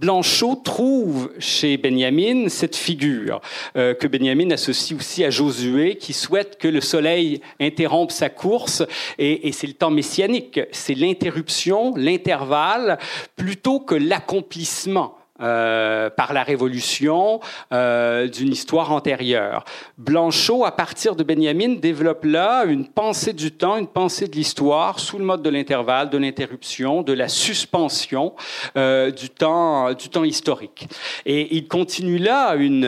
Blanchot 0.00 0.56
trouve 0.64 1.30
chez 1.38 1.76
Benjamin 1.76 2.48
cette 2.48 2.74
figure 2.74 3.42
euh, 3.76 3.92
que 3.92 4.06
Benjamin 4.06 4.50
associe 4.50 4.98
aussi 4.98 5.24
à 5.24 5.30
Josué, 5.30 5.96
qui 5.96 6.14
souhaite 6.14 6.56
que 6.56 6.68
le 6.68 6.80
soleil 6.80 7.42
interrompe 7.60 8.10
sa 8.10 8.30
course, 8.30 8.82
et, 9.18 9.46
et 9.46 9.52
c'est 9.52 9.66
le 9.66 9.74
temps 9.74 9.90
messianique, 9.90 10.58
c'est 10.72 10.94
l'interruption, 10.94 11.94
l'intervalle, 11.96 12.98
plutôt 13.36 13.78
que 13.78 13.94
l'accomplissement. 13.94 15.19
Euh, 15.42 16.10
par 16.10 16.34
la 16.34 16.42
Révolution 16.42 17.40
euh, 17.72 18.28
d'une 18.28 18.52
histoire 18.52 18.92
antérieure. 18.92 19.64
Blanchot, 19.96 20.66
à 20.66 20.72
partir 20.72 21.16
de 21.16 21.22
Benjamin, 21.22 21.76
développe 21.76 22.24
là 22.24 22.64
une 22.64 22.86
pensée 22.86 23.32
du 23.32 23.50
temps, 23.50 23.78
une 23.78 23.86
pensée 23.86 24.28
de 24.28 24.36
l'histoire 24.36 24.98
sous 24.98 25.18
le 25.18 25.24
mode 25.24 25.40
de 25.40 25.48
l'intervalle, 25.48 26.10
de 26.10 26.18
l'interruption, 26.18 27.00
de 27.00 27.14
la 27.14 27.28
suspension 27.28 28.34
euh, 28.76 29.10
du, 29.10 29.30
temps, 29.30 29.94
du 29.94 30.10
temps 30.10 30.24
historique. 30.24 30.88
Et 31.24 31.56
il 31.56 31.68
continue 31.68 32.18
là 32.18 32.54
une, 32.56 32.84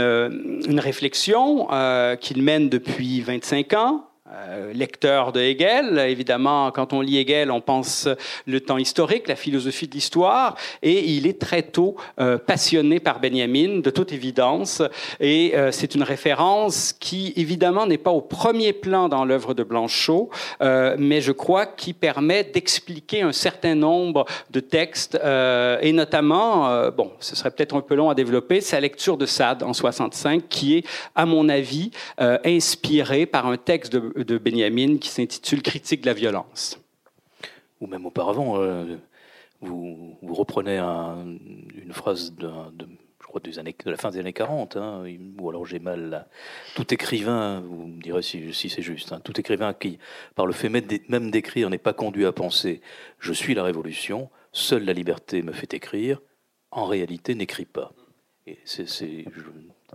une 0.68 0.80
réflexion 0.80 1.68
qu'il 2.20 2.42
mène 2.42 2.68
depuis 2.68 3.22
25 3.22 3.72
ans, 3.74 4.04
euh, 4.34 4.72
lecteur 4.72 5.32
de 5.32 5.40
Hegel. 5.40 5.98
Évidemment, 5.98 6.70
quand 6.70 6.92
on 6.92 7.00
lit 7.00 7.18
Hegel, 7.18 7.50
on 7.50 7.60
pense 7.60 8.08
le 8.46 8.60
temps 8.60 8.78
historique, 8.78 9.28
la 9.28 9.36
philosophie 9.36 9.86
de 9.86 9.92
l'histoire, 9.92 10.56
et 10.82 11.10
il 11.10 11.26
est 11.26 11.38
très 11.38 11.62
tôt 11.62 11.96
euh, 12.18 12.38
passionné 12.38 12.98
par 12.98 13.20
Benjamin, 13.20 13.80
de 13.80 13.90
toute 13.90 14.12
évidence, 14.12 14.82
et 15.20 15.52
euh, 15.54 15.70
c'est 15.70 15.94
une 15.94 16.02
référence 16.02 16.94
qui, 16.98 17.34
évidemment, 17.36 17.86
n'est 17.86 17.98
pas 17.98 18.10
au 18.10 18.22
premier 18.22 18.72
plan 18.72 19.08
dans 19.08 19.24
l'œuvre 19.24 19.54
de 19.54 19.64
Blanchot, 19.64 20.30
mais 20.60 21.20
je 21.20 21.32
crois 21.32 21.66
qui 21.66 21.92
permet 21.92 22.44
d'expliquer 22.44 23.22
un 23.22 23.32
certain 23.32 23.74
nombre 23.74 24.24
de 24.50 24.60
textes, 24.60 25.18
et 25.82 25.92
notamment, 25.92 26.90
bon, 26.90 27.10
ce 27.20 27.36
serait 27.36 27.50
peut-être 27.50 27.74
un 27.74 27.80
peu 27.80 27.94
long 27.94 28.10
à 28.10 28.14
développer, 28.14 28.60
sa 28.60 28.80
lecture 28.80 29.16
de 29.16 29.26
Sade 29.26 29.62
en 29.62 29.72
65, 29.72 30.48
qui 30.48 30.78
est, 30.78 30.86
à 31.14 31.26
mon 31.26 31.48
avis, 31.48 31.90
inspirée 32.18 33.26
par 33.26 33.46
un 33.46 33.56
texte 33.56 33.92
de 33.92 34.21
de 34.24 34.38
Benjamin 34.38 34.98
qui 34.98 35.08
s'intitule 35.08 35.62
Critique 35.62 36.02
de 36.02 36.06
la 36.06 36.14
violence. 36.14 36.78
Ou 37.80 37.86
même 37.86 38.06
auparavant, 38.06 38.60
euh, 38.60 38.96
vous, 39.60 40.16
reprenez 40.28 40.78
une 40.78 41.92
phrase 41.92 42.34
de, 42.34 42.48
je 43.20 43.26
crois 43.26 43.40
des 43.40 43.58
années, 43.58 43.74
de 43.84 43.90
la 43.90 43.96
fin 43.96 44.10
des 44.10 44.18
années 44.18 44.32
40, 44.32 44.76
hein, 44.76 45.04
ou 45.38 45.48
alors 45.48 45.66
j'ai 45.66 45.78
mal 45.78 46.26
Tout 46.74 46.92
écrivain, 46.92 47.60
vous 47.60 47.86
me 47.86 48.02
direz 48.02 48.22
si, 48.22 48.52
c'est 48.52 48.82
juste, 48.82 49.12
hein, 49.12 49.20
tout 49.22 49.38
écrivain 49.38 49.72
qui, 49.74 49.98
par 50.34 50.46
le 50.46 50.52
fait 50.52 50.68
même 50.68 51.30
d'écrire, 51.30 51.70
n'est 51.70 51.78
pas 51.78 51.92
conduit 51.92 52.26
à 52.26 52.32
penser 52.32 52.80
Je 53.18 53.32
suis 53.32 53.54
la 53.54 53.62
révolution, 53.62 54.30
seule 54.52 54.84
la 54.84 54.92
liberté 54.92 55.42
me 55.42 55.52
fait 55.52 55.74
écrire, 55.74 56.20
en 56.70 56.84
réalité 56.84 57.34
n'écrit 57.34 57.64
pas. 57.66 57.92
Et 58.46 58.58
c'est 58.64 58.86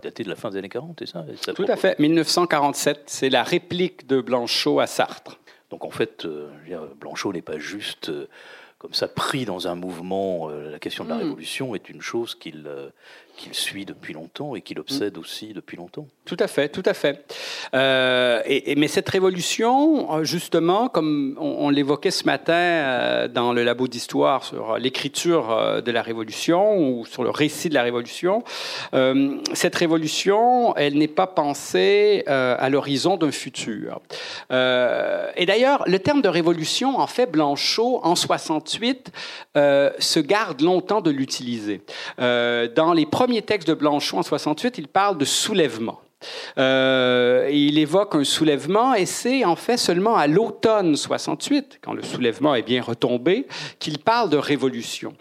daté 0.02 0.24
de 0.24 0.28
la 0.28 0.36
fin 0.36 0.50
des 0.50 0.58
années 0.58 0.68
40, 0.68 0.96
c'est 1.00 1.06
ça, 1.06 1.24
Tout 1.54 1.66
à 1.68 1.76
fait, 1.76 1.98
1947, 1.98 3.02
c'est 3.06 3.30
la 3.30 3.42
réplique 3.42 4.06
de 4.06 4.20
Blanchot 4.20 4.80
à 4.80 4.86
Sartre. 4.86 5.38
Donc 5.70 5.84
en 5.84 5.90
fait, 5.90 6.24
euh, 6.24 6.48
Blanchot 7.00 7.32
n'est 7.32 7.42
pas 7.42 7.58
juste 7.58 8.08
euh, 8.08 8.28
comme 8.78 8.94
ça 8.94 9.08
pris 9.08 9.44
dans 9.44 9.68
un 9.68 9.74
mouvement. 9.74 10.50
Euh, 10.50 10.70
la 10.70 10.78
question 10.78 11.04
de 11.04 11.10
la 11.10 11.16
hmm. 11.16 11.20
révolution 11.20 11.74
est 11.74 11.88
une 11.90 12.00
chose 12.00 12.34
qu'il 12.34 12.68
qu'il 13.38 13.54
suit 13.54 13.86
depuis 13.86 14.12
longtemps 14.12 14.54
et 14.54 14.60
qu'il 14.60 14.78
obsède 14.78 15.16
mm. 15.16 15.20
aussi 15.20 15.52
depuis 15.54 15.76
longtemps. 15.76 16.06
Tout 16.26 16.36
à 16.40 16.46
fait, 16.46 16.68
tout 16.68 16.82
à 16.84 16.92
fait. 16.92 17.24
Euh, 17.74 18.42
et, 18.44 18.74
mais 18.76 18.88
cette 18.88 19.08
révolution, 19.08 20.12
euh, 20.12 20.24
justement, 20.24 20.88
comme 20.88 21.38
on, 21.40 21.70
l'évoquait 21.70 22.10
ce 22.10 22.24
matin 22.24 22.52
euh, 22.52 23.28
dans 23.28 23.52
le 23.52 23.62
labo 23.62 23.88
d'histoire 23.88 24.44
sur 24.44 24.76
l'écriture 24.78 25.82
de 25.82 25.90
la 25.90 26.02
révolution 26.02 26.76
ou 26.78 27.06
sur 27.06 27.22
le 27.22 27.30
récit 27.30 27.68
de 27.68 27.74
la 27.74 27.82
révolution, 27.82 28.42
cette 29.52 29.74
révolution, 29.76 30.74
elle 30.76 30.98
n'est 30.98 31.06
pas 31.06 31.26
pensée 31.26 32.24
à 32.26 32.68
l'horizon 32.68 33.16
d'un 33.16 33.30
futur. 33.30 34.00
et 34.50 35.46
d'ailleurs, 35.46 35.84
le 35.86 35.98
terme 35.98 36.22
de 36.22 36.28
révolution, 36.28 36.98
en 36.98 37.06
fait, 37.06 37.30
Blanchot, 37.30 38.00
en 38.02 38.16
68, 38.16 39.12
se 39.54 40.20
garde 40.20 40.60
longtemps 40.60 41.00
de 41.00 41.10
l'utiliser. 41.10 41.82
dans 42.18 42.92
les 42.94 43.06
premiers 43.06 43.27
premier 43.28 43.42
texte 43.42 43.68
de 43.68 43.74
Blanchot 43.74 44.16
en 44.16 44.22
68, 44.22 44.78
il 44.78 44.88
parle 44.88 45.18
de 45.18 45.26
soulèvement. 45.26 46.00
Euh, 46.56 47.46
il 47.52 47.76
évoque 47.76 48.14
un 48.14 48.24
soulèvement 48.24 48.94
et 48.94 49.04
c'est 49.04 49.44
en 49.44 49.54
fait 49.54 49.76
seulement 49.76 50.16
à 50.16 50.26
l'automne 50.26 50.96
68, 50.96 51.78
quand 51.82 51.92
le 51.92 52.02
soulèvement 52.02 52.54
est 52.54 52.62
bien 52.62 52.80
retombé, 52.80 53.46
qu'il 53.80 53.98
parle 53.98 54.30
de 54.30 54.38
révolution. 54.38 55.14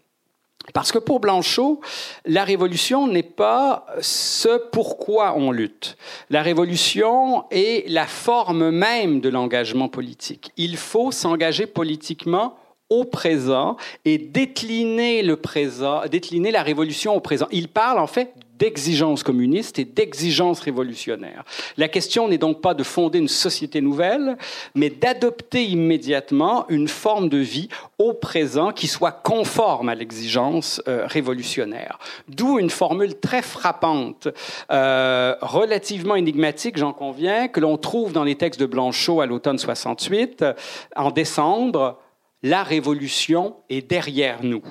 Parce 0.73 0.93
que 0.93 0.99
pour 0.99 1.19
Blanchot, 1.19 1.81
la 2.23 2.45
révolution 2.45 3.09
n'est 3.09 3.23
pas 3.23 3.85
ce 3.99 4.57
pourquoi 4.71 5.33
on 5.35 5.51
lutte. 5.51 5.97
La 6.29 6.41
révolution 6.41 7.43
est 7.51 7.89
la 7.89 8.07
forme 8.07 8.71
même 8.71 9.19
de 9.19 9.27
l'engagement 9.27 9.89
politique. 9.89 10.51
Il 10.55 10.77
faut 10.77 11.11
s'engager 11.11 11.67
politiquement 11.67 12.55
au 12.89 13.03
présent 13.03 13.77
et 14.05 14.17
décliner 14.17 15.21
le 15.21 15.35
présent, 15.35 16.01
décliner 16.09 16.51
la 16.51 16.63
révolution 16.63 17.15
au 17.15 17.19
présent. 17.19 17.47
Il 17.51 17.67
parle 17.67 17.99
en 17.99 18.07
fait 18.07 18.33
d'exigence 18.57 19.23
communiste 19.23 19.79
et 19.79 19.85
d'exigence 19.85 20.59
révolutionnaire. 20.59 21.43
La 21.77 21.87
question 21.87 22.27
n'est 22.27 22.37
donc 22.37 22.61
pas 22.61 22.73
de 22.73 22.83
fonder 22.83 23.19
une 23.19 23.27
société 23.27 23.81
nouvelle, 23.81 24.37
mais 24.73 24.89
d'adopter 24.89 25.63
immédiatement 25.63 26.65
une 26.69 26.87
forme 26.87 27.29
de 27.29 27.37
vie 27.37 27.69
au 27.99 28.13
présent 28.13 28.71
qui 28.71 28.87
soit 28.87 29.11
conforme 29.11 29.89
à 29.89 29.95
l'exigence 29.95 30.81
euh, 30.87 31.05
révolutionnaire. 31.05 31.99
D'où 32.27 32.59
une 32.59 32.69
formule 32.69 33.19
très 33.19 33.41
frappante, 33.41 34.27
euh, 34.71 35.35
relativement 35.41 36.15
énigmatique, 36.15 36.77
j'en 36.77 36.93
conviens, 36.93 37.47
que 37.47 37.59
l'on 37.59 37.77
trouve 37.77 38.11
dans 38.11 38.23
les 38.23 38.35
textes 38.35 38.59
de 38.59 38.65
Blanchot 38.65 39.21
à 39.21 39.25
l'automne 39.25 39.59
68, 39.59 40.45
en 40.95 41.11
décembre 41.11 41.99
la 42.43 42.63
révolution 42.63 43.55
est 43.69 43.87
derrière 43.87 44.43
nous. 44.43 44.63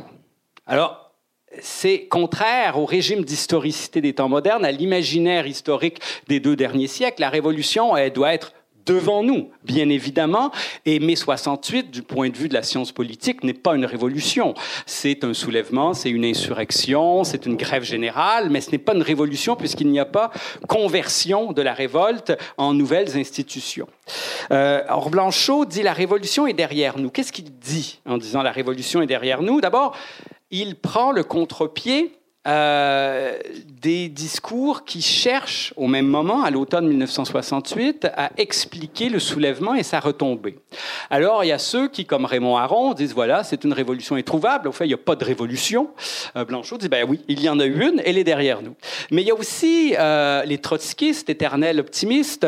Alors, 0.66 1.12
c'est 1.60 2.06
contraire 2.06 2.78
au 2.78 2.84
régime 2.84 3.24
d'historicité 3.24 4.00
des 4.00 4.14
temps 4.14 4.28
modernes, 4.28 4.64
à 4.64 4.72
l'imaginaire 4.72 5.46
historique 5.46 6.00
des 6.28 6.40
deux 6.40 6.56
derniers 6.56 6.86
siècles. 6.86 7.20
La 7.20 7.30
révolution, 7.30 7.96
elle 7.96 8.12
doit 8.12 8.34
être 8.34 8.52
devant 8.86 9.22
nous, 9.22 9.50
bien 9.64 9.88
évidemment. 9.88 10.50
Et 10.86 11.00
mai 11.00 11.16
68, 11.16 11.90
du 11.90 12.02
point 12.02 12.30
de 12.30 12.36
vue 12.36 12.48
de 12.48 12.54
la 12.54 12.62
science 12.62 12.92
politique, 12.92 13.44
n'est 13.44 13.52
pas 13.52 13.74
une 13.74 13.84
révolution. 13.84 14.54
C'est 14.86 15.24
un 15.24 15.34
soulèvement, 15.34 15.92
c'est 15.92 16.10
une 16.10 16.24
insurrection, 16.24 17.24
c'est 17.24 17.46
une 17.46 17.56
grève 17.56 17.82
générale, 17.82 18.48
mais 18.48 18.60
ce 18.60 18.70
n'est 18.70 18.78
pas 18.78 18.94
une 18.94 19.02
révolution 19.02 19.56
puisqu'il 19.56 19.88
n'y 19.88 20.00
a 20.00 20.04
pas 20.04 20.30
conversion 20.68 21.52
de 21.52 21.62
la 21.62 21.74
révolte 21.74 22.32
en 22.56 22.72
nouvelles 22.72 23.16
institutions. 23.16 23.88
Euh, 24.52 24.82
or, 24.88 25.10
Blanchot 25.10 25.64
dit 25.64 25.82
la 25.82 25.92
révolution 25.92 26.46
est 26.46 26.52
derrière 26.52 26.98
nous. 26.98 27.10
Qu'est-ce 27.10 27.32
qu'il 27.32 27.58
dit 27.58 28.00
en 28.06 28.18
disant 28.18 28.42
la 28.42 28.52
révolution 28.52 29.02
est 29.02 29.06
derrière 29.06 29.42
nous? 29.42 29.60
D'abord, 29.60 29.96
il 30.50 30.76
prend 30.76 31.12
le 31.12 31.24
contre-pied 31.24 32.12
euh, 32.46 33.38
des 33.82 34.08
discours 34.08 34.84
qui 34.84 35.02
cherchent 35.02 35.72
au 35.76 35.86
même 35.86 36.06
moment, 36.06 36.42
à 36.42 36.50
l'automne 36.50 36.86
1968, 36.88 38.08
à 38.16 38.30
expliquer 38.36 39.08
le 39.08 39.18
soulèvement 39.18 39.74
et 39.74 39.82
sa 39.82 40.00
retombée. 40.00 40.58
Alors, 41.10 41.44
il 41.44 41.48
y 41.48 41.52
a 41.52 41.58
ceux 41.58 41.88
qui, 41.88 42.04
comme 42.04 42.24
Raymond 42.24 42.56
Aron, 42.56 42.94
disent 42.94 43.14
voilà, 43.14 43.42
c'est 43.44 43.64
une 43.64 43.72
révolution 43.72 44.16
introuvable. 44.16 44.68
Au 44.68 44.72
fait, 44.72 44.84
il 44.84 44.88
n'y 44.88 44.94
a 44.94 44.98
pas 44.98 45.16
de 45.16 45.24
révolution. 45.24 45.90
Euh, 46.36 46.44
Blanchot 46.44 46.78
dit 46.78 46.88
ben 46.88 47.04
oui, 47.08 47.20
il 47.28 47.40
y 47.40 47.48
en 47.48 47.58
a 47.58 47.64
une, 47.64 48.00
elle 48.04 48.18
est 48.18 48.24
derrière 48.24 48.62
nous. 48.62 48.74
Mais 49.10 49.22
il 49.22 49.28
y 49.28 49.30
a 49.30 49.34
aussi 49.34 49.94
euh, 49.98 50.44
les 50.44 50.58
trotskistes, 50.58 51.28
éternels 51.28 51.80
optimistes, 51.80 52.46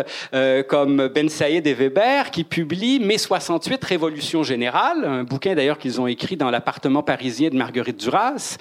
comme 0.68 1.08
Ben 1.08 1.28
Saïd 1.28 1.66
et 1.66 1.74
Weber, 1.74 2.30
qui 2.30 2.44
publient 2.44 3.00
Mai 3.00 3.18
68, 3.18 3.84
Révolution 3.84 4.42
générale, 4.42 5.04
un 5.04 5.24
bouquin 5.24 5.54
d'ailleurs 5.54 5.78
qu'ils 5.78 6.00
ont 6.00 6.06
écrit 6.06 6.36
dans 6.36 6.50
l'appartement 6.50 7.02
parisien 7.02 7.50
de 7.50 7.56
Marguerite 7.56 7.98
Duras, 7.98 8.56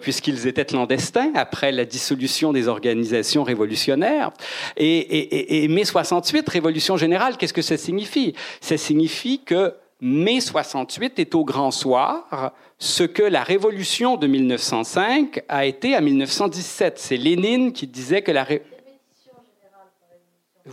puisqu'ils 0.00 0.46
étaient 0.46 0.75
clandestin 0.76 1.32
après 1.34 1.72
la 1.72 1.86
dissolution 1.86 2.52
des 2.52 2.68
organisations 2.68 3.44
révolutionnaires. 3.44 4.30
Et, 4.76 5.66
mai 5.68 5.84
68, 5.84 6.46
révolution 6.48 6.98
générale, 6.98 7.38
qu'est-ce 7.38 7.54
que 7.54 7.62
ça 7.62 7.78
signifie? 7.78 8.34
Ça 8.60 8.76
signifie 8.76 9.40
que 9.42 9.72
mai 10.02 10.40
68 10.40 11.18
est 11.18 11.34
au 11.34 11.44
grand 11.44 11.70
soir 11.70 12.52
ce 12.78 13.04
que 13.04 13.22
la 13.22 13.42
révolution 13.42 14.18
de 14.18 14.26
1905 14.26 15.42
a 15.48 15.64
été 15.64 15.94
à 15.94 16.02
1917. 16.02 16.98
C'est 16.98 17.16
Lénine 17.16 17.72
qui 17.72 17.86
disait 17.86 18.20
que 18.20 18.32
la 18.32 18.46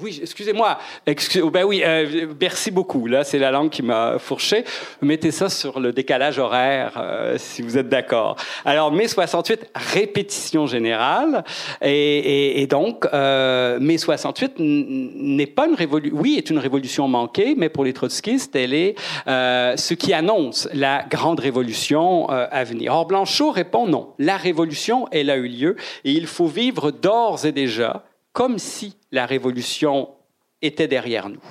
Oui, 0.01 0.19
excusez-moi. 0.21 0.79
Excusez, 1.05 1.47
ben 1.51 1.63
oui, 1.65 1.83
euh, 1.85 2.27
merci 2.41 2.71
beaucoup. 2.71 3.05
Là, 3.05 3.23
c'est 3.23 3.37
la 3.37 3.51
langue 3.51 3.69
qui 3.69 3.83
m'a 3.83 4.17
fourché. 4.17 4.65
Mettez 5.03 5.29
ça 5.29 5.49
sur 5.49 5.79
le 5.79 5.93
décalage 5.93 6.39
horaire, 6.39 6.93
euh, 6.97 7.35
si 7.37 7.61
vous 7.61 7.77
êtes 7.77 7.89
d'accord. 7.89 8.35
Alors, 8.65 8.91
mai 8.91 9.07
68, 9.07 9.69
répétition 9.75 10.65
générale. 10.65 11.43
Et, 11.83 12.61
et, 12.61 12.65
donc, 12.65 13.05
euh, 13.13 13.79
mai 13.79 13.99
68 13.99 14.55
n'est 14.57 15.45
pas 15.45 15.67
une 15.67 15.75
révolution. 15.75 16.17
Oui, 16.17 16.35
est 16.37 16.49
une 16.49 16.59
révolution 16.59 17.07
manquée, 17.07 17.53
mais 17.55 17.69
pour 17.69 17.85
les 17.85 17.93
trotskistes, 17.93 18.55
elle 18.55 18.73
est 18.73 18.95
euh, 19.27 19.77
ce 19.77 19.93
qui 19.93 20.11
annonce 20.11 20.67
la 20.73 21.05
grande 21.07 21.39
révolution 21.39 22.31
euh, 22.31 22.47
à 22.49 22.63
venir. 22.63 22.93
Or, 22.93 23.05
Blanchot 23.05 23.51
répond 23.51 23.85
non. 23.85 24.13
La 24.17 24.37
révolution, 24.37 25.07
elle 25.11 25.29
a 25.29 25.37
eu 25.37 25.47
lieu 25.47 25.75
et 26.03 26.11
il 26.11 26.25
faut 26.25 26.47
vivre 26.47 26.89
d'ores 26.89 27.45
et 27.45 27.51
déjà 27.51 28.03
comme 28.33 28.57
si 28.59 28.97
la 29.11 29.25
révolution 29.25 30.12
était 30.63 30.87
derrière 30.87 31.29
nous. 31.29 31.41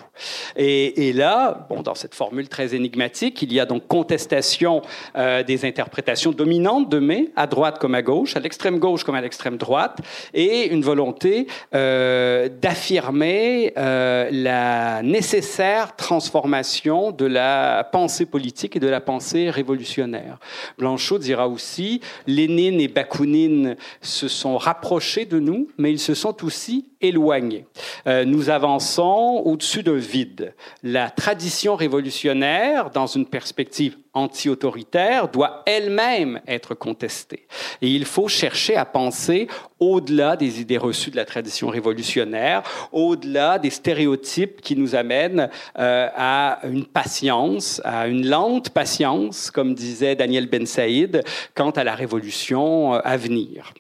Et, 0.57 1.13
là, 1.13 1.67
bon, 1.69 1.83
dans 1.83 1.95
cette 1.95 2.15
formule 2.15 2.49
très 2.49 2.75
énigmatique, 2.75 3.43
il 3.43 3.53
y 3.53 3.61
a 3.61 3.67
donc 3.67 3.87
contestation 3.87 4.83
euh, 5.17 5.43
des 5.43 5.65
interprétations 5.65 6.33
dominantes 6.33 6.89
de 6.89 6.99
mai, 6.99 7.31
à 7.37 7.47
droite 7.47 7.79
comme 7.79 7.95
à 7.95 8.03
gauche, 8.03 8.37
à 8.37 8.41
l'extrême 8.41 8.79
gauche 8.79 9.05
comme 9.05 9.15
à 9.15 9.21
l'extrême 9.21 9.57
droite, 9.57 9.99
et 10.33 10.69
une 10.69 10.83
volonté 10.83 11.47
euh, 11.75 12.49
d'affirmer 12.49 13.73
euh, 13.77 14.29
la 14.33 15.03
nécessaire 15.03 15.97
transformation 15.97 17.11
de 17.11 17.27
la 17.27 17.85
pensée 17.85 18.27
politique 18.27 18.77
et 18.77 18.81
de 18.81 18.89
la 18.89 19.01
pensée 19.01 19.51
révolutionnaire. 19.51 20.39
Blanchot 20.79 21.19
dira 21.19 21.49
aussi, 21.49 22.01
Lénine 22.27 22.81
et 22.81 22.89
Bakounine 22.89 23.77
se 24.01 24.29
sont 24.29 24.57
rapprochés 24.57 25.25
de 25.25 25.39
nous, 25.39 25.69
mais 25.77 25.91
ils 25.91 25.99
se 25.99 26.15
sont 26.15 26.45
aussi 26.45 26.89
éloignés. 27.01 27.67
nous 28.07 28.49
avançons 28.49 29.02
au-dessus 29.05 29.83
d'un 29.83 29.97
vide. 29.97 30.55
La 30.83 31.11
tradition 31.11 31.77
révolutionnaire, 31.77 32.91
dans 32.91 33.07
une 33.07 33.27
perspective 33.27 33.97
anti-autoritaire, 34.15 35.29
doit 35.29 35.63
elle-même 35.67 36.41
être 36.47 36.75
contestée. 36.75 37.47
Et 37.81 37.89
il 37.89 38.05
faut 38.05 38.29
chercher 38.29 38.77
à 38.77 38.85
penser 38.85 39.49
au-delà 39.81 40.37
des 40.37 40.61
idées 40.61 40.79
reçues 40.79 41.11
de 41.11 41.17
la 41.17 41.25
tradition 41.25 41.69
révolutionnaire, 41.69 42.63
au-delà 42.93 43.59
des 43.59 43.71
stéréotypes 43.71 44.61
qui 44.61 44.77
nous 44.77 44.95
amènent 44.95 45.49
euh, 45.79 46.09
à 46.15 46.61
une 46.65 46.85
patience, 46.85 47.81
à 47.85 48.07
une 48.07 48.27
lente 48.27 48.71
patience, 48.71 49.51
comme 49.51 49.75
disait 49.75 50.15
Daniel 50.15 50.47
Ben 50.47 50.67
Saïd, 50.67 51.23
quant 51.55 51.71
à 51.71 51.85
la 51.85 51.95
révolution 51.95 52.95
euh, 52.95 53.01
à 53.05 53.17
venir. 53.17 53.73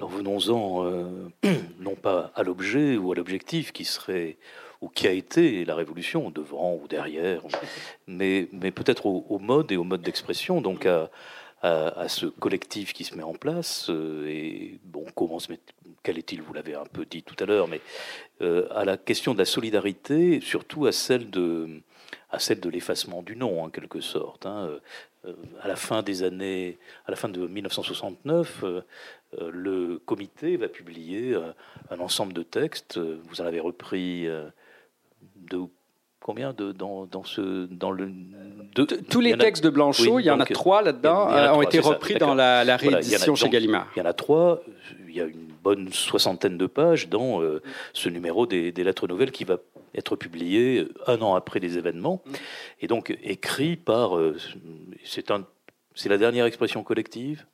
Alors 0.00 0.12
venons-en 0.12 0.86
euh, 0.86 1.28
non 1.78 1.94
pas 1.94 2.32
à 2.34 2.42
l'objet 2.42 2.96
ou 2.96 3.12
à 3.12 3.14
l'objectif 3.14 3.70
qui 3.70 3.84
serait 3.84 4.38
ou 4.80 4.88
qui 4.88 5.06
a 5.06 5.10
été 5.10 5.66
la 5.66 5.74
révolution, 5.74 6.30
devant 6.30 6.72
ou 6.82 6.88
derrière, 6.88 7.42
mais, 8.06 8.48
mais 8.50 8.70
peut-être 8.70 9.04
au, 9.04 9.38
mode 9.38 9.70
et 9.72 9.76
au 9.76 9.84
mode 9.84 10.00
d'expression, 10.00 10.62
donc 10.62 10.86
à, 10.86 11.10
à, 11.60 12.08
ce 12.08 12.24
collectif 12.24 12.94
qui 12.94 13.04
se 13.04 13.14
met 13.14 13.22
en 13.22 13.34
place. 13.34 13.90
Euh, 13.90 14.26
et 14.26 14.80
bon, 14.84 15.04
comment 15.14 15.38
se 15.38 15.52
met, 15.52 15.60
quel 16.02 16.16
est-il 16.16 16.40
Vous 16.40 16.54
l'avez 16.54 16.74
un 16.74 16.86
peu 16.86 17.04
dit 17.04 17.22
tout 17.22 17.36
à 17.38 17.44
l'heure, 17.44 17.68
mais 17.68 17.82
euh, 18.40 18.68
à 18.70 18.86
la 18.86 18.96
question 18.96 19.34
de 19.34 19.38
la 19.38 19.44
solidarité, 19.44 20.40
surtout 20.40 20.86
à 20.86 20.92
celle 20.92 21.28
de 21.28 21.82
à 22.32 22.38
celle 22.38 22.60
de 22.60 22.68
l'effacement 22.68 23.22
du 23.22 23.36
nom, 23.36 23.62
en 23.62 23.70
quelque 23.70 24.00
sorte. 24.00 24.46
Hein. 24.46 24.78
à 25.60 25.68
la 25.68 25.76
fin 25.76 26.02
des 26.02 26.22
années, 26.22 26.78
à 27.06 27.10
la 27.10 27.16
fin 27.16 27.28
de 27.28 27.46
1969, 27.46 28.60
euh, 28.62 28.82
le 29.38 29.98
comité 29.98 30.56
va 30.56 30.68
publier 30.68 31.34
euh, 31.34 31.52
un 31.90 32.00
ensemble 32.00 32.32
de 32.32 32.42
textes. 32.42 32.98
Vous 32.98 33.40
en 33.40 33.46
avez 33.46 33.60
repris 33.60 34.26
euh, 34.26 34.48
de 35.36 35.60
combien 36.20 36.52
de, 36.52 36.72
dans, 36.72 37.06
dans, 37.06 37.24
ce 37.24 37.66
dans 37.66 37.92
le 37.92 38.10
tous 39.08 39.20
les 39.20 39.36
textes 39.38 39.64
de 39.64 39.70
Blanchot, 39.70 40.18
il 40.18 40.24
y 40.24 40.30
en 40.30 40.40
a 40.40 40.44
trois 40.44 40.82
là-dedans, 40.82 41.28
ont 41.56 41.62
été 41.62 41.80
repris 41.80 42.14
dans 42.14 42.34
la, 42.34 42.76
réédition 42.76 43.34
chez 43.34 43.48
Gallimard. 43.48 43.88
Il 43.96 44.00
y 44.00 44.02
en 44.02 44.06
a 44.06 44.12
trois. 44.12 44.62
Il 45.08 45.16
y 45.16 45.20
a 45.20 45.24
une 45.24 45.48
bonne 45.62 45.92
soixantaine 45.92 46.56
de 46.56 46.66
pages 46.66 47.08
dans 47.08 47.40
ce 47.92 48.08
numéro 48.08 48.46
des, 48.46 48.70
des, 48.70 48.84
lettres 48.84 49.08
nouvelles 49.08 49.32
qui 49.32 49.44
va 49.44 49.58
être 49.94 50.14
publié 50.14 50.86
un 51.06 51.20
an 51.20 51.34
après 51.34 51.58
les 51.58 51.76
événements 51.78 52.22
mm. 52.24 52.32
et 52.82 52.86
donc 52.86 53.18
écrit 53.24 53.76
par 53.76 54.12
c'est 55.04 55.32
un 55.32 55.44
c'est 55.94 56.08
la 56.08 56.18
dernière 56.18 56.46
expression 56.46 56.84
collective 56.84 57.44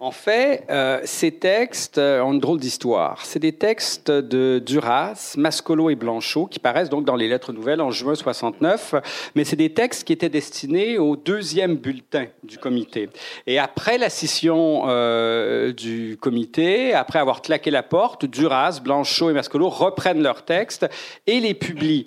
en 0.00 0.12
fait, 0.12 0.64
euh, 0.70 1.00
ces 1.02 1.32
textes 1.32 1.98
euh, 1.98 2.20
ont 2.20 2.32
une 2.32 2.38
drôle 2.38 2.60
d'histoire. 2.60 3.26
C'est 3.26 3.40
des 3.40 3.52
textes 3.52 4.12
de 4.12 4.62
Duras, 4.64 5.34
Mascolo 5.36 5.90
et 5.90 5.96
Blanchot 5.96 6.46
qui 6.46 6.60
paraissent 6.60 6.88
donc 6.88 7.04
dans 7.04 7.16
les 7.16 7.26
Lettres 7.26 7.52
nouvelles 7.52 7.80
en 7.80 7.90
juin 7.90 8.14
69, 8.14 8.94
mais 9.34 9.42
c'est 9.42 9.56
des 9.56 9.74
textes 9.74 10.04
qui 10.04 10.12
étaient 10.12 10.28
destinés 10.28 10.98
au 10.98 11.16
deuxième 11.16 11.74
bulletin 11.74 12.26
du 12.44 12.58
comité. 12.58 13.08
Et 13.48 13.58
après 13.58 13.98
la 13.98 14.08
scission 14.08 14.84
euh, 14.86 15.72
du 15.72 16.16
comité, 16.20 16.94
après 16.94 17.18
avoir 17.18 17.42
claqué 17.42 17.72
la 17.72 17.82
porte, 17.82 18.24
Duras, 18.24 18.80
Blanchot 18.80 19.30
et 19.30 19.32
Mascolo 19.32 19.68
reprennent 19.68 20.22
leurs 20.22 20.44
textes 20.44 20.86
et 21.26 21.40
les 21.40 21.54
publient 21.54 22.06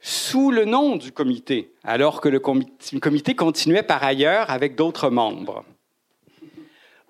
sous 0.00 0.50
le 0.50 0.64
nom 0.64 0.96
du 0.96 1.12
comité, 1.12 1.70
alors 1.84 2.20
que 2.20 2.28
le 2.28 2.40
comité 2.40 3.36
continuait 3.36 3.84
par 3.84 4.02
ailleurs 4.02 4.50
avec 4.50 4.74
d'autres 4.74 5.10
membres. 5.10 5.64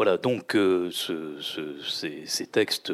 Voilà, 0.00 0.16
donc 0.16 0.56
euh, 0.56 0.90
ces, 0.90 2.46
textes, 2.46 2.90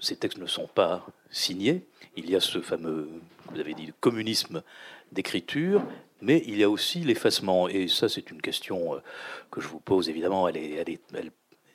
ces 0.00 0.16
textes 0.16 0.38
ne 0.38 0.46
sont 0.46 0.66
pas 0.66 1.06
signés. 1.30 1.86
Il 2.16 2.28
y 2.28 2.34
a 2.34 2.40
ce 2.40 2.60
fameux, 2.60 3.08
vous 3.52 3.60
avez 3.60 3.74
dit, 3.74 3.92
communisme 4.00 4.64
d'écriture, 5.12 5.84
mais 6.20 6.42
il 6.48 6.58
y 6.58 6.64
a 6.64 6.68
aussi 6.68 6.98
l'effacement. 6.98 7.68
Et 7.68 7.86
ça, 7.86 8.08
c'est 8.08 8.32
une 8.32 8.42
question 8.42 8.96
euh, 8.96 8.98
que 9.52 9.60
je 9.60 9.68
vous 9.68 9.78
pose, 9.78 10.08
évidemment, 10.08 10.48
elle, 10.48 10.98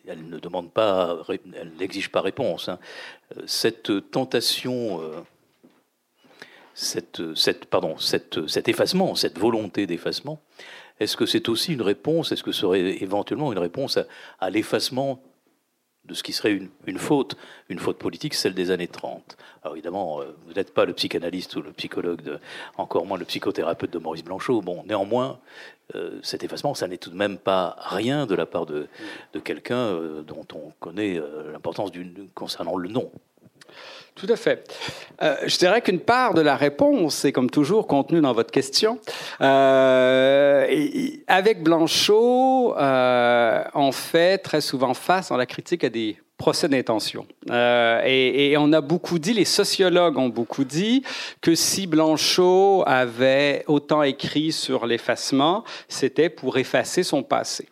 ne 0.05 0.37
demande 0.37 0.69
pas, 0.73 1.17
elle 1.29 1.71
n'exige 1.79 2.09
pas 2.09 2.19
réponse. 2.19 2.67
Hein. 2.67 2.77
Euh, 3.37 3.43
cette 3.45 4.11
tentation, 4.11 4.99
pardon, 7.69 7.95
cet 7.99 8.67
effacement, 8.67 9.15
cette 9.15 9.39
volonté 9.39 9.87
d'effacement, 9.87 10.41
est-ce 10.99 11.17
que 11.17 11.25
c'est 11.25 11.49
aussi 11.49 11.73
une 11.73 11.81
réponse, 11.81 12.31
est-ce 12.31 12.43
que 12.43 12.51
ce 12.51 12.61
serait 12.61 13.01
éventuellement 13.01 13.51
une 13.51 13.59
réponse 13.59 13.99
à, 14.39 14.49
l'effacement 14.49 15.21
de 16.05 16.13
ce 16.13 16.21
qui 16.21 16.33
serait 16.33 16.53
une, 16.85 16.99
faute, 16.99 17.35
une 17.67 17.79
faute 17.79 17.97
politique, 17.97 18.35
celle 18.35 18.53
des 18.53 18.69
années 18.69 18.87
30. 18.87 19.37
Alors 19.63 19.75
évidemment, 19.75 20.21
euh, 20.21 20.35
vous 20.45 20.53
n'êtes 20.53 20.71
pas 20.71 20.85
le 20.85 20.93
psychanalyste 20.93 21.55
ou 21.55 21.63
le 21.63 21.71
psychologue, 21.71 22.39
encore 22.77 23.07
moins 23.07 23.17
le 23.17 23.25
psychothérapeute 23.25 23.91
de 23.91 23.97
Maurice 23.97 24.23
Blanchot. 24.23 24.61
Bon, 24.61 24.83
néanmoins, 24.85 25.39
euh, 25.95 26.19
cet 26.21 26.43
effacement, 26.43 26.75
ça 26.75 26.87
n'est 26.87 26.99
tout 26.99 27.09
de 27.09 27.15
même 27.15 27.39
pas 27.39 27.75
rien 27.79 28.27
de 28.27 28.35
la 28.35 28.45
part 28.45 28.67
de, 28.67 28.87
quelqu'un 29.43 29.77
euh, 29.77 30.21
dont 30.21 30.45
on 30.53 30.71
connaît 30.79 31.19
l'importance 31.51 31.89
concernant 32.35 32.77
le 32.77 32.87
nom. 32.87 33.11
Tout 34.15 34.27
à 34.29 34.37
fait. 34.37 34.65
Euh, 35.21 35.35
je 35.45 35.57
dirais 35.57 35.81
qu'une 35.81 35.99
part 35.99 36.33
de 36.33 36.39
la 36.39 36.55
réponse 36.55 37.25
est, 37.25 37.33
comme 37.33 37.49
toujours, 37.49 37.85
contenue 37.85 38.21
dans 38.21 38.31
votre 38.31 38.49
question. 38.49 38.97
Euh, 39.41 40.65
avec 41.27 41.61
Blanchot, 41.61 42.77
euh, 42.77 43.63
on 43.73 43.91
fait 43.91 44.37
très 44.37 44.61
souvent 44.61 44.93
face 44.93 45.29
dans 45.29 45.37
la 45.37 45.45
critique 45.45 45.83
à 45.83 45.89
des 45.89 46.17
procès 46.37 46.69
d'intention. 46.69 47.27
Et, 47.49 48.51
et, 48.51 48.57
on 48.57 48.71
a 48.71 48.81
beaucoup 48.81 49.19
dit, 49.19 49.33
les 49.33 49.45
sociologues 49.45 50.17
ont 50.17 50.29
beaucoup 50.29 50.63
dit, 50.63 51.03
que 51.41 51.53
si 51.55 51.85
Blanchot 51.85 52.83
avait 52.85 53.63
autant 53.67 54.01
écrit 54.03 54.51
sur 54.53 54.85
l'effacement, 54.85 55.63
c'était 55.89 56.29
pour 56.29 56.57
effacer 56.57 57.03
son 57.03 57.23
passé. 57.23 57.67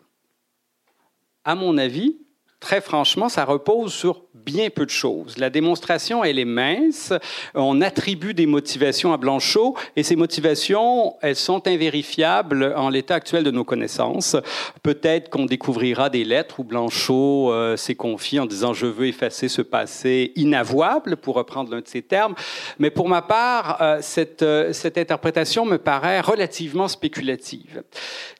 À 1.43 1.55
mon 1.55 1.77
avis, 1.77 2.17
très 2.63 2.79
franchement, 2.79 3.27
ça 3.27 3.43
repose 3.43 3.93
sur 3.93 4.21
bien 4.33 4.69
peu 4.69 4.85
de 4.85 4.89
choses. 4.89 5.37
La 5.37 5.49
démonstration, 5.49 6.23
elle 6.23 6.39
est 6.39 6.45
mince. 6.45 7.13
On 7.53 7.81
attribue 7.81 8.33
des 8.33 8.45
motivations 8.45 9.11
à 9.11 9.17
Blanchot 9.17 9.75
et 9.97 10.03
ces 10.03 10.15
motivations, 10.15 11.17
elles 11.21 11.35
sont 11.35 11.67
invérifiables 11.67 12.73
en 12.77 12.89
l'état 12.89 13.15
actuel 13.15 13.43
de 13.43 13.51
nos 13.51 13.65
connaissances. 13.65 14.37
Peut-être 14.81 15.29
qu'on 15.29 15.45
découvrira 15.45 16.09
des 16.09 16.23
lettres 16.23 16.61
où 16.61 16.63
Blanchot 16.63 17.51
euh, 17.51 17.75
s'est 17.75 17.95
confié 17.95 18.39
en 18.39 18.45
disant 18.45 18.73
je 18.73 18.85
veux 18.85 19.07
effacer 19.07 19.49
ce 19.49 19.61
passé 19.61 20.31
inavouable, 20.37 21.17
pour 21.17 21.35
reprendre 21.35 21.69
l'un 21.69 21.81
de 21.81 21.87
ses 21.87 22.01
termes. 22.01 22.33
Mais 22.79 22.91
pour 22.91 23.09
ma 23.09 23.21
part, 23.21 23.81
euh, 23.81 23.97
cette, 24.01 24.41
euh, 24.41 24.71
cette 24.71 24.97
interprétation 24.97 25.65
me 25.65 25.77
paraît 25.77 26.21
relativement 26.21 26.87
spéculative. 26.87 27.83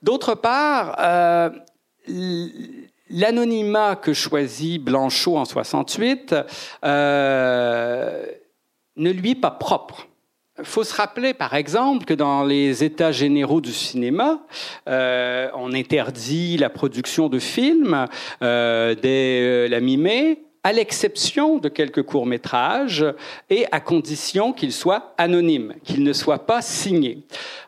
D'autre 0.01 0.33
part, 0.35 0.95
L'anonymat 3.09 3.97
que 3.97 4.13
choisit 4.13 4.81
Blanchot 4.81 5.37
en 5.37 5.45
68 5.45 6.35
euh, 6.85 8.25
ne 8.95 9.11
lui 9.11 9.31
est 9.31 9.35
pas 9.35 9.51
propre. 9.51 10.07
Il 10.59 10.65
faut 10.65 10.83
se 10.83 10.93
rappeler, 10.93 11.33
par 11.33 11.55
exemple, 11.55 12.05
que 12.05 12.13
dans 12.13 12.43
les 12.43 12.83
États 12.83 13.11
généraux 13.11 13.59
du 13.59 13.73
cinéma, 13.73 14.45
euh, 14.87 15.49
on 15.55 15.73
interdit 15.73 16.57
la 16.57 16.69
production 16.69 17.27
de 17.27 17.39
films 17.39 18.05
euh, 18.41 18.93
dès 18.93 19.67
la 19.67 19.79
mi-mai. 19.79 20.42
À 20.63 20.71
l'exception 20.71 21.57
de 21.57 21.67
quelques 21.67 22.03
courts-métrages, 22.03 23.05
et 23.49 23.65
à 23.71 23.79
condition 23.79 24.53
qu'ils 24.53 24.71
soient 24.71 25.13
anonymes, 25.17 25.75
qu'ils 25.83 26.03
ne 26.03 26.13
soient 26.13 26.45
pas 26.45 26.61
signés. 26.61 27.19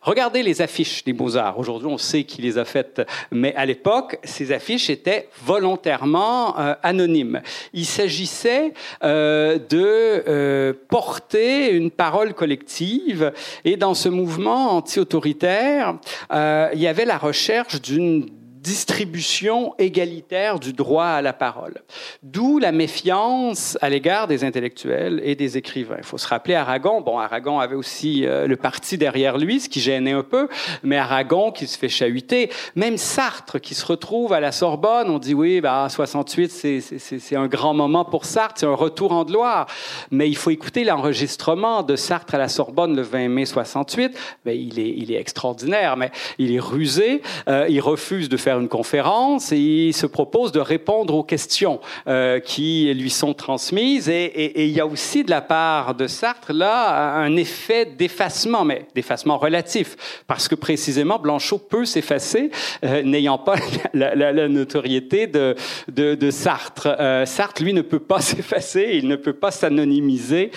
Regardez 0.02 0.44
les 0.44 0.62
affiches 0.62 1.04
des 1.04 1.14
Beaux-Arts. 1.14 1.60
Aujourd'hui, 1.60 1.88
on 1.88 1.98
sait 1.98 2.24
qui 2.24 2.42
les 2.42 2.58
a 2.58 2.64
faites, 2.64 3.02
mais 3.32 3.54
à 3.56 3.66
l'époque, 3.66 4.20
ces 4.24 4.52
affiches 4.52 4.90
étaient 4.90 5.28
volontairement 5.44 6.58
euh, 6.58 6.76
anonymes. 6.84 7.42
Il 7.74 7.86
s'agissait 7.86 8.74
euh, 9.04 9.58
de 9.58 10.24
euh, 10.28 10.74
porter 10.88 11.72
une 11.72 11.92
parole 11.92 12.34
collective, 12.34 13.34
et 13.66 13.76
dans 13.76 13.94
ce 13.94 14.08
mouvement 14.08 14.78
anti-autoritaire, 14.78 15.96
il 16.32 16.80
y 16.80 16.88
avait 16.88 17.06
la 17.06 17.18
recherche 17.18 17.82
d'une 17.82 18.30
distribution 18.66 19.76
égalitaire 19.78 20.60
du 20.60 20.74
droit 20.74 21.06
à 21.06 21.22
la 21.22 21.34
parole. 21.34 21.76
D'où 22.24 22.58
la 22.58 22.72
méfiance 22.72 23.78
à 23.80 23.90
l'égard 23.90 24.28
des 24.28 24.44
intellectuels 24.44 25.22
et 25.24 25.36
des 25.36 25.56
écrivains. 25.56 25.98
Il 26.00 26.04
faut 26.04 26.18
se 26.18 26.28
rappeler 26.28 26.56
Aragon. 26.56 27.00
Bon, 27.00 27.20
Aragon 27.20 27.60
avait 27.60 27.76
aussi 27.76 28.26
euh, 28.26 28.48
le 28.48 28.56
parti 28.56 28.98
derrière 28.98 29.38
lui, 29.38 29.60
ce 29.60 29.70
qui 29.70 29.80
gênait 29.80 30.14
un 30.14 30.24
peu, 30.24 30.48
mais 30.82 30.98
Aragon 30.98 31.52
qui 31.52 31.68
se 31.68 31.78
fait 31.78 31.90
chahuter. 31.90 32.50
Même 32.76 32.98
Sartre 32.98 33.62
qui 33.62 33.76
se 33.76 33.86
retrouve 33.86 34.34
à 34.34 34.40
la 34.40 34.52
Sorbonne, 34.52 35.12
on 35.12 35.20
dit 35.20 35.36
oui, 35.36 35.62
bah, 35.62 35.88
68, 35.88 36.50
c'est 36.50 37.36
un 37.36 37.48
grand 37.48 37.76
moment 37.76 38.04
pour 38.04 38.26
Sartre, 38.26 38.56
c'est 38.58 38.66
un 38.66 38.74
retour 38.74 39.12
en 39.12 39.26
gloire. 39.26 39.68
Mais 40.10 40.28
il 40.28 40.38
faut 40.38 40.50
écouter 40.50 40.84
l'enregistrement 40.84 41.84
de 41.84 41.96
Sartre 41.96 42.34
à 42.34 42.40
la 42.40 42.48
Sorbonne 42.48 42.96
le 42.96 43.04
20 43.04 43.28
mai 43.28 43.46
68. 43.46 44.18
Ben, 44.44 44.58
il, 44.60 44.80
est, 44.80 44.94
il 44.98 45.12
est 45.12 45.20
extraordinaire, 45.20 45.98
mais 45.98 46.10
il 46.40 46.52
est 46.52 46.60
rusé. 46.60 47.22
Euh, 47.48 47.68
il 47.70 47.80
refuse 47.80 48.28
de 48.28 48.38
faire 48.38 48.55
une 48.60 48.68
conférence 48.68 49.52
et 49.52 49.58
il 49.58 49.94
se 49.94 50.06
propose 50.06 50.52
de 50.52 50.60
répondre 50.60 51.16
aux 51.16 51.24
questions 51.24 51.80
euh, 52.08 52.40
qui 52.40 52.94
lui 52.94 53.10
sont 53.10 53.34
transmises. 53.34 54.10
Et, 54.10 54.66
il 54.66 54.72
y 54.72 54.80
a 54.80 54.86
aussi 54.86 55.24
de 55.24 55.30
la 55.30 55.42
part 55.42 55.96
de 55.96 56.08
Sartre 56.08 56.54
là 56.54 57.16
un 57.16 57.36
effet 57.36 57.86
d'effacement, 57.86 58.64
mais 58.64 58.88
d'effacement 58.96 59.38
relatif, 59.38 60.24
parce 60.28 60.48
que 60.48 60.56
précisément 60.56 61.20
Blanchot 61.20 61.58
peut 61.58 61.86
s'effacer 61.86 62.52
euh, 62.84 63.04
n'ayant 63.04 63.38
pas 63.38 63.56
la, 63.94 64.48
notoriété 64.48 65.28
de, 65.28 65.56
de, 65.88 66.32
Sartre. 66.32 66.96
Euh, 67.00 67.26
Sartre, 67.26 67.64
lui, 67.64 67.74
ne 67.74 67.82
peut 67.82 68.00
pas 68.00 68.20
s'effacer, 68.22 68.92
il 68.94 69.08
ne 69.08 69.16
peut 69.16 69.34
pas 69.34 69.52
s'anonymiser 69.52 70.52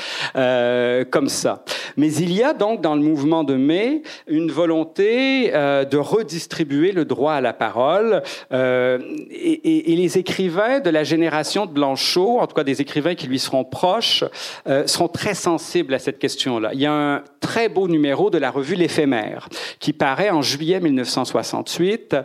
comme 1.11 1.29
ça. 1.29 1.65
Mais 1.97 2.13
il 2.13 2.33
y 2.33 2.43
a 2.43 2.53
donc 2.53 2.81
dans 2.81 2.95
le 2.95 3.03
mouvement 3.03 3.45
de 3.45 3.55
mai 3.55 4.03
une 4.27 4.51
volonté 4.51 5.51
de 5.51 5.97
redistribuer 5.97 6.93
le 6.93 7.05
droit 7.05 7.35
à 7.35 7.41
la 7.41 7.53
parole 7.53 7.88
euh, 8.53 8.99
et, 9.31 9.97
les 9.97 10.19
écrivains 10.19 10.81
de 10.81 10.91
la 10.91 11.05
génération 11.05 11.67
de 11.67 11.73
Blanchot, 11.73 12.39
en 12.39 12.47
tout 12.47 12.55
cas 12.55 12.65
des 12.65 12.81
écrivains 12.81 13.15
qui 13.15 13.27
lui 13.27 13.39
seront 13.39 13.65
proches, 13.65 14.25
euh, 14.69 14.87
seront 14.87 15.09
très 15.09 15.35
sensibles 15.35 15.95
à 15.95 15.99
cette 15.99 16.19
question-là. 16.19 16.71
Il 16.73 16.81
y 16.81 16.87
a 16.87 16.93
un 16.93 17.25
très 17.41 17.69
beau 17.69 17.89
numéro 17.89 18.31
de 18.31 18.39
la 18.39 18.51
revue 18.51 18.75
L'éphémère 18.75 19.49
qui 19.81 19.93
paraît 19.93 20.31
en 20.31 20.43
juillet 20.43 20.81
1968, 20.81 22.17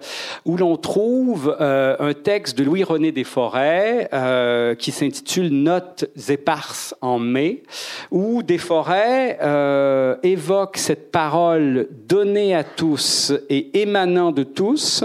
où 0.45 0.57
l'on 0.57 0.77
trouve 0.77 1.55
euh, 1.59 1.95
un 1.99 2.13
texte 2.13 2.57
de 2.57 2.63
Louis-René 2.63 3.11
Desforêts 3.11 4.09
qui 4.77 4.91
s'intitule 4.91 5.49
Notes 5.49 6.05
éparses 6.29 6.95
en 7.01 7.19
mai, 7.19 7.63
où 8.11 8.43
Desforêts 8.43 9.39
évoque 10.23 10.77
cette 10.77 11.11
parole 11.11 11.87
donnée 12.07 12.55
à 12.55 12.63
tous 12.63 13.33
et 13.49 13.81
émanant 13.81 14.31
de 14.31 14.43
tous, 14.43 15.03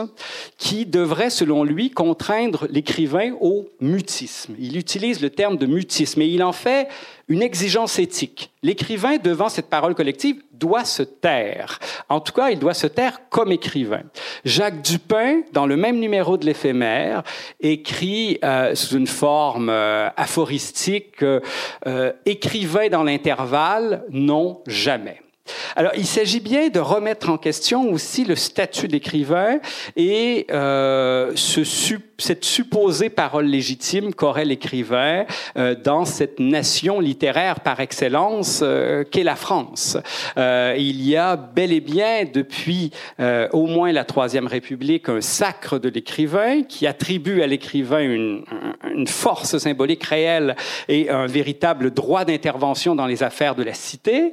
qui 0.56 0.86
devrait, 0.86 1.30
selon 1.30 1.64
lui, 1.64 1.90
contraindre 1.90 2.66
l'écrivain 2.70 3.32
au 3.40 3.68
mutisme. 3.80 4.54
Il 4.58 4.76
utilise 4.76 5.20
le 5.20 5.30
terme 5.30 5.56
de 5.56 5.66
mutisme 5.66 6.22
et 6.22 6.26
il 6.26 6.42
en 6.42 6.52
fait 6.52 6.88
une 7.28 7.42
exigence 7.42 7.98
éthique. 7.98 8.50
L'écrivain, 8.62 9.18
devant 9.18 9.48
cette 9.48 9.68
parole 9.68 9.94
collective, 9.94 10.42
doit 10.52 10.84
se 10.84 11.02
taire. 11.02 11.78
En 12.08 12.20
tout 12.20 12.32
cas, 12.32 12.50
il 12.50 12.58
doit 12.58 12.74
se 12.74 12.86
taire 12.86 13.20
comme 13.28 13.52
écrivain. 13.52 14.02
Jacques 14.44 14.82
Dupin, 14.82 15.42
dans 15.52 15.66
le 15.66 15.76
même 15.76 15.98
numéro 15.98 16.36
de 16.36 16.46
l'éphémère, 16.46 17.22
écrit 17.60 18.38
euh, 18.42 18.74
sous 18.74 18.96
une 18.96 19.06
forme 19.06 19.68
euh, 19.70 20.08
aphoristique, 20.16 21.22
euh, 21.22 22.12
écrivain 22.26 22.88
dans 22.88 23.04
l'intervalle, 23.04 24.04
non 24.10 24.62
jamais. 24.66 25.20
Alors, 25.76 25.92
il 25.96 26.06
s'agit 26.06 26.40
bien 26.40 26.68
de 26.68 26.80
remettre 26.80 27.28
en 27.30 27.38
question 27.38 27.90
aussi 27.90 28.24
le 28.24 28.36
statut 28.36 28.88
d'écrivain 28.88 29.60
et 29.96 30.46
euh, 30.50 31.32
ce, 31.34 31.64
cette 32.18 32.44
supposée 32.44 33.10
parole 33.10 33.46
légitime 33.46 34.12
qu'aurait 34.12 34.44
l'écrivain 34.44 35.24
euh, 35.56 35.76
dans 35.76 36.04
cette 36.04 36.40
nation 36.40 36.98
littéraire 36.98 37.60
par 37.60 37.78
excellence 37.78 38.60
euh, 38.62 39.04
qu'est 39.04 39.22
la 39.22 39.36
France. 39.36 39.96
Euh, 40.36 40.74
il 40.76 41.06
y 41.06 41.16
a 41.16 41.36
bel 41.36 41.72
et 41.72 41.80
bien, 41.80 42.24
depuis 42.32 42.90
euh, 43.20 43.48
au 43.52 43.66
moins 43.66 43.92
la 43.92 44.04
Troisième 44.04 44.48
République, 44.48 45.08
un 45.08 45.20
sacre 45.20 45.78
de 45.78 45.88
l'écrivain 45.88 46.62
qui 46.62 46.86
attribue 46.86 47.42
à 47.42 47.46
l'écrivain 47.46 48.00
une, 48.00 48.44
une, 48.92 49.06
force 49.06 49.58
symbolique 49.58 50.04
réelle 50.04 50.56
et 50.88 51.10
un 51.10 51.26
véritable 51.26 51.92
droit 51.92 52.24
d'intervention 52.24 52.96
dans 52.96 53.06
les 53.06 53.22
affaires 53.22 53.54
de 53.54 53.62
la 53.62 53.74
cité, 53.74 54.32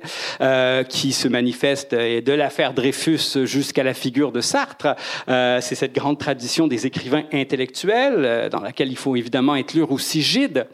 qui 0.90 1.05
qui 1.06 1.14
se 1.14 1.28
manifeste 1.28 1.94
de 1.94 2.34
l'affaire 2.34 2.74
Dreyfus 2.74 3.46
jusqu'à 3.46 3.84
la 3.84 3.94
figure 3.94 4.32
de 4.32 4.42
Sartre. 4.42 4.96
Euh, 5.30 5.62
c'est 5.62 5.76
cette 5.76 5.94
grande 5.94 6.18
tradition 6.18 6.68
des 6.68 6.88
écrivains 6.88 7.26
intellectuels 7.32 8.26
euh, 8.26 8.50
dans 8.50 8.60
laquelle 8.60 8.90
il 8.90 8.98
faut 8.98 9.16
évidemment 9.16 9.54
inclure 9.54 9.92
aussi 9.92 10.24
Gide. 10.24 10.66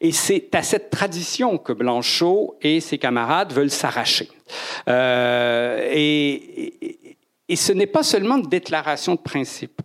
Et 0.00 0.10
c'est 0.10 0.52
à 0.56 0.64
cette 0.64 0.90
tradition 0.90 1.56
que 1.56 1.72
Blanchot 1.72 2.58
et 2.62 2.80
ses 2.80 2.98
camarades 2.98 3.52
veulent 3.52 3.70
s'arracher. 3.70 4.28
Euh, 4.88 5.88
et, 5.92 7.16
et 7.48 7.54
ce 7.54 7.70
n'est 7.72 7.86
pas 7.86 8.02
seulement 8.02 8.38
une 8.38 8.48
déclaration 8.48 9.14
de 9.14 9.20
principe. 9.20 9.82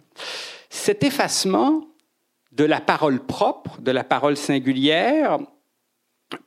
Cet 0.72 1.04
effacement 1.04 1.84
de 2.52 2.64
la 2.64 2.82
parole 2.82 3.24
propre, 3.24 3.80
de 3.80 3.92
la 3.92 4.04
parole 4.04 4.36
singulière, 4.36 5.38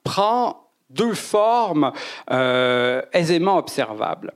prend 0.03 0.64
deux 0.91 1.15
formes 1.15 1.93
euh, 2.31 3.03
aisément 3.13 3.59
observables. 3.59 4.33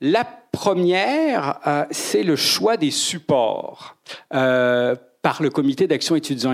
La 0.00 0.24
première, 0.24 1.60
euh, 1.66 1.84
c'est 1.90 2.22
le 2.22 2.36
choix 2.36 2.76
des 2.76 2.90
supports 2.90 3.96
euh, 4.34 4.94
par 5.22 5.42
le 5.42 5.50
comité 5.50 5.86
d'action 5.86 6.16
étudiants 6.16 6.52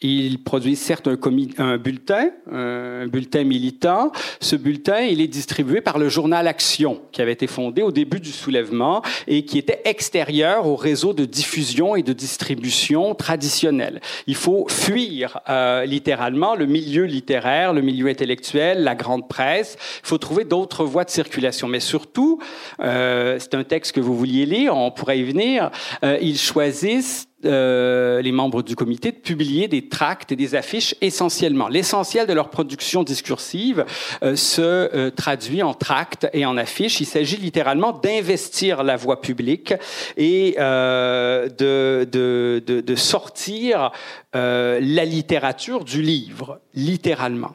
écrivains. 0.00 0.26
Il 0.26 0.42
produit 0.42 0.76
certes 0.76 1.08
un, 1.08 1.18
un, 1.58 1.78
bulletin, 1.78 2.30
un 2.50 3.06
bulletin 3.06 3.44
militant. 3.44 4.12
Ce 4.40 4.56
bulletin, 4.56 5.00
il 5.00 5.20
est 5.20 5.28
distribué 5.28 5.80
par 5.80 5.98
le 5.98 6.08
journal 6.08 6.46
Action, 6.46 7.00
qui 7.12 7.22
avait 7.22 7.32
été 7.32 7.46
fondé 7.46 7.82
au 7.82 7.92
début 7.92 8.20
du 8.20 8.30
soulèvement 8.30 9.02
et 9.26 9.44
qui 9.44 9.58
était 9.58 9.80
extérieur 9.84 10.66
au 10.66 10.76
réseau 10.76 11.12
de 11.12 11.24
diffusion 11.24 11.96
et 11.96 12.02
de 12.02 12.12
distribution 12.12 13.14
traditionnel. 13.14 14.00
Il 14.26 14.34
faut 14.34 14.66
fuir 14.68 15.40
euh, 15.48 15.84
littéralement 15.84 16.54
le 16.54 16.66
milieu 16.66 17.04
littéraire, 17.04 17.72
le 17.72 17.80
milieu 17.80 18.08
intellectuel, 18.08 18.84
la 18.84 18.94
grande 18.94 19.28
presse. 19.28 19.76
Il 20.04 20.08
faut 20.08 20.18
trouver 20.18 20.44
d'autres 20.44 20.84
voies 20.84 21.04
de 21.04 21.10
circulation. 21.10 21.68
Mais 21.68 21.80
surtout, 21.80 22.38
euh, 22.80 23.38
c'est 23.38 23.54
un 23.54 23.64
texte 23.64 23.92
que 23.92 24.00
vous 24.00 24.16
vouliez 24.16 24.46
lire, 24.46 24.76
on 24.76 24.90
pourrait 24.90 25.18
y 25.18 25.24
venir, 25.24 25.70
euh, 26.04 26.18
ils 26.20 26.38
choisissent 26.38 27.28
euh, 27.44 28.22
les 28.22 28.32
membres 28.32 28.62
du 28.62 28.74
comité 28.74 29.12
de 29.12 29.18
publier 29.18 29.68
des 29.68 29.90
tracts 29.90 30.32
et 30.32 30.36
des 30.36 30.54
affiches 30.54 30.94
essentiellement. 31.02 31.68
L'essentiel 31.68 32.26
de 32.26 32.32
leur 32.32 32.48
production 32.48 33.02
discursive 33.02 33.84
euh, 34.22 34.36
se 34.36 34.62
euh, 34.62 35.10
traduit 35.10 35.62
en 35.62 35.74
tracts 35.74 36.26
et 36.32 36.46
en 36.46 36.56
affiches. 36.56 36.98
Il 37.00 37.04
s'agit 37.04 37.36
littéralement 37.36 37.92
d'investir 37.92 38.82
la 38.82 38.96
voie 38.96 39.20
publique 39.20 39.74
et 40.16 40.54
de, 40.56 41.48
de, 41.58 42.60
de, 42.66 42.80
de, 42.80 42.94
sortir 42.94 43.92
la 44.32 45.04
littérature 45.04 45.84
du 45.84 46.00
livre, 46.00 46.60
littéralement. 46.74 47.54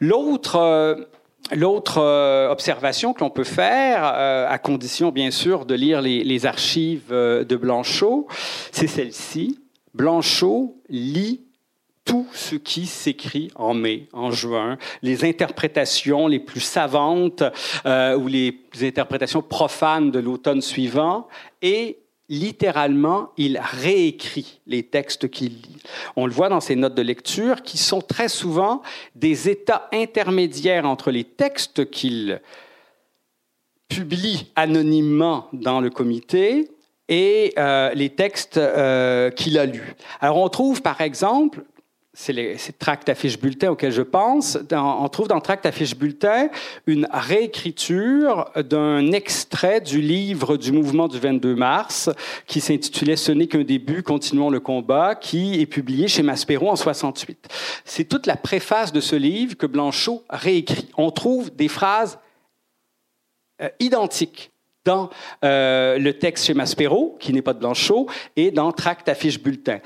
L'autre 0.00 1.08
L'autre 1.54 1.98
euh, 1.98 2.50
observation 2.50 3.14
que 3.14 3.20
l'on 3.20 3.30
peut 3.30 3.44
faire, 3.44 4.12
euh, 4.14 4.46
à 4.48 4.58
condition 4.58 5.10
bien 5.10 5.30
sûr 5.30 5.64
de 5.64 5.74
lire 5.74 6.02
les, 6.02 6.46
archives 6.46 7.10
euh, 7.10 7.44
de 7.44 7.56
Blanchot, 7.56 8.26
c'est 8.70 8.86
celle-ci. 8.86 9.58
Blanchot 9.94 10.76
lit 10.90 11.44
tout 12.04 12.26
ce 12.32 12.54
qui 12.54 12.86
s'écrit 12.86 13.50
en 13.54 13.74
mai, 13.74 14.08
en 14.12 14.30
juin, 14.30 14.78
les 15.02 15.24
interprétations 15.24 16.26
les 16.26 16.38
plus 16.38 16.60
savantes 16.60 17.42
ou 17.84 18.26
les 18.26 18.62
interprétations 18.80 19.42
profanes 19.42 20.10
de 20.10 20.18
l'automne 20.18 20.62
suivant, 20.62 21.28
et 21.60 21.98
littéralement, 22.28 23.30
il 23.36 23.60
réécrit 23.62 24.60
les 24.66 24.82
textes 24.82 25.28
qu'il 25.28 25.52
lit. 25.52 25.82
On 26.16 26.26
le 26.26 26.32
voit 26.32 26.48
dans 26.48 26.60
ses 26.60 26.76
notes 26.76 26.94
de 26.94 27.02
lecture, 27.02 27.62
qui 27.62 27.78
sont 27.78 28.00
très 28.00 28.28
souvent 28.28 28.82
des 29.14 29.48
états 29.48 29.88
intermédiaires 29.92 30.84
entre 30.84 31.10
les 31.10 31.24
textes 31.24 31.90
qu'il 31.90 32.40
publie 33.88 34.50
anonymement 34.56 35.48
dans 35.52 35.80
le 35.80 35.90
comité 35.90 36.70
et 37.08 37.54
euh, 37.56 37.92
les 37.94 38.10
textes 38.10 38.58
euh, 38.58 39.30
qu'il 39.30 39.58
a 39.58 39.64
lus. 39.64 39.94
Alors 40.20 40.36
on 40.36 40.48
trouve 40.48 40.82
par 40.82 41.00
exemple 41.00 41.64
c'est 42.20 42.32
les 42.32 42.56
tracts 42.80 43.08
affiches 43.08 43.38
bulletin 43.38 43.70
auxquels 43.70 43.92
je 43.92 44.02
pense. 44.02 44.58
on 44.72 45.08
trouve 45.08 45.28
dans 45.28 45.40
tract 45.40 45.66
affiche 45.66 45.94
bulletin 45.94 46.48
une 46.88 47.06
réécriture 47.12 48.50
d'un 48.56 49.12
extrait 49.12 49.80
du 49.80 50.00
livre 50.00 50.56
du 50.56 50.72
mouvement 50.72 51.06
du 51.06 51.20
22 51.20 51.54
mars 51.54 52.10
qui 52.48 52.60
s'intitulait 52.60 53.14
Ce 53.14 53.30
n'est 53.30 53.46
qu'un 53.46 53.62
début, 53.62 54.02
continuons 54.02 54.50
le 54.50 54.58
combat, 54.58 55.14
qui 55.14 55.60
est 55.60 55.66
publié 55.66 56.08
chez 56.08 56.24
Maspero 56.24 56.68
en 56.68 56.74
68. 56.74 57.46
C'est 57.84 58.08
toute 58.08 58.26
la 58.26 58.36
préface 58.36 58.92
de 58.92 59.00
ce 59.00 59.14
livre 59.14 59.56
que 59.56 59.66
Blanchot 59.66 60.24
réécrit. 60.28 60.88
On 60.96 61.12
trouve 61.12 61.54
des 61.54 61.68
phrases 61.68 62.18
euh, 63.62 63.68
identiques 63.78 64.50
dans 64.84 65.08
euh, 65.44 65.98
le 65.98 66.18
texte 66.18 66.46
chez 66.46 66.54
Maspero, 66.54 67.16
qui 67.20 67.32
n'est 67.32 67.42
pas 67.42 67.54
de 67.54 67.60
Blanchot, 67.60 68.08
et 68.34 68.50
dans 68.50 68.72
Tract 68.72 69.08
affiche 69.08 69.40
bulletin. 69.40 69.78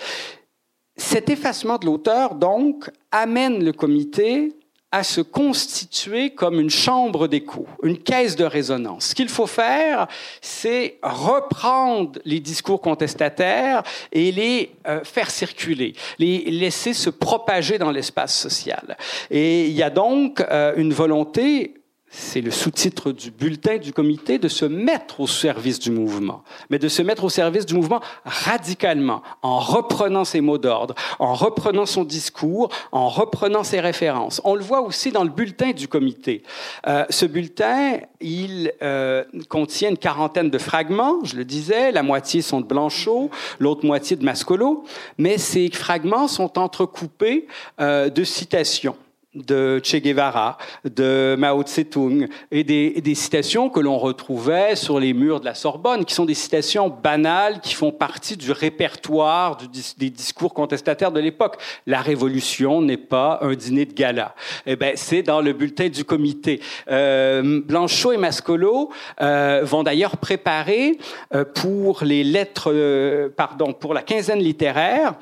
Cet 0.96 1.30
effacement 1.30 1.78
de 1.78 1.86
l'auteur, 1.86 2.34
donc, 2.34 2.90
amène 3.10 3.64
le 3.64 3.72
comité 3.72 4.54
à 4.94 5.02
se 5.02 5.22
constituer 5.22 6.30
comme 6.30 6.60
une 6.60 6.68
chambre 6.68 7.26
d'écho, 7.26 7.66
une 7.82 7.96
caisse 7.96 8.36
de 8.36 8.44
résonance. 8.44 9.06
Ce 9.06 9.14
qu'il 9.14 9.30
faut 9.30 9.46
faire, 9.46 10.06
c'est 10.42 10.98
reprendre 11.02 12.20
les 12.26 12.40
discours 12.40 12.82
contestataires 12.82 13.82
et 14.12 14.30
les 14.30 14.70
euh, 14.86 15.02
faire 15.02 15.30
circuler, 15.30 15.94
les 16.18 16.44
laisser 16.50 16.92
se 16.92 17.08
propager 17.08 17.78
dans 17.78 17.90
l'espace 17.90 18.38
social. 18.38 18.98
Et 19.30 19.66
il 19.66 19.72
y 19.72 19.82
a 19.82 19.88
donc 19.88 20.42
euh, 20.42 20.74
une 20.76 20.92
volonté 20.92 21.81
c'est 22.14 22.42
le 22.42 22.50
sous-titre 22.50 23.10
du 23.10 23.30
bulletin 23.30 23.78
du 23.78 23.92
comité, 23.92 24.38
de 24.38 24.48
se 24.48 24.66
mettre 24.66 25.20
au 25.20 25.26
service 25.26 25.78
du 25.78 25.90
mouvement, 25.90 26.44
mais 26.68 26.78
de 26.78 26.88
se 26.88 27.00
mettre 27.00 27.24
au 27.24 27.30
service 27.30 27.64
du 27.64 27.74
mouvement 27.74 28.00
radicalement, 28.26 29.22
en 29.40 29.58
reprenant 29.58 30.24
ses 30.24 30.42
mots 30.42 30.58
d'ordre, 30.58 30.94
en 31.18 31.32
reprenant 31.32 31.86
son 31.86 32.04
discours, 32.04 32.68
en 32.92 33.08
reprenant 33.08 33.64
ses 33.64 33.80
références. 33.80 34.42
On 34.44 34.54
le 34.54 34.62
voit 34.62 34.82
aussi 34.82 35.10
dans 35.10 35.24
le 35.24 35.30
bulletin 35.30 35.70
du 35.70 35.88
comité. 35.88 36.42
Euh, 36.86 37.06
ce 37.08 37.24
bulletin, 37.24 38.00
il 38.20 38.72
euh, 38.82 39.24
contient 39.48 39.88
une 39.88 39.96
quarantaine 39.96 40.50
de 40.50 40.58
fragments, 40.58 41.24
je 41.24 41.36
le 41.36 41.46
disais, 41.46 41.92
la 41.92 42.02
moitié 42.02 42.42
sont 42.42 42.60
de 42.60 42.66
Blanchot, 42.66 43.30
l'autre 43.58 43.86
moitié 43.86 44.16
de 44.16 44.24
Mascolo, 44.24 44.84
mais 45.16 45.38
ces 45.38 45.70
fragments 45.70 46.28
sont 46.28 46.58
entrecoupés 46.58 47.46
euh, 47.80 48.10
de 48.10 48.22
citations 48.22 48.96
de 49.34 49.80
Che 49.82 49.96
Guevara, 49.96 50.58
de 50.84 51.36
Mao 51.38 51.62
Tse-tung, 51.62 52.28
et 52.50 52.64
des, 52.64 53.14
citations 53.14 53.70
que 53.70 53.80
l'on 53.80 53.98
retrouvait 53.98 54.76
sur 54.76 55.00
les 55.00 55.14
murs 55.14 55.40
de 55.40 55.44
la 55.44 55.54
Sorbonne, 55.54 56.04
qui 56.04 56.14
sont 56.14 56.24
des 56.24 56.34
citations 56.34 56.88
banales, 56.88 57.60
qui 57.60 57.74
font 57.74 57.92
partie 57.92 58.36
du 58.36 58.52
répertoire 58.52 59.56
des 59.98 60.10
discours 60.10 60.52
contestataires 60.52 61.12
de 61.12 61.20
l'époque. 61.20 61.56
La 61.86 62.00
révolution 62.00 62.82
n'est 62.82 62.96
pas 62.96 63.38
un 63.42 63.54
dîner 63.54 63.86
de 63.86 63.92
gala. 63.92 64.34
Eh 64.66 64.76
ben, 64.76 64.92
c'est 64.96 65.22
dans 65.22 65.40
le 65.40 65.52
bulletin 65.52 65.88
du 65.88 66.04
comité. 66.04 66.60
Euh, 66.90 67.60
Blanchot 67.64 68.12
et 68.12 68.18
Mascolo 68.18 68.90
euh, 69.20 69.60
vont 69.64 69.82
d'ailleurs 69.82 70.16
préparer 70.16 70.98
euh, 71.34 71.44
pour 71.44 72.04
les 72.04 72.24
lettres, 72.24 73.30
pardon, 73.36 73.72
pour 73.72 73.94
la 73.94 74.02
quinzaine 74.02 74.40
littéraire, 74.40 75.14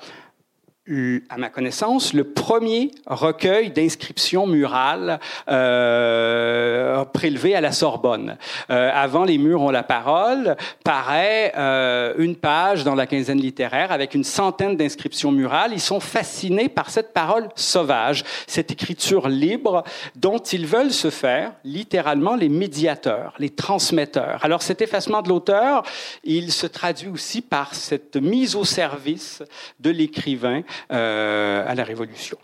à 1.29 1.37
ma 1.37 1.51
connaissance, 1.51 2.13
le 2.15 2.25
premier 2.25 2.91
recueil 3.07 3.71
d'inscriptions 3.71 4.47
murales 4.47 5.21
euh, 5.49 7.05
prélevé 7.05 7.55
à 7.55 7.61
la 7.61 7.71
Sorbonne. 7.71 8.37
Euh, 8.71 8.91
avant 8.93 9.25
Les 9.25 9.39
murs 9.39 9.63
ont 9.63 9.71
la 9.71 9.85
parole, 9.85 10.57
paraît 10.83 11.53
euh, 11.57 12.15
une 12.19 12.35
page 12.35 12.83
dans 12.83 12.97
la 12.97 13.07
quinzaine 13.07 13.41
littéraire 13.41 13.93
avec 13.93 14.15
une 14.15 14.25
centaine 14.25 14.77
d'inscriptions 14.77 15.31
murales. 15.31 15.71
Ils 15.73 15.81
sont 15.81 16.01
fascinés 16.01 16.69
par 16.69 16.91
cette 16.91 17.13
parole 17.13 17.49
sauvage, 17.55 18.25
cette 18.49 18.73
écriture 18.73 19.29
libre 19.29 19.85
dont 20.17 20.39
ils 20.39 20.67
veulent 20.67 20.93
se 20.93 21.11
faire 21.11 21.53
littéralement 21.65 22.35
les 22.35 22.49
médiateurs, 22.49 23.35
les 23.39 23.51
transmetteurs. 23.51 24.41
Alors 24.43 24.63
cet 24.63 24.83
effacement 24.83 25.23
de 25.23 25.29
l'auteur, 25.29 25.85
il 26.25 26.51
se 26.51 26.67
traduit 26.67 27.09
aussi 27.09 27.43
par 27.43 27.75
cette 27.75 28.17
mise 28.17 28.57
au 28.57 28.65
service 28.65 29.43
de 29.79 29.91
l'écrivain 29.91 30.63
à 30.89 31.75
la 31.75 31.85
Révolution. 31.85 32.39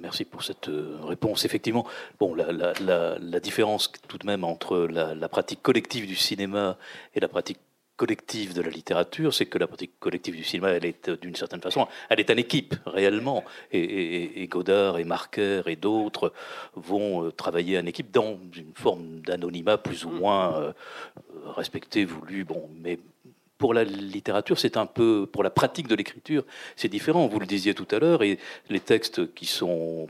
Merci 0.00 0.24
pour 0.24 0.42
cette 0.42 0.68
euh, 0.68 0.98
réponse. 1.02 1.44
Effectivement, 1.44 1.86
bon, 2.20 2.34
la, 2.34 3.40
différence 3.40 3.90
tout 4.06 4.18
de 4.18 4.26
même 4.26 4.44
entre 4.44 4.78
la, 4.78 5.28
pratique 5.28 5.62
collective 5.62 6.06
du 6.06 6.16
cinéma 6.16 6.76
et 7.14 7.20
la 7.20 7.28
pratique 7.28 7.58
collective 7.96 8.52
de 8.52 8.62
la 8.62 8.70
littérature, 8.70 9.32
c'est 9.32 9.46
que 9.46 9.58
la 9.58 9.66
pratique 9.66 9.92
collective 10.00 10.34
du 10.34 10.44
cinéma, 10.44 10.70
elle 10.70 10.84
est 10.84 11.08
d'une 11.10 11.36
certaine 11.36 11.60
façon, 11.60 11.86
elle 12.08 12.20
est 12.20 12.30
en 12.30 12.36
équipe 12.36 12.74
réellement. 12.84 13.44
Et, 13.70 14.46
Godard 14.48 14.98
et 14.98 15.04
Marker 15.04 15.62
et 15.66 15.76
d'autres 15.76 16.32
vont 16.74 17.24
euh, 17.24 17.32
travailler 17.32 17.78
en 17.78 17.86
équipe 17.86 18.10
dans 18.10 18.38
une 18.54 18.74
forme 18.74 19.20
d'anonymat 19.20 19.78
plus 19.78 20.04
ou 20.04 20.10
moins 20.10 20.74
respecté, 21.46 22.04
voulu, 22.04 22.44
bon, 22.44 22.68
mais 22.82 22.98
pour 23.62 23.74
la 23.74 23.84
littérature, 23.84 24.58
c'est 24.58 24.76
un 24.76 24.86
peu, 24.86 25.24
pour 25.24 25.44
la 25.44 25.50
pratique 25.50 25.86
de 25.86 25.94
l'écriture, 25.94 26.42
c'est 26.74 26.88
différent. 26.88 27.28
Vous 27.28 27.38
le 27.38 27.46
disiez 27.46 27.74
tout 27.74 27.86
à 27.92 28.00
l'heure, 28.00 28.24
et 28.24 28.40
les 28.68 28.80
textes 28.80 29.32
qui 29.34 29.46
sont, 29.46 30.08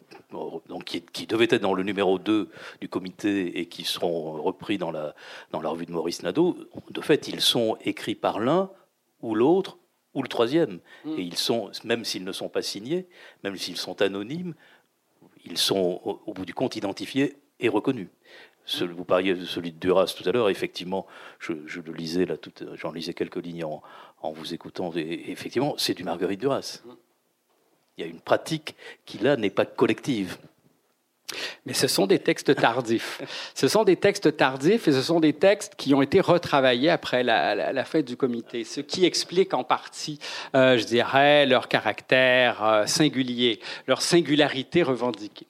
donc 0.70 0.84
qui, 1.12 1.26
devaient 1.26 1.48
être 1.50 1.60
dans 1.60 1.74
le 1.74 1.82
numéro 1.82 2.18
2 2.18 2.48
du 2.80 2.88
comité 2.88 3.60
et 3.60 3.66
qui 3.66 3.84
seront 3.84 4.40
repris 4.40 4.78
dans 4.78 4.90
la, 4.90 5.14
dans 5.50 5.60
la 5.60 5.68
revue 5.68 5.84
de 5.84 5.92
Maurice 5.92 6.22
Nadeau, 6.22 6.56
de 6.90 7.00
fait, 7.02 7.28
ils 7.28 7.42
sont 7.42 7.76
écrits 7.84 8.14
par 8.14 8.40
l'un 8.40 8.70
ou 9.20 9.34
l'autre 9.34 9.76
ou 10.14 10.22
le 10.22 10.28
troisième. 10.28 10.80
Mm. 11.04 11.18
Et 11.18 11.20
ils 11.20 11.36
sont, 11.36 11.70
même 11.84 12.06
s'ils 12.06 12.24
ne 12.24 12.32
sont 12.32 12.48
pas 12.48 12.62
signés, 12.62 13.06
même 13.44 13.58
s'ils 13.58 13.76
sont 13.76 14.00
anonymes, 14.00 14.54
ils 15.44 15.58
sont 15.58 16.00
au 16.24 16.32
bout 16.32 16.46
du 16.46 16.54
compte 16.54 16.74
identifiés 16.76 17.36
et 17.60 17.68
reconnus 17.68 18.08
vous 18.80 19.04
parliez 19.04 19.34
de 19.34 19.44
celui 19.44 19.72
de 19.72 19.78
Duras 19.78 20.14
tout 20.16 20.28
à 20.28 20.32
l'heure. 20.32 20.48
Effectivement, 20.48 21.06
je, 21.38 21.52
le 21.52 21.92
lisais 21.92 22.24
là, 22.24 22.36
j'en 22.74 22.92
lisais 22.92 23.14
quelques 23.14 23.44
lignes 23.44 23.64
en, 23.64 23.82
vous 24.22 24.54
écoutant. 24.54 24.92
Et, 24.96 25.30
effectivement, 25.30 25.74
c'est 25.78 25.94
du 25.94 26.04
Marguerite 26.04 26.40
Duras. 26.40 26.82
Il 27.96 28.04
y 28.04 28.04
a 28.04 28.10
une 28.10 28.20
pratique 28.20 28.74
qui 29.04 29.18
là 29.18 29.36
n'est 29.36 29.50
pas 29.50 29.66
collective. 29.66 30.38
Mais 31.66 31.72
ce 31.72 31.86
sont 31.86 32.06
des 32.06 32.18
textes 32.18 32.54
tardifs. 32.54 33.22
ce 33.54 33.68
sont 33.68 33.84
des 33.84 33.96
textes 33.96 34.36
tardifs 34.36 34.88
et 34.88 34.92
ce 34.92 35.02
sont 35.02 35.20
des 35.20 35.32
textes 35.32 35.74
qui 35.76 35.94
ont 35.94 36.02
été 36.02 36.20
retravaillés 36.20 36.90
après 36.90 37.22
la, 37.22 37.72
la, 37.72 37.84
fête 37.84 38.06
du 38.06 38.16
comité, 38.16 38.64
ce 38.64 38.80
qui 38.80 39.04
explique 39.04 39.54
en 39.54 39.64
partie, 39.64 40.18
euh, 40.54 40.76
je 40.76 40.84
dirais, 40.84 41.46
leur 41.46 41.68
caractère 41.68 42.64
euh, 42.64 42.86
singulier, 42.86 43.60
leur 43.86 44.02
singularité 44.02 44.82
revendiquée. 44.82 45.46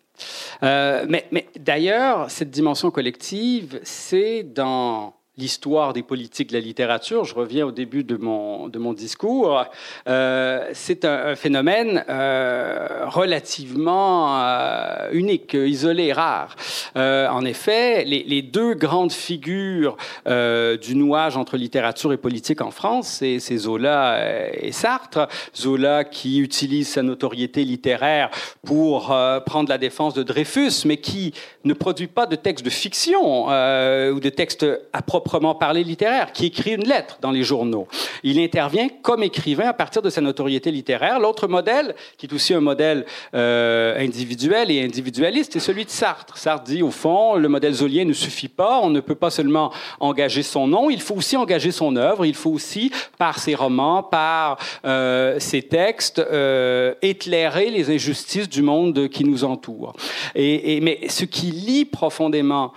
Euh, 0.63 1.07
mais, 1.09 1.27
mais 1.31 1.47
d'ailleurs, 1.59 2.31
cette 2.31 2.51
dimension 2.51 2.91
collective, 2.91 3.81
c'est 3.83 4.43
dans 4.43 5.15
l'histoire 5.39 5.95
des 5.95 6.03
politiques 6.03 6.51
de 6.51 6.55
la 6.55 6.61
littérature, 6.61 7.25
je 7.25 7.35
reviens 7.35 7.65
au 7.65 7.73
début 7.73 8.05
de 8.05 8.17
mon, 8.19 8.69
de 8.69 8.79
mon 8.79 8.93
discours, 8.93 9.65
euh, 10.07 10.69
c'est 10.75 11.07
un, 11.07 11.35
phénomène 11.37 12.05
euh, 12.11 13.07
relativement 13.07 14.43
euh, 14.43 15.09
unique, 15.13 15.55
isolé, 15.55 16.13
rare. 16.13 16.55
en 16.95 17.45
effet, 17.47 18.05
les, 18.05 18.25
les, 18.25 18.43
deux 18.43 18.75
grandes 18.75 19.13
figures 19.13 19.97
du 20.27 20.95
nouage 20.95 21.37
entre 21.37 21.57
littérature 21.57 22.13
et 22.13 22.19
politique 22.19 22.61
en 22.61 22.71
France, 22.71 23.23
c'est 23.23 23.57
Zola 23.57 24.51
et 24.53 24.73
Sartre. 24.73 25.29
Zola 25.57 26.05
qui 26.05 26.41
utilise 26.41 26.89
sa 26.89 27.03
notoriété 27.03 27.65
littéraire 27.65 28.31
pour 28.67 29.15
prendre 29.47 29.69
la 29.69 29.79
défense 29.79 30.13
de 30.15 30.23
Dreyfus, 30.23 30.85
mais 30.85 30.99
qui 30.99 31.33
ne 31.65 31.73
produit 31.73 32.09
pas 32.09 32.27
de 32.27 32.37
textes 32.37 32.65
de 32.65 32.71
fiction 32.71 33.47
ou 33.47 34.21
de 34.21 34.29
textes 34.29 34.67
à 34.93 35.03
propos 35.03 35.22
proprement 35.23 35.55
parler 35.55 35.85
littéraire, 35.85 36.33
qui 36.33 36.47
écrit 36.47 36.75
une 36.75 36.87
lettre 36.87 37.19
dans 37.21 37.31
les 37.31 37.45
journaux. 37.45 37.87
Il 38.23 38.39
intervient 38.41 38.89
comme 39.03 39.23
écrivain 39.23 39.69
à 39.69 39.73
partir 39.73 40.03
de 40.03 40.11
sa 40.11 40.21
notoriété 40.21 40.71
littéraire. 40.71 41.21
L'autre 41.21 41.47
modèle, 41.47 41.95
qui 42.19 42.27
est 42.27 42.33
aussi 42.33 42.55
un 42.55 42.61
modèle 42.61 43.07
euh, 43.35 43.99
individuel 43.99 44.71
et 44.71 44.83
individualiste, 44.83 45.57
est 45.57 45.61
celui 45.61 45.85
de 45.85 45.91
Sartre. 45.91 46.37
Sartre 46.37 46.65
dit, 46.65 46.83
au 46.83 46.91
fond, 46.91 47.37
le 47.37 47.49
modèle 47.49 47.73
zolien 47.73 48.05
ne 48.05 48.13
suffit 48.13 48.49
pas. 48.49 48.81
On 48.83 48.91
ne 48.91 49.01
peut 49.01 49.15
pas 49.15 49.31
seulement 49.31 49.73
engager 50.01 50.43
son 50.43 50.67
nom, 50.67 50.91
il 50.91 51.01
faut 51.01 51.15
aussi 51.15 51.37
engager 51.37 51.71
son 51.71 51.97
œuvre. 51.97 52.27
Il 52.27 52.35
faut 52.35 52.51
aussi, 52.51 52.91
par 53.19 53.39
ses 53.39 53.55
romans, 53.55 54.03
par 54.03 54.59
euh, 54.85 55.39
ses 55.39 55.63
textes, 55.63 56.19
euh, 56.19 56.95
éclairer 57.01 57.71
les 57.71 57.91
injustices 57.95 58.49
du 58.49 58.63
monde 58.63 59.09
qui 59.09 59.25
nous 59.25 59.45
entoure. 59.45 59.95
Et, 60.35 60.81
mais 60.81 61.09
ce 61.09 61.25
qui 61.25 61.47
lie 61.53 61.85
profondément 61.85 62.73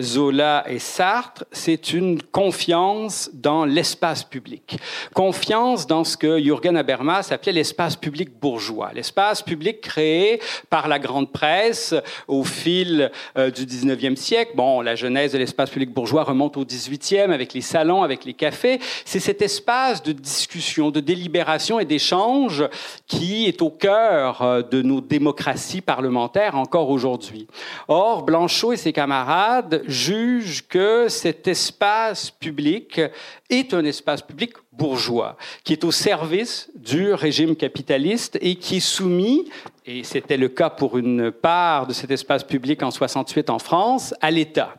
Zola 0.00 0.64
et 0.68 0.78
Sartre, 0.78 1.44
c'est 1.56 1.92
une 1.92 2.22
confiance 2.22 3.30
dans 3.32 3.64
l'espace 3.64 4.22
public. 4.22 4.76
Confiance 5.14 5.86
dans 5.86 6.04
ce 6.04 6.16
que 6.16 6.38
Jürgen 6.38 6.76
Habermas 6.76 7.28
appelait 7.30 7.52
l'espace 7.52 7.96
public 7.96 8.38
bourgeois. 8.38 8.90
L'espace 8.94 9.42
public 9.42 9.80
créé 9.80 10.40
par 10.70 10.86
la 10.86 10.98
grande 10.98 11.32
presse 11.32 11.94
au 12.28 12.44
fil 12.44 13.10
euh, 13.38 13.50
du 13.50 13.64
19e 13.64 14.16
siècle. 14.16 14.52
Bon, 14.54 14.82
la 14.82 14.94
genèse 14.94 15.32
de 15.32 15.38
l'espace 15.38 15.70
public 15.70 15.92
bourgeois 15.92 16.24
remonte 16.24 16.56
au 16.56 16.64
18e 16.64 17.30
avec 17.30 17.54
les 17.54 17.62
salons, 17.62 18.02
avec 18.02 18.24
les 18.24 18.34
cafés. 18.34 18.78
C'est 19.04 19.20
cet 19.20 19.40
espace 19.40 20.02
de 20.02 20.12
discussion, 20.12 20.90
de 20.90 21.00
délibération 21.00 21.80
et 21.80 21.86
d'échange 21.86 22.64
qui 23.06 23.46
est 23.46 23.62
au 23.62 23.70
cœur 23.70 24.42
euh, 24.42 24.62
de 24.62 24.82
nos 24.82 25.00
démocraties 25.00 25.80
parlementaires 25.80 26.56
encore 26.56 26.90
aujourd'hui. 26.90 27.46
Or, 27.88 28.22
Blanchot 28.22 28.74
et 28.74 28.76
ses 28.76 28.92
camarades 28.92 29.82
jugent 29.86 30.64
que 30.68 31.08
espace 31.46 32.30
public 32.30 33.00
est 33.48 33.74
un 33.74 33.84
espace 33.84 34.22
public 34.22 34.52
bourgeois, 34.76 35.36
qui 35.64 35.72
est 35.72 35.84
au 35.84 35.90
service 35.90 36.70
du 36.74 37.12
régime 37.12 37.56
capitaliste 37.56 38.38
et 38.40 38.56
qui 38.56 38.76
est 38.76 38.80
soumis, 38.80 39.46
et 39.88 40.02
c'était 40.02 40.36
le 40.36 40.48
cas 40.48 40.68
pour 40.68 40.98
une 40.98 41.30
part 41.30 41.86
de 41.86 41.92
cet 41.92 42.10
espace 42.10 42.42
public 42.42 42.82
en 42.82 42.90
68 42.90 43.50
en 43.50 43.60
France, 43.60 44.14
à 44.20 44.32
l'État. 44.32 44.74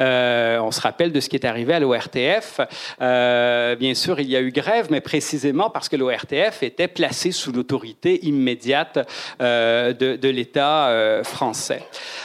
Euh, 0.00 0.60
on 0.60 0.70
se 0.70 0.80
rappelle 0.80 1.10
de 1.10 1.18
ce 1.18 1.28
qui 1.28 1.34
est 1.34 1.44
arrivé 1.44 1.74
à 1.74 1.80
l'ORTF. 1.80 2.60
Euh, 3.00 3.74
bien 3.74 3.94
sûr, 3.94 4.20
il 4.20 4.30
y 4.30 4.36
a 4.36 4.40
eu 4.40 4.52
grève, 4.52 4.86
mais 4.90 5.00
précisément 5.00 5.68
parce 5.68 5.88
que 5.88 5.96
l'ORTF 5.96 6.62
était 6.62 6.86
placé 6.86 7.32
sous 7.32 7.50
l'autorité 7.50 8.24
immédiate 8.24 9.08
euh, 9.40 9.92
de, 9.92 10.14
de 10.14 10.28
l'État 10.28 10.90
euh, 10.90 11.24
français. 11.24 11.82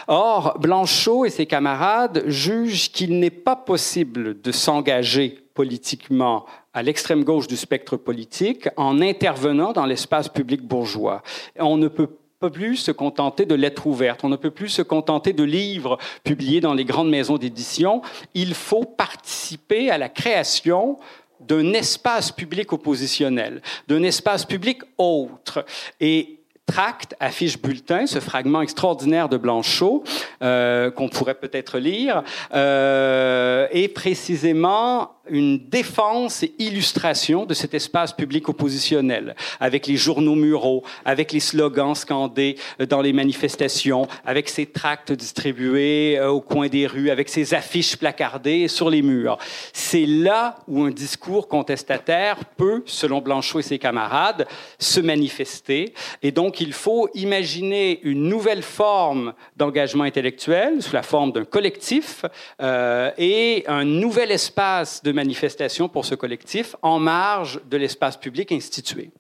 Or, 0.08 0.60
Blanchot 0.60 1.26
et 1.26 1.32
ses 1.32 1.48
camarades 1.48 2.24
jugent 2.28 2.92
qu'il 2.92 3.20
n'est 3.20 3.32
pas 3.32 3.56
possible 3.56 4.40
de 4.40 4.52
s'engager 4.52 5.40
politiquement 5.56 6.46
à 6.78 6.84
l'extrême 6.84 7.24
gauche 7.24 7.48
du 7.48 7.58
spectre 7.58 7.98
politique 7.98 8.70
en 8.78 9.02
intervenant 9.02 9.74
dans 9.74 9.88
l'espace 9.88 10.30
public 10.30 10.62
bourgeois. 10.62 11.24
On 11.58 11.76
ne 11.76 11.88
peut 11.88 12.10
plus 12.54 12.78
se 12.78 12.92
contenter 12.92 13.48
de 13.48 13.56
lettres 13.56 13.88
ouvertes, 13.88 14.24
on 14.24 14.30
ne 14.30 14.36
peut 14.36 14.52
plus 14.52 14.70
se 14.70 14.84
contenter 14.84 15.34
de 15.34 15.44
livres 15.44 15.98
publiés 16.24 16.62
dans 16.62 16.76
les 16.76 16.86
grandes 16.86 17.10
maisons 17.10 17.40
d'édition. 17.40 18.04
Il 18.36 18.54
faut 18.54 18.84
participer 18.84 19.90
à 19.90 19.98
la 19.98 20.08
création 20.08 21.00
d'un 21.40 21.74
espace 21.74 22.32
public 22.32 22.72
oppositionnel, 22.72 23.64
d'un 23.88 24.04
espace 24.04 24.46
public 24.46 24.82
autre. 25.00 25.66
Et 26.00 26.37
tract, 26.68 27.16
affiche, 27.20 27.60
bulletin, 27.60 28.06
ce 28.06 28.20
fragment 28.20 28.62
extraordinaire 28.62 29.30
de 29.30 29.38
Blanchot 29.38 30.04
euh, 30.44 30.92
qu'on 30.92 31.10
pourrait 31.10 31.36
peut-être 31.36 31.80
lire, 31.80 32.24
euh, 32.54 33.68
est 33.72 33.88
précisément 33.88 35.14
une 35.30 35.58
défense 35.58 36.44
et 36.44 36.54
illustration 36.60 37.46
de 37.46 37.54
cet 37.54 37.74
espace 37.74 38.14
public 38.14 38.48
oppositionnel, 38.50 39.36
avec 39.60 39.88
les 39.88 39.98
journaux 39.98 40.36
muraux, 40.36 40.84
avec 41.06 41.32
les 41.32 41.40
slogans 41.40 41.96
scandés 41.96 42.58
dans 42.90 43.02
les 43.02 43.14
manifestations, 43.14 44.08
avec 44.26 44.50
ces 44.50 44.66
tracts 44.66 45.12
distribués 45.12 46.18
euh, 46.18 46.30
au 46.30 46.42
coin 46.42 46.68
des 46.68 46.88
rues, 46.88 47.10
avec 47.10 47.30
ces 47.30 47.54
affiches 47.54 47.98
placardées 47.98 48.68
sur 48.68 48.90
les 48.90 49.02
murs. 49.02 49.38
C'est 49.74 50.06
là 50.06 50.58
où 50.68 50.84
un 50.84 50.92
discours 50.92 51.48
contestataire 51.48 52.38
peut, 52.58 52.84
selon 52.86 53.22
Blanchot 53.22 53.60
et 53.60 53.64
ses 53.64 53.80
camarades, 53.80 54.48
se 54.80 55.00
manifester. 55.00 55.94
Et 56.22 56.32
donc, 56.32 56.57
il 56.62 56.74
faut 56.74 57.10
imaginer 57.14 58.00
une 58.04 58.30
nouvelle 58.30 58.64
forme 58.64 59.34
d'engagement 59.56 60.04
intellectuel 60.04 60.82
sous 60.82 60.94
la 60.94 61.04
forme 61.04 61.32
d'un 61.32 61.46
collectif 61.46 62.26
euh, 62.62 63.12
et 63.18 63.64
un 63.68 63.86
nouvel 63.86 64.32
espace 64.32 65.04
de 65.04 65.12
manifestation 65.12 65.90
pour 65.90 66.06
ce 66.06 66.16
collectif 66.16 66.76
en 66.82 67.00
marge 67.00 67.62
de 67.70 67.78
l'espace 67.78 68.18
public 68.18 68.52
institué. 68.52 69.12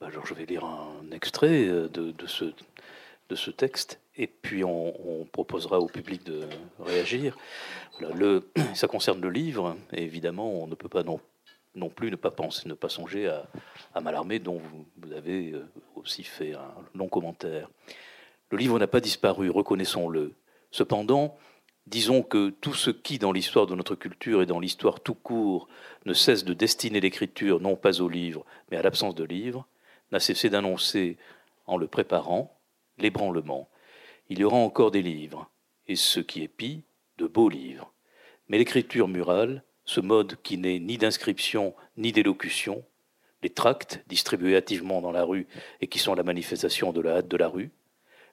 Alors 0.00 0.26
je 0.26 0.34
vais 0.34 0.46
lire 0.46 0.64
un 0.64 1.10
extrait 1.12 1.66
euh, 1.66 1.88
de, 1.88 2.26
ce, 2.26 3.50
texte 3.50 4.00
et 4.16 4.26
puis 4.26 4.64
on, 4.64 5.26
proposera 5.32 5.80
au 5.80 5.86
public 5.86 6.24
de 6.24 6.42
réagir. 6.80 7.36
ça 8.74 8.86
concerne 8.86 9.20
le 9.20 9.30
livre 9.30 9.76
évidemment 9.92 10.50
on 10.62 10.66
ne 10.68 10.74
peut 10.74 10.88
pas 10.88 11.02
non, 11.02 11.20
non 11.78 11.88
plus 11.88 12.10
ne 12.10 12.16
pas 12.16 12.30
penser, 12.30 12.68
ne 12.68 12.74
pas 12.74 12.88
songer 12.88 13.28
à, 13.28 13.46
à 13.94 14.00
Malarmé 14.00 14.38
dont 14.38 14.58
vous, 14.58 14.86
vous 14.98 15.12
avez 15.12 15.52
euh, 15.52 15.66
aussi 15.94 16.24
fait 16.24 16.54
un 16.54 16.74
long 16.94 17.08
commentaire. 17.08 17.70
Le 18.50 18.58
livre 18.58 18.78
n'a 18.78 18.86
pas 18.86 19.00
disparu, 19.00 19.50
reconnaissons-le. 19.50 20.34
Cependant, 20.70 21.38
Disons 21.88 22.22
que 22.22 22.50
tout 22.50 22.74
ce 22.74 22.90
qui, 22.90 23.18
dans 23.18 23.32
l'histoire 23.32 23.66
de 23.66 23.74
notre 23.74 23.94
culture 23.94 24.42
et 24.42 24.46
dans 24.46 24.60
l'histoire 24.60 25.00
tout 25.00 25.14
court, 25.14 25.68
ne 26.04 26.12
cesse 26.12 26.44
de 26.44 26.52
destiner 26.52 27.00
l'écriture 27.00 27.60
non 27.60 27.76
pas 27.76 28.02
au 28.02 28.10
livre, 28.10 28.44
mais 28.70 28.76
à 28.76 28.82
l'absence 28.82 29.14
de 29.14 29.24
livre, 29.24 29.66
n'a 30.12 30.20
cessé 30.20 30.50
d'annoncer, 30.50 31.16
en 31.66 31.78
le 31.78 31.86
préparant, 31.86 32.54
l'ébranlement. 32.98 33.70
Il 34.28 34.38
y 34.38 34.44
aura 34.44 34.58
encore 34.58 34.90
des 34.90 35.00
livres, 35.00 35.48
et 35.86 35.96
ce 35.96 36.20
qui 36.20 36.42
est 36.42 36.48
pis, 36.48 36.82
de 37.16 37.26
beaux 37.26 37.48
livres. 37.48 37.90
Mais 38.48 38.58
l'écriture 38.58 39.08
murale, 39.08 39.62
ce 39.88 40.00
mode 40.00 40.36
qui 40.42 40.58
n'est 40.58 40.78
ni 40.78 40.98
d'inscription 40.98 41.74
ni 41.96 42.12
d'élocution, 42.12 42.84
les 43.42 43.48
tracts 43.48 44.04
distribués 44.06 44.54
hâtivement 44.54 45.00
dans 45.00 45.12
la 45.12 45.24
rue 45.24 45.46
et 45.80 45.86
qui 45.86 45.98
sont 45.98 46.14
la 46.14 46.22
manifestation 46.22 46.92
de 46.92 47.00
la 47.00 47.16
hâte 47.16 47.28
de 47.28 47.38
la 47.38 47.48
rue, 47.48 47.70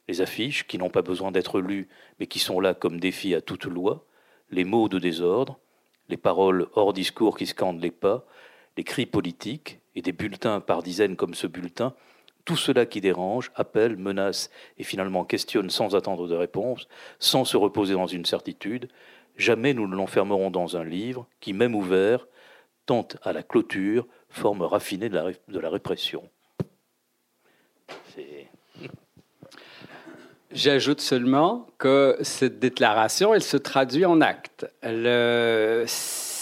les 0.10 0.20
affiches 0.20 0.68
qui 0.68 0.78
n'ont 0.78 0.90
pas 0.90 1.02
besoin 1.02 1.32
d'être 1.32 1.62
lues, 1.62 1.88
mais 2.20 2.28
qui 2.28 2.40
sont 2.40 2.60
là 2.60 2.74
comme 2.74 3.00
défi 3.00 3.34
à 3.34 3.40
toute 3.40 3.64
loi, 3.64 4.06
les 4.52 4.66
mots 4.66 4.90
de 4.90 5.00
désordre, 5.00 5.58
les 6.10 6.18
paroles 6.18 6.68
hors 6.74 6.92
discours 6.92 7.38
qui 7.38 7.46
scandent 7.46 7.82
les 7.82 7.90
pas, 7.90 8.26
les 8.76 8.84
cris 8.84 9.06
politiques 9.06 9.80
et 9.96 10.02
des 10.02 10.12
bulletins 10.12 10.60
par 10.60 10.84
dizaines 10.84 11.16
comme 11.16 11.36
ce 11.36 11.48
bulletin, 11.48 11.96
tout 12.44 12.58
cela 12.58 12.86
qui 12.86 13.00
dérange, 13.00 13.52
appelle, 13.56 13.96
menace 13.96 14.52
et 14.78 14.84
finalement 14.84 15.24
questionne 15.24 15.70
sans 15.70 15.96
attendre 15.96 16.28
de 16.28 16.36
réponse, 16.36 16.90
sans 17.18 17.46
se 17.46 17.56
reposer 17.56 17.94
dans 17.94 18.08
une 18.08 18.26
certitude, 18.26 18.90
jamais 19.38 19.74
nous 19.74 19.88
ne 19.88 19.96
l'enfermerons 19.96 20.52
dans 20.52 20.78
un 20.78 20.84
livre 20.84 21.28
qui, 21.40 21.54
même 21.54 21.76
ouvert, 21.76 22.28
tente 22.86 23.18
à 23.24 23.34
la 23.34 23.44
clôture, 23.44 24.08
forme 24.30 24.62
raffinée 24.62 25.10
de 25.10 25.18
la, 25.60 25.70
répression. 25.70 26.30
J'ajoute 30.52 31.02
seulement 31.02 31.68
que 31.78 32.18
cette 32.22 32.60
déclaration, 32.60 33.34
elle 33.34 33.44
se 33.44 33.58
traduit 33.58 34.06
en 34.06 34.22
actes. 34.22 34.66
Le 34.84 35.84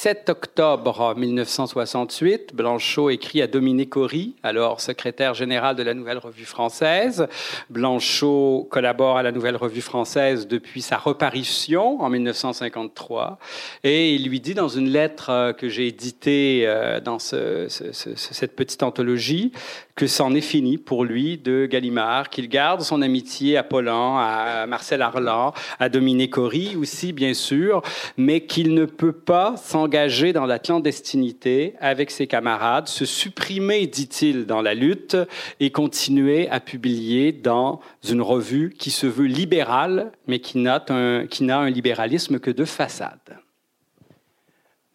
7 0.04 0.28
octobre 0.28 1.16
1968, 1.16 2.54
Blanchot 2.54 3.10
écrit 3.10 3.42
à 3.42 3.48
Dominique 3.48 3.96
Horry, 3.96 4.36
alors 4.44 4.82
secrétaire 4.82 5.34
général 5.34 5.78
de 5.78 5.84
la 5.84 5.94
Nouvelle 5.94 6.18
Revue 6.18 6.44
Française. 6.44 7.30
Blanchot 7.70 8.68
collabore 8.70 9.18
à 9.18 9.24
la 9.24 9.32
Nouvelle 9.32 9.56
Revue 9.56 9.80
Française 9.80 10.46
depuis 10.46 10.82
sa 10.82 10.98
reparition 10.98 12.02
en 12.02 12.10
1953. 12.10 13.40
Et 13.86 14.14
il 14.14 14.28
lui 14.28 14.42
dit 14.42 14.54
dans 14.54 14.68
une 14.68 14.90
lettre 14.90 15.30
euh, 15.30 15.54
que 15.54 15.70
j'ai 15.70 15.88
éditée 15.88 16.64
euh, 16.66 17.00
dans 17.00 17.18
cette 17.18 18.58
petite 18.58 18.84
anthologie 18.84 19.54
que 19.96 20.08
c'en 20.08 20.34
est 20.34 20.42
fini 20.42 20.78
pour 20.78 21.06
lui 21.06 21.38
de 21.38 21.68
Gallimard, 21.68 22.30
qu'il 22.30 22.50
garde 22.50 22.82
son 22.82 23.02
amitié 23.02 23.58
à 23.58 23.64
Paulin, 23.64 24.18
à 24.18 24.66
Marcel 24.66 25.02
Arlan, 25.02 25.54
à 25.80 25.90
Dominique 25.90 26.38
Horry 26.38 26.76
aussi, 26.76 27.14
bien 27.14 27.34
sûr, 27.34 27.84
mais 28.18 28.42
qu'il 28.46 28.74
ne 28.74 28.86
peut 28.86 29.12
pas 29.12 29.56
s'engager 29.56 30.34
dans 30.34 30.48
la 30.48 30.58
clandestinité 30.58 31.76
avec 31.80 32.10
ses 32.10 32.26
camarades, 32.26 32.88
se 32.88 33.06
supprimer, 33.06 33.86
dit-il, 33.86 34.46
dans 34.46 34.62
la 34.62 34.74
lutte 34.74 35.18
et 35.60 35.70
continuer 35.72 36.50
à 36.50 36.60
publier 36.60 37.32
dans 37.32 37.80
une 38.10 38.22
revue 38.22 38.74
qui 38.78 38.90
se 38.90 39.06
veut 39.06 39.28
libérale, 39.28 40.12
mais 40.28 40.40
qui 40.40 40.58
n'a 40.58 40.84
un 40.90 41.70
libéralisme 41.70 42.40
que 42.40 42.52
de 42.52 42.66
façade. 42.66 43.38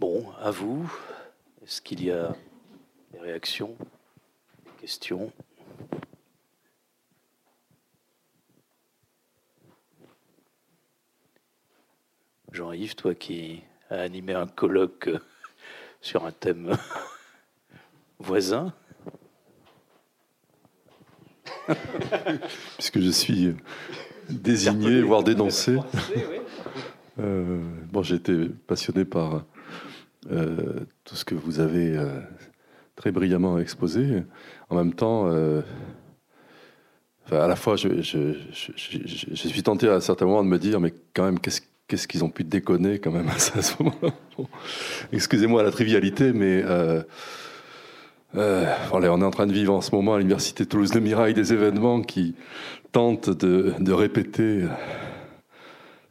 Bon, 0.01 0.25
à 0.43 0.51
vous. 0.51 0.91
Est-ce 1.65 1.83
qu'il 1.83 2.05
y 2.05 2.11
a 2.11 2.35
des 3.13 3.21
réactions, 3.21 3.77
Jean-Yves, 12.53 12.95
toi 12.95 13.15
qui 13.15 13.63
à 13.91 13.97
animer 13.97 14.33
un 14.33 14.47
colloque 14.47 15.09
euh, 15.09 15.19
sur 16.01 16.25
un 16.25 16.33
thème 16.33 16.75
voisin. 18.19 18.73
Puisque 22.79 23.01
je 23.01 23.11
suis 23.11 23.55
désigné, 24.31 25.03
voire 25.03 25.23
dénoncé. 25.23 25.77
Euh, 27.19 27.61
bon, 27.93 28.03
j'ai 28.03 28.15
été 28.15 28.49
passionné 28.67 29.05
par 29.05 29.45
euh, 30.31 30.81
tout 31.05 31.15
ce 31.15 31.27
que 31.27 31.35
vous 31.35 31.61
avez 31.61 31.99
très 32.97 33.13
brillamment 33.13 33.59
exposé. 33.59 34.25
En 34.71 34.77
même 34.77 34.93
temps, 34.93 35.31
à 37.31 37.47
la 37.47 37.57
fois, 37.57 37.77
je, 37.77 38.35
suis 39.35 39.63
tenté 39.63 39.89
à 39.89 40.01
certains 40.01 40.27
moments 40.27 40.45
de 40.45 40.49
me 40.49 40.59
dire, 40.59 40.81
mais 40.81 40.95
quand 41.15 41.25
même, 41.25 41.39
qu'est-ce 41.39 42.09
qu'ils 42.09 42.25
ont 42.25 42.31
pu 42.31 42.45
déconner 42.45 42.99
quand 42.99 43.11
même 43.11 43.29
à 43.29 43.39
ce 43.39 43.83
moment-là? 43.83 44.11
Excusez-moi 45.13 45.63
la 45.63 45.71
trivialité, 45.71 46.33
mais 46.33 46.63
euh, 46.65 47.03
euh, 48.37 48.67
on 48.93 49.03
est 49.03 49.09
en 49.09 49.31
train 49.31 49.47
de 49.47 49.53
vivre 49.53 49.75
en 49.75 49.81
ce 49.81 49.95
moment 49.95 50.15
à 50.15 50.19
l'université 50.19 50.65
Toulouse 50.65 50.91
de 50.91 51.01
Mirail 51.01 51.35
des 51.35 51.53
événements 51.53 52.03
qui 52.03 52.35
tentent 52.93 53.31
de, 53.31 53.93
répéter 53.93 54.65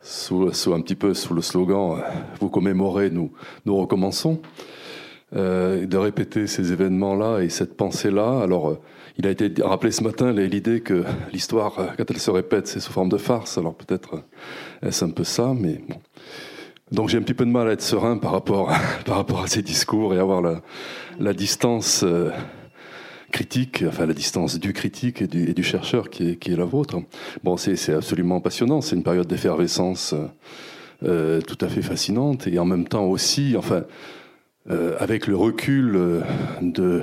un 0.03 0.81
petit 0.81 0.95
peu 0.95 1.13
sous 1.13 1.33
le 1.33 1.41
slogan 1.41 2.01
"Vous 2.39 2.49
commémorez, 2.49 3.09
nous 3.09 3.31
recommençons", 3.65 4.39
de 5.33 5.97
répéter 5.97 6.47
ces 6.47 6.71
événements-là 6.71 7.39
et 7.39 7.49
cette 7.49 7.75
pensée-là. 7.75 8.41
Alors 8.41 8.77
il 9.17 9.25
a 9.25 9.31
été 9.31 9.51
rappelé 9.63 9.91
ce 9.91 10.03
matin 10.03 10.31
l'idée 10.31 10.81
que 10.81 11.03
l'histoire, 11.33 11.79
euh, 11.79 11.87
quand 11.97 12.09
elle 12.09 12.19
se 12.19 12.29
répète, 12.29 12.67
c'est 12.67 12.79
sous 12.79 12.91
forme 12.91 13.09
de 13.09 13.17
farce. 13.17 13.57
Alors 13.57 13.73
peut-être 13.73 14.15
euh, 14.15 14.87
est-ce 14.87 15.03
un 15.03 15.09
peu 15.09 15.23
ça, 15.23 15.53
mais 15.59 15.81
bon. 15.89 15.95
Donc 16.91 17.09
j'ai 17.09 17.17
un 17.17 17.21
petit 17.21 17.33
peu 17.33 17.45
de 17.45 17.49
mal 17.49 17.67
à 17.67 17.71
être 17.71 17.81
serein 17.81 18.17
par 18.17 18.31
rapport, 18.31 18.71
par 19.05 19.15
rapport 19.15 19.41
à 19.41 19.47
ces 19.47 19.63
discours 19.63 20.13
et 20.13 20.19
avoir 20.19 20.41
la, 20.41 20.61
la 21.19 21.33
distance 21.33 22.03
euh, 22.03 22.29
critique, 23.31 23.83
enfin 23.87 24.05
la 24.05 24.13
distance 24.13 24.59
du 24.59 24.71
critique 24.71 25.23
et 25.23 25.27
du, 25.27 25.49
et 25.49 25.53
du 25.53 25.63
chercheur 25.63 26.11
qui 26.11 26.29
est, 26.29 26.35
qui 26.35 26.51
est, 26.51 26.55
la 26.55 26.65
vôtre. 26.65 26.97
Bon, 27.43 27.57
c'est 27.57 27.93
absolument 27.93 28.39
passionnant. 28.39 28.81
C'est 28.81 28.95
une 28.95 29.03
période 29.03 29.27
d'effervescence 29.27 30.13
euh, 31.03 31.41
tout 31.41 31.57
à 31.63 31.69
fait 31.69 31.83
fascinante 31.83 32.47
et 32.47 32.57
en 32.57 32.65
même 32.65 32.87
temps 32.87 33.05
aussi, 33.05 33.55
enfin, 33.55 33.75
euh, 33.75 33.81
avec 34.69 35.27
le 35.27 35.35
recul 35.35 36.23
de 36.61 37.01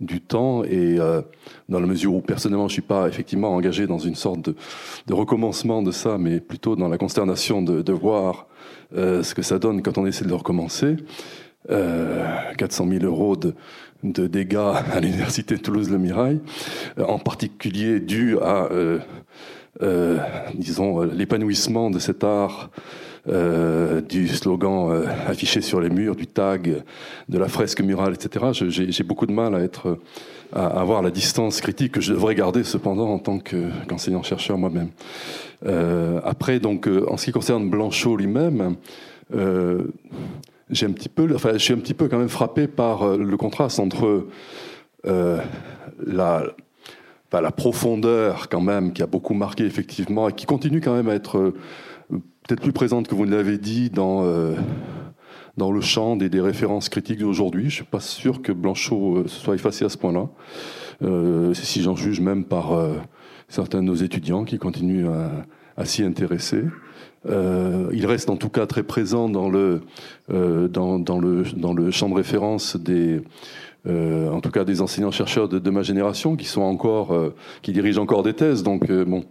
du 0.00 0.20
temps 0.20 0.64
et 0.64 0.98
euh, 0.98 1.22
dans 1.68 1.80
la 1.80 1.86
mesure 1.86 2.14
où 2.14 2.20
personnellement 2.20 2.68
je 2.68 2.74
suis 2.74 2.82
pas 2.82 3.08
effectivement 3.08 3.54
engagé 3.54 3.86
dans 3.86 3.98
une 3.98 4.14
sorte 4.14 4.40
de, 4.40 4.56
de 5.06 5.14
recommencement 5.14 5.82
de 5.82 5.90
ça, 5.90 6.18
mais 6.18 6.40
plutôt 6.40 6.76
dans 6.76 6.88
la 6.88 6.98
consternation 6.98 7.62
de, 7.62 7.82
de 7.82 7.92
voir 7.92 8.46
euh, 8.96 9.22
ce 9.22 9.34
que 9.34 9.42
ça 9.42 9.58
donne 9.58 9.82
quand 9.82 9.98
on 9.98 10.06
essaie 10.06 10.24
de 10.24 10.34
recommencer. 10.34 10.96
Euh, 11.70 12.26
400 12.58 12.88
000 12.88 13.04
euros 13.04 13.36
de, 13.36 13.54
de 14.02 14.26
dégâts 14.26 14.58
à 14.92 15.00
l'université 15.00 15.54
de 15.54 15.60
Toulouse-Le 15.62 15.96
Mirail, 15.96 16.40
euh, 16.98 17.04
en 17.04 17.18
particulier 17.18 18.00
dû 18.00 18.36
à, 18.38 18.68
euh, 18.70 20.18
disons, 20.54 21.00
l'épanouissement 21.00 21.88
de 21.88 21.98
cet 21.98 22.22
art 22.22 22.70
euh, 23.26 24.02
du 24.02 24.28
slogan 24.28 24.90
euh, 24.90 25.06
affiché 25.26 25.62
sur 25.62 25.80
les 25.80 25.88
murs, 25.88 26.14
du 26.14 26.26
tag, 26.26 26.82
de 27.28 27.38
la 27.38 27.48
fresque 27.48 27.80
murale, 27.80 28.12
etc. 28.12 28.46
J'ai 28.70 29.02
beaucoup 29.02 29.24
de 29.24 29.32
mal 29.32 29.54
à 29.54 29.60
être 29.60 29.98
à 30.52 30.66
avoir 30.66 31.00
la 31.02 31.10
distance 31.10 31.60
critique 31.60 31.92
que 31.92 32.00
je 32.00 32.12
devrais 32.12 32.34
garder 32.34 32.62
cependant 32.64 33.08
en 33.08 33.18
tant 33.18 33.38
qu'enseignant 33.38 34.22
chercheur 34.22 34.58
moi-même. 34.58 34.90
Euh, 35.64 36.20
après, 36.22 36.60
donc, 36.60 36.86
en 37.08 37.16
ce 37.16 37.24
qui 37.24 37.32
concerne 37.32 37.70
Blanchot 37.70 38.16
lui-même, 38.16 38.76
j'ai 39.32 40.86
un 40.86 40.92
petit 40.92 41.08
peu, 41.08 41.34
enfin, 41.34 41.52
je 41.54 41.58
suis 41.58 41.72
un 41.72 41.78
petit 41.78 41.94
peu 41.94 42.08
quand 42.08 42.18
même 42.18 42.28
frappé 42.28 42.68
par 42.68 43.16
le 43.16 43.36
contraste 43.36 43.80
entre 43.80 44.26
la 45.04 46.44
la 47.40 47.50
profondeur 47.50 48.48
quand 48.48 48.60
même 48.60 48.92
qui 48.92 49.02
a 49.02 49.06
beaucoup 49.06 49.34
marqué 49.34 49.64
effectivement 49.64 50.28
et 50.28 50.32
qui 50.32 50.46
continue 50.46 50.80
quand 50.80 50.94
même 50.94 51.08
à 51.08 51.14
être 51.14 51.52
peut-être 52.46 52.60
plus 52.60 52.72
présente 52.72 53.08
que 53.08 53.14
vous 53.14 53.26
ne 53.26 53.34
l'avez 53.34 53.58
dit 53.58 53.90
dans, 53.90 54.24
euh, 54.24 54.54
dans 55.56 55.72
le 55.72 55.80
champ 55.80 56.16
des, 56.16 56.28
des 56.28 56.40
références 56.40 56.88
critiques 56.88 57.20
d'aujourd'hui. 57.20 57.62
Je 57.62 57.66
ne 57.66 57.70
suis 57.70 57.84
pas 57.84 58.00
sûr 58.00 58.42
que 58.42 58.52
Blanchot 58.52 59.16
euh, 59.16 59.24
soit 59.28 59.54
effacé 59.54 59.84
à 59.84 59.88
ce 59.88 59.96
point-là. 59.96 60.28
Euh, 61.02 61.54
si 61.54 61.82
j'en 61.82 61.96
juge 61.96 62.20
même 62.20 62.44
par 62.44 62.72
certains 63.48 63.80
de 63.80 63.86
nos 63.86 63.94
étudiants 63.94 64.44
qui 64.44 64.58
continuent 64.58 65.08
à, 65.08 65.30
à 65.76 65.84
s'y 65.84 66.04
intéresser. 66.04 66.64
il 67.26 68.06
reste 68.06 68.30
en 68.30 68.36
tout 68.36 68.48
cas 68.48 68.66
très 68.66 68.84
présent 68.84 69.28
dans 69.28 69.48
le, 69.48 69.80
dans, 70.28 70.98
dans, 71.00 71.18
le, 71.18 71.42
dans 71.56 71.72
le 71.72 71.90
champ 71.90 72.08
de 72.08 72.14
référence 72.14 72.76
des, 72.76 73.22
en 73.86 74.40
tout 74.40 74.50
cas 74.50 74.64
des 74.64 74.80
enseignants-chercheurs 74.80 75.48
de, 75.48 75.58
de, 75.58 75.70
ma 75.70 75.82
génération 75.82 76.36
qui 76.36 76.46
sont 76.46 76.62
encore, 76.62 77.12
qui 77.62 77.72
dirigent 77.72 78.00
encore 78.00 78.22
des 78.22 78.34
thèses. 78.34 78.62
Donc 78.62 78.90
bon, 78.90 79.24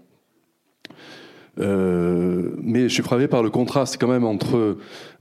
euh, 1.60 2.50
mais 2.62 2.84
je 2.84 2.94
suis 2.94 3.04
frappé 3.04 3.28
par 3.28 3.44
le 3.44 3.52
contraste 3.52 3.98
quand 4.00 4.08
même 4.08 4.24
entre 4.24 4.78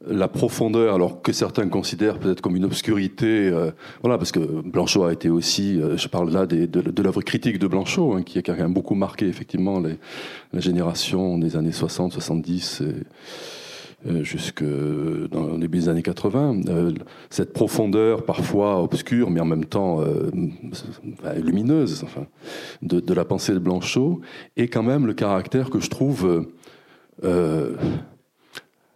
la 0.07 0.29
profondeur, 0.29 0.95
alors 0.95 1.21
que 1.21 1.33
certains 1.33 1.69
considèrent 1.69 2.19
peut-être 2.19 2.41
comme 2.41 2.57
une 2.57 2.65
obscurité, 2.65 3.49
euh, 3.49 3.71
voilà, 4.03 4.17
parce 4.17 4.33
que 4.33 4.41
Blanchot 4.41 5.05
a 5.05 5.13
été 5.13 5.29
aussi, 5.29 5.81
euh, 5.81 5.97
je 5.97 6.09
parle 6.09 6.31
là 6.31 6.47
de, 6.47 6.65
de 6.67 7.03
l'œuvre 7.03 7.23
critique 7.23 7.59
de 7.59 7.67
Blanchot, 7.67 8.15
hein, 8.15 8.23
qui 8.23 8.39
a 8.39 8.43
quand 8.43 8.57
même 8.57 8.73
beaucoup 8.73 8.95
marqué 8.95 9.27
effectivement 9.27 9.79
les, 9.81 9.99
la 10.53 10.61
génération 10.61 11.39
des 11.39 11.57
années 11.57 11.73
60, 11.73 12.13
70. 12.13 12.81
Et, 12.81 12.95
jusque 14.23 14.63
dans 14.63 15.47
le 15.53 15.59
début 15.59 15.79
des 15.79 15.89
années 15.89 16.03
80, 16.03 16.63
euh, 16.69 16.93
cette 17.31 17.53
profondeur 17.53 18.25
parfois 18.25 18.83
obscure, 18.83 19.31
mais 19.31 19.41
en 19.41 19.45
même 19.45 19.65
temps 19.65 20.01
euh, 20.01 20.31
lumineuse, 21.37 22.05
de, 22.83 23.15
la 23.15 23.25
pensée 23.25 23.53
de 23.53 23.59
Blanchot, 23.59 24.21
et 24.57 24.69
quand 24.69 24.83
même 24.83 25.07
le 25.07 25.15
caractère 25.15 25.71
que 25.71 25.81
je 25.81 25.91
trouve 25.91 26.47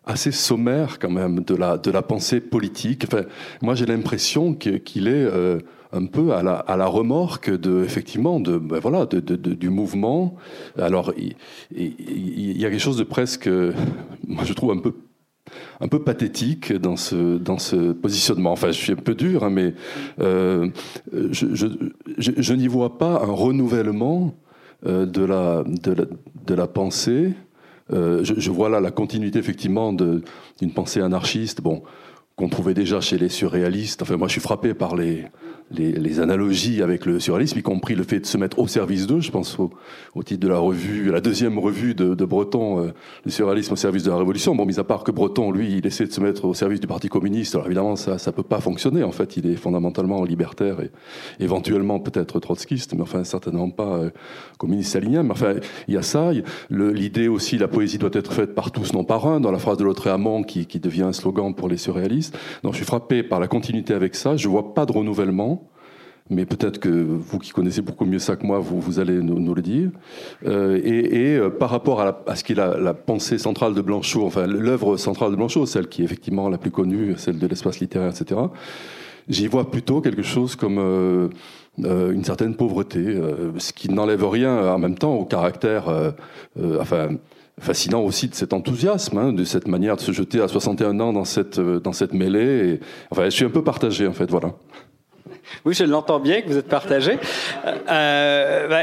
assez 0.05 0.33
sommaire 0.33 0.99
quand 0.99 1.11
même 1.11 1.41
de 1.41 1.55
la, 1.55 1.79
de 1.79 1.91
la 1.91 2.03
pensée 2.03 2.41
politique. 2.41 3.05
Enfin, 3.07 3.25
moi 3.63 3.75
j'ai 3.75 3.87
l'impression 3.87 4.55
qu'il 4.55 5.09
est 5.09 5.29
un 5.93 6.07
peu 6.07 6.33
à 6.33 6.43
la, 6.43 6.65
à 6.67 6.87
remorque 6.87 7.51
de 7.51 7.85
effectivement 7.85 8.41
de 8.41 8.59
ben 8.59 8.79
voilà 8.79 9.07
du 9.07 9.71
mouvement. 9.71 10.37
Alors 10.79 11.13
il, 11.17 12.61
y 12.61 12.65
a 12.65 12.71
quelque 12.71 12.81
chose 12.81 12.99
de 12.99 13.05
presque, 13.05 13.49
moi 14.27 14.45
je 14.45 14.53
trouve 14.53 14.73
un 14.73 14.79
peu 14.79 14.95
un 15.81 15.89
peu 15.89 16.03
pathétique 16.03 16.73
dans 16.73 16.97
ce 16.97 17.39
dans 17.39 17.59
ce 17.59 17.93
positionnement. 17.93 18.53
Enfin, 18.53 18.69
je 18.69 18.79
suis 18.79 18.93
un 18.93 18.97
peu 18.97 19.15
dur, 19.15 19.45
hein, 19.45 19.51
mais 19.51 19.75
euh, 20.21 20.69
je, 21.13 22.53
n'y 22.55 22.67
vois 22.67 22.99
pas 22.99 23.23
un 23.23 23.33
renouvellement 23.33 24.35
euh, 24.87 25.07
de 25.07 25.25
la 25.25 25.65
de 25.65 26.55
la, 26.55 26.67
pensée. 26.67 27.35
Euh, 27.93 28.25
je, 28.25 28.51
vois 28.51 28.69
là 28.69 28.81
la 28.81 28.91
continuité 28.91 29.39
effectivement 29.39 29.93
d'une 29.93 30.73
pensée 30.75 31.01
anarchiste. 31.01 31.61
Bon, 31.61 31.83
qu'on 32.37 32.49
trouvait 32.49 32.75
déjà 32.75 33.01
chez 33.01 33.19
les 33.19 33.29
surréalistes. 33.29 34.03
Enfin, 34.03 34.17
moi, 34.17 34.29
je 34.29 34.33
suis 34.33 34.41
frappé 34.41 34.75
par 34.75 34.95
les, 34.95 35.25
les, 35.71 35.93
les, 35.93 36.21
analogies 36.21 36.83
avec 36.83 37.07
le 37.07 37.19
surréalisme, 37.19 37.59
y 37.59 37.63
compris 37.63 37.95
le 37.95 38.05
fait 38.05 38.21
de 38.21 38.27
se 38.27 38.39
mettre 38.39 38.59
au 38.59 38.69
service 38.69 39.07
d'eux. 39.07 39.21
Je 39.21 39.31
pense 39.31 39.59
au, 39.59 39.71
au, 40.15 40.23
titre 40.23 40.41
de 40.41 40.49
la 40.49 40.59
revue, 40.59 41.11
la 41.11 41.21
deuxième 41.21 41.59
revue 41.59 41.95
de, 41.95 42.15
de 42.15 42.25
Breton, 42.25 42.81
euh, 42.81 42.93
le 43.25 43.31
surréalisme 43.31 43.73
au 43.73 43.77
service 43.77 44.05
de 44.05 44.11
la 44.11 44.17
Révolution. 44.17 44.55
Bon, 44.55 44.65
mis 44.65 44.79
à 44.79 44.85
part 44.85 45.03
que 45.03 45.11
Breton, 45.11 45.51
lui, 45.51 45.77
il 45.77 45.87
essaie 45.87 46.07
de 46.07 46.13
se 46.13 46.21
mettre 46.21 46.45
au 46.45 46.55
service 46.55 46.79
du 46.79 46.87
Parti 46.87 47.09
communiste. 47.09 47.55
Alors 47.57 47.67
évidemment, 47.67 47.97
ça, 47.97 48.19
ça 48.19 48.31
peut 48.31 48.45
pas 48.45 48.61
fonctionner. 48.61 49.03
En 49.03 49.11
fait, 49.11 49.37
il 49.37 49.47
est 49.47 49.57
fondamentalement 49.57 50.23
libertaire 50.25 50.81
et 50.81 50.91
éventuellement 51.41 51.99
peut-être 51.99 52.39
trotskiste, 52.39 52.95
mais 52.95 53.03
enfin 53.03 53.25
certainement 53.25 53.71
pas 53.71 53.97
euh, 53.97 54.11
communiste 54.59 54.91
stalinien. 54.91 55.25
Mais 55.25 55.33
enfin, 55.33 55.55
il 55.89 55.95
y 55.95 55.97
a 55.97 56.03
ça. 56.03 56.31
L'idée 56.71 57.27
aussi, 57.27 57.59
la 57.59 57.69
poésie 57.69 57.99
doit 57.99 58.11
être 58.13 58.33
faite 58.33 58.55
par 58.55 58.71
tous, 58.71 58.93
non 58.93 59.03
par 59.03 59.27
un. 59.27 59.41
Dans 59.41 59.51
la 59.51 59.59
phrase 59.59 59.79
de 59.79 59.85
l'autre 59.85 60.09
amant, 60.09 60.45
qui, 60.45 60.67
qui 60.67 60.79
devient 60.79 61.03
un 61.03 61.13
slogan 61.13 61.55
pour 61.55 61.69
les 61.69 61.77
surréalistes. 61.77 62.39
Donc 62.63 62.73
je 62.75 62.77
suis 62.77 62.87
frappé 62.87 63.25
par 63.25 63.41
la 63.41 63.49
continuité 63.49 63.95
avec 63.95 64.15
ça. 64.15 64.37
Je 64.37 64.49
vois 64.49 64.73
pas 64.73 64.87
de 64.87 64.93
renouvellement. 64.93 65.56
Mais 66.29 66.45
peut-être 66.45 66.79
que 66.79 66.89
vous 66.89 67.39
qui 67.39 67.51
connaissez 67.53 67.83
beaucoup 67.83 68.05
mieux 68.05 68.19
ça 68.19 68.37
que 68.37 68.45
moi, 68.45 68.59
vous, 68.59 68.81
vous 68.81 68.99
allez 68.99 69.15
nous, 69.15 69.39
nous 69.39 69.55
le 69.55 69.63
dire. 69.63 69.91
Euh, 70.45 70.81
et, 70.83 71.33
et 71.33 71.37
euh, 71.37 71.51
par 71.51 71.71
rapport 71.71 72.01
à, 72.01 72.05
la, 72.05 72.23
à 72.27 72.35
ce 72.35 72.43
qui 72.43 72.53
est 72.53 72.57
la, 72.57 72.77
la, 72.77 72.95
pensée 72.95 73.39
centrale 73.39 73.75
de 73.75 73.81
Blanchot, 73.81 74.27
enfin 74.27 74.47
l'œuvre 74.47 74.97
centrale 74.97 75.31
de 75.31 75.37
Blanchot, 75.37 75.67
celle 75.67 75.89
qui 75.89 76.03
est 76.03 76.05
effectivement 76.05 76.49
la 76.49 76.59
plus 76.59 76.73
connue, 76.73 77.15
celle 77.17 77.39
de 77.39 77.47
l'espace 77.47 77.79
littéraire, 77.79 78.11
etc., 78.11 78.41
j'y 79.29 79.47
vois 79.47 79.71
plutôt 79.71 80.01
quelque 80.01 80.23
chose 80.23 80.57
comme 80.57 80.79
euh, 80.79 81.29
euh 81.85 82.13
une 82.13 82.25
certaine 82.25 82.55
pauvreté, 82.57 83.01
euh, 83.01 83.53
ce 83.59 83.73
qui 83.73 83.89
n'enlève 83.89 84.27
rien 84.29 84.75
en 84.75 84.79
même 84.79 84.97
temps 84.97 85.15
au 85.15 85.25
caractère, 85.25 85.85
enfin 86.81 87.11
fascinant 87.59 88.03
aussi 88.03 88.29
de 88.29 88.35
cet 88.35 88.53
enthousiasme, 88.53 89.17
hein, 89.19 89.33
de 89.33 89.45
cette 89.45 89.67
manière 89.67 89.97
de 89.97 90.01
se 90.01 90.13
jeter 90.13 90.41
à 90.41 90.49
61 90.49 91.01
ans 91.01 91.13
dans 91.13 91.25
cette, 91.25 91.59
euh, 91.59 91.81
dans 91.81 91.93
cette 91.93 92.13
mêlée. 92.13 92.81
Enfin, 93.11 93.25
je 93.25 93.31
suis 93.31 93.45
un 93.45 93.51
peu 93.51 93.65
partagé, 93.65 94.07
en 94.07 94.13
fait, 94.13 94.31
voilà. 94.31 94.53
Oui, 95.65 95.75
je 95.75 95.85
l'entends 95.85 96.21
bien 96.21 96.41
que 96.43 96.49
vous 96.49 96.59
êtes 96.59 96.69
partagé. 96.69 97.19
Euh, 97.89 98.69
bah, 98.69 98.83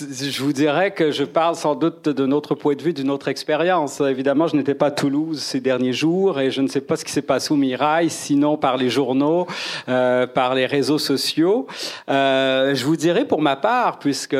je 0.00 0.42
vous 0.42 0.52
dirais 0.52 0.92
que 0.92 1.10
je 1.10 1.24
parle 1.24 1.56
sans 1.56 1.74
doute 1.74 2.08
de 2.08 2.26
notre 2.26 2.54
point 2.54 2.74
de 2.74 2.82
vue, 2.82 2.92
d'une 2.92 3.10
autre 3.10 3.28
expérience. 3.28 4.00
Évidemment, 4.00 4.46
je 4.46 4.56
n'étais 4.56 4.74
pas 4.74 4.86
à 4.86 4.90
Toulouse 4.90 5.40
ces 5.40 5.60
derniers 5.60 5.92
jours 5.92 6.40
et 6.40 6.50
je 6.50 6.60
ne 6.60 6.68
sais 6.68 6.80
pas 6.80 6.96
ce 6.96 7.04
qui 7.04 7.12
s'est 7.12 7.22
passé 7.22 7.52
au 7.52 7.56
Mirail, 7.56 8.10
sinon 8.10 8.56
par 8.56 8.76
les 8.76 8.90
journaux, 8.90 9.46
euh, 9.88 10.26
par 10.26 10.54
les 10.54 10.66
réseaux 10.66 10.98
sociaux. 10.98 11.66
Euh, 12.08 12.74
je 12.74 12.84
vous 12.84 12.96
dirais 12.96 13.24
pour 13.24 13.42
ma 13.42 13.56
part, 13.56 13.98
puisque 13.98 14.36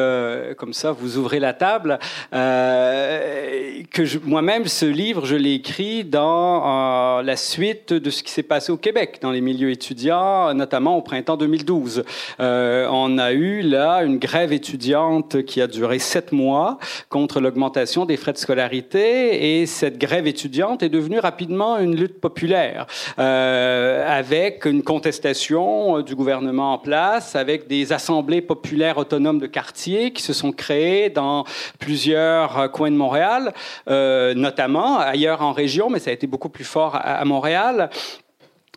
comme 0.57 0.73
ça 0.73 0.93
vous 0.93 1.17
ouvrez 1.19 1.41
la 1.41 1.53
table, 1.53 1.99
euh, 2.33 3.83
que 3.91 4.03
moi-même, 4.25 4.67
ce 4.67 4.87
livre, 4.87 5.27
je 5.27 5.37
l'ai 5.37 5.55
écrit 5.55 6.05
dans 6.05 7.21
la 7.23 7.37
suite 7.37 7.93
de 7.93 8.11
ce 8.11 8.23
qui 8.23 8.31
s'est 8.31 8.43
passé 8.43 8.73
au 8.73 8.77
Québec, 8.77 9.19
dans 9.23 9.31
les 9.31 9.41
milieux 9.41 9.71
étudiants, 9.71 10.55
notamment 10.55 10.97
au 10.97 11.03
printemps 11.09 11.39
2012. 11.39 12.05
on 12.39 13.19
a 13.19 13.33
eu 13.33 13.63
là 13.63 14.03
une 14.05 14.19
grève 14.19 14.53
étudiante 14.53 15.43
qui 15.45 15.63
a 15.63 15.67
duré 15.67 15.99
sept 15.99 16.33
mois 16.33 16.79
contre 17.09 17.41
l'augmentation 17.41 18.05
des 18.05 18.19
frais 18.19 18.35
de 18.35 18.39
scolarité, 18.39 19.61
et 19.61 19.67
cette 19.67 19.97
grève 19.97 20.27
étudiante 20.27 20.83
est 20.83 20.91
devenue 20.91 21.19
rapidement 21.19 21.79
une 21.79 21.97
lutte 21.97 22.21
populaire, 22.21 22.87
avec 23.17 24.67
une 24.67 24.83
contestation 24.83 26.03
du 26.03 26.15
gouvernement 26.15 26.75
en 26.75 26.79
place, 26.79 27.35
avec 27.35 27.67
des 27.69 27.95
assemblées 27.95 28.43
populaires 28.43 28.99
autonomes 28.99 29.39
de 29.39 29.47
quartier 29.47 30.13
qui 30.13 30.23
se 30.23 30.35
sont 30.35 30.53
créées 30.53 31.09
dans 31.09 31.45
plusieurs 31.79 32.71
coins 32.73 32.91
de 32.91 32.97
Montréal, 32.97 33.55
euh, 33.89 34.35
notamment 34.35 34.99
ailleurs 34.99 35.41
en 35.43 35.53
région, 35.53 35.89
mais 35.89 35.99
ça 35.99 36.11
a 36.11 36.13
été 36.13 36.27
beaucoup 36.27 36.51
plus 36.51 36.65
fort 36.65 36.99
à 37.01 37.25
Montréal. 37.25 37.91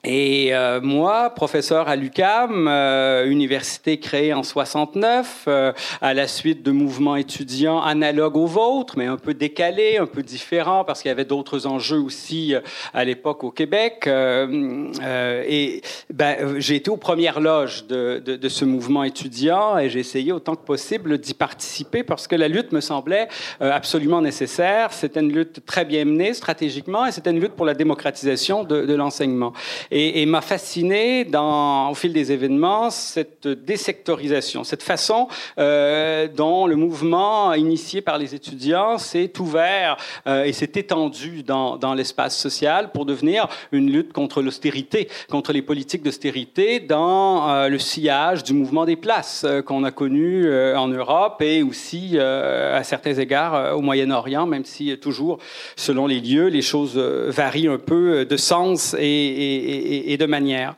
Et 0.04 0.50
euh, 0.56 0.82
moi, 0.82 1.30
professeur 1.30 1.88
à 1.88 1.96
l'UCAM, 1.96 2.68
euh, 2.68 3.30
université 3.30 4.00
créée 4.00 4.34
en 4.34 4.42
69, 4.42 5.44
euh, 5.48 5.74
à 6.02 6.16
la 6.16 6.28
suite 6.28 6.64
de 6.64 6.72
mouvements 6.72 7.16
étudiants 7.16 7.80
analogues 7.84 8.38
aux 8.38 8.48
vôtres, 8.48 8.98
mais 8.98 9.06
un 9.06 9.18
peu 9.18 9.36
décalés, 9.36 9.98
un 9.98 10.08
peu 10.08 10.24
différents, 10.24 10.84
parce 10.84 11.04
qu'il 11.04 11.10
y 11.10 11.12
avait 11.12 11.26
d'autres 11.26 11.68
enjeux 11.68 12.00
aussi 12.00 12.56
à 12.96 13.06
l'époque 13.06 13.44
au 13.44 13.52
Québec. 13.52 14.08
et 14.08 15.82
ben, 16.12 16.60
j'ai 16.60 16.76
été 16.76 16.90
aux 16.90 16.98
premières 16.98 17.40
loges 17.40 17.86
de, 17.86 18.22
de, 18.26 18.36
de 18.36 18.50
ce 18.50 18.66
mouvement 18.66 19.04
étudiant 19.04 19.78
et 19.78 19.90
j'ai 19.90 20.00
essayé 20.00 20.32
autant 20.32 20.56
que 20.56 20.66
possible 20.66 21.20
d'y 21.20 21.36
participer 21.36 22.04
parce 22.04 22.28
que 22.28 22.36
la 22.36 22.48
lutte 22.48 22.72
me 22.72 22.82
semblait 22.82 23.28
absolument 23.60 24.22
nécessaire. 24.22 24.94
C'était 24.94 25.20
une 25.20 25.32
lutte 25.32 25.64
très 25.66 25.86
bien 25.86 26.06
menée 26.06 26.34
stratégiquement 26.34 27.06
et 27.06 27.12
c'était 27.12 27.30
une 27.30 27.40
lutte 27.40 27.54
pour 27.54 27.66
la 27.66 27.76
démocratisation 27.76 28.64
de, 28.64 28.86
de 28.86 28.94
l'enseignement. 28.96 29.54
Et, 29.94 30.26
m'a 30.26 30.40
fasciné 30.40 31.26
dans, 31.26 31.90
au 31.90 31.96
fil 31.96 32.14
des 32.14 32.32
événements 32.32 32.90
cette 32.90 33.48
désectorisation, 33.48 34.64
cette 34.64 34.84
façon 34.84 35.28
euh, 35.58 36.30
dont 36.34 36.66
le 36.66 36.78
mouvement 36.78 37.54
initié 37.54 38.00
par 38.00 38.18
les 38.18 38.34
étudiants 38.34 38.98
s'est 38.98 39.34
ouvert 39.40 39.98
euh, 40.28 40.46
et 40.46 40.54
s'est 40.54 40.72
étendu 40.76 41.44
dans, 41.44 41.94
l'espace 41.94 42.38
social 42.38 42.92
pour 42.94 43.06
devenir 43.06 43.50
une 43.74 43.92
lutte 43.92 44.14
contre 44.14 44.42
l'austérité, 44.42 45.10
contre 45.30 45.52
les 45.52 45.62
politiques 45.62 46.04
d'austérité 46.04 46.80
dans 46.80 47.50
euh, 47.50 47.68
le 47.68 47.78
sillage 47.78 48.44
du 48.44 48.54
mouvement 48.54 48.86
des 48.86 48.96
places 48.96 49.46
qu'on 49.66 49.84
a 49.84 49.92
connu 49.92 50.48
en 50.76 50.88
Europe 50.88 51.42
et 51.42 51.64
aussi 51.64 52.18
à 52.18 52.84
certains 52.84 53.16
égards 53.16 53.76
au 53.76 53.82
Moyen-Orient, 53.82 54.46
même 54.46 54.64
si 54.64 54.98
toujours, 55.00 55.40
selon 55.76 56.08
les 56.08 56.22
lieux, 56.22 56.48
les 56.48 56.62
choses 56.62 56.98
varient 56.98 57.68
un 57.68 57.78
peu 57.78 58.26
de 58.26 58.38
sens 58.38 58.96
et, 58.98 59.81
de 60.18 60.26
manière. 60.26 60.76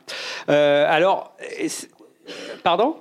Euh, 0.48 0.86
alors, 0.88 1.36
pardon? 2.62 2.96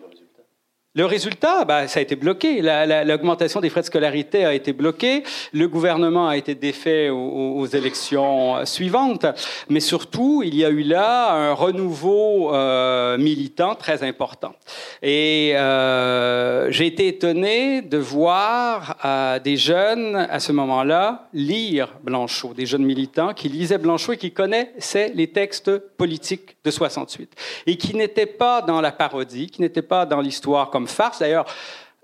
Le 0.96 1.08
résultat, 1.08 1.66
bah, 1.66 1.88
ça 1.88 2.00
a 2.00 2.04
été 2.04 2.16
bloqué. 2.16 2.62
L'augmentation 2.62 3.62
des 3.62 3.70
frais 3.70 3.82
de 3.82 3.88
scolarité 3.88 4.46
a 4.46 4.54
été 4.54 4.74
bloquée. 4.74 5.24
Le 5.52 5.68
gouvernement 5.68 6.28
a 6.28 6.38
été 6.38 6.54
défait 6.54 7.10
aux, 7.10 7.66
élections 7.66 8.64
suivantes. 8.66 9.26
Mais 9.70 9.80
surtout, 9.80 10.44
il 10.46 10.54
y 10.54 10.64
a 10.64 10.70
eu 10.70 10.84
là 10.84 11.32
un 11.34 11.54
renouveau 11.54 12.54
euh, 12.54 13.18
militant 13.18 13.74
très 13.74 14.04
important. 14.04 14.54
Et 15.02 15.54
euh, 15.56 16.70
j'ai 16.70 16.86
été 16.86 17.08
étonné 17.08 17.82
de 17.82 17.98
voir 17.98 18.98
euh, 19.04 19.40
des 19.40 19.58
jeunes, 19.58 20.16
à 20.16 20.40
ce 20.40 20.52
moment-là, 20.52 21.28
lire 21.34 21.96
Blanchot, 22.04 22.54
des 22.54 22.68
jeunes 22.68 22.86
militants 22.86 23.34
qui 23.34 23.50
lisaient 23.50 23.80
Blanchot 23.80 24.14
et 24.14 24.18
qui 24.18 24.32
connaissaient 24.32 25.12
les 25.16 25.32
textes 25.32 25.76
politiques 25.98 26.56
de 26.64 26.70
68. 26.70 27.32
Et 27.66 27.78
qui 27.78 27.96
n'étaient 27.96 28.28
pas 28.28 28.62
dans 28.62 28.80
la 28.80 28.92
parodie, 28.92 29.48
qui 29.48 29.62
n'étaient 29.62 29.82
pas 29.82 30.06
dans 30.06 30.22
l'histoire 30.22 30.70
comme 30.70 30.83
farce. 30.88 31.20
D'ailleurs, 31.20 31.46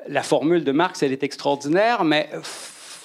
la 0.08 0.24
formule 0.24 0.64
de 0.64 0.72
Marx, 0.72 1.04
elle 1.04 1.12
est 1.12 1.24
extraordinaire, 1.24 2.04
mais 2.04 2.30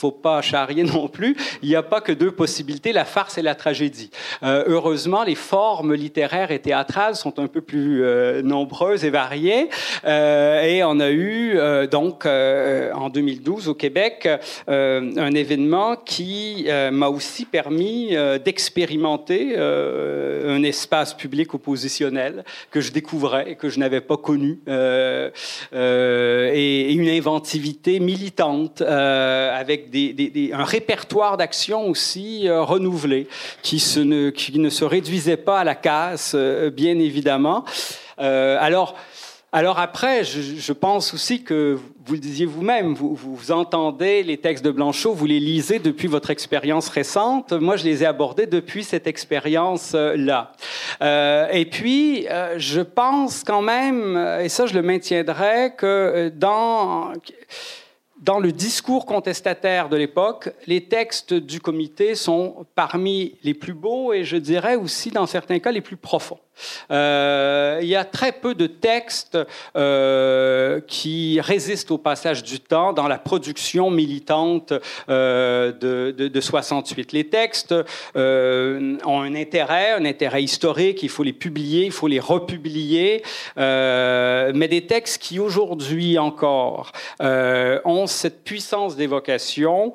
faut 0.05 0.11
pas 0.11 0.43
charrier 0.43 0.83
non 0.97 1.09
plus. 1.09 1.35
Il 1.63 1.69
n'y 1.71 1.77
a 1.77 1.83
pas 1.83 2.03
que 2.03 2.13
deux 2.13 2.31
possibilités, 2.31 2.93
la 2.93 3.07
farce 3.07 3.39
et 3.39 3.43
la 3.43 3.55
tragédie. 3.55 4.11
Euh, 4.43 4.65
heureusement, 4.67 5.25
les 5.25 5.35
formes 5.35 5.95
littéraires 5.95 6.51
et 6.51 6.59
théâtrales 6.59 7.17
sont 7.17 7.39
un 7.39 7.47
peu 7.47 7.63
plus 7.63 8.05
euh, 8.05 8.43
nombreuses 8.43 9.03
et 9.07 9.11
variées. 9.11 9.71
Euh, 10.05 10.63
et 10.63 10.85
on 10.85 11.01
a 11.01 11.11
eu 11.11 11.59
donc 11.91 12.27
en 12.27 13.09
2012 13.09 13.69
au 13.69 13.75
Québec 13.75 14.29
un 14.67 15.35
événement 15.35 15.97
qui 15.97 16.67
m'a 16.93 17.09
aussi 17.09 17.45
permis 17.45 18.15
d'expérimenter 18.45 19.57
un 19.57 20.63
espace 20.63 21.15
public 21.15 21.55
oppositionnel 21.55 22.45
que 22.71 22.81
je 22.81 22.93
découvrais 22.93 23.55
que 23.57 23.69
je 23.69 23.79
n'avais 23.79 24.01
pas 24.01 24.17
connu 24.17 24.59
et, 24.67 25.31
et, 25.73 26.93
une 26.93 27.09
inventivité 27.09 28.01
militante 28.01 28.83
avec 28.83 29.91
un 30.53 30.65
répertoire 30.65 31.37
d'actions 31.37 31.89
aussi 31.89 32.49
euh, 32.49 32.63
renouvelé, 32.63 33.29
qui, 33.63 33.77
ne, 34.05 34.69
se 34.71 34.85
réduisait 34.85 35.37
pas 35.37 35.61
à 35.61 35.65
la 35.65 35.75
casse, 35.75 36.33
euh, 36.35 36.71
bien 36.71 36.99
évidemment. 36.99 37.65
Euh, 38.19 38.57
alors, 38.61 38.95
alors 39.53 39.79
après, 39.79 40.25
je, 40.25 40.73
pense 40.73 41.15
aussi 41.15 41.45
que 41.45 41.79
vous 42.07 42.15
le 42.15 42.19
disiez 42.19 42.45
vous-même, 42.45 42.93
vous, 42.93 43.15
vous, 43.15 43.53
entendez 43.53 44.25
les 44.25 44.37
textes 44.37 44.65
de 44.65 44.73
Blanchot, 44.73 45.15
vous 45.15 45.27
les 45.27 45.39
lisez 45.39 45.79
depuis 45.79 46.09
votre 46.09 46.31
expérience 46.31 46.89
récente. 46.89 47.53
Moi, 47.53 47.77
je 47.77 47.85
les 47.85 48.03
ai 48.03 48.07
abordés 48.07 48.47
depuis 48.47 48.83
cette 48.83 49.07
expérience-là. 49.07 50.53
et 51.53 51.67
puis, 51.67 52.27
je 52.57 52.81
pense 52.81 53.45
quand 53.45 53.63
même, 53.63 54.17
et 54.43 54.49
ça 54.49 54.67
je 54.67 54.75
le 54.75 54.83
maintiendrai, 54.83 55.75
que 55.77 56.33
dans 56.35 57.13
dans 58.25 58.39
le 58.39 58.53
discours 58.53 59.05
contestataire 59.05 59.91
de 59.91 59.97
l'époque, 59.97 60.49
les 60.67 60.85
textes 60.85 61.35
du 61.35 61.61
comité 61.61 62.15
sont 62.15 62.65
parmi 62.75 63.37
les 63.43 63.53
plus 63.53 63.75
beaux 63.75 64.15
et 64.15 64.25
je 64.25 64.39
dirais 64.39 64.77
aussi 64.77 65.11
dans 65.11 65.27
certains 65.27 65.59
cas 65.59 65.73
les 65.73 65.83
plus 65.83 65.99
profonds. 65.99 66.39
Euh, 66.91 67.79
il 67.83 67.89
y 67.89 67.97
a 67.97 68.05
très 68.05 68.33
peu 68.33 68.55
de 68.55 68.67
textes 68.67 69.39
euh, 69.77 70.81
qui 70.87 71.41
résistent 71.41 71.91
au 71.91 71.99
passage 71.99 72.43
du 72.43 72.61
temps 72.61 72.93
dans 72.93 73.09
la 73.09 73.19
production 73.19 73.91
militante 73.91 74.73
euh, 75.09 75.73
de, 75.73 76.15
de, 76.17 76.29
de, 76.29 76.41
68. 76.41 77.13
Les 77.13 77.29
textes 77.29 77.75
ont 78.15 79.23
un 79.23 79.35
intérêt, 79.35 79.93
un 79.93 80.05
intérêt 80.05 80.43
historique, 80.43 81.03
il 81.03 81.09
faut 81.09 81.23
les 81.23 81.33
publier, 81.33 81.87
il 81.87 81.93
faut 81.93 82.09
les 82.09 82.21
republier, 82.21 83.23
mais 83.57 84.69
des 84.69 84.87
textes 84.87 85.23
qui 85.23 85.39
aujourd'hui 85.39 86.19
encore 86.19 86.93
ont 87.25 88.07
cette 88.07 88.45
puissance 88.45 88.97
d'évocation 88.97 89.93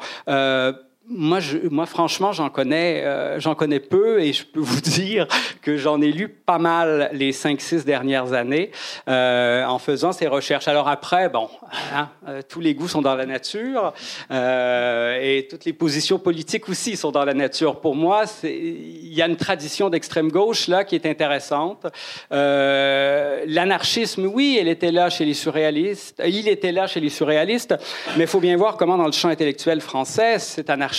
moi, 1.09 1.39
je, 1.39 1.57
moi, 1.69 1.87
franchement, 1.87 2.31
j'en 2.33 2.49
connais, 2.49 3.03
euh, 3.03 3.39
j'en 3.39 3.55
connais 3.55 3.79
peu 3.79 4.21
et 4.21 4.31
je 4.31 4.45
peux 4.45 4.59
vous 4.59 4.79
dire 4.79 5.27
que 5.61 5.75
j'en 5.75 6.01
ai 6.01 6.11
lu 6.11 6.29
pas 6.29 6.59
mal 6.59 7.09
les 7.13 7.31
cinq, 7.31 7.61
six 7.61 7.83
dernières 7.83 8.33
années 8.33 8.71
euh, 9.07 9.65
en 9.65 9.79
faisant 9.79 10.11
ces 10.11 10.27
recherches. 10.27 10.67
Alors 10.67 10.87
après, 10.87 11.29
bon, 11.29 11.49
hein, 11.95 12.09
euh, 12.27 12.41
tous 12.47 12.59
les 12.59 12.75
goûts 12.75 12.87
sont 12.87 13.01
dans 13.01 13.15
la 13.15 13.25
nature 13.25 13.93
euh, 14.29 15.19
et 15.19 15.47
toutes 15.49 15.65
les 15.65 15.73
positions 15.73 16.19
politiques 16.19 16.69
aussi 16.69 16.95
sont 16.95 17.11
dans 17.11 17.25
la 17.25 17.33
nature. 17.33 17.81
Pour 17.81 17.95
moi, 17.95 18.25
il 18.43 19.13
y 19.13 19.21
a 19.21 19.27
une 19.27 19.37
tradition 19.37 19.89
d'extrême 19.89 20.29
gauche 20.29 20.67
là 20.67 20.83
qui 20.83 20.95
est 20.95 21.07
intéressante. 21.07 21.87
Euh, 22.31 23.43
l'anarchisme, 23.47 24.27
oui, 24.27 24.57
elle 24.61 24.67
était 24.67 24.91
là 24.91 25.09
chez 25.09 25.25
les 25.25 25.33
surréalistes. 25.33 26.21
Il 26.25 26.47
était 26.47 26.71
là 26.71 26.85
chez 26.85 26.99
les 26.99 27.09
surréalistes, 27.09 27.75
mais 28.15 28.25
il 28.25 28.29
faut 28.29 28.39
bien 28.39 28.55
voir 28.57 28.77
comment 28.77 28.97
dans 28.97 29.07
le 29.07 29.11
champ 29.11 29.29
intellectuel 29.29 29.81
français, 29.81 30.37
cet 30.37 30.69
anarchisme 30.69 30.98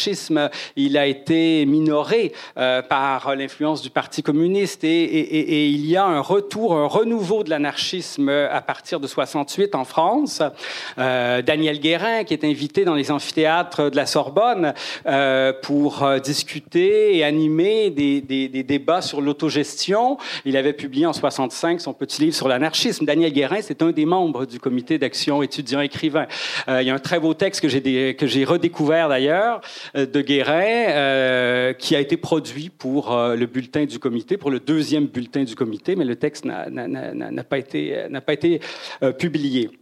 il 0.77 0.97
a 0.97 1.06
été 1.06 1.66
minoré 1.66 2.32
euh, 2.56 2.82
par 2.82 3.35
l'influence 3.35 3.82
du 3.82 3.90
Parti 3.90 4.22
communiste 4.22 4.85
et, 4.85 5.66
il 5.66 5.86
y 5.86 5.97
a 5.97 6.05
un 6.05 6.20
retour, 6.20 6.74
un 6.74 6.86
renouveau 6.86 7.44
de 7.44 7.51
l'anarchisme 7.51 8.28
à 8.28 8.60
partir 8.60 9.01
de 9.01 9.06
68 9.06 9.74
en 9.74 9.85
France. 9.85 10.43
Euh, 10.98 11.43
Daniel 11.43 11.81
Guérin, 11.81 12.24
qui 12.24 12.35
est 12.35 12.44
invité 12.44 12.85
dans 12.85 12.94
les 12.94 13.10
amphithéâtres 13.10 13.90
de 13.90 13.97
la 13.97 14.06
Sorbonne 14.06 14.74
euh, 15.06 15.52
pour 15.62 16.06
discuter 16.22 17.16
et 17.16 17.24
animer 17.24 17.90
des, 17.90 18.20
des 18.20 18.62
débats 18.62 19.02
sur 19.02 19.20
l'autogestion. 19.20 20.16
Il 20.44 20.56
avait 20.56 20.72
publié 20.72 21.06
en 21.06 21.12
65 21.12 21.81
son 21.81 21.93
petit 21.93 22.22
livre 22.22 22.35
sur 22.35 22.48
l'anarchisme. 22.48 23.05
Daniel 23.05 23.32
Guérin, 23.32 23.60
c'est 23.62 23.82
un 23.82 23.90
des 23.90 24.05
membres 24.05 24.47
du 24.47 24.59
comité 24.60 24.98
d'action 24.98 25.43
étudiant-écrivain. 25.43 26.27
il 26.68 26.82
y 26.82 26.90
a 26.90 26.94
un 26.94 26.98
très 26.98 27.20
beau 27.20 27.35
texte 27.35 27.60
que 27.60 27.68
j'ai 28.27 28.44
redécouvert 28.44 29.09
d'ailleurs, 29.09 29.60
de 29.95 30.21
Guérin, 30.21 30.62
euh, 30.62 31.73
qui 31.73 31.97
a 31.97 32.01
été 32.01 32.17
produit 32.17 32.71
pour 32.71 33.12
euh, 33.12 33.37
le 33.37 33.47
bulletin 33.47 33.85
du 33.85 33.99
comité, 33.99 34.37
pour 34.37 34.51
le 34.51 34.61
deuxième 34.61 35.07
bulletin 35.07 35.45
du 35.45 35.55
comité, 35.55 35.97
mais 35.97 36.05
le 36.05 36.17
texte 36.17 36.45
n'a 36.45 37.45
pas 37.45 37.59
été, 37.59 38.07
n'a 38.09 38.21
pas 38.21 38.33
été 38.33 38.61
publié. 39.19 39.80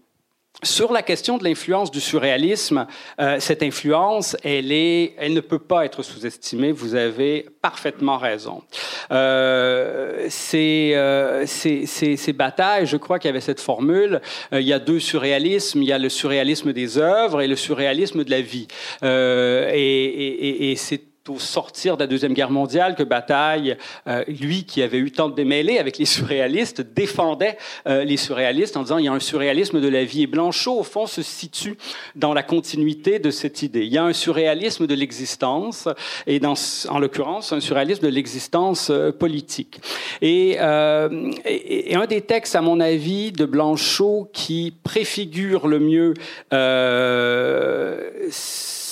Sur 0.65 0.93
la 0.93 1.03
question 1.03 1.39
de 1.39 1.45
l'influence 1.45 1.93
du 1.93 2.01
surréalisme, 2.01 2.87
euh, 3.21 3.39
cette 3.39 3.63
influence, 3.63 4.37
elle, 4.43 4.67
ne 4.67 5.41
peut 5.41 5.61
pas 5.61 5.85
être 5.85 6.03
sous-estimée. 6.03 6.73
Vous 6.73 6.97
avez 6.97 7.47
parfaitement 7.63 8.19
raison. 8.19 8.63
Euh, 9.13 10.27
ces, 10.31 10.93
euh, 10.97 11.47
batailles, 12.35 12.87
je 12.87 12.97
crois 12.97 13.21
qu'il 13.21 13.29
y 13.29 13.31
avait 13.31 13.41
cette 13.41 13.61
formule. 13.61 14.21
Euh, 14.53 14.61
il 14.61 14.67
y 14.67 14.73
a 14.73 14.81
deux 14.81 14.99
surréalismes. 14.99 15.83
Il 15.83 15.89
y 15.89 15.93
a 15.93 15.99
le 15.99 16.09
surréalisme 16.09 16.73
des 16.73 16.99
œuvres 16.99 17.41
et 17.41 17.47
le 17.47 17.57
surréalisme 17.57 18.25
de 18.25 18.31
la 18.31 18.41
vie. 18.41 18.67
Euh, 19.05 19.71
et, 19.73 19.79
et, 19.79 20.73
et 20.73 20.77
c'est 20.77 21.03
au 21.31 21.39
sortir 21.39 21.97
de 21.97 22.03
la 22.03 22.07
Deuxième 22.07 22.35
Guerre 22.35 22.51
mondiale 22.51 22.95
que 22.95 23.03
Bataille, 23.03 23.77
euh, 24.07 24.25
lui 24.29 24.65
qui 24.65 24.83
avait 24.83 24.99
eu 24.99 25.11
tant 25.11 25.29
de 25.29 25.35
démêlés 25.35 25.79
avec 25.79 25.99
les 25.99 26.05
surréalistes, 26.05 26.81
défendait 26.81 27.59
euh, 27.87 28.05
les 28.05 28.17
surréalistes 28.17 28.77
en 28.77 28.83
disant 28.83 28.99
il 28.99 29.05
y 29.05 29.09
a 29.09 29.13
un 29.13 29.21
surréalisme 29.21 29.81
de 29.81 29.89
la 29.89 30.05
vie. 30.05 30.23
Et 30.23 30.27
Blanchot, 30.27 30.79
au 30.79 30.83
fond, 30.83 31.07
se 31.07 31.23
situe 31.23 31.77
dans 32.17 32.35
la 32.35 32.43
continuité 32.43 33.19
de 33.19 33.31
cette 33.31 33.63
idée. 33.63 33.85
Il 33.85 33.93
y 33.93 33.99
a 33.99 34.05
un 34.05 34.13
surréalisme 34.13 34.87
de 34.87 34.95
l'existence, 34.95 35.89
et 36.27 36.41
en 36.89 36.99
l'occurrence, 36.99 37.53
un 37.53 37.61
surréalisme 37.61 38.03
de 38.03 38.09
l'existence 38.09 38.91
euh, 38.91 39.13
politique. 39.13 39.81
Et, 40.21 40.53
et, 40.53 41.95
un 41.95 42.07
des 42.07 42.21
textes, 42.21 42.57
à 42.57 42.61
mon 42.61 42.81
avis, 42.81 43.33
de 43.33 43.45
Blanchot 43.45 44.31
qui 44.33 44.75
préfigure 44.83 45.67
le 45.67 45.79
mieux 45.79 46.15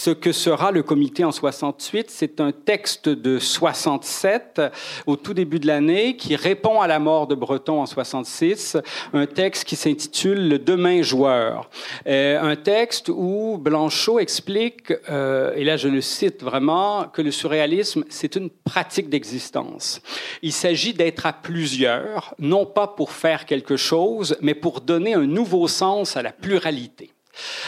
ce 0.07 0.13
que 0.13 0.31
sera 0.31 0.71
le 0.71 0.85
comité 0.85 1.25
en 1.25 1.33
68. 1.33 2.13
C'est 2.13 2.41
un 2.41 2.53
texte 2.53 3.09
de 3.09 3.41
67 3.41 4.63
au 5.05 5.17
tout 5.17 5.35
début 5.35 5.59
de 5.59 5.67
l'année 5.67 6.17
qui 6.17 6.37
répond 6.37 6.81
à 6.81 6.87
la 6.87 7.01
mort 7.01 7.27
de 7.27 7.35
Breton 7.35 7.81
en 7.81 7.87
66, 7.87 8.77
un 9.13 9.27
texte 9.27 9.65
qui 9.65 9.75
s'intitule 9.75 10.49
Le 10.49 10.61
demain 10.61 11.03
joueur. 11.03 11.69
Euh, 12.07 12.41
un 12.41 12.55
texte 12.55 13.09
où 13.09 13.59
Blanchot 13.61 14.21
explique, 14.21 14.93
euh, 15.11 15.53
et 15.57 15.65
là 15.65 15.77
je 15.77 15.89
le 15.89 16.01
cite 16.01 16.45
vraiment, 16.45 17.09
que 17.13 17.21
le 17.21 17.33
surréalisme, 17.33 18.05
c'est 18.09 18.37
une 18.37 18.49
pratique 18.49 19.09
d'existence. 19.09 20.01
Il 20.41 20.53
s'agit 20.53 20.95
d'être 20.95 21.27
à 21.27 21.33
plusieurs, 21.33 22.33
non 22.39 22.65
pas 22.65 22.87
pour 22.87 23.11
faire 23.11 23.45
quelque 23.45 23.77
chose, 23.77 24.37
mais 24.41 24.55
pour 24.55 24.83
donner 24.83 25.15
un 25.15 25.27
nouveau 25.27 25.67
sens 25.67 26.17
à 26.17 26.23
la 26.23 26.31
pluralité. 26.31 27.11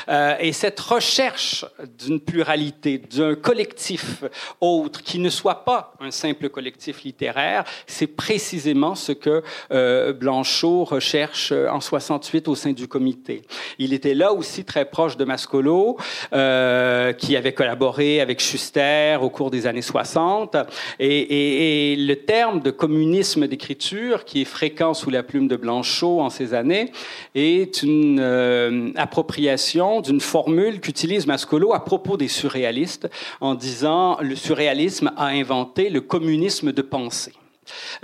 Euh, 0.09 0.37
et 0.41 0.53
cette 0.53 0.81
recherche 0.81 1.65
d'une 1.99 2.21
pluralité, 2.21 2.99
d'un 2.99 3.35
collectif 3.35 4.25
autre 4.61 5.03
qui 5.03 5.19
ne 5.19 5.31
soit 5.31 5.65
pas 5.65 5.95
un 6.01 6.11
simple 6.11 6.49
collectif 6.49 7.03
littéraire, 7.03 7.65
c'est 7.87 8.07
précisément 8.07 8.95
ce 8.95 9.13
que 9.13 9.43
euh, 9.71 10.13
Blanchot 10.13 10.85
recherche 10.85 11.53
en 11.53 11.81
68 11.81 12.49
au 12.49 12.55
sein 12.55 12.73
du 12.73 12.89
comité. 12.89 13.43
Il 13.79 13.93
était 13.93 14.15
là 14.15 14.33
aussi 14.33 14.65
très 14.65 14.85
proche 14.85 15.17
de 15.17 15.25
Mascolo, 15.25 15.97
euh, 16.33 17.13
qui 17.13 17.37
avait 17.37 17.53
collaboré 17.53 18.21
avec 18.21 18.41
Schuster 18.41 19.19
au 19.21 19.31
cours 19.31 19.51
des 19.51 19.67
années 19.67 19.83
60. 19.83 20.57
Et, 20.99 21.97
le 21.99 22.15
terme 22.15 22.61
de 22.61 22.71
communisme 22.71 23.47
d'écriture, 23.47 24.25
qui 24.25 24.43
est 24.43 24.47
fréquent 24.47 24.95
sous 24.95 25.11
la 25.11 25.23
plume 25.23 25.49
de 25.49 25.57
Blanchot 25.57 26.21
en 26.21 26.31
ces 26.31 26.55
années, 26.55 26.93
est 27.35 27.83
une 27.83 28.19
euh, 28.21 28.91
d'une 30.03 30.21
formule 30.21 30.81
qu'utilise 30.81 31.27
Mascolo 31.27 31.73
à 31.75 31.85
propos 31.85 32.17
des 32.17 32.29
surréalistes 32.29 33.09
en 33.41 33.55
disant 33.55 34.19
le 34.21 34.37
surréalisme 34.37 35.13
a 35.17 35.27
inventé 35.27 35.91
le 35.91 36.01
communisme 36.01 36.73
de 36.73 36.83
pensée. 36.83 37.33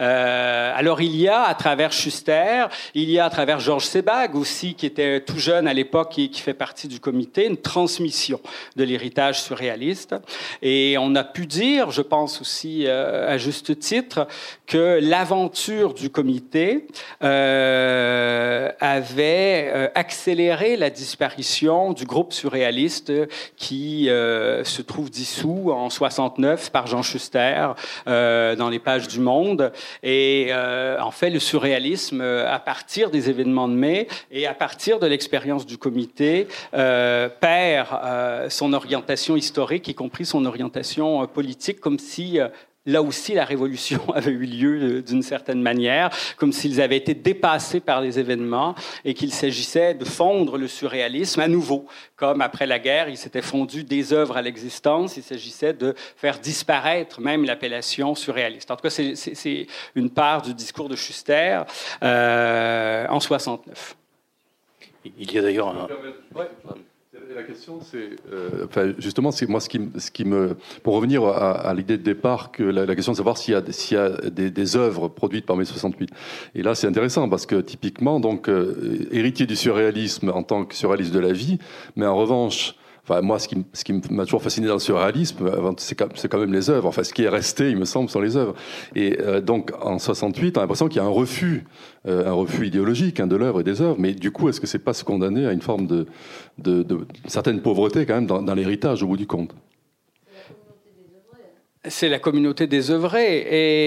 Euh, 0.01 0.73
alors 0.75 1.01
il 1.01 1.17
y 1.17 1.29
a 1.29 1.43
à 1.43 1.55
travers 1.55 1.93
Schuster, 1.93 2.67
il 2.95 3.11
y 3.11 3.19
a 3.19 3.27
à 3.27 3.31
travers 3.31 3.61
Georges 3.61 3.87
Sebag 3.87 4.35
aussi, 4.37 4.75
qui 4.75 4.87
était 4.87 5.21
tout 5.21 5.39
jeune 5.39 5.69
à 5.69 5.75
l'époque 5.75 6.19
et 6.19 6.29
qui 6.29 6.41
fait 6.41 6.55
partie 6.55 6.89
du 6.89 7.01
comité, 7.01 7.47
une 7.47 7.57
transmission 7.57 8.41
de 8.77 8.85
l'héritage 8.85 9.43
surréaliste. 9.43 10.15
Et 10.63 10.97
on 10.99 11.15
a 11.15 11.25
pu 11.25 11.47
dire, 11.47 11.91
je 11.91 12.03
pense 12.03 12.41
aussi 12.41 12.85
euh, 12.87 13.29
à 13.29 13.39
juste 13.39 13.79
titre, 13.79 14.27
que 14.67 14.99
l'aventure 15.01 15.95
du 15.95 16.11
comité 16.11 16.87
euh, 17.23 18.71
avait 18.81 19.91
accéléré 19.95 20.77
la 20.77 20.91
disparition 20.91 21.93
du 21.93 22.05
groupe 22.07 22.33
surréaliste 22.33 23.13
qui 23.57 24.07
se 24.07 24.83
trouve 24.83 25.11
dissous 25.11 25.71
en 25.71 25.91
69 25.91 26.71
par 26.71 26.87
Jean 26.87 27.03
Schuster 27.03 27.69
dans 28.07 28.69
les 28.71 28.79
pages 28.79 29.09
du 29.09 29.21
Monde 29.21 29.54
et 30.03 30.49
euh, 30.51 30.99
en 31.01 31.11
fait, 31.11 31.31
le 31.31 31.39
surréalisme, 31.39 32.21
euh, 32.21 32.53
à 32.53 32.59
partir 32.59 33.11
des 33.11 33.31
événements 33.31 33.69
de 33.69 33.75
mai 33.75 34.09
et 34.31 34.47
à 34.47 34.55
partir 34.55 34.99
de 34.99 35.07
l'expérience 35.07 35.67
du 35.67 35.79
comité, 35.79 36.49
euh, 36.75 37.29
perd 37.29 38.51
son 38.51 38.73
orientation 38.73 39.37
historique, 39.37 39.89
y 39.89 39.95
compris 39.95 40.27
son 40.27 40.45
orientation 40.45 41.27
politique, 41.27 41.81
comme 41.81 41.99
si 41.99 42.39
là 42.87 43.03
aussi 43.03 43.35
la 43.35 43.45
révolution 43.45 44.01
avait 44.15 44.31
eu 44.31 44.47
lieu 44.47 45.03
d'une 45.03 45.23
certaine 45.23 45.63
manière, 45.63 46.11
comme 46.37 46.53
s'ils 46.53 46.81
avaient 46.81 46.97
été 46.97 47.15
dépassés 47.15 47.81
par 47.81 48.01
les 48.01 48.19
événements 48.19 48.75
et 49.05 49.15
qu'il 49.15 49.33
s'agissait 49.33 49.95
de 49.95 50.05
fondre 50.05 50.59
le 50.59 50.69
surréalisme 50.69 51.41
à 51.41 51.49
nouveau, 51.49 51.87
comme 52.17 52.41
après 52.41 52.67
la 52.67 52.79
guerre, 52.79 53.09
il 53.09 53.17
s'était 53.17 53.43
fondu 53.43 53.85
des 53.85 54.13
œuvres 54.13 54.37
à 54.37 54.43
l'existence, 54.43 55.17
il 55.17 55.23
s'agissait 55.23 55.73
de 55.73 55.95
faire 56.17 56.39
disparaître 56.39 57.21
même 57.21 57.45
l'appellation 57.45 58.15
surréaliste. 58.15 58.71
En 58.71 58.77
tout 58.77 58.83
cas, 58.83 58.91
c'est 58.91 59.67
une 59.95 60.11
part 60.11 60.43
du 60.43 60.55
discours 60.55 60.89
de 60.89 60.97
Schuster 60.97 61.61
euh, 62.03 63.07
en 63.09 63.21
69. 63.21 63.97
Il 65.19 65.33
y 65.33 65.39
a 65.39 65.43
d'ailleurs 65.43 65.69
un... 65.69 65.89
Ouais 66.35 66.49
la 67.35 67.43
question, 67.43 67.81
c'est 67.81 68.11
euh, 68.33 68.67
enfin, 68.67 68.93
justement, 68.99 69.31
c'est 69.31 69.47
moi 69.49 69.61
ce 69.61 69.69
qui, 69.69 69.81
ce 69.99 70.11
qui 70.11 70.25
me, 70.25 70.57
pour 70.83 70.95
revenir 70.95 71.25
à, 71.25 71.53
à 71.53 71.75
l'idée 71.75 71.97
de 71.97 72.03
départ, 72.03 72.53
que 72.53 72.63
la, 72.63 72.87
la 72.87 72.95
question 72.95 73.13
de 73.13 73.17
savoir 73.17 73.39
s'il 73.39 73.55
y 73.55 73.57
a, 73.57 73.63
s'il 73.71 73.97
y 73.97 74.01
a 74.01 74.11
des, 74.31 74.51
des, 74.51 74.77
œuvres 74.77 75.09
produites 75.09 75.47
par 75.47 75.57
mai 75.57 75.65
68. 75.65 76.11
Et 76.55 76.63
là, 76.63 76.75
c'est 76.75 76.87
intéressant 76.87 77.29
parce 77.29 77.47
que 77.47 77.61
typiquement, 77.61 78.21
donc, 78.21 78.49
euh, 78.49 79.07
héritier 79.11 79.47
du 79.47 79.57
surréalisme 79.57 80.31
en 80.31 80.43
tant 80.43 80.65
que 80.65 80.75
surréaliste 80.75 81.13
de 81.13 81.21
la 81.21 81.33
vie, 81.33 81.59
mais 81.97 82.07
en 82.07 82.17
revanche, 82.17 82.75
Enfin, 83.07 83.21
moi, 83.21 83.39
ce 83.39 83.49
qui, 83.49 83.93
m'a 84.11 84.25
toujours 84.25 84.43
fasciné 84.43 84.67
dans 84.67 84.75
le 84.75 84.81
surréalisme, 84.81 85.51
c'est 85.77 85.95
quand 85.95 86.39
même 86.39 86.53
les 86.53 86.71
œuvres. 86.71 86.89
Enfin, 86.89 87.05
ce 87.05 87.13
qui 87.13 87.25
est 87.25 87.29
resté, 87.29 87.71
il 87.71 87.77
me 87.77 87.85
semble, 87.85 88.09
sont 88.09 88.21
les 88.21 88.37
œuvres. 88.37 88.55
Et 88.95 89.19
euh, 89.21 89.43
donc, 89.43 89.73
en 89.83 89.99
68, 89.99 90.57
on 90.57 90.61
a 90.61 90.63
l'impression 90.63 90.89
qu'il 90.89 90.97
y 90.97 91.05
a 91.05 91.05
un 91.05 91.11
refus, 91.11 91.65
euh, 92.09 92.27
un 92.27 92.33
refus 92.33 92.67
idéologique 92.67 93.21
hein, 93.21 93.27
de 93.27 93.37
l'œuvre 93.37 93.61
et 93.61 93.65
des 93.65 93.83
œuvres. 93.83 93.97
Mais 93.99 94.15
du 94.15 94.31
coup, 94.31 94.49
est-ce 94.49 94.61
que 94.61 94.67
c'est 94.67 94.79
pas 94.79 94.95
se 94.95 95.05
condamner 95.05 95.47
à 95.47 95.53
une 95.53 95.61
forme 95.61 95.87
de, 95.87 96.07
de, 96.57 96.83
de, 96.83 97.01
certaine 97.27 97.61
pauvreté 97.61 98.07
quand 98.07 98.15
même 98.15 98.27
dans 98.27 98.55
l'héritage 98.55 99.03
au 99.03 99.09
bout 99.09 99.19
du 99.19 99.27
compte? 99.27 99.55
C'est 101.87 102.09
la 102.09 102.19
communauté 102.19 102.67
des 102.67 102.91
œuvrés. 102.91 103.39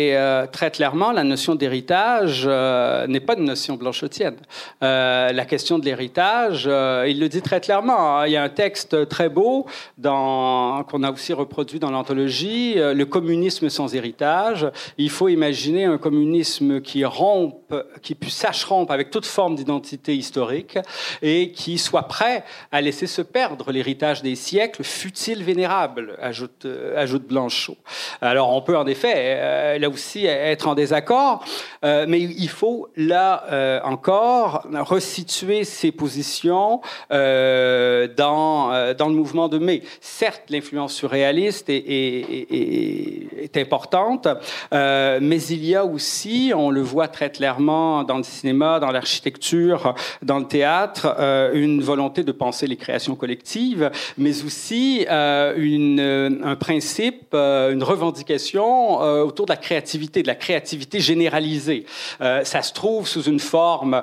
Et 0.10 0.16
euh, 0.16 0.46
très 0.48 0.72
clairement, 0.72 1.12
la 1.12 1.24
notion 1.24 1.56
d'héritage 1.56 2.44
euh, 2.48 3.08
n'est 3.08 3.20
pas 3.20 3.36
une 3.36 3.46
notion 3.46 3.76
blanchotienne. 3.76 4.38
Euh, 4.84 5.32
la 5.32 5.46
question 5.46 5.80
de 5.80 5.86
l'héritage, 5.86 6.66
euh, 6.68 7.06
il 7.08 7.20
le 7.20 7.30
dit 7.30 7.42
très 7.42 7.62
clairement. 7.62 8.20
Hein. 8.20 8.28
Il 8.28 8.34
y 8.34 8.38
a 8.38 8.44
un 8.44 8.50
texte 8.50 9.08
très 9.10 9.30
beau 9.30 9.66
qu'on 10.02 11.04
a 11.04 11.12
aussi 11.12 11.34
reproduit 11.34 11.80
dans 11.80 11.92
l'anthologie, 11.92 12.74
euh, 12.78 12.94
Le 12.94 13.06
communisme 13.06 13.70
sans 13.70 13.94
héritage. 13.96 14.68
Il 14.98 15.10
faut 15.10 15.30
imaginer 15.30 15.86
un 15.86 15.98
communisme 15.98 16.82
qui 16.82 17.04
rompe, 17.06 17.74
qui 18.02 18.16
sache 18.30 18.64
rompre 18.66 18.92
avec 18.92 19.10
toute 19.10 19.26
forme 19.26 19.56
d'identité 19.56 20.16
historique 20.16 20.78
et 21.22 21.52
qui 21.52 21.78
soit 21.78 22.04
prêt 22.04 22.44
à 22.72 22.82
laisser 22.82 23.08
se 23.08 23.22
perdre 23.22 23.72
l'héritage 23.72 24.22
des 24.22 24.36
siècles, 24.36 24.84
fut-il 24.84 25.44
vénérable, 25.44 26.18
ajoute, 26.22 26.66
euh, 26.66 26.98
ajoute 26.98 27.28
Blanchot. 27.28 27.78
Alors 28.22 28.54
on 28.54 28.62
peut 28.62 28.78
en 28.78 28.88
effet, 28.88 29.14
euh, 29.16 29.80
là 29.80 29.90
aussi, 29.90 30.26
être 30.26 30.68
en 30.68 30.76
désaccord, 30.76 31.44
euh, 31.84 32.06
mais 32.08 32.22
il 32.22 32.50
faut 32.50 32.90
là 32.96 33.44
euh, 33.52 33.80
encore 33.84 34.68
resituer 34.72 35.64
ses 35.64 35.92
positions 35.92 36.82
dans, 37.10 38.94
dans 38.98 39.08
le 39.08 39.14
mouvement 39.14 39.48
de 39.48 39.58
mai. 39.58 39.82
Certes, 40.02 40.44
l'influence 40.50 40.94
surréaliste 40.94 41.70
est, 41.70 41.78
est, 41.78 42.48
est, 42.52 43.44
est 43.44 43.58
importante, 43.58 44.28
mais 44.72 45.42
il 45.44 45.66
y 45.66 45.76
a 45.76 45.86
aussi, 45.86 46.52
on 46.56 46.70
le 46.70 46.82
voit 46.82 47.08
très 47.08 47.32
clairement 47.32 48.04
dans 48.04 48.18
le 48.18 48.24
cinéma, 48.24 48.80
dans 48.80 48.92
l'architecture, 48.92 49.96
dans 50.22 50.40
le 50.40 50.46
théâtre, 50.46 51.16
une 51.54 51.82
volonté 51.82 52.24
de 52.24 52.32
penser 52.32 52.68
les 52.68 52.78
créations 52.78 53.16
collectives, 53.16 53.90
mais 54.18 54.44
aussi 54.44 55.06
une, 55.08 56.42
un 56.44 56.56
principe, 56.56 57.34
une 57.34 57.77
une 57.78 57.84
revendication 57.84 59.00
autour 59.00 59.46
de 59.46 59.52
la 59.52 59.58
créativité, 59.58 60.24
de 60.24 60.28
la 60.28 60.36
créativité 60.36 61.00
généralisée. 61.00 61.86
ça 62.20 62.62
se 62.62 62.74
trouve 62.74 63.08
sous 63.08 63.24
une 63.24 63.40
forme 63.40 64.02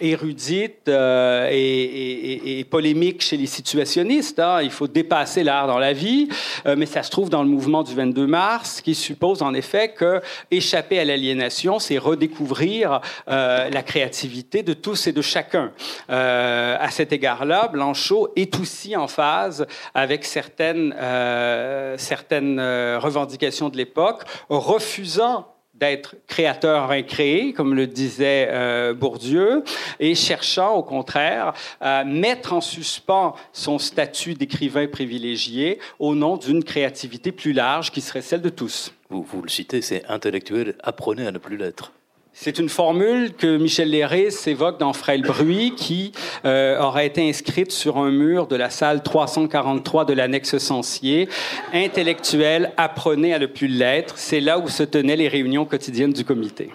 érudite 0.00 0.88
et, 0.88 2.66
polémique 2.70 3.22
chez 3.22 3.36
les 3.36 3.46
situationnistes. 3.46 4.38
Hein. 4.38 4.60
Il 4.62 4.70
faut 4.70 4.86
dépasser 4.86 5.42
l'art 5.42 5.66
dans 5.66 5.78
la 5.78 5.92
vie, 5.92 6.28
mais 6.64 6.86
ça 6.86 7.02
se 7.02 7.10
trouve 7.10 7.28
dans 7.28 7.42
le 7.42 7.48
mouvement 7.48 7.82
du 7.82 7.94
22 7.94 8.26
mars, 8.26 8.80
qui 8.80 8.94
suppose 8.94 9.42
en 9.42 9.54
effet 9.54 9.88
que 9.88 10.20
échapper 10.50 11.00
à 11.00 11.04
l'aliénation, 11.04 11.80
c'est 11.80 11.98
redécouvrir 11.98 13.00
la 13.26 13.82
créativité 13.82 14.62
de 14.62 14.72
tous 14.72 15.08
et 15.08 15.12
de 15.12 15.22
chacun. 15.22 15.72
à 16.08 16.90
cet 16.90 17.12
égard-là, 17.12 17.68
Blanchot 17.68 18.32
est 18.36 18.58
aussi 18.60 18.96
en 18.96 19.08
phase 19.08 19.66
avec 19.94 20.24
certaines, 20.24 20.94
euh, 20.98 21.96
certaines 21.98 22.51
euh, 22.58 22.98
revendications 23.00 23.68
de 23.68 23.76
l'époque, 23.76 24.24
refusant 24.48 25.46
d'être 25.74 26.14
créateur 26.28 26.90
incréé, 26.90 27.52
comme 27.52 27.74
le 27.74 27.86
disait 27.86 28.48
euh, 28.50 28.94
Bourdieu, 28.94 29.64
et 29.98 30.14
cherchant 30.14 30.74
au 30.74 30.82
contraire 30.82 31.54
à 31.80 32.04
mettre 32.04 32.52
en 32.52 32.60
suspens 32.60 33.34
son 33.52 33.78
statut 33.78 34.34
d'écrivain 34.34 34.86
privilégié 34.86 35.80
au 35.98 36.14
nom 36.14 36.36
d'une 36.36 36.62
créativité 36.62 37.32
plus 37.32 37.52
large 37.52 37.90
qui 37.90 38.00
serait 38.00 38.22
celle 38.22 38.42
de 38.42 38.48
tous. 38.48 38.92
Vous, 39.08 39.22
vous 39.22 39.42
le 39.42 39.48
citez, 39.48 39.82
c'est 39.82 40.04
intellectuel, 40.06 40.76
apprenez 40.82 41.26
à 41.26 41.32
ne 41.32 41.38
plus 41.38 41.56
l'être. 41.56 41.92
C'est 42.34 42.58
une 42.58 42.70
formule 42.70 43.34
que 43.34 43.58
Michel 43.58 43.90
Léris 43.90 44.34
évoque 44.46 44.78
dans 44.78 44.94
Frêle 44.94 45.22
Bruit, 45.22 45.74
qui 45.76 46.12
euh, 46.44 46.80
aurait 46.80 47.06
été 47.06 47.28
inscrite 47.28 47.70
sur 47.70 47.98
un 47.98 48.10
mur 48.10 48.46
de 48.46 48.56
la 48.56 48.70
salle 48.70 49.02
343 49.02 50.06
de 50.06 50.14
l'annexe 50.14 50.56
Censier. 50.56 51.28
Intellectuel, 51.74 52.72
apprenez 52.78 53.34
à 53.34 53.38
ne 53.38 53.46
plus 53.46 53.68
l'être. 53.68 54.16
C'est 54.16 54.40
là 54.40 54.58
où 54.58 54.68
se 54.68 54.82
tenaient 54.82 55.16
les 55.16 55.28
réunions 55.28 55.66
quotidiennes 55.66 56.12
du 56.12 56.24
comité. 56.24 56.70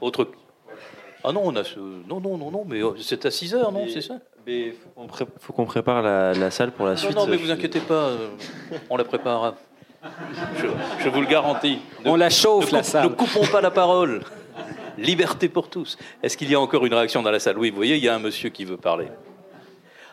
Autre. 0.00 0.28
Ah 1.22 1.32
non, 1.32 1.42
on 1.44 1.56
a 1.56 1.62
non, 2.08 2.20
non, 2.20 2.36
non, 2.36 2.50
non, 2.50 2.64
mais 2.68 2.82
euh, 2.82 2.90
c'est 3.00 3.24
à 3.24 3.30
6 3.30 3.54
heures, 3.54 3.72
non, 3.72 3.86
c'est 3.88 4.02
ça 4.02 4.18
Mais 4.46 4.74
faut 5.40 5.52
qu'on 5.54 5.64
prépare 5.64 6.02
la, 6.02 6.50
salle 6.50 6.72
pour 6.72 6.84
la 6.84 6.96
suite. 6.96 7.14
Non, 7.14 7.22
non, 7.22 7.30
mais 7.30 7.36
vous 7.36 7.50
inquiétez 7.50 7.80
pas, 7.80 8.08
euh, 8.08 8.28
on 8.90 8.96
la 8.96 9.04
préparera. 9.04 9.54
Je, 11.02 11.08
vous 11.08 11.20
le 11.22 11.26
garantis. 11.26 11.78
on 12.04 12.16
la 12.16 12.28
chauffe, 12.28 12.72
la 12.72 12.82
salle. 12.82 13.04
Ne 13.04 13.14
coupons 13.14 13.46
pas 13.46 13.62
la 13.62 13.70
parole. 13.70 14.20
Liberté 14.98 15.48
pour 15.48 15.68
tous. 15.68 15.98
Est-ce 16.22 16.36
qu'il 16.36 16.50
y 16.50 16.54
a 16.54 16.60
encore 16.60 16.86
une 16.86 16.94
réaction 16.94 17.22
dans 17.22 17.30
la 17.30 17.40
salle? 17.40 17.58
Oui, 17.58 17.70
vous 17.70 17.76
voyez, 17.76 17.96
il 17.96 18.04
y 18.04 18.08
a 18.08 18.14
un 18.14 18.18
monsieur 18.18 18.50
qui 18.50 18.64
veut 18.64 18.76
parler. 18.76 19.06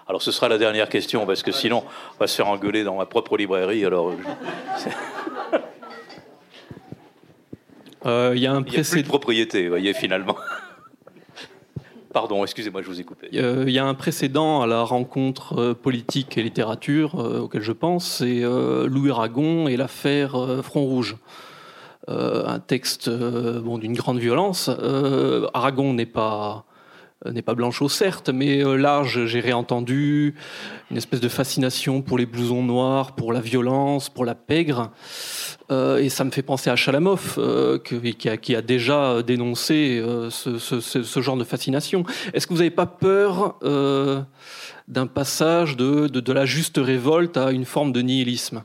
Alors 0.08 0.22
ce 0.22 0.32
sera 0.32 0.50
la 0.50 0.58
dernière 0.58 0.90
question, 0.90 1.26
parce 1.26 1.42
que 1.44 1.54
sinon, 1.54 1.84
on 2.16 2.20
va 2.20 2.28
se 2.28 2.36
faire 2.36 2.50
engueuler 2.50 2.84
dans 2.84 2.98
ma 2.98 3.06
propre 3.06 3.38
librairie. 3.38 3.86
Alors, 3.86 4.12
euh, 8.06 8.34
il 8.36 8.42
y 8.42 8.48
a 8.48 8.52
un 8.52 8.62
précédent. 8.62 9.04
de 9.04 9.08
propriété, 9.08 9.64
vous 9.64 9.70
voyez, 9.70 9.94
finalement. 9.94 10.36
Pardon, 12.14 12.44
excusez-moi, 12.44 12.82
je 12.82 12.88
vous 12.88 13.00
ai 13.00 13.06
coupé. 13.06 13.30
Il 13.32 13.70
y 13.70 13.80
a 13.80 13.86
un 13.86 13.94
précédent 13.94 14.62
à 14.62 14.68
la 14.68 14.82
rencontre 14.82 15.58
euh, 15.58 15.74
politique 15.74 16.38
et 16.38 16.44
littérature 16.44 17.22
euh, 17.22 17.40
auquel 17.40 17.62
je 17.62 17.72
pense, 17.72 18.18
c'est 18.18 18.42
Louis 18.42 19.12
Aragon 19.12 19.70
et 19.70 19.78
l'affaire 19.78 20.36
Front 20.62 20.84
Rouge. 20.84 21.16
Euh, 22.10 22.44
un 22.48 22.60
texte 22.60 23.10
euh, 23.10 23.62
bon, 23.62 23.78
d'une 23.78 23.94
grande 23.94 24.18
violence. 24.18 24.70
Euh, 24.70 25.48
Aragon 25.54 25.94
n'est 25.94 26.06
pas 26.06 26.66
n'est 27.32 27.44
pas 27.44 27.54
Blanchot 27.54 27.88
certes, 27.88 28.30
mais 28.30 28.64
là 28.64 29.04
j'ai 29.04 29.40
réentendu 29.40 30.34
une 30.90 30.98
espèce 30.98 31.20
de 31.20 31.30
fascination 31.30 32.02
pour 32.02 32.18
les 32.18 32.26
blousons 32.26 32.64
noirs, 32.64 33.14
pour 33.14 33.32
la 33.32 33.42
violence, 33.42 34.10
pour 34.10 34.26
la 34.26 34.34
pègre, 34.34 34.90
et 35.70 36.10
ça 36.10 36.24
me 36.24 36.32
fait 36.32 36.42
penser 36.42 36.72
à 36.72 36.76
Chalamov 36.76 37.40
qui, 37.84 38.56
a, 38.56 38.62
déjà 38.64 39.22
dénoncé 39.22 40.04
ce, 40.32 41.22
genre 41.22 41.38
de 41.38 41.44
fascination. 41.44 42.06
Est-ce 42.34 42.48
que 42.48 42.54
vous 42.54 42.62
n'avez 42.62 42.72
pas 42.72 42.88
peur 42.88 43.60
d'un 44.88 45.06
passage 45.06 45.78
de, 45.78 46.08
de, 46.08 46.34
la 46.34 46.48
juste 46.48 46.80
révolte 46.82 47.38
à 47.38 47.52
une 47.52 47.66
forme 47.66 47.92
de 47.92 48.02
nihilisme? 48.02 48.64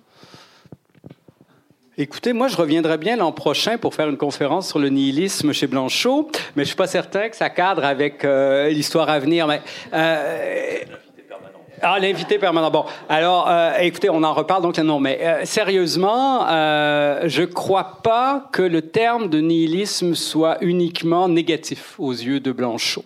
Écoutez, 1.98 2.35
moi, 2.35 2.48
je 2.48 2.59
reviendrai 2.59 2.98
bien 2.98 3.16
l'an 3.16 3.32
prochain 3.32 3.78
pour 3.78 3.94
faire 3.94 4.10
une 4.10 4.18
conférence 4.18 4.68
sur 4.68 4.78
le 4.78 4.90
nihilisme 4.90 5.55
chez 5.55 5.66
Blanchot, 5.66 6.31
mais 6.55 6.64
je 6.64 6.68
suis 6.68 6.77
pas 6.77 6.86
certain 6.86 7.31
que 7.31 7.36
ça 7.36 7.48
cadre 7.48 7.86
avec 7.86 8.23
euh, 8.23 8.68
l'histoire 8.68 9.09
à 9.09 9.18
venir. 9.18 9.47
Mais, 9.47 9.62
euh, 9.94 10.81
ah, 11.82 11.98
l'invité 11.98 12.39
permanent. 12.39 12.70
Bon, 12.70 12.85
alors, 13.09 13.47
euh, 13.48 13.78
écoutez, 13.81 14.09
on 14.09 14.23
en 14.23 14.32
reparle 14.32 14.62
donc 14.62 14.78
non, 14.78 14.98
mais 14.98 15.20
euh, 15.23 15.44
sérieusement, 15.44 16.47
euh, 16.48 17.23
je 17.27 17.43
crois 17.43 18.01
pas 18.02 18.48
que 18.52 18.62
le 18.62 18.82
terme 18.82 19.28
de 19.28 19.40
nihilisme 19.40 20.14
soit 20.14 20.59
uniquement 20.62 21.28
négatif 21.28 21.94
aux 21.98 22.12
yeux 22.12 22.40
de 22.40 22.52
Blanchot. 22.52 23.05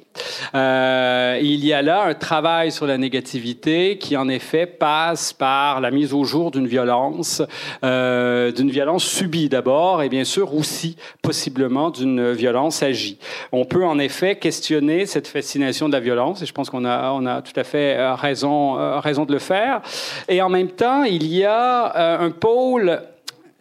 Euh, 0.54 1.38
il 1.40 1.64
y 1.64 1.72
a 1.72 1.82
là 1.82 2.04
un 2.04 2.14
travail 2.14 2.72
sur 2.72 2.86
la 2.86 2.98
négativité 2.98 3.98
qui, 3.98 4.16
en 4.16 4.28
effet, 4.28 4.66
passe 4.66 5.32
par 5.32 5.80
la 5.80 5.90
mise 5.90 6.12
au 6.12 6.24
jour 6.24 6.50
d'une 6.50 6.66
violence, 6.66 7.42
euh, 7.84 8.52
d'une 8.52 8.70
violence 8.70 9.04
subie 9.04 9.48
d'abord, 9.48 10.02
et 10.02 10.08
bien 10.08 10.24
sûr 10.24 10.54
aussi 10.54 10.96
possiblement 11.22 11.90
d'une 11.90 12.32
violence 12.32 12.82
agie. 12.82 13.18
On 13.52 13.64
peut 13.64 13.84
en 13.84 13.98
effet 13.98 14.36
questionner 14.36 15.06
cette 15.06 15.28
fascination 15.28 15.88
de 15.88 15.92
la 15.92 16.00
violence, 16.00 16.42
et 16.42 16.46
je 16.46 16.52
pense 16.52 16.70
qu'on 16.70 16.84
a, 16.84 17.42
tout 17.42 17.58
à 17.58 17.64
fait 17.64 18.12
raison 18.14 18.78
euh, 18.78 18.98
raison 18.98 19.24
de 19.24 19.32
le 19.32 19.38
faire. 19.38 19.80
Et 20.28 20.42
en 20.42 20.48
même 20.48 20.70
temps, 20.70 21.04
il 21.04 21.26
y 21.26 21.44
a 21.44 22.20
un 22.20 22.30
pôle 22.30 23.00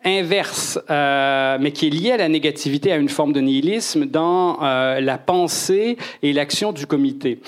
inverse, 0.06 0.80
euh, 0.90 1.58
mais 1.60 1.72
qui 1.72 1.88
est 1.88 1.90
lié 1.90 2.12
à 2.12 2.18
la 2.18 2.30
négativité, 2.30 2.92
à 2.92 2.98
une 2.98 3.10
forme 3.10 3.34
de 3.34 3.42
nihilisme 3.42 4.06
dans 4.06 4.58
la 4.60 5.18
pensée 5.18 5.98
et 6.22 6.34
l'action 6.34 6.72
du 6.72 6.86
comité. 6.86 7.42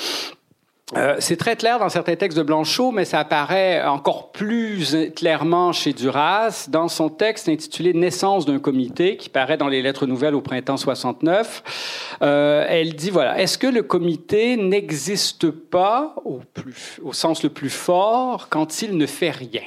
Euh, 0.97 1.15
c'est 1.19 1.37
très 1.37 1.55
clair 1.55 1.79
dans 1.79 1.87
certains 1.87 2.17
textes 2.17 2.37
de 2.37 2.43
Blanchot, 2.43 2.91
mais 2.91 3.05
ça 3.05 3.19
apparaît 3.19 3.81
encore 3.83 4.31
plus 4.31 4.95
clairement 5.15 5.71
chez 5.71 5.93
Duras 5.93 6.67
dans 6.69 6.89
son 6.89 7.09
texte 7.09 7.47
intitulé 7.47 7.93
Naissance 7.93 8.45
d'un 8.45 8.59
comité, 8.59 9.15
qui 9.15 9.29
paraît 9.29 9.55
dans 9.55 9.69
les 9.69 9.81
Lettres 9.81 10.05
nouvelles 10.05 10.35
au 10.35 10.41
printemps 10.41 10.75
69. 10.75 12.17
Euh, 12.21 12.65
elle 12.67 12.95
dit 12.95 13.09
voilà, 13.09 13.39
est-ce 13.39 13.57
que 13.57 13.67
le 13.67 13.83
comité 13.83 14.57
n'existe 14.57 15.49
pas 15.49 16.15
au, 16.25 16.41
plus, 16.53 16.99
au 17.03 17.13
sens 17.13 17.41
le 17.43 17.49
plus 17.49 17.69
fort 17.69 18.49
quand 18.49 18.81
il 18.81 18.97
ne 18.97 19.05
fait 19.05 19.31
rien? 19.31 19.61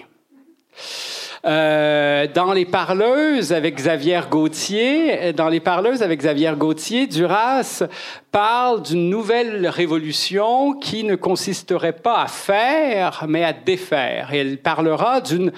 Euh, 1.46 2.26
dans 2.32 2.54
les 2.54 2.64
parleuses 2.64 3.52
avec 3.52 3.76
Xavier 3.76 4.20
Gauthier, 4.30 5.34
dans 5.34 5.50
les 5.50 5.60
parleuses 5.60 6.02
avec 6.02 6.20
Xavier 6.20 6.52
Gauthier, 6.56 7.06
Duras 7.06 7.82
parle 8.32 8.80
d'une 8.80 9.10
nouvelle 9.10 9.68
révolution 9.68 10.72
qui 10.72 11.04
ne 11.04 11.16
consisterait 11.16 11.92
pas 11.92 12.22
à 12.22 12.28
faire, 12.28 13.26
mais 13.28 13.44
à 13.44 13.52
défaire. 13.52 14.32
Et 14.32 14.38
elle 14.38 14.56
parlera 14.56 15.20
d'une 15.20 15.52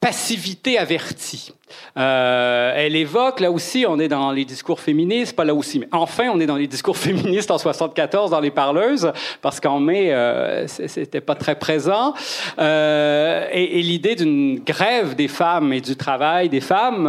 passivité 0.00 0.78
avertie. 0.78 1.52
Euh, 1.96 2.72
elle 2.76 2.94
évoque, 2.94 3.40
là 3.40 3.50
aussi, 3.50 3.84
on 3.88 3.98
est 3.98 4.08
dans 4.08 4.30
les 4.30 4.44
discours 4.44 4.78
féministes, 4.78 5.34
pas 5.34 5.44
là 5.44 5.54
aussi, 5.54 5.78
mais 5.78 5.88
enfin, 5.90 6.30
on 6.32 6.38
est 6.38 6.46
dans 6.46 6.56
les 6.56 6.66
discours 6.66 6.96
féministes 6.98 7.50
en 7.50 7.58
74 7.58 8.30
dans 8.30 8.40
les 8.40 8.50
parleuses, 8.50 9.12
parce 9.40 9.58
qu'en 9.58 9.80
mai, 9.80 10.12
euh, 10.12 10.66
c'était 10.68 11.20
pas 11.20 11.34
très 11.34 11.56
présent. 11.56 12.14
Euh, 12.58 13.46
et, 13.52 13.82
l'idée 13.82 14.14
d'une 14.14 14.60
grève 14.60 15.16
des 15.16 15.28
femmes 15.28 15.72
et 15.72 15.80
du 15.80 15.96
travail 15.96 16.48
des 16.48 16.60
femmes 16.60 17.06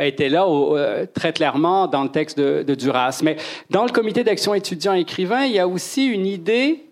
était 0.00 0.28
là 0.28 0.46
très 1.14 1.32
clairement 1.32 1.86
dans 1.86 2.02
le 2.02 2.10
texte 2.10 2.38
de, 2.38 2.62
de 2.62 2.74
Duras. 2.74 3.20
Mais 3.22 3.36
dans 3.70 3.84
le 3.84 3.90
comité 3.90 4.22
d'action 4.22 4.52
étudiant-écrivain, 4.54 5.44
il 5.44 5.52
y 5.52 5.58
a 5.58 5.66
aussi 5.66 6.06
une 6.06 6.26
idée 6.26 6.89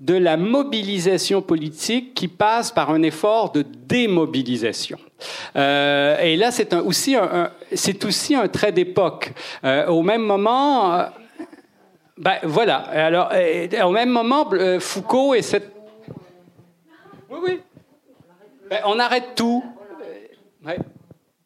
de 0.00 0.14
la 0.14 0.36
mobilisation 0.36 1.42
politique 1.42 2.14
qui 2.14 2.28
passe 2.28 2.70
par 2.70 2.90
un 2.90 3.02
effort 3.02 3.50
de 3.50 3.62
démobilisation. 3.62 4.98
Euh, 5.56 6.18
et 6.20 6.36
là, 6.36 6.52
c'est 6.52 6.72
aussi, 6.74 7.16
un, 7.16 7.50
aussi 8.04 8.34
un 8.34 8.48
trait 8.48 8.70
d'époque. 8.70 9.32
Euh, 9.64 9.86
au 9.88 10.02
même 10.02 10.22
moment, 10.22 10.94
euh, 10.94 11.04
ben, 12.16 12.36
voilà. 12.44 12.76
Alors, 12.76 13.32
au 13.84 13.90
même 13.90 14.10
moment, 14.10 14.48
Foucault 14.78 15.34
et 15.34 15.42
cette. 15.42 15.72
Oui, 17.28 17.38
oui. 17.42 17.60
Ben, 18.70 18.80
on 18.86 18.98
arrête 19.00 19.34
tout. 19.34 19.64
Ouais. 20.64 20.78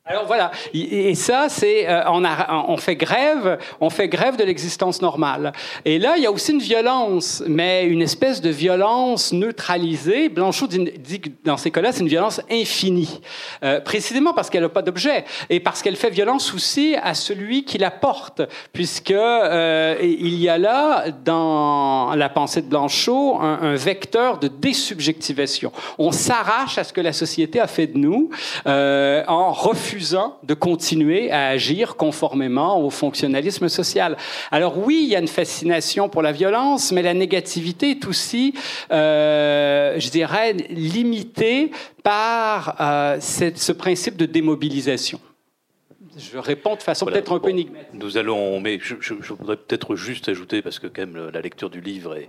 Alors 0.04 0.26
voilà, 0.26 0.50
et 0.74 1.14
ça, 1.14 1.46
c'est 1.48 1.88
euh, 1.88 2.02
on, 2.08 2.24
on, 2.66 2.76
fait 2.76 2.96
grève, 2.96 3.56
on 3.80 3.88
fait 3.88 4.08
grève 4.08 4.36
de 4.36 4.42
l'existence 4.42 5.00
normale. 5.00 5.52
Et 5.84 6.00
là, 6.00 6.14
il 6.16 6.24
y 6.24 6.26
a 6.26 6.32
aussi 6.32 6.50
une 6.50 6.58
violence, 6.58 7.40
mais 7.46 7.86
une 7.86 8.02
espèce 8.02 8.40
de 8.40 8.50
violence 8.50 9.32
neutralisée. 9.32 10.28
Blanchot 10.28 10.66
dit, 10.66 11.20
que 11.20 11.28
dans 11.44 11.56
ces 11.56 11.70
cas-là, 11.70 11.92
c'est 11.92 12.00
une 12.00 12.08
violence 12.08 12.40
infinie, 12.50 13.20
euh, 13.62 13.78
précisément 13.78 14.34
parce 14.34 14.50
qu'elle 14.50 14.64
n'a 14.64 14.68
pas 14.68 14.82
d'objet 14.82 15.24
et 15.50 15.60
parce 15.60 15.82
qu'elle 15.82 15.94
fait 15.94 16.10
violence 16.10 16.52
aussi 16.52 16.96
à 17.00 17.14
celui 17.14 17.64
qui 17.64 17.78
la 17.78 17.92
porte, 17.92 18.42
puisque 18.72 19.12
euh, 19.12 19.94
il 20.02 20.34
y 20.34 20.48
a 20.48 20.58
là 20.58 21.04
dans 21.24 22.16
la 22.16 22.28
pensée 22.28 22.60
de 22.60 22.66
Blanchot 22.66 23.38
un, 23.40 23.60
un 23.62 23.74
vecteur 23.76 24.38
de 24.38 24.48
désubjectivation. 24.48 25.70
On 25.96 26.10
s'arrache 26.10 26.76
à 26.76 26.82
ce 26.82 26.92
que 26.92 27.00
la 27.00 27.12
société 27.12 27.60
a 27.60 27.68
fait 27.68 27.86
de 27.86 27.98
nous 27.98 28.30
en 28.66 29.52
refusant 29.52 29.91
de 30.42 30.54
continuer 30.54 31.30
à 31.30 31.48
agir 31.48 31.96
conformément 31.96 32.82
au 32.82 32.90
fonctionnalisme 32.90 33.68
social. 33.68 34.16
Alors 34.50 34.78
oui, 34.78 35.00
il 35.04 35.08
y 35.10 35.16
a 35.16 35.18
une 35.18 35.28
fascination 35.28 36.08
pour 36.08 36.22
la 36.22 36.32
violence, 36.32 36.92
mais 36.92 37.02
la 37.02 37.14
négativité 37.14 37.90
est 37.90 38.06
aussi, 38.06 38.54
euh, 38.90 39.98
je 39.98 40.08
dirais, 40.10 40.52
limitée 40.70 41.70
par 42.02 42.76
euh, 42.80 43.20
ce 43.20 43.72
principe 43.72 44.16
de 44.16 44.26
démobilisation. 44.26 45.20
Je 46.16 46.38
réponds 46.38 46.76
de 46.76 46.82
façon 46.82 47.06
peut-être 47.06 47.32
un 47.32 47.38
peu 47.38 47.50
énigmatique. 47.50 47.88
Nous 47.94 48.18
allons, 48.18 48.60
mais 48.60 48.78
je, 48.80 48.96
je, 49.00 49.14
je 49.20 49.32
voudrais 49.32 49.56
peut-être 49.56 49.96
juste 49.96 50.28
ajouter, 50.28 50.62
parce 50.62 50.78
que 50.78 50.86
quand 50.86 51.06
même 51.06 51.30
la 51.30 51.40
lecture 51.40 51.70
du 51.70 51.80
livre 51.80 52.16
est, 52.16 52.28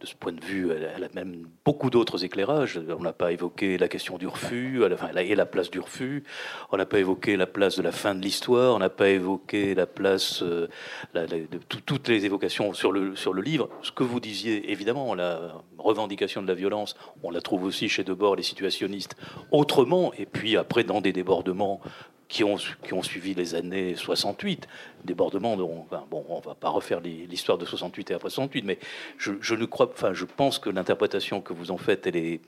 de 0.00 0.06
ce 0.06 0.14
point 0.14 0.32
de 0.32 0.44
vue, 0.44 0.70
elle, 0.70 1.04
a 1.04 1.08
même 1.14 1.46
beaucoup 1.64 1.90
d'autres 1.90 2.24
éclairages. 2.24 2.80
On 2.98 3.02
n'a 3.02 3.12
pas 3.12 3.32
évoqué 3.32 3.78
la 3.78 3.88
question 3.88 4.18
du 4.18 4.26
refus, 4.26 4.82
enfin, 4.92 5.08
et 5.16 5.34
la 5.34 5.46
place 5.46 5.70
du 5.70 5.80
refus. 5.80 6.24
On 6.72 6.76
n'a 6.76 6.86
pas 6.86 6.98
évoqué 6.98 7.36
la 7.36 7.46
place 7.46 7.76
de 7.76 7.82
la 7.82 7.92
fin 7.92 8.14
de 8.14 8.20
l'histoire. 8.20 8.74
On 8.74 8.78
n'a 8.78 8.90
pas 8.90 9.08
évoqué 9.08 9.74
la 9.74 9.86
place 9.86 10.42
euh, 10.42 10.68
de 11.14 11.58
toutes 11.58 12.08
les 12.08 12.26
évocations 12.26 12.74
sur 12.74 12.92
le, 12.92 13.16
sur 13.16 13.32
le 13.32 13.42
livre. 13.42 13.68
Ce 13.82 13.92
que 13.92 14.02
vous 14.02 14.20
disiez, 14.20 14.70
évidemment, 14.70 15.14
la 15.14 15.54
revendication 15.78 16.42
de 16.42 16.48
la 16.48 16.54
violence, 16.54 16.96
on 17.22 17.30
la 17.30 17.40
trouve 17.40 17.64
aussi 17.64 17.88
chez 17.88 18.04
Debord, 18.04 18.36
les 18.36 18.42
situationnistes, 18.42 19.16
autrement, 19.52 20.12
et 20.18 20.26
puis 20.26 20.56
après 20.56 20.84
dans 20.84 21.00
des 21.00 21.12
débordements 21.12 21.80
qui 22.28 22.42
ont, 22.42 22.56
suivi 23.02 23.34
les 23.34 23.54
années 23.54 23.94
68, 23.94 24.66
débordements 25.04 25.56
dont, 25.56 25.86
bon, 26.10 26.24
on 26.28 26.40
va 26.40 26.54
pas 26.54 26.70
refaire 26.70 27.00
l'histoire 27.00 27.58
de 27.58 27.64
68 27.64 28.10
et 28.10 28.14
après 28.14 28.30
68, 28.30 28.64
mais 28.64 28.78
je, 29.18 29.54
ne 29.54 29.64
crois, 29.66 29.90
enfin, 29.92 30.14
je 30.14 30.24
pense 30.24 30.58
que 30.58 30.70
l'interprétation 30.70 31.40
que 31.40 31.52
vous 31.52 31.70
en 31.70 31.76
faites, 31.76 32.06
elle 32.06 32.16
est, 32.16 32.40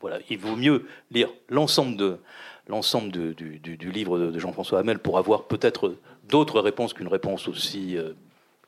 voilà, 0.00 0.18
il 0.28 0.38
vaut 0.38 0.56
mieux 0.56 0.86
lire 1.10 1.28
l'ensemble 1.48 1.96
de 1.96 2.18
l'ensemble 2.68 3.10
du, 3.10 3.60
livre 3.92 4.18
de, 4.18 4.38
Jean-François 4.38 4.78
Hamel 4.78 4.98
pour 4.98 5.18
avoir 5.18 5.44
peut-être 5.44 5.96
d'autres 6.28 6.60
réponses 6.60 6.92
qu'une 6.92 7.08
réponse 7.08 7.48
aussi 7.48 7.96
euh, 7.96 8.12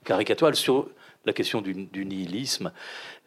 caricaturale 0.05 0.57
sur 0.57 0.89
la 1.25 1.33
question 1.33 1.61
du, 1.61 1.75
du 1.75 2.05
nihilisme. 2.05 2.73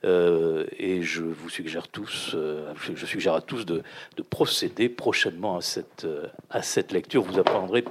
Euh, 0.06 0.66
et 0.78 1.02
je 1.02 1.24
vous 1.24 1.50
suggère 1.50 1.88
tous, 1.88 2.32
euh, 2.36 2.72
je 2.96 3.06
suggère 3.06 3.34
à 3.34 3.42
tous 3.42 3.66
de, 3.66 3.82
de 4.16 4.22
procéder 4.22 4.90
prochainement 4.90 5.58
à 5.58 5.62
cette, 5.62 6.06
euh, 6.06 6.28
à 6.50 6.62
cette 6.62 6.92
lecture. 6.92 7.24
Vous 7.24 7.40
apprendrez 7.40 7.84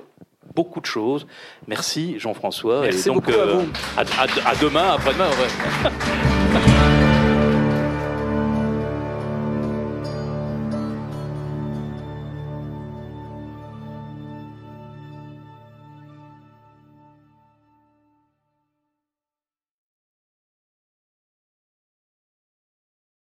beaucoup 0.55 0.81
de 0.81 0.87
choses. 0.87 1.27
Merci 1.67 2.19
Jean-François. 2.19 2.83
Merci 2.83 3.09
et 3.09 3.13
donc, 3.13 3.25
beaucoup 3.25 3.41
à, 3.41 3.47
vous. 3.47 3.69
À, 3.97 4.03
à, 4.03 4.51
à, 4.51 4.55
demain, 4.57 4.93
après-demain. 4.93 5.31
Ouais. 5.31 6.71